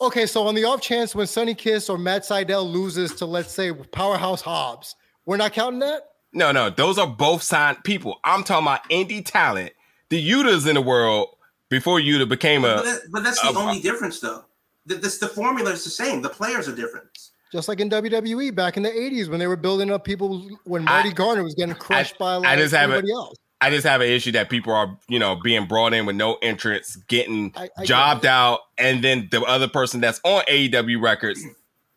okay, 0.00 0.26
so 0.26 0.46
on 0.46 0.54
the 0.54 0.64
off 0.64 0.80
chance 0.80 1.14
when 1.14 1.26
Sonny 1.26 1.54
Kiss 1.54 1.90
or 1.90 1.98
Matt 1.98 2.22
Sydal 2.22 2.70
loses 2.70 3.14
to 3.16 3.26
let's 3.26 3.52
say 3.52 3.72
Powerhouse 3.72 4.40
Hobbs, 4.40 4.96
we're 5.26 5.36
not 5.36 5.52
counting 5.52 5.80
that. 5.80 6.02
No, 6.38 6.52
no, 6.52 6.70
those 6.70 6.98
are 6.98 7.06
both 7.08 7.42
signed 7.42 7.82
people. 7.82 8.20
I'm 8.22 8.44
talking 8.44 8.64
about 8.64 8.88
indie 8.90 9.24
talent. 9.24 9.72
The 10.08 10.24
Yutas 10.24 10.68
in 10.68 10.76
the 10.76 10.80
world 10.80 11.30
before 11.68 11.98
Yuta 11.98 12.28
became 12.28 12.64
a. 12.64 12.76
But, 12.76 12.84
that, 12.84 13.00
but 13.10 13.24
that's 13.24 13.42
the 13.42 13.48
a, 13.48 13.58
only 13.58 13.80
difference, 13.80 14.20
though. 14.20 14.44
The, 14.86 14.94
this, 14.94 15.18
the 15.18 15.26
formula 15.26 15.72
is 15.72 15.82
the 15.82 15.90
same. 15.90 16.22
The 16.22 16.28
players 16.28 16.68
are 16.68 16.76
different. 16.76 17.08
Just 17.50 17.66
like 17.66 17.80
in 17.80 17.90
WWE 17.90 18.54
back 18.54 18.76
in 18.76 18.84
the 18.84 18.88
'80s 18.88 19.28
when 19.28 19.40
they 19.40 19.48
were 19.48 19.56
building 19.56 19.90
up 19.90 20.04
people 20.04 20.48
when 20.62 20.84
Marty 20.84 21.08
I, 21.08 21.12
Garner 21.12 21.42
was 21.42 21.56
getting 21.56 21.74
crushed 21.74 22.14
I, 22.14 22.18
by 22.18 22.34
like 22.36 22.48
I 22.48 22.56
just 22.56 22.72
everybody 22.72 23.10
a, 23.10 23.16
else. 23.16 23.36
I 23.60 23.70
just 23.70 23.84
have 23.84 24.00
an 24.00 24.06
issue 24.06 24.30
that 24.32 24.48
people 24.48 24.72
are, 24.72 24.96
you 25.08 25.18
know, 25.18 25.34
being 25.42 25.66
brought 25.66 25.92
in 25.92 26.06
with 26.06 26.14
no 26.14 26.34
entrance, 26.40 26.94
getting 27.08 27.52
jobbed 27.82 28.26
out, 28.26 28.60
and 28.78 29.02
then 29.02 29.26
the 29.32 29.42
other 29.42 29.66
person 29.66 30.00
that's 30.00 30.20
on 30.22 30.42
AEW 30.42 31.02
records 31.02 31.44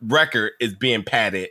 record 0.01 0.53
is 0.59 0.73
being 0.73 1.03
padded 1.03 1.49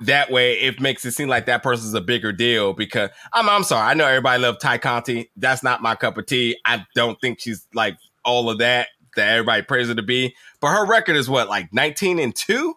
that 0.00 0.30
way 0.30 0.60
it 0.60 0.80
makes 0.80 1.04
it 1.04 1.12
seem 1.12 1.28
like 1.28 1.46
that 1.46 1.62
person's 1.62 1.94
a 1.94 2.00
bigger 2.00 2.32
deal 2.32 2.72
because 2.72 3.10
I'm 3.32 3.48
I'm 3.48 3.64
sorry. 3.64 3.88
I 3.88 3.94
know 3.94 4.06
everybody 4.06 4.42
loves 4.42 4.58
Tay 4.58 4.78
Conti. 4.78 5.30
That's 5.36 5.62
not 5.62 5.82
my 5.82 5.94
cup 5.94 6.18
of 6.18 6.26
tea. 6.26 6.58
I 6.64 6.84
don't 6.94 7.20
think 7.20 7.40
she's 7.40 7.66
like 7.72 7.96
all 8.24 8.50
of 8.50 8.58
that 8.58 8.88
that 9.16 9.30
everybody 9.30 9.62
prays 9.62 9.88
her 9.88 9.94
to 9.94 10.02
be. 10.02 10.34
But 10.60 10.68
her 10.68 10.86
record 10.86 11.16
is 11.16 11.28
what, 11.28 11.48
like 11.48 11.72
19 11.72 12.18
and 12.18 12.34
2? 12.34 12.76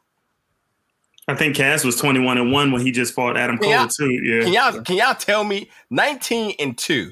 I 1.28 1.36
think 1.36 1.56
Cass 1.56 1.84
was 1.84 1.96
21 1.98 2.38
and 2.40 2.52
1 2.52 2.72
when 2.72 2.82
he 2.82 2.92
just 2.92 3.14
fought 3.14 3.38
Adam 3.38 3.60
Cole 3.60 3.88
too. 3.88 4.10
Yeah. 4.12 4.44
Can 4.44 4.54
y'all 4.54 4.82
can 4.82 4.96
y'all 4.96 5.14
tell 5.14 5.44
me 5.44 5.70
19 5.92 6.56
and 6.58 6.76
2 6.76 7.12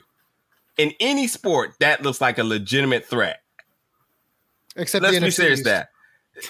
in 0.78 0.94
any 1.00 1.28
sport 1.28 1.74
that 1.80 2.02
looks 2.02 2.20
like 2.20 2.40
a 2.40 2.44
legitimate 2.44 3.06
threat? 3.06 3.42
Except 4.76 5.04
let's 5.04 5.20
be 5.20 5.30
serious 5.30 5.64
that. 5.64 5.90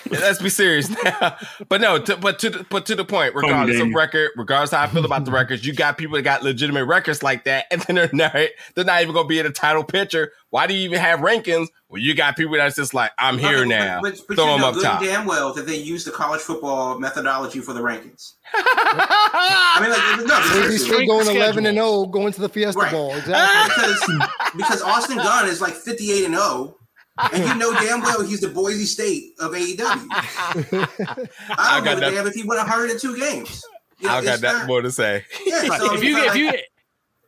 Let's 0.09 0.41
be 0.41 0.49
serious 0.49 0.89
now. 0.89 1.37
But 1.69 1.81
no, 1.81 1.99
to, 1.99 2.17
but 2.17 2.39
to 2.39 2.49
the, 2.49 2.65
but 2.69 2.85
to 2.85 2.95
the 2.95 3.03
point, 3.03 3.35
regardless 3.35 3.79
of 3.79 3.89
record, 3.93 4.31
regardless 4.35 4.71
how 4.71 4.83
I 4.83 4.87
feel 4.87 5.05
about 5.05 5.25
the 5.25 5.31
records, 5.39 5.65
you 5.65 5.73
got 5.73 5.97
people 5.97 6.15
that 6.15 6.21
got 6.21 6.43
legitimate 6.43 6.85
records 6.85 7.23
like 7.23 7.45
that, 7.45 7.65
and 7.71 7.81
then 7.81 7.95
they're 7.95 8.09
not 8.13 8.35
they're 8.75 8.85
not 8.85 9.01
even 9.01 9.13
gonna 9.13 9.27
be 9.27 9.39
in 9.39 9.45
a 9.45 9.51
title 9.51 9.83
picture. 9.83 10.31
Why 10.49 10.67
do 10.67 10.73
you 10.73 10.81
even 10.81 10.99
have 10.99 11.19
rankings? 11.19 11.67
Well, 11.89 12.01
you 12.01 12.15
got 12.15 12.37
people 12.37 12.55
that's 12.55 12.75
just 12.75 12.93
like, 12.93 13.11
I'm 13.17 13.37
here 13.37 13.59
okay, 13.59 13.69
now. 13.69 14.01
But, 14.01 14.13
but, 14.15 14.27
but 14.27 14.35
Throw 14.35 14.55
you 14.55 14.61
know, 14.61 14.71
them 14.71 14.77
up 14.77 14.83
top. 14.83 15.01
damn 15.01 15.25
well 15.25 15.53
that 15.53 15.65
they 15.65 15.75
use 15.75 16.05
the 16.05 16.11
college 16.11 16.41
football 16.41 16.99
methodology 16.99 17.59
for 17.59 17.73
the 17.73 17.81
rankings. 17.81 18.33
I 18.53 19.79
mean, 19.81 19.91
like, 19.91 20.27
no, 20.27 20.69
he's 20.69 20.85
still 20.85 21.05
going 21.05 21.35
eleven 21.35 21.65
and 21.65 21.77
0 21.77 22.05
going 22.07 22.33
to 22.33 22.41
the 22.41 22.49
Fiesta 22.49 22.79
right. 22.79 22.91
Bowl, 22.91 23.13
exactly. 23.15 23.83
because, 23.83 24.29
because 24.55 24.81
Austin 24.81 25.17
Gunn 25.17 25.47
is 25.47 25.61
like 25.61 25.73
fifty 25.73 26.11
eight 26.11 26.25
and 26.25 26.33
zero 26.33 26.45
oh, 26.45 26.76
and 26.76 26.76
you 27.33 27.55
know 27.55 27.73
damn 27.73 28.01
well 28.01 28.23
he's 28.23 28.41
the 28.41 28.49
Boise 28.49 28.85
State 28.85 29.33
of 29.39 29.51
AEW. 29.51 29.77
I 31.57 31.81
don't 31.81 31.83
give 31.83 31.97
a 31.97 32.11
damn 32.11 32.27
if 32.27 32.33
he 32.33 32.43
won 32.43 32.57
102 32.57 33.17
games. 33.17 33.63
You 33.99 34.07
know, 34.07 34.13
I 34.15 34.23
got 34.23 34.41
that 34.41 34.67
more 34.67 34.81
to 34.81 34.91
say. 34.91 35.25
Yeah, 35.45 35.67
right. 35.67 35.81
so 35.81 35.95
if 35.95 36.03
you 36.03 36.17
if 36.17 36.35
you 36.35 36.51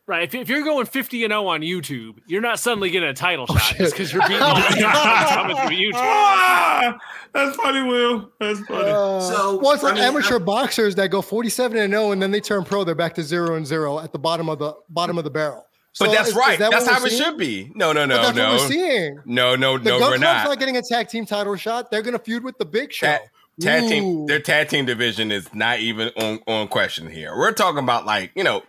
right 0.06 0.24
if, 0.24 0.36
if 0.36 0.50
you're 0.50 0.64
going 0.64 0.86
50 0.86 1.24
and 1.24 1.32
0 1.32 1.48
on 1.48 1.62
YouTube, 1.62 2.20
you're 2.28 2.42
not 2.42 2.60
suddenly 2.60 2.92
getting 2.92 3.10
a 3.10 3.14
title 3.14 3.48
oh, 3.50 3.58
shot 3.58 3.78
just 3.78 3.94
because 3.94 4.14
you're 4.14 4.22
beating 4.28 4.44
all 4.44 4.56
these 4.56 4.84
coming 4.84 5.58
through 5.58 5.76
YouTube. 5.76 5.92
Ah, 5.96 7.00
that's 7.34 7.56
funny, 7.56 7.82
Will. 7.82 8.32
That's 8.40 8.60
funny. 8.62 8.90
Uh, 8.90 9.20
so 9.22 9.60
well, 9.60 9.72
it's 9.72 9.82
like 9.82 9.94
I 9.94 9.96
mean, 9.96 10.04
amateur 10.04 10.36
I, 10.36 10.40
boxers 10.40 10.94
that 10.96 11.10
go 11.10 11.22
47 11.24 11.78
and 11.78 11.92
0 11.92 12.12
and 12.12 12.22
then 12.22 12.30
they 12.30 12.42
turn 12.42 12.64
pro. 12.64 12.84
They're 12.84 12.94
back 12.94 13.16
to 13.16 13.24
zero 13.24 13.56
and 13.56 13.66
zero 13.66 14.00
at 14.00 14.12
the 14.12 14.20
bottom 14.20 14.50
of 14.50 14.60
the 14.60 14.74
bottom 14.90 15.18
of 15.18 15.24
the 15.24 15.32
barrel. 15.32 15.66
So 15.94 16.06
but 16.06 16.14
that's 16.14 16.30
is, 16.30 16.36
right. 16.36 16.54
Is 16.54 16.60
that 16.60 16.72
that's 16.72 16.88
how 16.88 17.04
it 17.04 17.12
should 17.12 17.38
be. 17.38 17.72
No, 17.76 17.92
no, 17.92 18.06
no, 18.06 18.18
but 18.18 18.22
that's 18.24 18.38
no. 18.38 18.52
What 18.52 18.62
we're 18.62 18.68
seeing. 18.68 19.20
No, 19.26 19.56
no, 19.56 19.78
the 19.78 19.90
no. 19.90 20.00
Gun 20.00 20.12
we're 20.12 20.18
not. 20.18 20.48
not 20.48 20.60
getting 20.60 20.78
a 20.78 20.82
tag 20.82 21.08
team 21.10 21.26
title 21.26 21.56
shot. 21.56 21.92
They're 21.92 22.02
going 22.02 22.18
to 22.18 22.24
feud 22.24 22.44
with 22.44 22.58
the 22.58 22.66
Big 22.66 22.94
Show. 22.94 23.08
Tag, 23.08 23.22
tag 23.60 23.90
team. 23.90 24.26
Their 24.28 24.40
tag 24.40 24.70
team 24.70 24.86
division 24.86 25.32
is 25.32 25.54
not 25.54 25.80
even 25.80 26.10
on 26.16 26.40
on 26.48 26.68
question 26.68 27.10
here. 27.10 27.36
We're 27.36 27.54
talking 27.54 27.84
about 27.84 28.06
like 28.06 28.32
you 28.36 28.44
know 28.44 28.64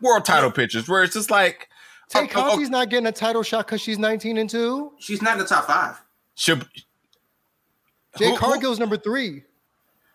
world 0.00 0.24
title 0.24 0.50
yeah. 0.50 0.54
pictures 0.54 0.88
where 0.88 1.02
it's 1.02 1.14
just 1.14 1.30
like. 1.30 1.68
Tay 2.10 2.26
Conti's 2.26 2.68
not 2.68 2.90
getting 2.90 3.06
a 3.06 3.12
title 3.12 3.42
shot 3.42 3.66
because 3.66 3.80
she's 3.80 3.98
19 3.98 4.36
and 4.36 4.48
2. 4.48 4.92
She's 4.98 5.22
not 5.22 5.32
in 5.32 5.38
the 5.38 5.46
top 5.46 5.66
five. 5.66 6.00
Should 6.34 6.68
Jade 8.18 8.38
Cargill's 8.38 8.78
number 8.78 8.96
three. 8.96 9.42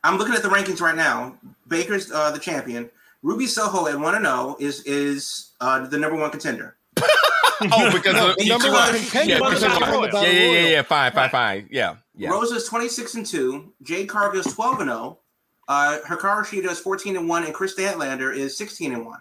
I'm 0.04 0.18
looking 0.18 0.34
at 0.34 0.42
the 0.42 0.50
rankings 0.50 0.82
right 0.82 0.96
now. 0.96 1.36
Baker's 1.68 2.12
uh, 2.12 2.32
the 2.32 2.40
champion. 2.40 2.90
Ruby 3.22 3.48
Soho 3.48 3.88
at 3.88 4.00
1 4.00 4.16
and 4.16 4.26
0 4.26 4.56
is 4.60 4.82
is 4.86 5.52
uh, 5.60 5.86
the 5.88 5.98
number 5.98 6.18
one 6.18 6.32
contender. 6.32 6.78
oh, 7.02 7.92
because 7.94 8.14
no, 8.14 8.32
of 8.32 8.38
number 8.48 8.72
one 8.72 8.94
contender. 8.94 9.28
Yeah, 9.28 9.40
yeah, 9.40 10.32
yeah, 10.32 10.52
yeah, 10.52 10.68
yeah, 10.68 10.82
fine, 10.82 11.12
fine, 11.12 11.30
fine. 11.30 11.68
Yeah, 11.72 11.96
yeah. 12.16 12.30
Rosa's 12.30 12.68
26 12.68 13.16
and 13.16 13.26
2. 13.26 13.74
Jade 13.84 14.08
Cargill's 14.08 14.54
12 14.54 14.82
and 14.82 14.90
0. 14.90 15.20
Uh, 15.68 16.00
Hikaru 16.06 16.44
Shida 16.44 16.72
is 16.72 16.80
14 16.80 17.16
and 17.16 17.30
1, 17.30 17.44
and 17.44 17.54
Kris 17.54 17.76
Statlander 17.76 18.36
is 18.36 18.58
16 18.58 18.94
and 18.94 19.06
1. 19.06 19.20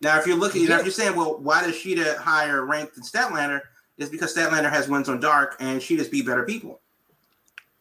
Now, 0.00 0.18
if 0.18 0.26
you're 0.26 0.36
looking, 0.36 0.62
yeah. 0.62 0.78
if 0.78 0.84
you're 0.84 0.92
saying, 0.92 1.14
well, 1.14 1.38
why 1.38 1.62
does 1.62 1.74
Shida 1.74 2.16
higher 2.16 2.64
rank 2.64 2.94
than 2.94 3.04
Statlander? 3.04 3.60
Is 3.98 4.08
because 4.08 4.34
Statlander 4.34 4.70
has 4.70 4.88
wins 4.88 5.10
on 5.10 5.20
dark 5.20 5.56
and 5.60 5.78
Shida's 5.78 6.08
beat 6.08 6.26
better 6.26 6.44
people. 6.44 6.80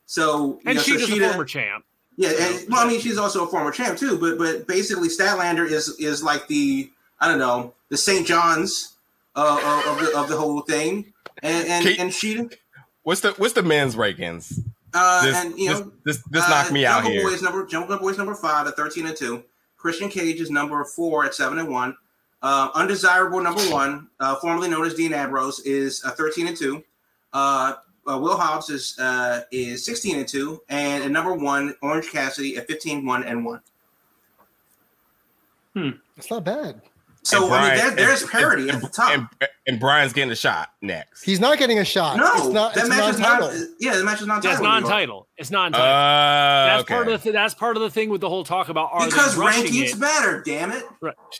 So 0.06 0.60
and 0.66 0.76
know, 0.76 0.82
Shida's 0.82 1.08
so 1.08 1.16
Shida, 1.16 1.28
a 1.28 1.30
former 1.30 1.46
champ. 1.46 1.86
Yeah, 2.20 2.32
and, 2.38 2.70
well, 2.70 2.86
I 2.86 2.90
mean, 2.90 3.00
she's 3.00 3.18
also 3.18 3.46
a 3.46 3.48
former 3.48 3.72
champ 3.72 3.98
too. 3.98 4.18
But 4.18 4.38
but 4.38 4.68
basically, 4.68 5.08
Statlander 5.08 5.66
is 5.66 5.98
is 6.00 6.22
like 6.22 6.50
the 6.50 6.92
I 7.22 7.30
don't 7.30 7.40
know 7.40 7.74
the 7.88 7.96
St. 7.96 8.28
John's 8.28 8.98
uh, 9.38 9.84
of 9.88 10.02
the 10.02 10.20
of 10.20 10.28
the 10.28 10.36
whole 10.36 10.60
thing, 10.60 11.14
and 11.42 11.66
and, 11.70 11.86
Kate, 11.86 11.98
and 11.98 12.14
she. 12.14 12.50
What's 13.04 13.22
the 13.22 13.32
what's 13.38 13.54
the 13.54 13.64
men's 13.64 13.96
rankings? 13.96 14.60
Uh, 14.94 15.26
this, 15.26 15.36
and 15.38 15.58
you 15.58 15.70
know 15.70 15.94
this 16.04 16.18
this, 16.18 16.24
this 16.30 16.44
uh, 16.44 16.50
knocked 16.50 16.74
me 16.74 16.86
out 16.86 17.06
here. 17.06 17.24
Boy 17.24 17.30
is 17.30 17.42
number 17.42 17.66
Jungle 17.66 17.98
Boy 17.98 18.10
is 18.10 18.18
number 18.18 18.36
five 18.36 18.68
at 18.68 18.76
thirteen 18.76 19.06
and 19.06 19.16
two. 19.16 19.42
Christian 19.78 20.10
Cage 20.10 20.42
is 20.42 20.52
number 20.52 20.84
four 20.84 21.24
at 21.24 21.34
seven 21.34 21.58
and 21.58 21.70
one. 21.70 21.96
Uh, 22.42 22.68
undesirable 22.76 23.42
number 23.42 23.62
one, 23.72 24.10
uh, 24.20 24.36
formerly 24.36 24.70
known 24.70 24.86
as 24.86 24.94
Dean 24.94 25.14
Ambrose, 25.14 25.62
is 25.62 26.04
uh, 26.04 26.12
thirteen 26.12 26.48
and 26.48 26.58
two. 26.58 26.84
Uh, 27.32 27.76
uh, 28.10 28.18
Will 28.18 28.38
Hobbs 28.38 28.70
is 28.70 28.98
uh, 29.00 29.42
is 29.52 29.86
16 29.86 30.18
and 30.18 30.28
2, 30.28 30.62
and 30.70 31.04
at 31.04 31.12
number 31.12 31.34
one, 31.34 31.76
Orange 31.82 32.10
Cassidy 32.10 32.58
at 32.58 32.68
15, 32.68 33.06
1 33.06 33.24
and 33.24 33.46
1. 33.46 33.62
Hmm. 35.76 35.90
That's 36.16 36.32
not 36.32 36.44
bad. 36.44 36.82
So 37.22 37.48
Brian, 37.48 37.64
I 37.64 37.68
mean, 37.68 37.96
there, 37.96 38.08
there's 38.08 38.22
and, 38.22 38.32
parity 38.32 38.70
and, 38.70 38.78
at 38.78 38.82
the 38.82 38.88
top. 38.88 39.12
And, 39.12 39.28
and, 39.68 39.80
Brian's 39.80 40.14
getting 40.14 40.32
a 40.32 40.36
shot 40.36 40.70
next. 40.82 41.22
He's 41.24 41.40
not 41.40 41.58
getting 41.60 41.78
a 41.78 41.86
shot. 41.86 42.18
No, 42.18 42.32
it's 42.36 42.48
not, 42.48 42.74
that 42.74 42.88
match 42.88 43.14
is 43.14 43.20
not. 43.20 43.54
Yeah, 43.80 43.98
the 43.98 44.04
match 44.04 44.22
is 44.22 44.28
not. 44.28 44.44
It's 44.44 44.62
non-title. 44.62 45.28
It's 45.38 45.52
non-title. 45.52 45.86
Uh, 45.86 46.66
that's 46.66 46.82
okay. 46.82 46.94
part 46.94 47.08
of 47.08 47.14
the. 47.14 47.20
Th- 47.20 47.34
that's 47.34 47.54
part 47.54 47.76
of 47.76 47.84
the 47.84 47.90
thing 47.90 48.10
with 48.10 48.22
the 48.22 48.30
whole 48.30 48.44
talk 48.44 48.70
about 48.70 48.90
are 48.94 49.06
because 49.06 49.36
rankings 49.36 49.94
it? 49.94 49.98
matter. 50.00 50.42
Damn 50.44 50.72
it. 50.72 50.84
Right. 51.02 51.16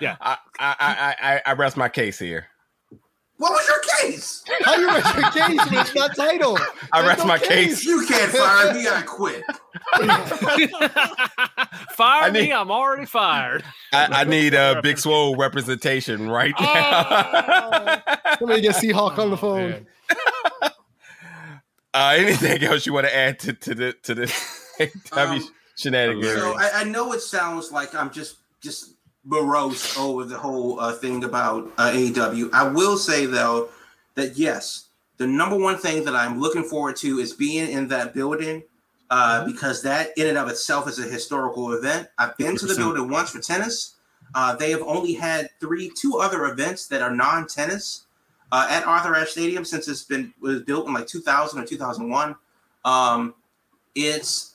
yeah. 0.00 0.16
I, 0.20 0.36
I 0.58 1.16
I 1.20 1.42
I 1.46 1.52
rest 1.54 1.76
my 1.76 1.88
case 1.88 2.18
here. 2.18 2.49
What 3.40 3.52
was 3.52 3.66
your 3.68 3.80
case? 3.98 4.44
How 4.64 4.76
you 4.76 4.86
rest 4.88 5.16
your 5.16 5.30
case 5.30 5.60
it's 5.72 5.94
not 5.94 6.14
title? 6.14 6.58
I 6.92 7.06
rest 7.06 7.20
no 7.20 7.24
my 7.24 7.38
case. 7.38 7.48
case. 7.48 7.84
You 7.86 8.04
can't 8.06 8.30
fire 8.30 8.74
me. 8.74 8.86
I 8.86 9.00
quit. 9.00 9.42
fire 11.92 12.24
I 12.24 12.30
need, 12.30 12.48
me. 12.48 12.52
I'm 12.52 12.70
already 12.70 13.06
fired. 13.06 13.64
I, 13.94 14.08
I 14.10 14.24
need 14.24 14.52
a 14.52 14.82
big 14.82 14.98
swole 14.98 15.36
representation 15.36 16.28
right 16.28 16.52
oh. 16.58 16.64
now. 16.64 18.02
Oh. 18.06 18.16
Somebody 18.40 18.60
get 18.60 18.74
Seahawk 18.74 19.16
on 19.16 19.30
the 19.30 19.38
phone. 19.38 19.86
Uh, 21.94 22.16
anything 22.18 22.62
else 22.62 22.84
you 22.84 22.92
want 22.92 23.06
to 23.06 23.16
add 23.16 23.38
to, 23.38 23.54
to 23.54 23.74
the 23.74 23.94
to 24.02 24.14
the 24.16 24.30
um, 25.12 25.42
shenanigans? 25.76 26.26
So 26.34 26.58
I, 26.58 26.80
I 26.80 26.84
know 26.84 27.14
it 27.14 27.20
sounds 27.20 27.72
like 27.72 27.94
I'm 27.94 28.10
just 28.10 28.36
just 28.60 28.96
morose 29.24 29.98
over 29.98 30.24
the 30.24 30.38
whole 30.38 30.80
uh, 30.80 30.92
thing 30.92 31.24
about 31.24 31.70
uh, 31.78 31.90
AEW. 31.90 32.50
I 32.52 32.68
will 32.68 32.96
say 32.96 33.26
though 33.26 33.68
that 34.14 34.36
yes, 34.36 34.88
the 35.18 35.26
number 35.26 35.56
one 35.56 35.76
thing 35.76 36.04
that 36.04 36.16
I'm 36.16 36.40
looking 36.40 36.64
forward 36.64 36.96
to 36.96 37.18
is 37.18 37.32
being 37.32 37.70
in 37.70 37.88
that 37.88 38.14
building 38.14 38.62
uh, 39.10 39.40
mm-hmm. 39.40 39.52
because 39.52 39.82
that 39.82 40.10
in 40.16 40.28
and 40.28 40.38
of 40.38 40.48
itself 40.48 40.88
is 40.88 40.98
a 40.98 41.02
historical 41.02 41.72
event. 41.72 42.08
I've 42.18 42.36
been 42.36 42.54
100%. 42.54 42.60
to 42.60 42.66
the 42.66 42.76
building 42.76 43.10
once 43.10 43.30
for 43.30 43.40
tennis. 43.40 43.96
Uh, 44.34 44.54
they 44.54 44.70
have 44.70 44.82
only 44.82 45.12
had 45.14 45.50
three, 45.60 45.90
two 45.96 46.18
other 46.18 46.46
events 46.46 46.86
that 46.88 47.02
are 47.02 47.14
non-tennis 47.14 48.04
uh, 48.52 48.66
at 48.70 48.86
Arthur 48.86 49.14
Ashe 49.14 49.32
Stadium 49.32 49.64
since 49.64 49.88
it's 49.88 50.04
been 50.04 50.32
was 50.40 50.62
built 50.62 50.86
in 50.86 50.94
like 50.94 51.06
2000 51.06 51.60
or 51.60 51.66
2001. 51.66 52.36
Um, 52.84 53.34
it's 53.94 54.54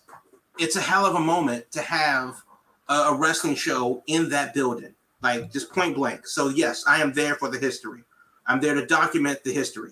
it's 0.58 0.78
a 0.78 0.82
hell 0.82 1.06
of 1.06 1.16
a 1.16 1.20
moment 1.20 1.70
to 1.72 1.82
have 1.82 2.42
a 2.88 3.16
wrestling 3.16 3.56
show 3.56 4.04
in 4.08 4.30
that 4.30 4.54
building, 4.54 4.94
like 5.22 5.52
just 5.52 5.72
point 5.72 5.96
blank. 5.96 6.28
So 6.28 6.50
yes, 6.50 6.84
I 6.88 7.02
am 7.02 7.14
there 7.14 7.36
for 7.36 7.50
the 7.50 7.58
history. 7.58 8.04
I'm 8.48 8.60
there 8.60 8.76
to 8.76 8.86
document 8.86 9.44
the 9.44 9.54
history. 9.54 9.92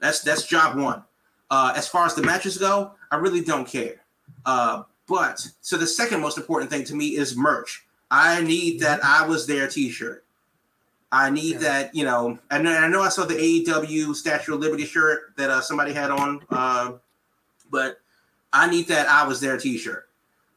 That's 0.00 0.20
that's 0.20 0.46
job 0.46 0.76
one. 0.78 1.02
Uh, 1.50 1.72
as 1.76 1.88
far 1.88 2.06
as 2.06 2.14
the 2.14 2.22
matches 2.22 2.58
go, 2.58 2.92
I 3.10 3.16
really 3.16 3.40
don't 3.40 3.66
care. 3.66 4.02
Uh, 4.44 4.82
but 5.06 5.46
so 5.60 5.76
the 5.76 5.86
second 5.86 6.20
most 6.20 6.36
important 6.36 6.70
thing 6.70 6.84
to 6.84 6.94
me 6.94 7.16
is 7.16 7.36
merch. 7.36 7.86
I 8.10 8.42
need 8.42 8.80
that 8.80 9.04
I 9.04 9.26
was 9.26 9.46
there 9.46 9.68
T-shirt. 9.68 10.24
I 11.12 11.30
need 11.30 11.54
yeah. 11.54 11.58
that 11.58 11.94
you 11.94 12.04
know. 12.04 12.38
And 12.50 12.68
I 12.68 12.88
know 12.88 13.02
I 13.02 13.08
saw 13.08 13.24
the 13.24 13.34
AEW 13.34 14.14
Statue 14.14 14.54
of 14.54 14.60
Liberty 14.60 14.84
shirt 14.84 15.36
that 15.36 15.50
uh, 15.50 15.60
somebody 15.60 15.92
had 15.92 16.10
on, 16.10 16.40
uh, 16.50 16.92
but 17.70 18.00
I 18.52 18.68
need 18.68 18.88
that 18.88 19.08
I 19.08 19.26
was 19.26 19.40
there 19.40 19.56
T-shirt. 19.56 20.05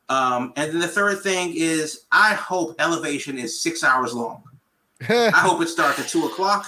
Um, 0.09 0.53
and 0.55 0.71
then 0.71 0.79
the 0.79 0.87
third 0.87 1.21
thing 1.21 1.53
is, 1.55 2.05
I 2.11 2.33
hope 2.33 2.75
Elevation 2.79 3.37
is 3.37 3.61
six 3.61 3.83
hours 3.83 4.13
long. 4.13 4.43
I 5.09 5.31
hope 5.31 5.61
it 5.61 5.69
starts 5.69 5.99
at 5.99 6.07
two 6.07 6.25
o'clock 6.25 6.65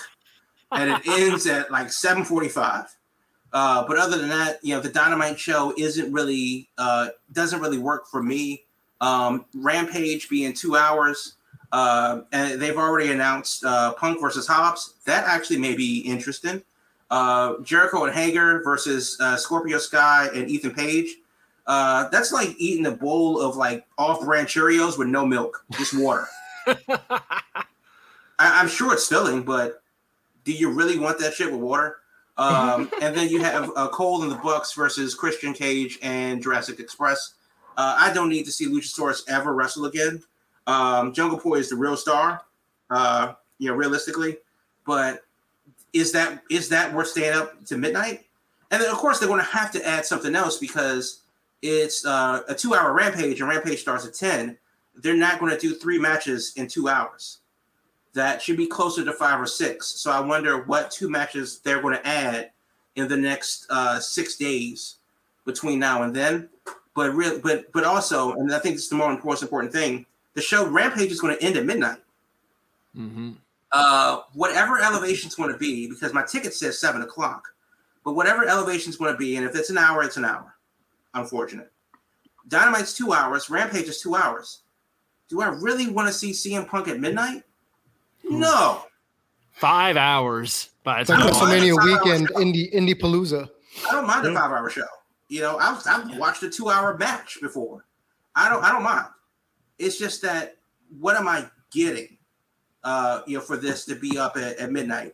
and 0.71 0.89
it 0.91 1.07
ends 1.07 1.47
at 1.47 1.71
like 1.71 1.91
seven 1.91 2.23
forty-five. 2.23 2.85
Uh, 3.53 3.85
but 3.85 3.97
other 3.97 4.17
than 4.17 4.29
that, 4.29 4.59
you 4.63 4.73
know, 4.73 4.79
the 4.79 4.89
Dynamite 4.89 5.37
show 5.37 5.73
isn't 5.77 6.11
really 6.13 6.69
uh, 6.77 7.09
doesn't 7.33 7.59
really 7.59 7.77
work 7.77 8.07
for 8.07 8.23
me. 8.23 8.63
Um, 9.01 9.45
Rampage 9.55 10.29
being 10.29 10.53
two 10.53 10.75
hours, 10.75 11.33
uh, 11.71 12.21
and 12.31 12.61
they've 12.61 12.77
already 12.77 13.11
announced 13.11 13.65
uh, 13.65 13.93
Punk 13.93 14.21
versus 14.21 14.47
Hobbs. 14.47 14.93
That 15.05 15.25
actually 15.25 15.57
may 15.57 15.75
be 15.75 15.99
interesting. 16.01 16.61
Uh, 17.09 17.55
Jericho 17.61 18.05
and 18.05 18.13
Hager 18.13 18.63
versus 18.63 19.17
uh, 19.19 19.35
Scorpio 19.35 19.79
Sky 19.79 20.29
and 20.33 20.49
Ethan 20.49 20.73
Page. 20.73 21.17
Uh, 21.67 22.09
that's 22.09 22.31
like 22.31 22.55
eating 22.57 22.85
a 22.87 22.91
bowl 22.91 23.39
of 23.39 23.55
like 23.55 23.85
off-brand 23.97 24.47
Cheerios 24.47 24.97
with 24.97 25.07
no 25.07 25.25
milk, 25.25 25.63
just 25.71 25.97
water. 25.97 26.27
I, 26.67 27.63
am 28.39 28.67
sure 28.67 28.93
it's 28.93 29.07
filling, 29.07 29.43
but 29.43 29.83
do 30.43 30.51
you 30.51 30.71
really 30.71 30.97
want 30.97 31.19
that 31.19 31.33
shit 31.33 31.51
with 31.51 31.61
water? 31.61 31.97
Um, 32.37 32.89
and 33.01 33.15
then 33.15 33.29
you 33.29 33.41
have 33.41 33.71
uh, 33.75 33.87
Cole 33.89 34.23
and 34.23 34.31
the 34.31 34.37
Bucks 34.37 34.73
versus 34.73 35.13
Christian 35.13 35.53
Cage 35.53 35.99
and 36.01 36.41
Jurassic 36.41 36.79
Express. 36.79 37.35
Uh, 37.77 37.95
I 37.99 38.11
don't 38.11 38.29
need 38.29 38.45
to 38.45 38.51
see 38.51 38.67
Luchasaurus 38.67 39.21
ever 39.27 39.53
wrestle 39.53 39.85
again. 39.85 40.21
Um, 40.67 41.13
Jungle 41.13 41.39
Boy 41.39 41.55
is 41.55 41.69
the 41.69 41.75
real 41.75 41.97
star, 41.97 42.41
uh, 42.89 43.33
you 43.59 43.69
know, 43.69 43.75
realistically. 43.75 44.37
But 44.85 45.23
is 45.93 46.11
that 46.13 46.43
is 46.49 46.69
that 46.69 46.93
worth 46.93 47.09
staying 47.09 47.33
up 47.33 47.65
to 47.65 47.77
midnight? 47.77 48.25
And 48.71 48.81
then 48.81 48.89
of 48.89 48.97
course 48.97 49.19
they're 49.19 49.27
going 49.27 49.43
to 49.43 49.51
have 49.51 49.71
to 49.71 49.87
add 49.87 50.05
something 50.05 50.35
else 50.35 50.57
because 50.57 51.20
it's 51.61 52.05
uh, 52.05 52.41
a 52.47 52.55
two-hour 52.55 52.93
Rampage 52.93 53.39
and 53.39 53.49
Rampage 53.49 53.81
starts 53.81 54.05
at 54.05 54.13
ten. 54.13 54.57
They're 54.95 55.15
not 55.15 55.39
going 55.39 55.51
to 55.51 55.57
do 55.57 55.73
three 55.73 55.99
matches 55.99 56.53
in 56.55 56.67
two 56.67 56.89
hours. 56.89 57.39
That 58.13 58.41
should 58.41 58.57
be 58.57 58.67
closer 58.67 59.05
to 59.05 59.13
five 59.13 59.39
or 59.39 59.45
six. 59.45 59.87
So 59.87 60.11
I 60.11 60.19
wonder 60.19 60.63
what 60.63 60.91
two 60.91 61.09
matches 61.09 61.59
they're 61.59 61.81
going 61.81 61.95
to 61.95 62.05
add 62.05 62.51
in 62.95 63.07
the 63.07 63.15
next 63.15 63.67
uh, 63.69 63.99
six 63.99 64.35
days 64.35 64.97
between 65.45 65.79
now 65.79 66.03
and 66.03 66.13
then. 66.13 66.49
But 66.93 67.15
real, 67.15 67.39
but 67.39 67.71
but 67.71 67.85
also, 67.85 68.33
and 68.33 68.53
I 68.53 68.59
think 68.59 68.75
this 68.75 68.83
is 68.83 68.89
the 68.89 68.95
more 68.95 69.11
important 69.11 69.43
important 69.43 69.71
thing. 69.71 70.05
The 70.33 70.41
show 70.41 70.67
Rampage 70.67 71.11
is 71.11 71.21
going 71.21 71.37
to 71.37 71.43
end 71.43 71.55
at 71.55 71.65
midnight. 71.65 71.99
Mm-hmm. 72.97 73.31
Uh, 73.71 74.21
whatever 74.33 74.81
elevation 74.81 75.29
is 75.29 75.35
going 75.35 75.51
to 75.51 75.57
be, 75.57 75.87
because 75.87 76.13
my 76.13 76.23
ticket 76.23 76.53
says 76.53 76.77
seven 76.77 77.01
o'clock, 77.01 77.53
but 78.03 78.13
whatever 78.13 78.45
elevation 78.45 78.89
is 78.89 78.97
going 78.97 79.13
to 79.13 79.17
be, 79.17 79.37
and 79.37 79.45
if 79.45 79.55
it's 79.55 79.69
an 79.69 79.77
hour, 79.77 80.03
it's 80.03 80.17
an 80.17 80.25
hour. 80.25 80.53
Unfortunate. 81.13 81.71
Dynamite's 82.47 82.93
two 82.93 83.13
hours. 83.13 83.49
Rampage 83.49 83.87
is 83.87 84.01
two 84.01 84.15
hours. 84.15 84.63
Do 85.29 85.41
I 85.41 85.47
really 85.47 85.89
want 85.89 86.07
to 86.07 86.13
see 86.13 86.31
CM 86.31 86.67
Punk 86.67 86.87
at 86.87 86.99
midnight? 86.99 87.43
No. 88.23 88.83
Five 89.51 89.97
hours. 89.97 90.69
But 90.83 91.01
it's 91.01 91.09
like 91.09 91.19
WrestleMania 91.19 91.83
weekend, 91.83 92.29
Indie 92.29 92.73
Indie 92.73 92.99
Palooza. 92.99 93.49
I 93.87 93.91
don't 93.91 94.07
mind 94.07 94.25
a 94.25 94.33
five 94.33 94.51
hour 94.51 94.69
show. 94.69 94.81
You 95.29 95.41
know, 95.41 95.57
I've, 95.57 95.81
I've 95.85 96.17
watched 96.17 96.43
a 96.43 96.49
two 96.49 96.69
hour 96.69 96.97
match 96.97 97.37
before. 97.41 97.85
I 98.35 98.49
don't 98.49 98.63
I 98.63 98.71
don't 98.71 98.83
mind. 98.83 99.05
It's 99.77 99.97
just 99.97 100.21
that 100.23 100.57
what 100.99 101.15
am 101.15 101.27
I 101.27 101.45
getting? 101.71 102.17
Uh, 102.83 103.21
you 103.27 103.37
know, 103.37 103.43
for 103.43 103.57
this 103.57 103.85
to 103.85 103.95
be 103.95 104.17
up 104.17 104.35
at, 104.37 104.57
at 104.57 104.71
midnight. 104.71 105.13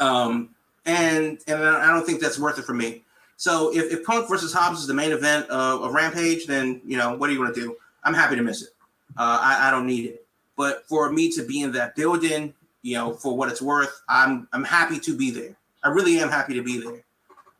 Um, 0.00 0.54
and 0.84 1.38
and 1.46 1.64
I 1.64 1.86
don't 1.86 2.04
think 2.04 2.20
that's 2.20 2.38
worth 2.38 2.58
it 2.58 2.64
for 2.64 2.74
me. 2.74 3.04
So 3.36 3.74
if, 3.74 3.92
if 3.92 4.04
Punk 4.04 4.28
versus 4.28 4.52
Hobbs 4.52 4.80
is 4.80 4.86
the 4.86 4.94
main 4.94 5.12
event 5.12 5.48
of, 5.48 5.82
of 5.82 5.92
Rampage, 5.92 6.46
then 6.46 6.80
you 6.84 6.96
know 6.96 7.14
what 7.16 7.28
are 7.28 7.32
you 7.32 7.38
going 7.38 7.52
to 7.52 7.60
do? 7.60 7.76
I'm 8.04 8.14
happy 8.14 8.36
to 8.36 8.42
miss 8.42 8.62
it. 8.62 8.70
Uh, 9.16 9.38
I, 9.40 9.68
I 9.68 9.70
don't 9.70 9.86
need 9.86 10.06
it. 10.06 10.26
But 10.56 10.86
for 10.86 11.10
me 11.10 11.30
to 11.32 11.44
be 11.44 11.62
in 11.62 11.72
that 11.72 11.96
building, 11.96 12.54
you 12.82 12.94
know, 12.94 13.14
for 13.14 13.36
what 13.36 13.48
it's 13.48 13.62
worth, 13.62 14.02
I'm 14.08 14.48
I'm 14.52 14.64
happy 14.64 14.98
to 15.00 15.16
be 15.16 15.30
there. 15.30 15.56
I 15.82 15.88
really 15.88 16.18
am 16.18 16.30
happy 16.30 16.54
to 16.54 16.62
be 16.62 16.80
there. 16.80 17.04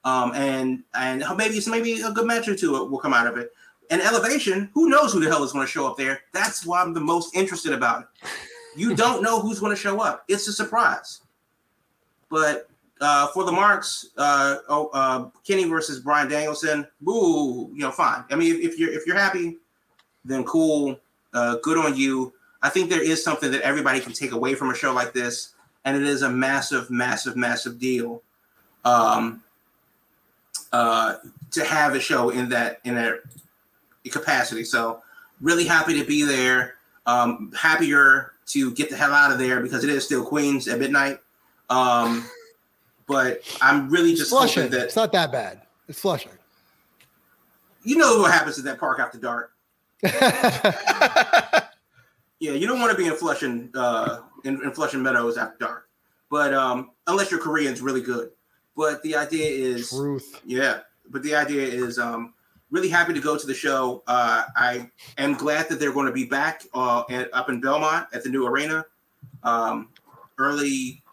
Um, 0.04 0.32
and 0.34 0.82
and 0.94 1.24
maybe 1.36 1.54
it's 1.54 1.66
maybe 1.66 2.00
a 2.02 2.10
good 2.10 2.26
match 2.26 2.46
or 2.46 2.54
two 2.54 2.72
will 2.72 2.98
come 2.98 3.14
out 3.14 3.26
of 3.26 3.36
it. 3.36 3.52
And 3.90 4.00
elevation, 4.00 4.70
who 4.74 4.88
knows 4.88 5.12
who 5.12 5.20
the 5.20 5.28
hell 5.28 5.44
is 5.44 5.52
going 5.52 5.66
to 5.66 5.70
show 5.70 5.86
up 5.86 5.96
there? 5.96 6.22
That's 6.32 6.64
why 6.64 6.80
I'm 6.80 6.94
the 6.94 7.00
most 7.00 7.34
interested 7.34 7.72
about 7.72 8.02
it. 8.02 8.28
You 8.76 8.94
don't 8.94 9.22
know 9.22 9.40
who's 9.40 9.60
going 9.60 9.74
to 9.74 9.80
show 9.80 10.00
up. 10.00 10.24
It's 10.28 10.48
a 10.48 10.52
surprise. 10.52 11.20
But 12.30 12.68
uh, 13.00 13.26
for 13.28 13.44
the 13.44 13.52
marks, 13.52 14.06
uh, 14.16 14.56
oh, 14.68 14.88
uh, 14.92 15.28
Kenny 15.46 15.64
versus 15.64 16.00
Brian 16.00 16.28
Danielson. 16.28 16.86
Boo, 17.00 17.70
you 17.72 17.80
know, 17.80 17.90
fine. 17.90 18.24
I 18.30 18.36
mean, 18.36 18.54
if, 18.54 18.72
if 18.72 18.78
you're 18.78 18.92
if 18.92 19.06
you're 19.06 19.16
happy, 19.16 19.58
then 20.24 20.44
cool. 20.44 20.98
Uh, 21.32 21.56
good 21.62 21.76
on 21.76 21.96
you. 21.96 22.32
I 22.62 22.68
think 22.68 22.88
there 22.88 23.02
is 23.02 23.22
something 23.22 23.50
that 23.50 23.62
everybody 23.62 24.00
can 24.00 24.12
take 24.12 24.32
away 24.32 24.54
from 24.54 24.70
a 24.70 24.74
show 24.74 24.92
like 24.92 25.12
this, 25.12 25.54
and 25.84 25.96
it 25.96 26.04
is 26.04 26.22
a 26.22 26.30
massive, 26.30 26.90
massive, 26.90 27.36
massive 27.36 27.78
deal 27.78 28.22
um, 28.84 29.42
uh, 30.72 31.16
to 31.50 31.64
have 31.64 31.94
a 31.94 32.00
show 32.00 32.30
in 32.30 32.48
that 32.50 32.80
in 32.84 32.94
that 32.94 33.20
capacity. 34.10 34.64
So, 34.64 35.02
really 35.40 35.64
happy 35.64 35.98
to 35.98 36.06
be 36.06 36.22
there. 36.22 36.76
Um, 37.06 37.52
happier 37.54 38.32
to 38.46 38.72
get 38.72 38.88
the 38.88 38.96
hell 38.96 39.12
out 39.12 39.30
of 39.30 39.38
there 39.38 39.60
because 39.60 39.84
it 39.84 39.90
is 39.90 40.04
still 40.04 40.24
Queens 40.24 40.68
at 40.68 40.78
midnight. 40.78 41.18
Um, 41.68 42.24
but 43.06 43.42
I'm 43.60 43.88
really 43.88 44.14
just 44.14 44.30
Flushing. 44.30 44.64
hoping 44.64 44.78
that 44.78 44.84
it's 44.86 44.96
not 44.96 45.12
that 45.12 45.30
bad. 45.32 45.62
It's 45.88 46.00
Flushing. 46.00 46.32
You 47.82 47.96
know 47.96 48.18
what 48.18 48.32
happens 48.32 48.58
in 48.58 48.64
that 48.64 48.78
park 48.78 48.98
after 48.98 49.18
dark. 49.18 49.52
Yeah, 52.40 52.52
you 52.52 52.66
don't 52.66 52.80
want 52.80 52.90
to 52.90 52.98
be 52.98 53.06
in 53.06 53.14
Flushing, 53.14 53.70
uh, 53.74 54.20
in, 54.44 54.62
in 54.62 54.72
Flushing 54.72 55.02
Meadows 55.02 55.38
after 55.38 55.56
dark, 55.58 55.88
but 56.30 56.52
um, 56.52 56.90
unless 57.06 57.30
your 57.30 57.40
Korean's 57.40 57.80
really 57.80 58.02
good. 58.02 58.30
But 58.76 59.02
the 59.02 59.14
idea 59.16 59.46
is 59.46 59.90
truth. 59.90 60.42
Yeah, 60.44 60.80
but 61.10 61.22
the 61.22 61.34
idea 61.34 61.62
is 61.62 61.98
um, 61.98 62.34
really 62.70 62.88
happy 62.88 63.14
to 63.14 63.20
go 63.20 63.38
to 63.38 63.46
the 63.46 63.54
show. 63.54 64.02
Uh, 64.06 64.44
I 64.56 64.90
am 65.16 65.34
glad 65.34 65.68
that 65.68 65.78
they're 65.78 65.92
going 65.92 66.06
to 66.06 66.12
be 66.12 66.24
back 66.24 66.64
uh, 66.74 67.04
and 67.08 67.28
up 67.32 67.48
in 67.48 67.60
Belmont 67.60 68.08
at 68.12 68.24
the 68.24 68.30
new 68.30 68.46
arena, 68.46 68.84
um, 69.44 69.90
early 70.38 71.03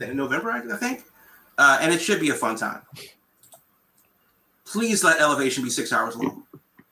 in 0.00 0.16
November, 0.16 0.50
I 0.50 0.76
think, 0.76 1.04
uh, 1.58 1.78
and 1.80 1.92
it 1.92 2.00
should 2.00 2.20
be 2.20 2.30
a 2.30 2.34
fun 2.34 2.56
time. 2.56 2.82
Please 4.64 5.04
let 5.04 5.20
Elevation 5.20 5.62
be 5.62 5.70
six 5.70 5.92
hours 5.92 6.16
long. 6.16 6.44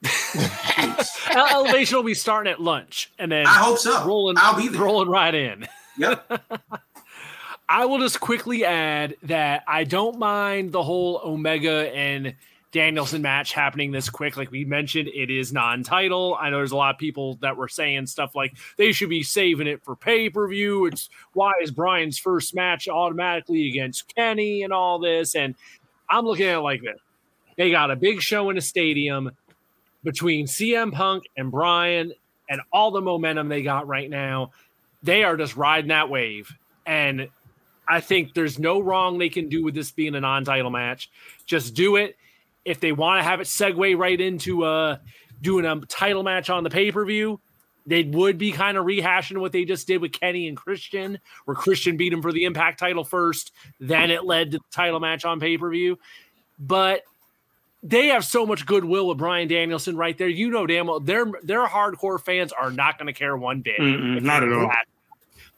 Elevation 1.34 1.96
will 1.96 2.04
be 2.04 2.14
starting 2.14 2.52
at 2.52 2.60
lunch, 2.60 3.10
and 3.18 3.30
then 3.32 3.46
I 3.46 3.54
hope 3.54 3.78
so. 3.78 4.04
Rolling, 4.06 4.36
I'll 4.38 4.56
be 4.56 4.68
there. 4.68 4.82
rolling 4.82 5.08
right 5.08 5.34
in. 5.34 5.66
Yep. 5.98 6.42
I 7.68 7.86
will 7.86 7.98
just 7.98 8.20
quickly 8.20 8.64
add 8.64 9.16
that 9.22 9.64
I 9.66 9.84
don't 9.84 10.18
mind 10.18 10.72
the 10.72 10.82
whole 10.82 11.20
Omega 11.24 11.90
and 11.94 12.34
Danielson 12.74 13.22
match 13.22 13.52
happening 13.52 13.92
this 13.92 14.10
quick. 14.10 14.36
Like 14.36 14.50
we 14.50 14.64
mentioned, 14.64 15.08
it 15.08 15.30
is 15.30 15.52
non-title. 15.52 16.36
I 16.40 16.50
know 16.50 16.56
there's 16.56 16.72
a 16.72 16.76
lot 16.76 16.92
of 16.92 16.98
people 16.98 17.36
that 17.36 17.56
were 17.56 17.68
saying 17.68 18.06
stuff 18.06 18.34
like 18.34 18.56
they 18.76 18.90
should 18.90 19.08
be 19.08 19.22
saving 19.22 19.68
it 19.68 19.84
for 19.84 19.94
pay-per-view. 19.94 20.86
It's 20.86 21.08
why 21.34 21.52
is 21.62 21.70
Brian's 21.70 22.18
first 22.18 22.52
match 22.52 22.88
automatically 22.88 23.68
against 23.68 24.12
Kenny 24.12 24.64
and 24.64 24.72
all 24.72 24.98
this? 24.98 25.36
And 25.36 25.54
I'm 26.10 26.24
looking 26.24 26.46
at 26.46 26.56
it 26.56 26.62
like 26.62 26.82
this. 26.82 26.98
They 27.56 27.70
got 27.70 27.92
a 27.92 27.96
big 27.96 28.20
show 28.20 28.50
in 28.50 28.58
a 28.58 28.60
stadium 28.60 29.30
between 30.02 30.46
CM 30.46 30.92
Punk 30.92 31.24
and 31.36 31.52
Brian 31.52 32.12
and 32.50 32.60
all 32.72 32.90
the 32.90 33.00
momentum 33.00 33.48
they 33.48 33.62
got 33.62 33.86
right 33.86 34.10
now, 34.10 34.50
they 35.04 35.22
are 35.22 35.36
just 35.36 35.56
riding 35.56 35.90
that 35.90 36.10
wave. 36.10 36.52
And 36.84 37.28
I 37.86 38.00
think 38.00 38.34
there's 38.34 38.58
no 38.58 38.80
wrong 38.80 39.18
they 39.18 39.28
can 39.28 39.48
do 39.48 39.62
with 39.62 39.76
this 39.76 39.92
being 39.92 40.16
a 40.16 40.20
non-title 40.20 40.70
match. 40.70 41.08
Just 41.46 41.74
do 41.74 41.94
it. 41.94 42.16
If 42.64 42.80
they 42.80 42.92
want 42.92 43.20
to 43.20 43.24
have 43.24 43.40
it 43.40 43.44
segue 43.44 43.98
right 43.98 44.20
into 44.20 44.64
uh 44.64 44.96
doing 45.40 45.66
a 45.66 45.80
title 45.86 46.22
match 46.22 46.48
on 46.48 46.64
the 46.64 46.70
pay-per-view, 46.70 47.38
they 47.86 48.04
would 48.04 48.38
be 48.38 48.50
kind 48.52 48.78
of 48.78 48.86
rehashing 48.86 49.38
what 49.38 49.52
they 49.52 49.64
just 49.64 49.86
did 49.86 50.00
with 50.00 50.12
Kenny 50.12 50.48
and 50.48 50.56
Christian, 50.56 51.18
where 51.44 51.54
Christian 51.54 51.96
beat 51.96 52.12
him 52.12 52.22
for 52.22 52.32
the 52.32 52.44
Impact 52.44 52.78
title 52.78 53.04
first, 53.04 53.52
then 53.78 54.10
it 54.10 54.24
led 54.24 54.52
to 54.52 54.58
the 54.58 54.64
title 54.70 55.00
match 55.00 55.24
on 55.24 55.40
pay-per-view. 55.40 55.98
But 56.58 57.02
they 57.82 58.06
have 58.06 58.24
so 58.24 58.46
much 58.46 58.64
goodwill 58.64 59.06
with 59.06 59.18
Brian 59.18 59.46
Danielson 59.46 59.96
right 59.96 60.16
there. 60.16 60.28
You 60.28 60.50
know 60.50 60.66
damn 60.66 60.86
well 60.86 61.00
their 61.00 61.26
their 61.42 61.66
hardcore 61.66 62.20
fans 62.20 62.52
are 62.52 62.70
not 62.70 62.98
going 62.98 63.06
to 63.06 63.12
care 63.12 63.36
one 63.36 63.60
bit. 63.60 63.78
not 63.78 64.42
at 64.42 64.50
all. 64.52 64.70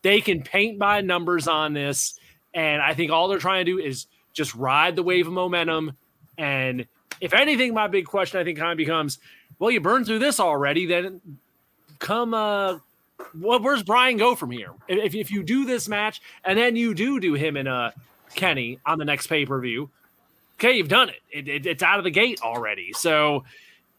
They 0.03 0.21
can 0.21 0.43
paint 0.43 0.79
by 0.79 1.01
numbers 1.01 1.47
on 1.47 1.73
this, 1.73 2.19
and 2.53 2.83
I 2.83 2.95
think 2.95 3.13
all 3.13 3.29
they're 3.29 3.39
trying 3.39 3.65
to 3.65 3.73
do 3.73 3.79
is 3.79 4.07
just 4.33 4.55
ride 4.55 4.97
the 4.97 5.03
wave 5.03 5.27
of 5.27 5.33
momentum. 5.33 5.93
And 6.37 6.87
if 7.21 7.33
anything, 7.33 7.75
my 7.75 7.87
big 7.87 8.07
question 8.07 8.41
I 8.41 8.45
think 8.45 8.59
kind 8.59 8.73
of 8.73 8.79
becomes, 8.79 9.19
well, 9.59 9.71
you 9.71 9.81
burned 9.81 10.07
through 10.07 10.21
this 10.21 10.41
already, 10.41 10.87
then 10.87 11.21
come 11.99 12.35
uh 12.35 12.79
well, 13.41 13.61
where's 13.61 13.83
Brian 13.83 14.19
go 14.19 14.35
from 14.35 14.51
here? 14.51 14.73
If, 14.89 15.15
if 15.15 15.31
you 15.31 15.43
do 15.43 15.65
this 15.65 15.89
match 15.89 16.21
and 16.45 16.59
then 16.59 16.77
you 16.77 16.95
do 16.95 17.19
do 17.21 17.35
him 17.35 17.57
and 17.57 17.69
uh 17.69 17.91
Kenny 18.35 18.79
on 18.85 18.99
the 18.99 19.05
next 19.05 19.29
pay 19.29 19.47
per 19.47 19.61
view, 19.61 19.89
okay, 20.55 20.77
you've 20.77 20.89
done 20.89 21.09
it. 21.09 21.21
It, 21.31 21.49
it. 21.49 21.67
It's 21.67 21.83
out 21.83 21.99
of 21.99 22.05
the 22.05 22.11
gate 22.11 22.41
already. 22.43 22.93
So 22.93 23.45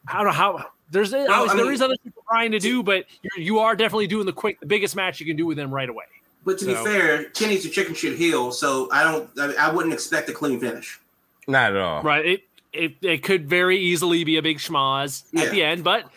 I 0.08 0.18
don't 0.18 0.26
know 0.26 0.32
how 0.32 0.66
there's 0.90 1.12
well, 1.12 1.50
I 1.50 1.54
mean, 1.54 1.72
is 1.72 1.82
other 1.82 1.98
people 2.04 2.24
trying 2.30 2.52
to 2.52 2.60
do, 2.60 2.82
but 2.82 3.06
you're, 3.22 3.44
you 3.44 3.60
are 3.60 3.76
definitely 3.76 4.08
doing 4.08 4.26
the 4.26 4.34
quick, 4.34 4.60
the 4.60 4.66
biggest 4.66 4.96
match 4.96 5.20
you 5.20 5.26
can 5.26 5.36
do 5.36 5.46
with 5.46 5.58
them 5.58 5.74
right 5.74 5.90
away. 5.90 6.06
But 6.46 6.58
to 6.60 6.66
so. 6.66 6.84
be 6.84 6.90
fair, 6.90 7.26
Kenny's 7.32 7.66
a 7.66 7.70
chicken 7.70 7.94
shit 7.94 8.18
heel, 8.18 8.52
so 8.52 8.90
I 8.92 9.04
don't. 9.04 9.30
I, 9.38 9.68
I 9.68 9.74
wouldn't 9.74 9.94
expect 9.94 10.30
a 10.30 10.34
clean 10.34 10.60
finish. 10.60 11.00
Not 11.48 11.76
at 11.76 11.78
all. 11.78 12.04
Right. 12.04 12.26
It 12.26 12.47
it, 12.78 12.96
it 13.02 13.24
could 13.24 13.50
very 13.50 13.78
easily 13.78 14.24
be 14.24 14.38
a 14.38 14.42
big 14.42 14.58
schmoz 14.58 15.24
yeah. 15.32 15.44
at 15.44 15.52
the 15.52 15.64
end, 15.64 15.84
but 15.84 16.10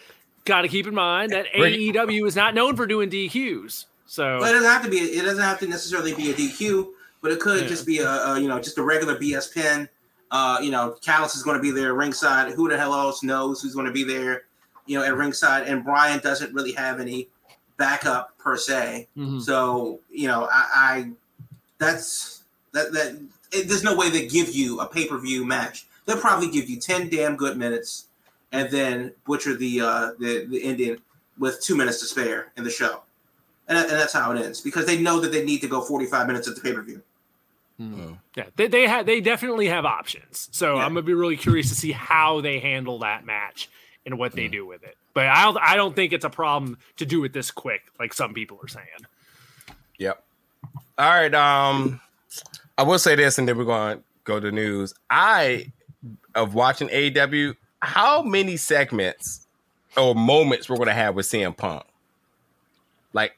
got 0.45 0.62
to 0.62 0.69
keep 0.69 0.87
in 0.87 0.95
mind 0.95 1.32
that 1.32 1.47
AEW 1.55 2.27
is 2.27 2.37
not 2.37 2.55
known 2.55 2.77
for 2.77 2.87
doing 2.87 3.11
DQs. 3.11 3.87
So 4.07 4.39
well, 4.39 4.51
it 4.51 4.53
doesn't 4.53 4.69
have 4.69 4.85
to 4.85 4.91
be. 4.91 4.99
It 4.99 5.24
doesn't 5.24 5.43
have 5.43 5.61
to 5.61 5.66
necessarily 5.66 6.15
be 6.15 6.31
a 6.31 6.35
DQ, 6.35 6.89
but 7.23 7.31
it 7.31 7.41
could 7.41 7.62
yeah. 7.62 7.69
just 7.69 7.87
be 7.87 7.99
a, 7.99 8.09
a, 8.09 8.41
you 8.41 8.49
know 8.49 8.59
just 8.59 8.77
a 8.78 8.82
regular 8.82 9.16
BS 9.16 9.53
pin 9.55 9.89
uh, 10.31 10.59
you 10.62 10.70
know, 10.70 10.97
Callis 11.03 11.35
is 11.35 11.43
going 11.43 11.57
to 11.57 11.62
be 11.62 11.70
there 11.70 11.95
ringside. 11.95 12.53
Who 12.53 12.69
the 12.69 12.77
hell 12.77 12.95
else 12.95 13.23
knows 13.23 13.61
who's 13.61 13.74
going 13.74 13.87
to 13.87 13.93
be 13.93 14.05
there, 14.05 14.45
you 14.87 14.99
know, 14.99 15.05
at 15.05 15.15
ringside? 15.15 15.66
And 15.66 15.85
Brian 15.85 16.20
doesn't 16.20 16.55
really 16.55 16.73
have 16.73 17.01
any 17.01 17.28
backup 17.77 18.39
per 18.39 18.57
se. 18.57 19.09
Mm-hmm. 19.16 19.41
So, 19.41 20.01
you 20.11 20.28
know, 20.28 20.49
I, 20.53 20.69
I 20.73 21.11
that's 21.78 22.45
that 22.73 22.93
that 22.93 23.20
it, 23.53 23.69
there's 23.69 23.82
no 23.82 23.97
way 23.97 24.11
they 24.11 24.27
give 24.27 24.55
you 24.55 24.81
a 24.81 24.87
pay 24.87 25.07
per 25.07 25.19
view 25.19 25.45
match. 25.45 25.87
They'll 26.11 26.20
probably 26.20 26.51
give 26.51 26.69
you 26.69 26.81
ten 26.81 27.09
damn 27.09 27.37
good 27.37 27.57
minutes, 27.57 28.09
and 28.51 28.69
then 28.69 29.12
butcher 29.24 29.57
the 29.57 29.81
uh, 29.81 30.11
the 30.19 30.45
the 30.47 30.59
Indian 30.59 30.99
with 31.39 31.62
two 31.62 31.77
minutes 31.77 32.01
to 32.01 32.07
spare 32.07 32.51
in 32.57 32.65
the 32.65 32.70
show, 32.70 33.03
and, 33.69 33.78
and 33.78 33.91
that's 33.91 34.12
how 34.12 34.32
it 34.32 34.45
ends 34.45 34.61
because 34.61 34.87
they 34.87 35.01
know 35.01 35.20
that 35.20 35.31
they 35.31 35.45
need 35.45 35.61
to 35.61 35.69
go 35.69 35.81
45 35.81 36.27
minutes 36.27 36.49
at 36.49 36.57
the 36.57 36.61
pay 36.61 36.73
per 36.73 36.82
view. 36.82 37.01
Mm-hmm. 37.81 38.15
Yeah, 38.37 38.47
they 38.57 38.66
they 38.66 38.89
have 38.89 39.07
they 39.07 39.20
definitely 39.20 39.69
have 39.69 39.85
options. 39.85 40.49
So 40.51 40.74
yeah. 40.74 40.85
I'm 40.85 40.95
gonna 40.95 41.03
be 41.03 41.15
really 41.15 41.37
curious 41.37 41.69
to 41.69 41.77
see 41.77 41.93
how 41.93 42.41
they 42.41 42.59
handle 42.59 42.99
that 42.99 43.24
match 43.24 43.70
and 44.05 44.19
what 44.19 44.32
they 44.32 44.49
mm. 44.49 44.53
do 44.53 44.66
with 44.66 44.82
it. 44.82 44.97
But 45.15 45.28
I 45.28 45.45
don't 45.45 45.59
I 45.59 45.77
don't 45.77 45.95
think 45.95 46.12
it's 46.12 46.24
a 46.24 46.31
problem 46.31 46.77
to 46.97 47.07
do 47.07 47.23
it 47.23 47.32
this 47.32 47.53
quick, 47.53 47.82
like 48.01 48.12
some 48.15 48.35
people 48.35 48.59
are 48.65 48.69
saying. 48.69 48.87
Yep. 49.99 50.23
All 50.99 51.09
right. 51.09 51.32
Um, 51.35 52.01
I 52.77 52.82
will 52.82 52.99
say 52.99 53.15
this, 53.15 53.39
and 53.39 53.47
then 53.47 53.57
we're 53.57 53.65
going 53.65 53.99
to 53.99 54.05
go 54.24 54.41
to 54.41 54.51
news. 54.51 54.95
I 55.09 55.73
of 56.35 56.55
watching 56.55 56.89
AEW. 56.89 57.57
How 57.81 58.23
many 58.23 58.57
segments 58.57 59.47
or 59.97 60.15
moments 60.15 60.69
we're 60.69 60.77
to 60.85 60.93
have 60.93 61.15
with 61.15 61.27
CM 61.27 61.57
Punk? 61.57 61.85
Like, 63.12 63.36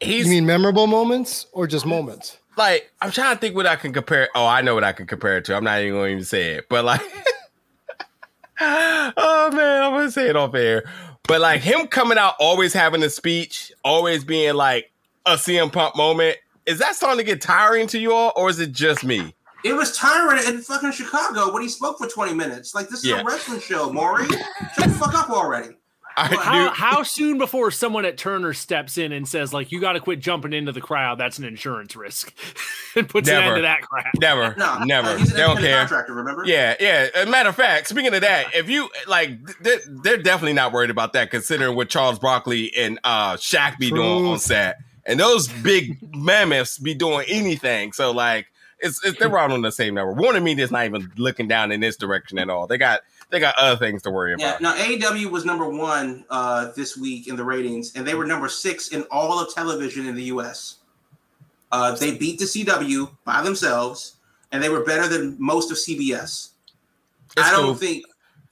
he's. 0.00 0.26
You 0.26 0.30
mean 0.32 0.46
memorable 0.46 0.86
moments 0.86 1.46
or 1.52 1.66
just 1.66 1.86
moments? 1.86 2.38
Like, 2.56 2.90
I'm 3.00 3.10
trying 3.10 3.34
to 3.34 3.40
think 3.40 3.54
what 3.54 3.66
I 3.66 3.76
can 3.76 3.92
compare. 3.92 4.28
Oh, 4.34 4.46
I 4.46 4.62
know 4.62 4.74
what 4.74 4.84
I 4.84 4.92
can 4.92 5.06
compare 5.06 5.38
it 5.38 5.44
to. 5.46 5.56
I'm 5.56 5.64
not 5.64 5.80
even 5.80 5.92
going 5.94 6.08
to 6.08 6.12
even 6.12 6.24
say 6.24 6.54
it, 6.54 6.68
but 6.68 6.84
like. 6.84 7.02
oh 8.62 9.50
man, 9.52 9.82
I'm 9.82 9.92
gonna 9.92 10.10
say 10.10 10.28
it 10.28 10.36
off 10.36 10.54
air. 10.54 10.84
But 11.26 11.40
like 11.40 11.60
him 11.60 11.86
coming 11.86 12.18
out, 12.18 12.34
always 12.38 12.72
having 12.72 13.02
a 13.02 13.10
speech, 13.10 13.72
always 13.84 14.24
being 14.24 14.54
like 14.54 14.92
a 15.26 15.34
CM 15.34 15.72
Punk 15.72 15.96
moment. 15.96 16.38
Is 16.66 16.78
that 16.78 16.94
starting 16.94 17.18
to 17.18 17.24
get 17.24 17.40
tiring 17.40 17.88
to 17.88 17.98
you 17.98 18.12
all, 18.12 18.32
or 18.36 18.48
is 18.48 18.60
it 18.60 18.72
just 18.72 19.02
me? 19.04 19.34
It 19.64 19.74
was 19.74 19.96
tiring 19.96 20.46
in 20.46 20.60
fucking 20.60 20.92
Chicago 20.92 21.52
when 21.52 21.62
he 21.62 21.68
spoke 21.68 21.98
for 21.98 22.08
20 22.08 22.34
minutes. 22.34 22.74
Like, 22.74 22.88
this 22.88 23.00
is 23.00 23.10
yeah. 23.10 23.20
a 23.20 23.24
wrestling 23.24 23.60
show, 23.60 23.92
Maury. 23.92 24.26
Shut 24.26 24.88
the 24.88 24.96
fuck 24.98 25.14
up 25.14 25.30
already. 25.30 25.76
Well, 26.16 26.40
how, 26.40 26.70
how 26.70 27.02
soon 27.02 27.38
before 27.38 27.70
someone 27.70 28.04
at 28.04 28.18
Turner 28.18 28.52
steps 28.52 28.98
in 28.98 29.12
and 29.12 29.26
says, 29.26 29.52
like, 29.52 29.72
you 29.72 29.80
got 29.80 29.92
to 29.92 30.00
quit 30.00 30.20
jumping 30.20 30.52
into 30.52 30.72
the 30.72 30.80
crowd? 30.80 31.18
That's 31.18 31.38
an 31.38 31.44
insurance 31.44 31.96
risk, 31.96 32.34
and 32.96 33.08
puts 33.08 33.28
never, 33.28 33.40
an 33.40 33.48
end 33.48 33.56
to 33.56 33.62
that 33.62 33.82
crap. 33.82 34.12
Never, 34.20 34.54
no, 34.56 34.78
never. 34.84 35.08
Uh, 35.08 35.24
they 35.24 35.36
don't 35.36 35.58
care. 35.58 35.78
Contractor, 35.78 36.14
remember? 36.14 36.44
Yeah, 36.44 36.74
yeah. 36.80 37.08
As 37.14 37.28
matter 37.28 37.48
of 37.48 37.56
fact, 37.56 37.88
speaking 37.88 38.12
of 38.14 38.20
that, 38.20 38.54
if 38.54 38.68
you 38.68 38.88
like, 39.06 39.30
they're, 39.60 39.80
they're 40.02 40.22
definitely 40.22 40.54
not 40.54 40.72
worried 40.72 40.90
about 40.90 41.12
that, 41.14 41.30
considering 41.30 41.76
what 41.76 41.88
Charles 41.88 42.18
Barkley 42.18 42.74
and 42.76 42.98
uh 43.04 43.36
Shaq 43.36 43.78
be 43.78 43.88
True. 43.88 43.98
doing 43.98 44.26
on 44.26 44.38
set, 44.38 44.76
and 45.06 45.18
those 45.18 45.48
big 45.48 45.98
mammoths 46.14 46.78
be 46.78 46.94
doing 46.94 47.24
anything. 47.28 47.92
So 47.92 48.10
like, 48.12 48.46
it's, 48.82 49.04
it's 49.04 49.18
they're 49.18 49.38
all 49.38 49.52
on 49.52 49.62
the 49.62 49.72
same 49.72 49.94
number. 49.94 50.12
Warner 50.12 50.40
Media's 50.40 50.70
not 50.70 50.84
even 50.84 51.10
looking 51.16 51.48
down 51.48 51.72
in 51.72 51.80
this 51.80 51.96
direction 51.96 52.38
at 52.38 52.50
all. 52.50 52.66
They 52.66 52.78
got 52.78 53.00
they 53.30 53.40
got 53.40 53.54
other 53.56 53.76
things 53.76 54.02
to 54.02 54.10
worry 54.10 54.34
about. 54.34 54.44
Yeah, 54.44 54.56
now 54.60 54.74
AEW 54.76 55.30
was 55.30 55.44
number 55.44 55.68
one 55.68 56.24
uh, 56.28 56.72
this 56.76 56.96
week 56.96 57.28
in 57.28 57.36
the 57.36 57.44
ratings, 57.44 57.94
and 57.94 58.06
they 58.06 58.14
were 58.14 58.26
number 58.26 58.48
six 58.48 58.88
in 58.88 59.04
all 59.10 59.40
of 59.40 59.54
television 59.54 60.06
in 60.06 60.14
the 60.14 60.24
U.S. 60.24 60.76
Uh, 61.70 61.94
they 61.94 62.16
beat 62.16 62.38
the 62.38 62.44
CW 62.44 63.10
by 63.24 63.42
themselves, 63.42 64.16
and 64.50 64.62
they 64.62 64.68
were 64.68 64.84
better 64.84 65.08
than 65.08 65.36
most 65.38 65.70
of 65.70 65.78
CBS. 65.78 66.50
It's 67.36 67.46
I 67.46 67.50
don't 67.52 67.64
cool. 67.64 67.74
think 67.74 68.04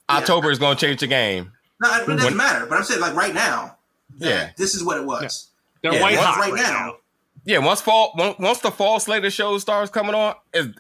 October 0.09 0.49
yeah, 0.49 0.53
is 0.53 0.59
going 0.59 0.77
to 0.77 0.87
change 0.87 1.01
the 1.01 1.07
game. 1.07 1.53
No, 1.83 1.95
it 1.95 2.07
doesn't 2.07 2.25
when, 2.25 2.37
matter. 2.37 2.67
But 2.67 2.79
I'm 2.79 2.85
saying, 2.85 3.01
like 3.01 3.15
right 3.15 3.35
now, 3.35 3.77
yeah, 4.19 4.51
this 4.57 4.75
is 4.75 4.83
what 4.85 4.97
it 4.97 5.05
was. 5.05 5.49
Yeah. 5.83 5.91
They're 5.91 5.99
yeah, 5.99 6.03
white 6.03 6.17
hot 6.17 6.39
right, 6.39 6.53
right 6.53 6.63
now. 6.63 6.97
Yeah, 7.45 7.59
once 7.59 7.81
fall 7.81 8.13
once 8.39 8.61
the 8.61 8.71
fall 8.71 9.01
slate 9.01 9.25
of 9.25 9.33
shows 9.33 9.63
starts 9.63 9.91
coming 9.91 10.15
on, 10.15 10.35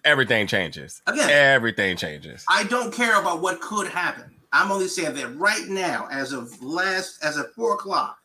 everything 0.05 0.47
changes. 0.47 1.01
Again, 1.07 1.31
everything 1.31 1.97
changes. 1.97 2.45
I 2.49 2.65
don't 2.65 2.93
care 2.93 3.21
about 3.21 3.41
what 3.41 3.61
could 3.61 3.89
happen. 3.89 4.35
I'm 4.53 4.71
only 4.71 4.89
saying 4.89 5.15
that 5.15 5.37
right 5.37 5.67
now, 5.69 6.09
as 6.11 6.33
of 6.33 6.61
last, 6.63 7.25
as 7.25 7.37
of 7.37 7.53
four 7.53 7.75
o'clock, 7.75 8.19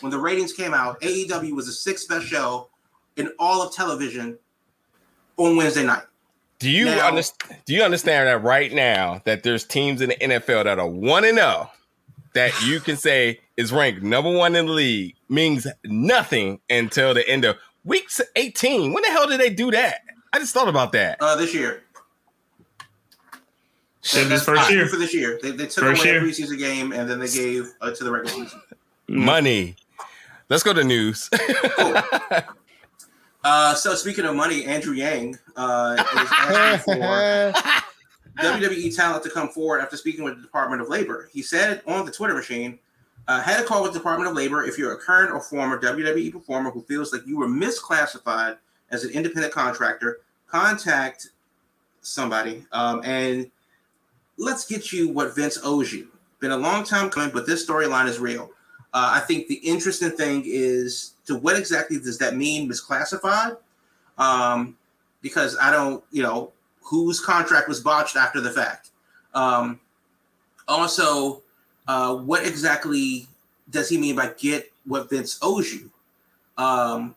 when 0.00 0.10
the 0.10 0.18
ratings 0.18 0.52
came 0.52 0.74
out, 0.74 1.00
AEW 1.00 1.52
was 1.52 1.66
the 1.66 1.72
sixth 1.72 2.08
best 2.08 2.26
show 2.26 2.68
in 3.16 3.30
all 3.38 3.62
of 3.62 3.74
television 3.74 4.38
on 5.36 5.56
Wednesday 5.56 5.84
night. 5.84 6.04
Do 6.58 6.70
you 6.70 6.86
now, 6.86 7.08
understand? 7.08 7.60
Do 7.66 7.74
you 7.74 7.82
understand 7.82 8.28
that 8.28 8.42
right 8.42 8.72
now 8.72 9.20
that 9.24 9.42
there's 9.42 9.64
teams 9.64 10.00
in 10.00 10.08
the 10.10 10.16
NFL 10.16 10.64
that 10.64 10.78
are 10.78 10.88
one 10.88 11.24
and 11.24 11.36
zero 11.36 11.68
oh 11.70 11.70
that 12.32 12.52
you 12.66 12.80
can 12.80 12.96
say 12.96 13.40
is 13.56 13.72
ranked 13.72 14.02
number 14.02 14.30
one 14.30 14.54
in 14.54 14.66
the 14.66 14.72
league 14.72 15.14
means 15.28 15.66
nothing 15.84 16.60
until 16.68 17.14
the 17.14 17.26
end 17.28 17.44
of 17.44 17.56
Week 17.86 18.08
18. 18.34 18.92
When 18.92 19.02
the 19.02 19.10
hell 19.10 19.28
did 19.28 19.40
they 19.40 19.48
do 19.48 19.70
that? 19.70 20.00
I 20.32 20.38
just 20.38 20.52
thought 20.52 20.68
about 20.68 20.92
that. 20.92 21.18
Uh, 21.20 21.36
this 21.36 21.54
year. 21.54 21.84
Shit, 24.02 24.28
this 24.28 24.44
first 24.44 24.70
year 24.70 24.86
for 24.86 24.96
this 24.96 25.14
year. 25.14 25.38
They, 25.42 25.52
they 25.52 25.66
took 25.66 25.84
first 25.84 26.02
away 26.02 26.12
year. 26.12 26.22
a 26.22 26.24
preseason 26.24 26.58
game 26.58 26.92
and 26.92 27.08
then 27.08 27.18
they 27.18 27.28
gave 27.28 27.72
uh, 27.80 27.92
to 27.92 28.04
the 28.04 28.10
regular 28.10 28.44
season. 28.44 28.60
Money. 29.08 29.76
Let's 30.48 30.62
go 30.62 30.72
to 30.72 30.84
news. 30.84 31.28
cool. 31.76 31.96
uh, 33.44 33.74
so 33.74 33.94
speaking 33.94 34.24
of 34.24 34.34
money, 34.36 34.64
Andrew 34.64 34.94
Yang 34.94 35.38
uh, 35.56 35.96
is 35.98 36.28
asking 36.32 36.94
for 36.94 37.52
WWE 38.42 38.94
talent 38.94 39.22
to 39.24 39.30
come 39.30 39.48
forward 39.48 39.80
after 39.80 39.96
speaking 39.96 40.24
with 40.24 40.36
the 40.36 40.42
Department 40.42 40.82
of 40.82 40.88
Labor. 40.88 41.28
He 41.32 41.42
said 41.42 41.82
on 41.86 42.04
the 42.04 42.12
Twitter 42.12 42.34
machine, 42.34 42.78
uh, 43.28 43.40
had 43.40 43.60
a 43.60 43.64
call 43.64 43.82
with 43.82 43.92
the 43.92 43.98
Department 43.98 44.30
of 44.30 44.36
Labor 44.36 44.64
if 44.64 44.78
you're 44.78 44.92
a 44.92 44.96
current 44.96 45.32
or 45.32 45.40
former 45.40 45.80
WWE 45.80 46.32
performer 46.32 46.70
who 46.70 46.82
feels 46.82 47.12
like 47.12 47.26
you 47.26 47.38
were 47.38 47.48
misclassified 47.48 48.58
as 48.90 49.04
an 49.04 49.10
independent 49.10 49.52
contractor. 49.52 50.20
Contact 50.46 51.28
somebody 52.02 52.64
um, 52.70 53.02
and 53.04 53.50
let's 54.38 54.64
get 54.64 54.92
you 54.92 55.08
what 55.08 55.34
Vince 55.34 55.58
owes 55.64 55.92
you. 55.92 56.08
Been 56.38 56.52
a 56.52 56.56
long 56.56 56.84
time 56.84 57.10
coming, 57.10 57.30
but 57.32 57.46
this 57.46 57.66
storyline 57.66 58.06
is 58.06 58.18
real. 58.18 58.50
Uh, 58.92 59.10
I 59.14 59.20
think 59.20 59.48
the 59.48 59.56
interesting 59.56 60.10
thing 60.10 60.42
is 60.46 61.14
to 61.26 61.36
what 61.36 61.56
exactly 61.56 61.98
does 61.98 62.18
that 62.18 62.36
mean, 62.36 62.70
misclassified? 62.70 63.56
Um, 64.18 64.76
because 65.20 65.56
I 65.60 65.70
don't, 65.70 66.04
you 66.10 66.22
know, 66.22 66.52
whose 66.80 67.20
contract 67.20 67.68
was 67.68 67.80
botched 67.80 68.16
after 68.16 68.40
the 68.40 68.50
fact. 68.50 68.90
Um, 69.34 69.80
also, 70.68 71.42
uh, 71.88 72.16
what 72.16 72.46
exactly 72.46 73.28
does 73.70 73.88
he 73.88 73.98
mean 73.98 74.16
by 74.16 74.32
get 74.38 74.72
what 74.84 75.10
Vince 75.10 75.38
owes 75.42 75.72
you? 75.72 75.90
Um, 76.58 77.14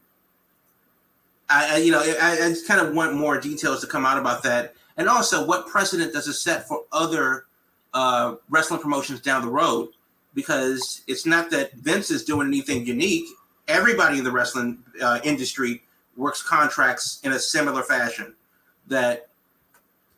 I, 1.49 1.75
I 1.75 1.77
you 1.77 1.91
know, 1.91 2.01
I, 2.01 2.33
I, 2.45 2.49
just 2.49 2.67
kind 2.67 2.85
of 2.85 2.93
want 2.93 3.15
more 3.15 3.39
details 3.39 3.81
to 3.81 3.87
come 3.87 4.05
out 4.05 4.17
about 4.17 4.43
that, 4.43 4.75
and 4.97 5.07
also 5.07 5.45
what 5.45 5.67
precedent 5.67 6.13
does 6.13 6.27
it 6.27 6.33
set 6.33 6.67
for 6.67 6.83
other 6.91 7.45
uh, 7.93 8.35
wrestling 8.49 8.81
promotions 8.81 9.21
down 9.21 9.41
the 9.41 9.51
road? 9.51 9.89
Because 10.33 11.01
it's 11.07 11.25
not 11.25 11.49
that 11.51 11.73
Vince 11.73 12.11
is 12.11 12.23
doing 12.23 12.47
anything 12.47 12.85
unique. 12.85 13.25
Everybody 13.67 14.19
in 14.19 14.23
the 14.23 14.31
wrestling 14.31 14.79
uh, 15.01 15.19
industry 15.23 15.81
works 16.15 16.43
contracts 16.43 17.19
in 17.23 17.31
a 17.31 17.39
similar 17.39 17.81
fashion. 17.81 18.35
That 18.87 19.29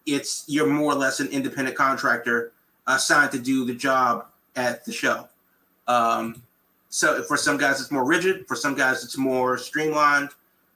it's 0.05 0.43
you're 0.47 0.67
more 0.67 0.93
or 0.93 0.95
less 0.95 1.19
an 1.19 1.27
independent 1.27 1.77
contractor 1.77 2.51
assigned 2.87 3.31
to 3.31 3.39
do 3.39 3.65
the 3.65 3.75
job 3.75 4.25
at 4.55 4.85
the 4.85 4.91
show. 4.91 5.27
Um, 5.87 6.41
so 6.89 7.23
for 7.23 7.37
some 7.37 7.57
guys, 7.57 7.79
it's 7.79 7.91
more 7.91 8.05
rigid. 8.05 8.47
For 8.47 8.55
some 8.55 8.75
guys, 8.75 9.03
it's 9.03 9.17
more 9.17 9.57
streamlined. 9.57 10.29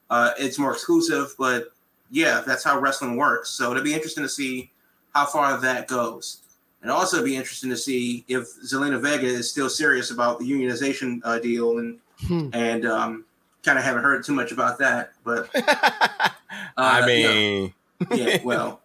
Uh, 0.10 0.32
it's 0.38 0.58
more 0.58 0.72
exclusive. 0.72 1.36
But 1.38 1.74
yeah, 2.10 2.42
that's 2.46 2.64
how 2.64 2.80
wrestling 2.80 3.18
works. 3.18 3.50
So 3.50 3.72
it'll 3.72 3.84
be 3.84 3.94
interesting 3.94 4.24
to 4.24 4.30
see 4.30 4.72
how 5.14 5.26
far 5.26 5.60
that 5.60 5.88
goes. 5.88 6.42
And 6.82 6.92
also 6.92 7.24
be 7.24 7.36
interesting 7.36 7.70
to 7.72 7.78
see 7.78 8.24
if 8.28 8.44
Zelina 8.64 9.02
Vega 9.02 9.26
is 9.26 9.50
still 9.50 9.70
serious 9.70 10.12
about 10.12 10.40
the 10.40 10.46
unionization 10.46 11.20
uh, 11.24 11.40
deal 11.40 11.80
and 11.80 12.00
hmm. 12.28 12.50
and 12.54 12.86
um, 12.86 13.26
kind 13.64 13.80
of 13.80 13.84
haven't 13.84 14.04
heard 14.04 14.24
too 14.24 14.34
much 14.34 14.52
about 14.52 14.78
that. 14.78 15.14
But 15.24 15.50
uh, 15.56 16.30
I 16.78 17.06
mean, 17.06 17.74
you 18.00 18.08
know, 18.10 18.16
yeah, 18.16 18.40
well, 18.44 18.82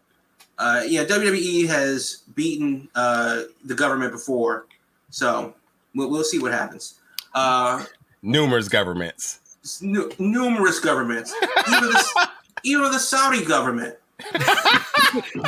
uh, 0.59 0.83
yeah, 0.87 1.05
WWE 1.05 1.67
has 1.69 2.23
beaten 2.35 2.89
uh, 2.95 3.43
the 3.65 3.75
government 3.75 4.13
before, 4.13 4.67
so 5.11 5.55
we'll, 5.95 6.11
we'll 6.11 6.25
see 6.25 6.39
what 6.39 6.53
happens. 6.53 7.01
Uh, 7.35 7.85
numerous 8.23 8.69
governments. 8.69 9.59
N- 9.83 10.11
numerous 10.19 10.81
governments. 10.81 11.35
Even 11.69 11.91
the, 11.91 12.29
even 12.65 12.83
the 12.91 12.99
Saudi 12.99 13.45
government. 13.45 13.97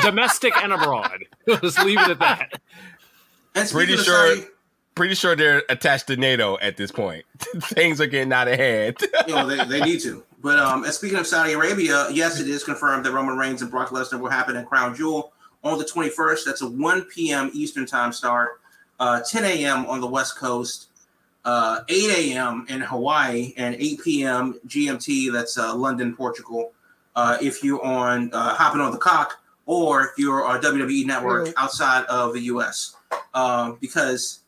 Domestic 0.03 0.55
and 0.63 0.73
abroad. 0.73 1.25
Let's 1.47 1.83
leave 1.83 2.01
it 2.01 2.11
at 2.11 2.19
that. 2.21 2.61
And 3.55 3.69
pretty 3.69 3.97
sure. 3.97 4.37
Saudi, 4.37 4.47
pretty 4.95 5.15
sure 5.15 5.37
they're 5.37 5.63
attached 5.69 6.07
to 6.09 6.17
NATO 6.17 6.59
at 6.61 6.77
this 6.77 6.91
point. 6.91 7.25
Things 7.61 8.01
are 8.01 8.07
getting 8.07 8.33
out 8.33 8.49
of 8.49 8.59
hand. 8.59 8.97
you 9.27 9.35
know, 9.35 9.47
they, 9.47 9.65
they 9.65 9.81
need 9.81 10.01
to. 10.01 10.23
But 10.43 10.59
um, 10.59 10.85
and 10.85 10.93
speaking 10.93 11.19
of 11.19 11.27
Saudi 11.27 11.53
Arabia, 11.53 12.09
yes, 12.11 12.41
it 12.41 12.49
is 12.49 12.65
confirmed 12.65 13.05
that 13.07 13.13
Roman 13.13 13.37
Reigns 13.37 13.63
and 13.63 13.71
Brock 13.71 13.91
Lesnar 13.91 14.21
will 14.21 14.31
happen 14.31 14.57
at 14.57 14.67
Crown 14.67 14.95
Jewel 14.95 15.33
on 15.63 15.79
the 15.79 15.85
21st. 15.85 16.45
That's 16.45 16.63
a 16.63 16.69
1 16.69 17.03
p.m. 17.05 17.51
Eastern 17.55 17.87
time 17.87 18.13
start, 18.13 18.61
uh, 19.03 19.21
10 19.21 19.45
a.m. 19.45 19.85
on 19.87 20.01
the 20.01 20.07
West 20.07 20.37
Coast, 20.37 20.87
uh, 21.45 21.81
8 21.89 22.33
a.m. 22.33 22.67
in 22.69 22.81
Hawaii, 22.81 23.53
and 23.57 23.75
8 23.75 24.01
p.m. 24.05 24.61
GMT. 24.69 25.33
That's 25.33 25.59
uh, 25.59 25.75
London, 25.75 26.15
Portugal. 26.15 26.71
uh, 27.17 27.37
if 27.43 27.63
you're 27.63 27.85
on 27.85 28.31
uh, 28.33 28.55
hopping 28.55 28.81
on 28.81 28.93
the 28.93 28.99
cock 28.99 29.41
or 29.67 30.05
if 30.05 30.11
you're 30.19 30.45
on 30.45 30.61
WWE 30.61 31.05
Network 31.05 31.53
outside 31.57 32.05
of 32.07 32.33
the 32.33 32.41
U.S. 32.43 32.97
Um, 33.35 33.79
because 33.81 34.41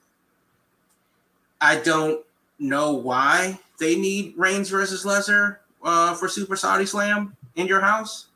I 1.60 1.80
don't 1.80 2.24
know 2.58 2.92
why 2.92 3.58
they 3.80 3.96
need 3.96 4.34
Reigns 4.36 4.70
versus 4.70 5.04
Lesnar 5.04 5.58
uh, 5.82 6.14
for 6.14 6.28
Super 6.28 6.56
Saudi 6.56 6.86
Slam 6.86 7.36
in 7.56 7.66
your 7.66 7.80
house, 7.80 8.26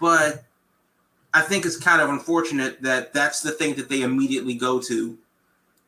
but 0.00 0.44
I 1.34 1.42
think 1.42 1.66
it's 1.66 1.76
kind 1.76 2.00
of 2.00 2.08
unfortunate 2.08 2.82
that 2.82 3.12
that's 3.12 3.40
the 3.40 3.52
thing 3.52 3.74
that 3.74 3.88
they 3.88 4.02
immediately 4.02 4.54
go 4.54 4.80
to. 4.82 5.18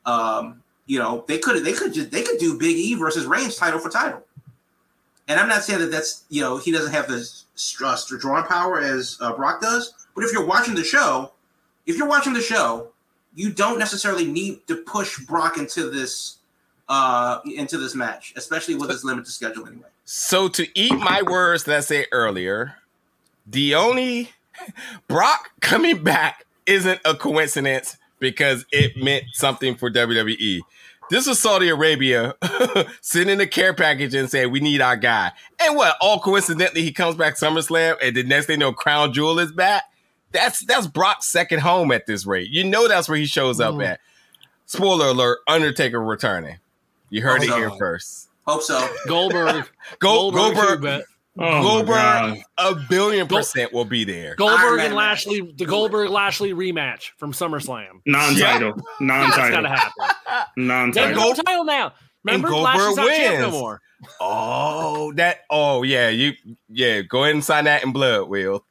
Um, 0.05 0.62
you 0.87 0.99
know, 0.99 1.24
they 1.29 1.39
could 1.39 1.65
they 1.65 1.73
could 1.73 1.95
just 1.95 2.11
they 2.11 2.23
could 2.23 2.39
do 2.39 2.59
Big 2.59 2.77
E 2.77 2.95
versus 2.95 3.27
Reigns 3.27 3.57
title 3.57 3.79
for 3.79 3.89
title. 3.89 4.23
And 5.29 5.39
I'm 5.39 5.49
not 5.49 5.62
saying 5.62 5.81
that 5.81 5.91
that's 5.91 6.24
you 6.29 6.41
know 6.41 6.59
he 6.59 6.73
doesn't 6.73 6.93
have 6.93 7.09
the 7.09 7.27
or 8.11 8.19
drawing 8.19 8.45
power 8.45 8.81
as 8.81 9.16
uh, 9.20 9.35
Brock 9.35 9.61
does, 9.61 9.95
but 10.15 10.24
if 10.24 10.33
you're 10.33 10.45
watching 10.45 10.74
the 10.74 10.85
show, 10.85 11.33
if 11.87 11.97
you're 11.97 12.09
watching 12.09 12.33
the 12.33 12.41
show, 12.41 12.89
you 13.35 13.53
don't 13.53 13.79
necessarily 13.79 14.27
need 14.27 14.66
to 14.66 14.77
push 14.77 15.19
Brock 15.20 15.59
into 15.59 15.91
this 15.91 16.39
uh 16.89 17.39
into 17.45 17.79
this 17.79 17.95
match, 17.95 18.33
especially 18.37 18.74
with 18.74 18.91
his 18.91 19.05
limited 19.05 19.31
schedule 19.31 19.66
anyway. 19.66 19.89
So 20.05 20.49
to 20.49 20.66
eat 20.79 20.99
my 20.99 21.23
words 21.23 21.65
that 21.65 21.77
I 21.77 21.81
said 21.81 22.07
earlier, 22.11 22.74
the 23.47 23.74
only 23.77 24.31
Brock 25.09 25.51
coming 25.61 26.03
back 26.03 26.45
isn't 26.66 27.01
a 27.05 27.15
coincidence 27.15 27.97
because 28.23 28.65
it 28.73 28.97
meant 28.97 29.24
something 29.32 29.74
for 29.74 29.90
WWE. 29.90 30.61
This 31.11 31.27
was 31.27 31.39
Saudi 31.39 31.69
Arabia 31.69 32.35
sending 33.03 33.40
a 33.40 33.47
care 33.47 33.74
package 33.74 34.15
and 34.15 34.31
saying, 34.31 34.51
We 34.51 34.61
need 34.61 34.81
our 34.81 34.97
guy. 34.97 35.32
And 35.61 35.77
what? 35.77 35.97
All 36.01 36.20
coincidentally, 36.20 36.82
he 36.82 36.93
comes 36.93 37.16
back 37.16 37.35
SummerSlam, 37.35 37.97
and 38.01 38.16
the 38.16 38.23
next 38.23 38.47
thing 38.47 38.61
you 38.61 38.66
know, 38.66 38.73
Crown 38.73 39.12
Jewel 39.12 39.39
is 39.39 39.53
back. 39.53 39.82
That's 40.31 40.65
that's 40.65 40.86
Brock's 40.86 41.27
second 41.27 41.61
home 41.61 41.93
at 41.93 42.07
this 42.07 42.24
rate. 42.24 42.49
You 42.49 42.65
know 42.65 42.89
that's 42.89 43.11
where 43.11 43.19
he 43.19 43.27
shows 43.27 43.61
up 43.61 43.74
mm. 43.74 43.85
at. 43.85 44.01
Spoiler 44.65 45.09
alert, 45.09 45.40
Undertaker 45.47 46.01
returning. 46.01 46.57
You 47.11 47.20
heard 47.20 47.40
Hope 47.40 47.43
it 47.43 47.51
so. 47.51 47.57
here 47.59 47.70
first. 47.78 48.28
Hope 48.47 48.62
so. 48.62 48.89
Goldberg. 49.07 49.69
Goldberg. 49.99 50.55
Goldberg. 50.55 51.03
Oh 51.39 51.63
Goldberg, 51.63 52.43
a 52.59 52.75
billion 52.91 53.27
percent 53.27 53.73
will 53.73 53.87
be 53.87 54.05
there. 54.05 54.35
Goldberg 54.35 54.81
and 54.81 54.95
Lashley, 54.95 55.41
the 55.57 55.65
Goldberg 55.65 56.11
Lashley 56.11 56.53
rematch 56.53 57.11
from 57.17 57.33
SummerSlam. 57.33 58.03
Non-title, 58.05 58.75
yeah. 58.77 58.83
non-title, 59.01 59.63
gotta 59.63 59.69
happen. 59.69 59.93
Non-title, 60.59 61.15
Gold 61.15 61.41
title 61.45 61.65
now. 61.65 61.93
Remember, 62.25 62.49
and 62.49 62.55
Goldberg 62.55 63.07
wins. 63.07 63.41
No 63.41 63.51
more. 63.51 63.81
Oh, 64.21 65.13
that. 65.15 65.41
Oh, 65.51 65.83
yeah. 65.83 66.09
You, 66.09 66.33
yeah. 66.69 67.03
Go 67.03 67.25
ahead 67.25 67.35
and 67.35 67.45
sign 67.45 67.65
that 67.65 67.83
in 67.83 67.93
blood, 67.93 68.29
Will. 68.29 68.65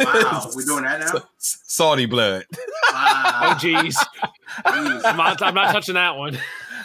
wow, 0.00 0.50
we're 0.54 0.64
doing 0.64 0.84
that 0.84 1.12
now. 1.12 1.22
Saudi 1.38 2.06
blood. 2.06 2.44
Wow. 2.92 3.40
oh, 3.42 3.56
jeez. 3.58 3.96
I'm 4.64 5.16
not, 5.16 5.42
I'm 5.42 5.54
not 5.54 5.72
touching 5.72 5.94
that 5.94 6.16
one. 6.16 6.38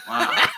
Wow. 0.08 0.48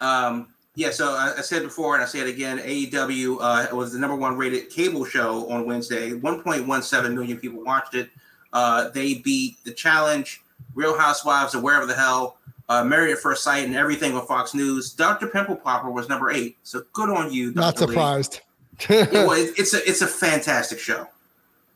um. 0.00 0.53
Yeah, 0.76 0.90
so 0.90 1.12
I, 1.12 1.34
I, 1.38 1.40
said 1.40 1.62
before, 1.62 1.94
and 1.94 2.02
I 2.02 2.06
say 2.06 2.18
it 2.20 2.26
again. 2.26 2.58
AEW 2.58 3.38
uh, 3.40 3.76
was 3.76 3.92
the 3.92 3.98
number 3.98 4.16
one 4.16 4.36
rated 4.36 4.70
cable 4.70 5.04
show 5.04 5.48
on 5.48 5.66
Wednesday. 5.66 6.10
1.17 6.10 7.14
million 7.14 7.38
people 7.38 7.62
watched 7.62 7.94
it. 7.94 8.10
Uh, 8.52 8.88
they 8.90 9.14
beat 9.14 9.62
The 9.64 9.72
Challenge, 9.72 10.42
Real 10.74 10.98
Housewives, 10.98 11.54
or 11.54 11.60
wherever 11.60 11.86
the 11.86 11.94
hell, 11.94 12.38
uh, 12.68 12.82
Married 12.82 13.12
at 13.12 13.18
First 13.18 13.44
Sight, 13.44 13.64
and 13.64 13.76
everything 13.76 14.14
on 14.14 14.26
Fox 14.26 14.52
News. 14.52 14.92
Dr. 14.92 15.28
Pimple 15.28 15.56
Popper 15.56 15.90
was 15.90 16.08
number 16.08 16.30
eight. 16.30 16.56
So 16.64 16.82
good 16.92 17.08
on 17.08 17.32
you. 17.32 17.52
Dr. 17.52 17.60
Not 17.60 17.78
surprised. 17.78 18.40
well, 18.90 19.32
it, 19.32 19.56
it's 19.56 19.74
a 19.74 19.88
it's 19.88 20.02
a 20.02 20.06
fantastic 20.06 20.80
show. 20.80 21.06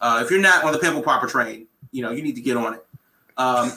Uh, 0.01 0.20
if 0.25 0.31
you're 0.33 0.41
not 0.41 0.65
on 0.65 0.73
the 0.73 0.79
Pimple 0.79 1.03
Popper 1.03 1.29
train, 1.29 1.66
you 1.93 2.03
know 2.03 2.11
you 2.11 2.23
need 2.23 2.35
to 2.35 2.41
get 2.41 2.57
on 2.57 2.75
it. 2.75 2.85
Um, 3.37 3.73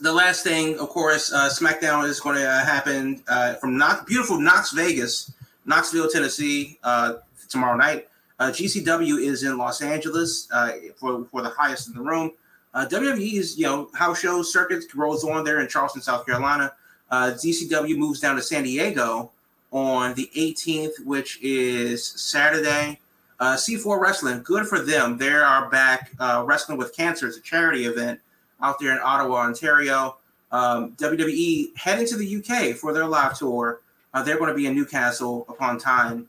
the 0.00 0.12
last 0.12 0.42
thing, 0.42 0.78
of 0.78 0.88
course, 0.88 1.32
uh, 1.32 1.48
SmackDown 1.48 2.06
is 2.08 2.20
going 2.20 2.36
to 2.36 2.46
uh, 2.46 2.64
happen 2.64 3.22
uh, 3.28 3.54
from 3.54 3.80
beautiful 4.06 4.38
Knox 4.38 4.72
Vegas, 4.72 5.32
Knoxville, 5.64 6.08
Tennessee, 6.08 6.78
uh, 6.82 7.14
tomorrow 7.48 7.76
night. 7.76 8.08
Uh, 8.38 8.46
GCW 8.46 9.20
is 9.20 9.42
in 9.42 9.56
Los 9.56 9.80
Angeles 9.80 10.48
uh, 10.52 10.72
for, 10.96 11.24
for 11.26 11.42
the 11.42 11.48
highest 11.48 11.88
in 11.88 11.94
the 11.94 12.00
room. 12.00 12.32
WWE's 12.74 13.56
you 13.56 13.64
know 13.64 13.88
house 13.94 14.20
show 14.20 14.42
circuit 14.42 14.84
rolls 14.94 15.24
on 15.24 15.44
there 15.44 15.60
in 15.60 15.68
Charleston, 15.68 16.02
South 16.02 16.26
Carolina. 16.26 16.72
GCW 17.10 17.96
moves 17.96 18.20
down 18.20 18.36
to 18.36 18.42
San 18.42 18.64
Diego 18.64 19.30
on 19.72 20.12
the 20.12 20.30
18th, 20.36 21.02
which 21.06 21.38
is 21.40 22.04
Saturday. 22.04 23.00
C4 23.40 23.98
Wrestling, 23.98 24.42
good 24.42 24.66
for 24.66 24.78
them. 24.78 25.16
They 25.16 25.30
are 25.30 25.70
back 25.70 26.10
wrestling 26.44 26.76
with 26.76 26.94
cancer. 26.94 27.26
It's 27.26 27.38
a 27.38 27.40
charity 27.40 27.86
event 27.86 28.20
out 28.62 28.78
there 28.78 28.92
in 28.92 28.98
Ottawa, 29.02 29.36
Ontario. 29.40 30.16
Um, 30.52 30.92
WWE 30.92 31.76
heading 31.76 32.06
to 32.06 32.16
the 32.16 32.36
UK 32.36 32.76
for 32.76 32.92
their 32.92 33.06
live 33.06 33.36
tour. 33.36 33.80
Uh, 34.14 34.22
they're 34.22 34.38
going 34.38 34.48
to 34.48 34.54
be 34.54 34.66
in 34.66 34.74
Newcastle 34.74 35.44
upon 35.48 35.78
Tyne 35.78 36.26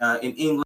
uh, 0.00 0.18
in 0.22 0.34
England. 0.34 0.65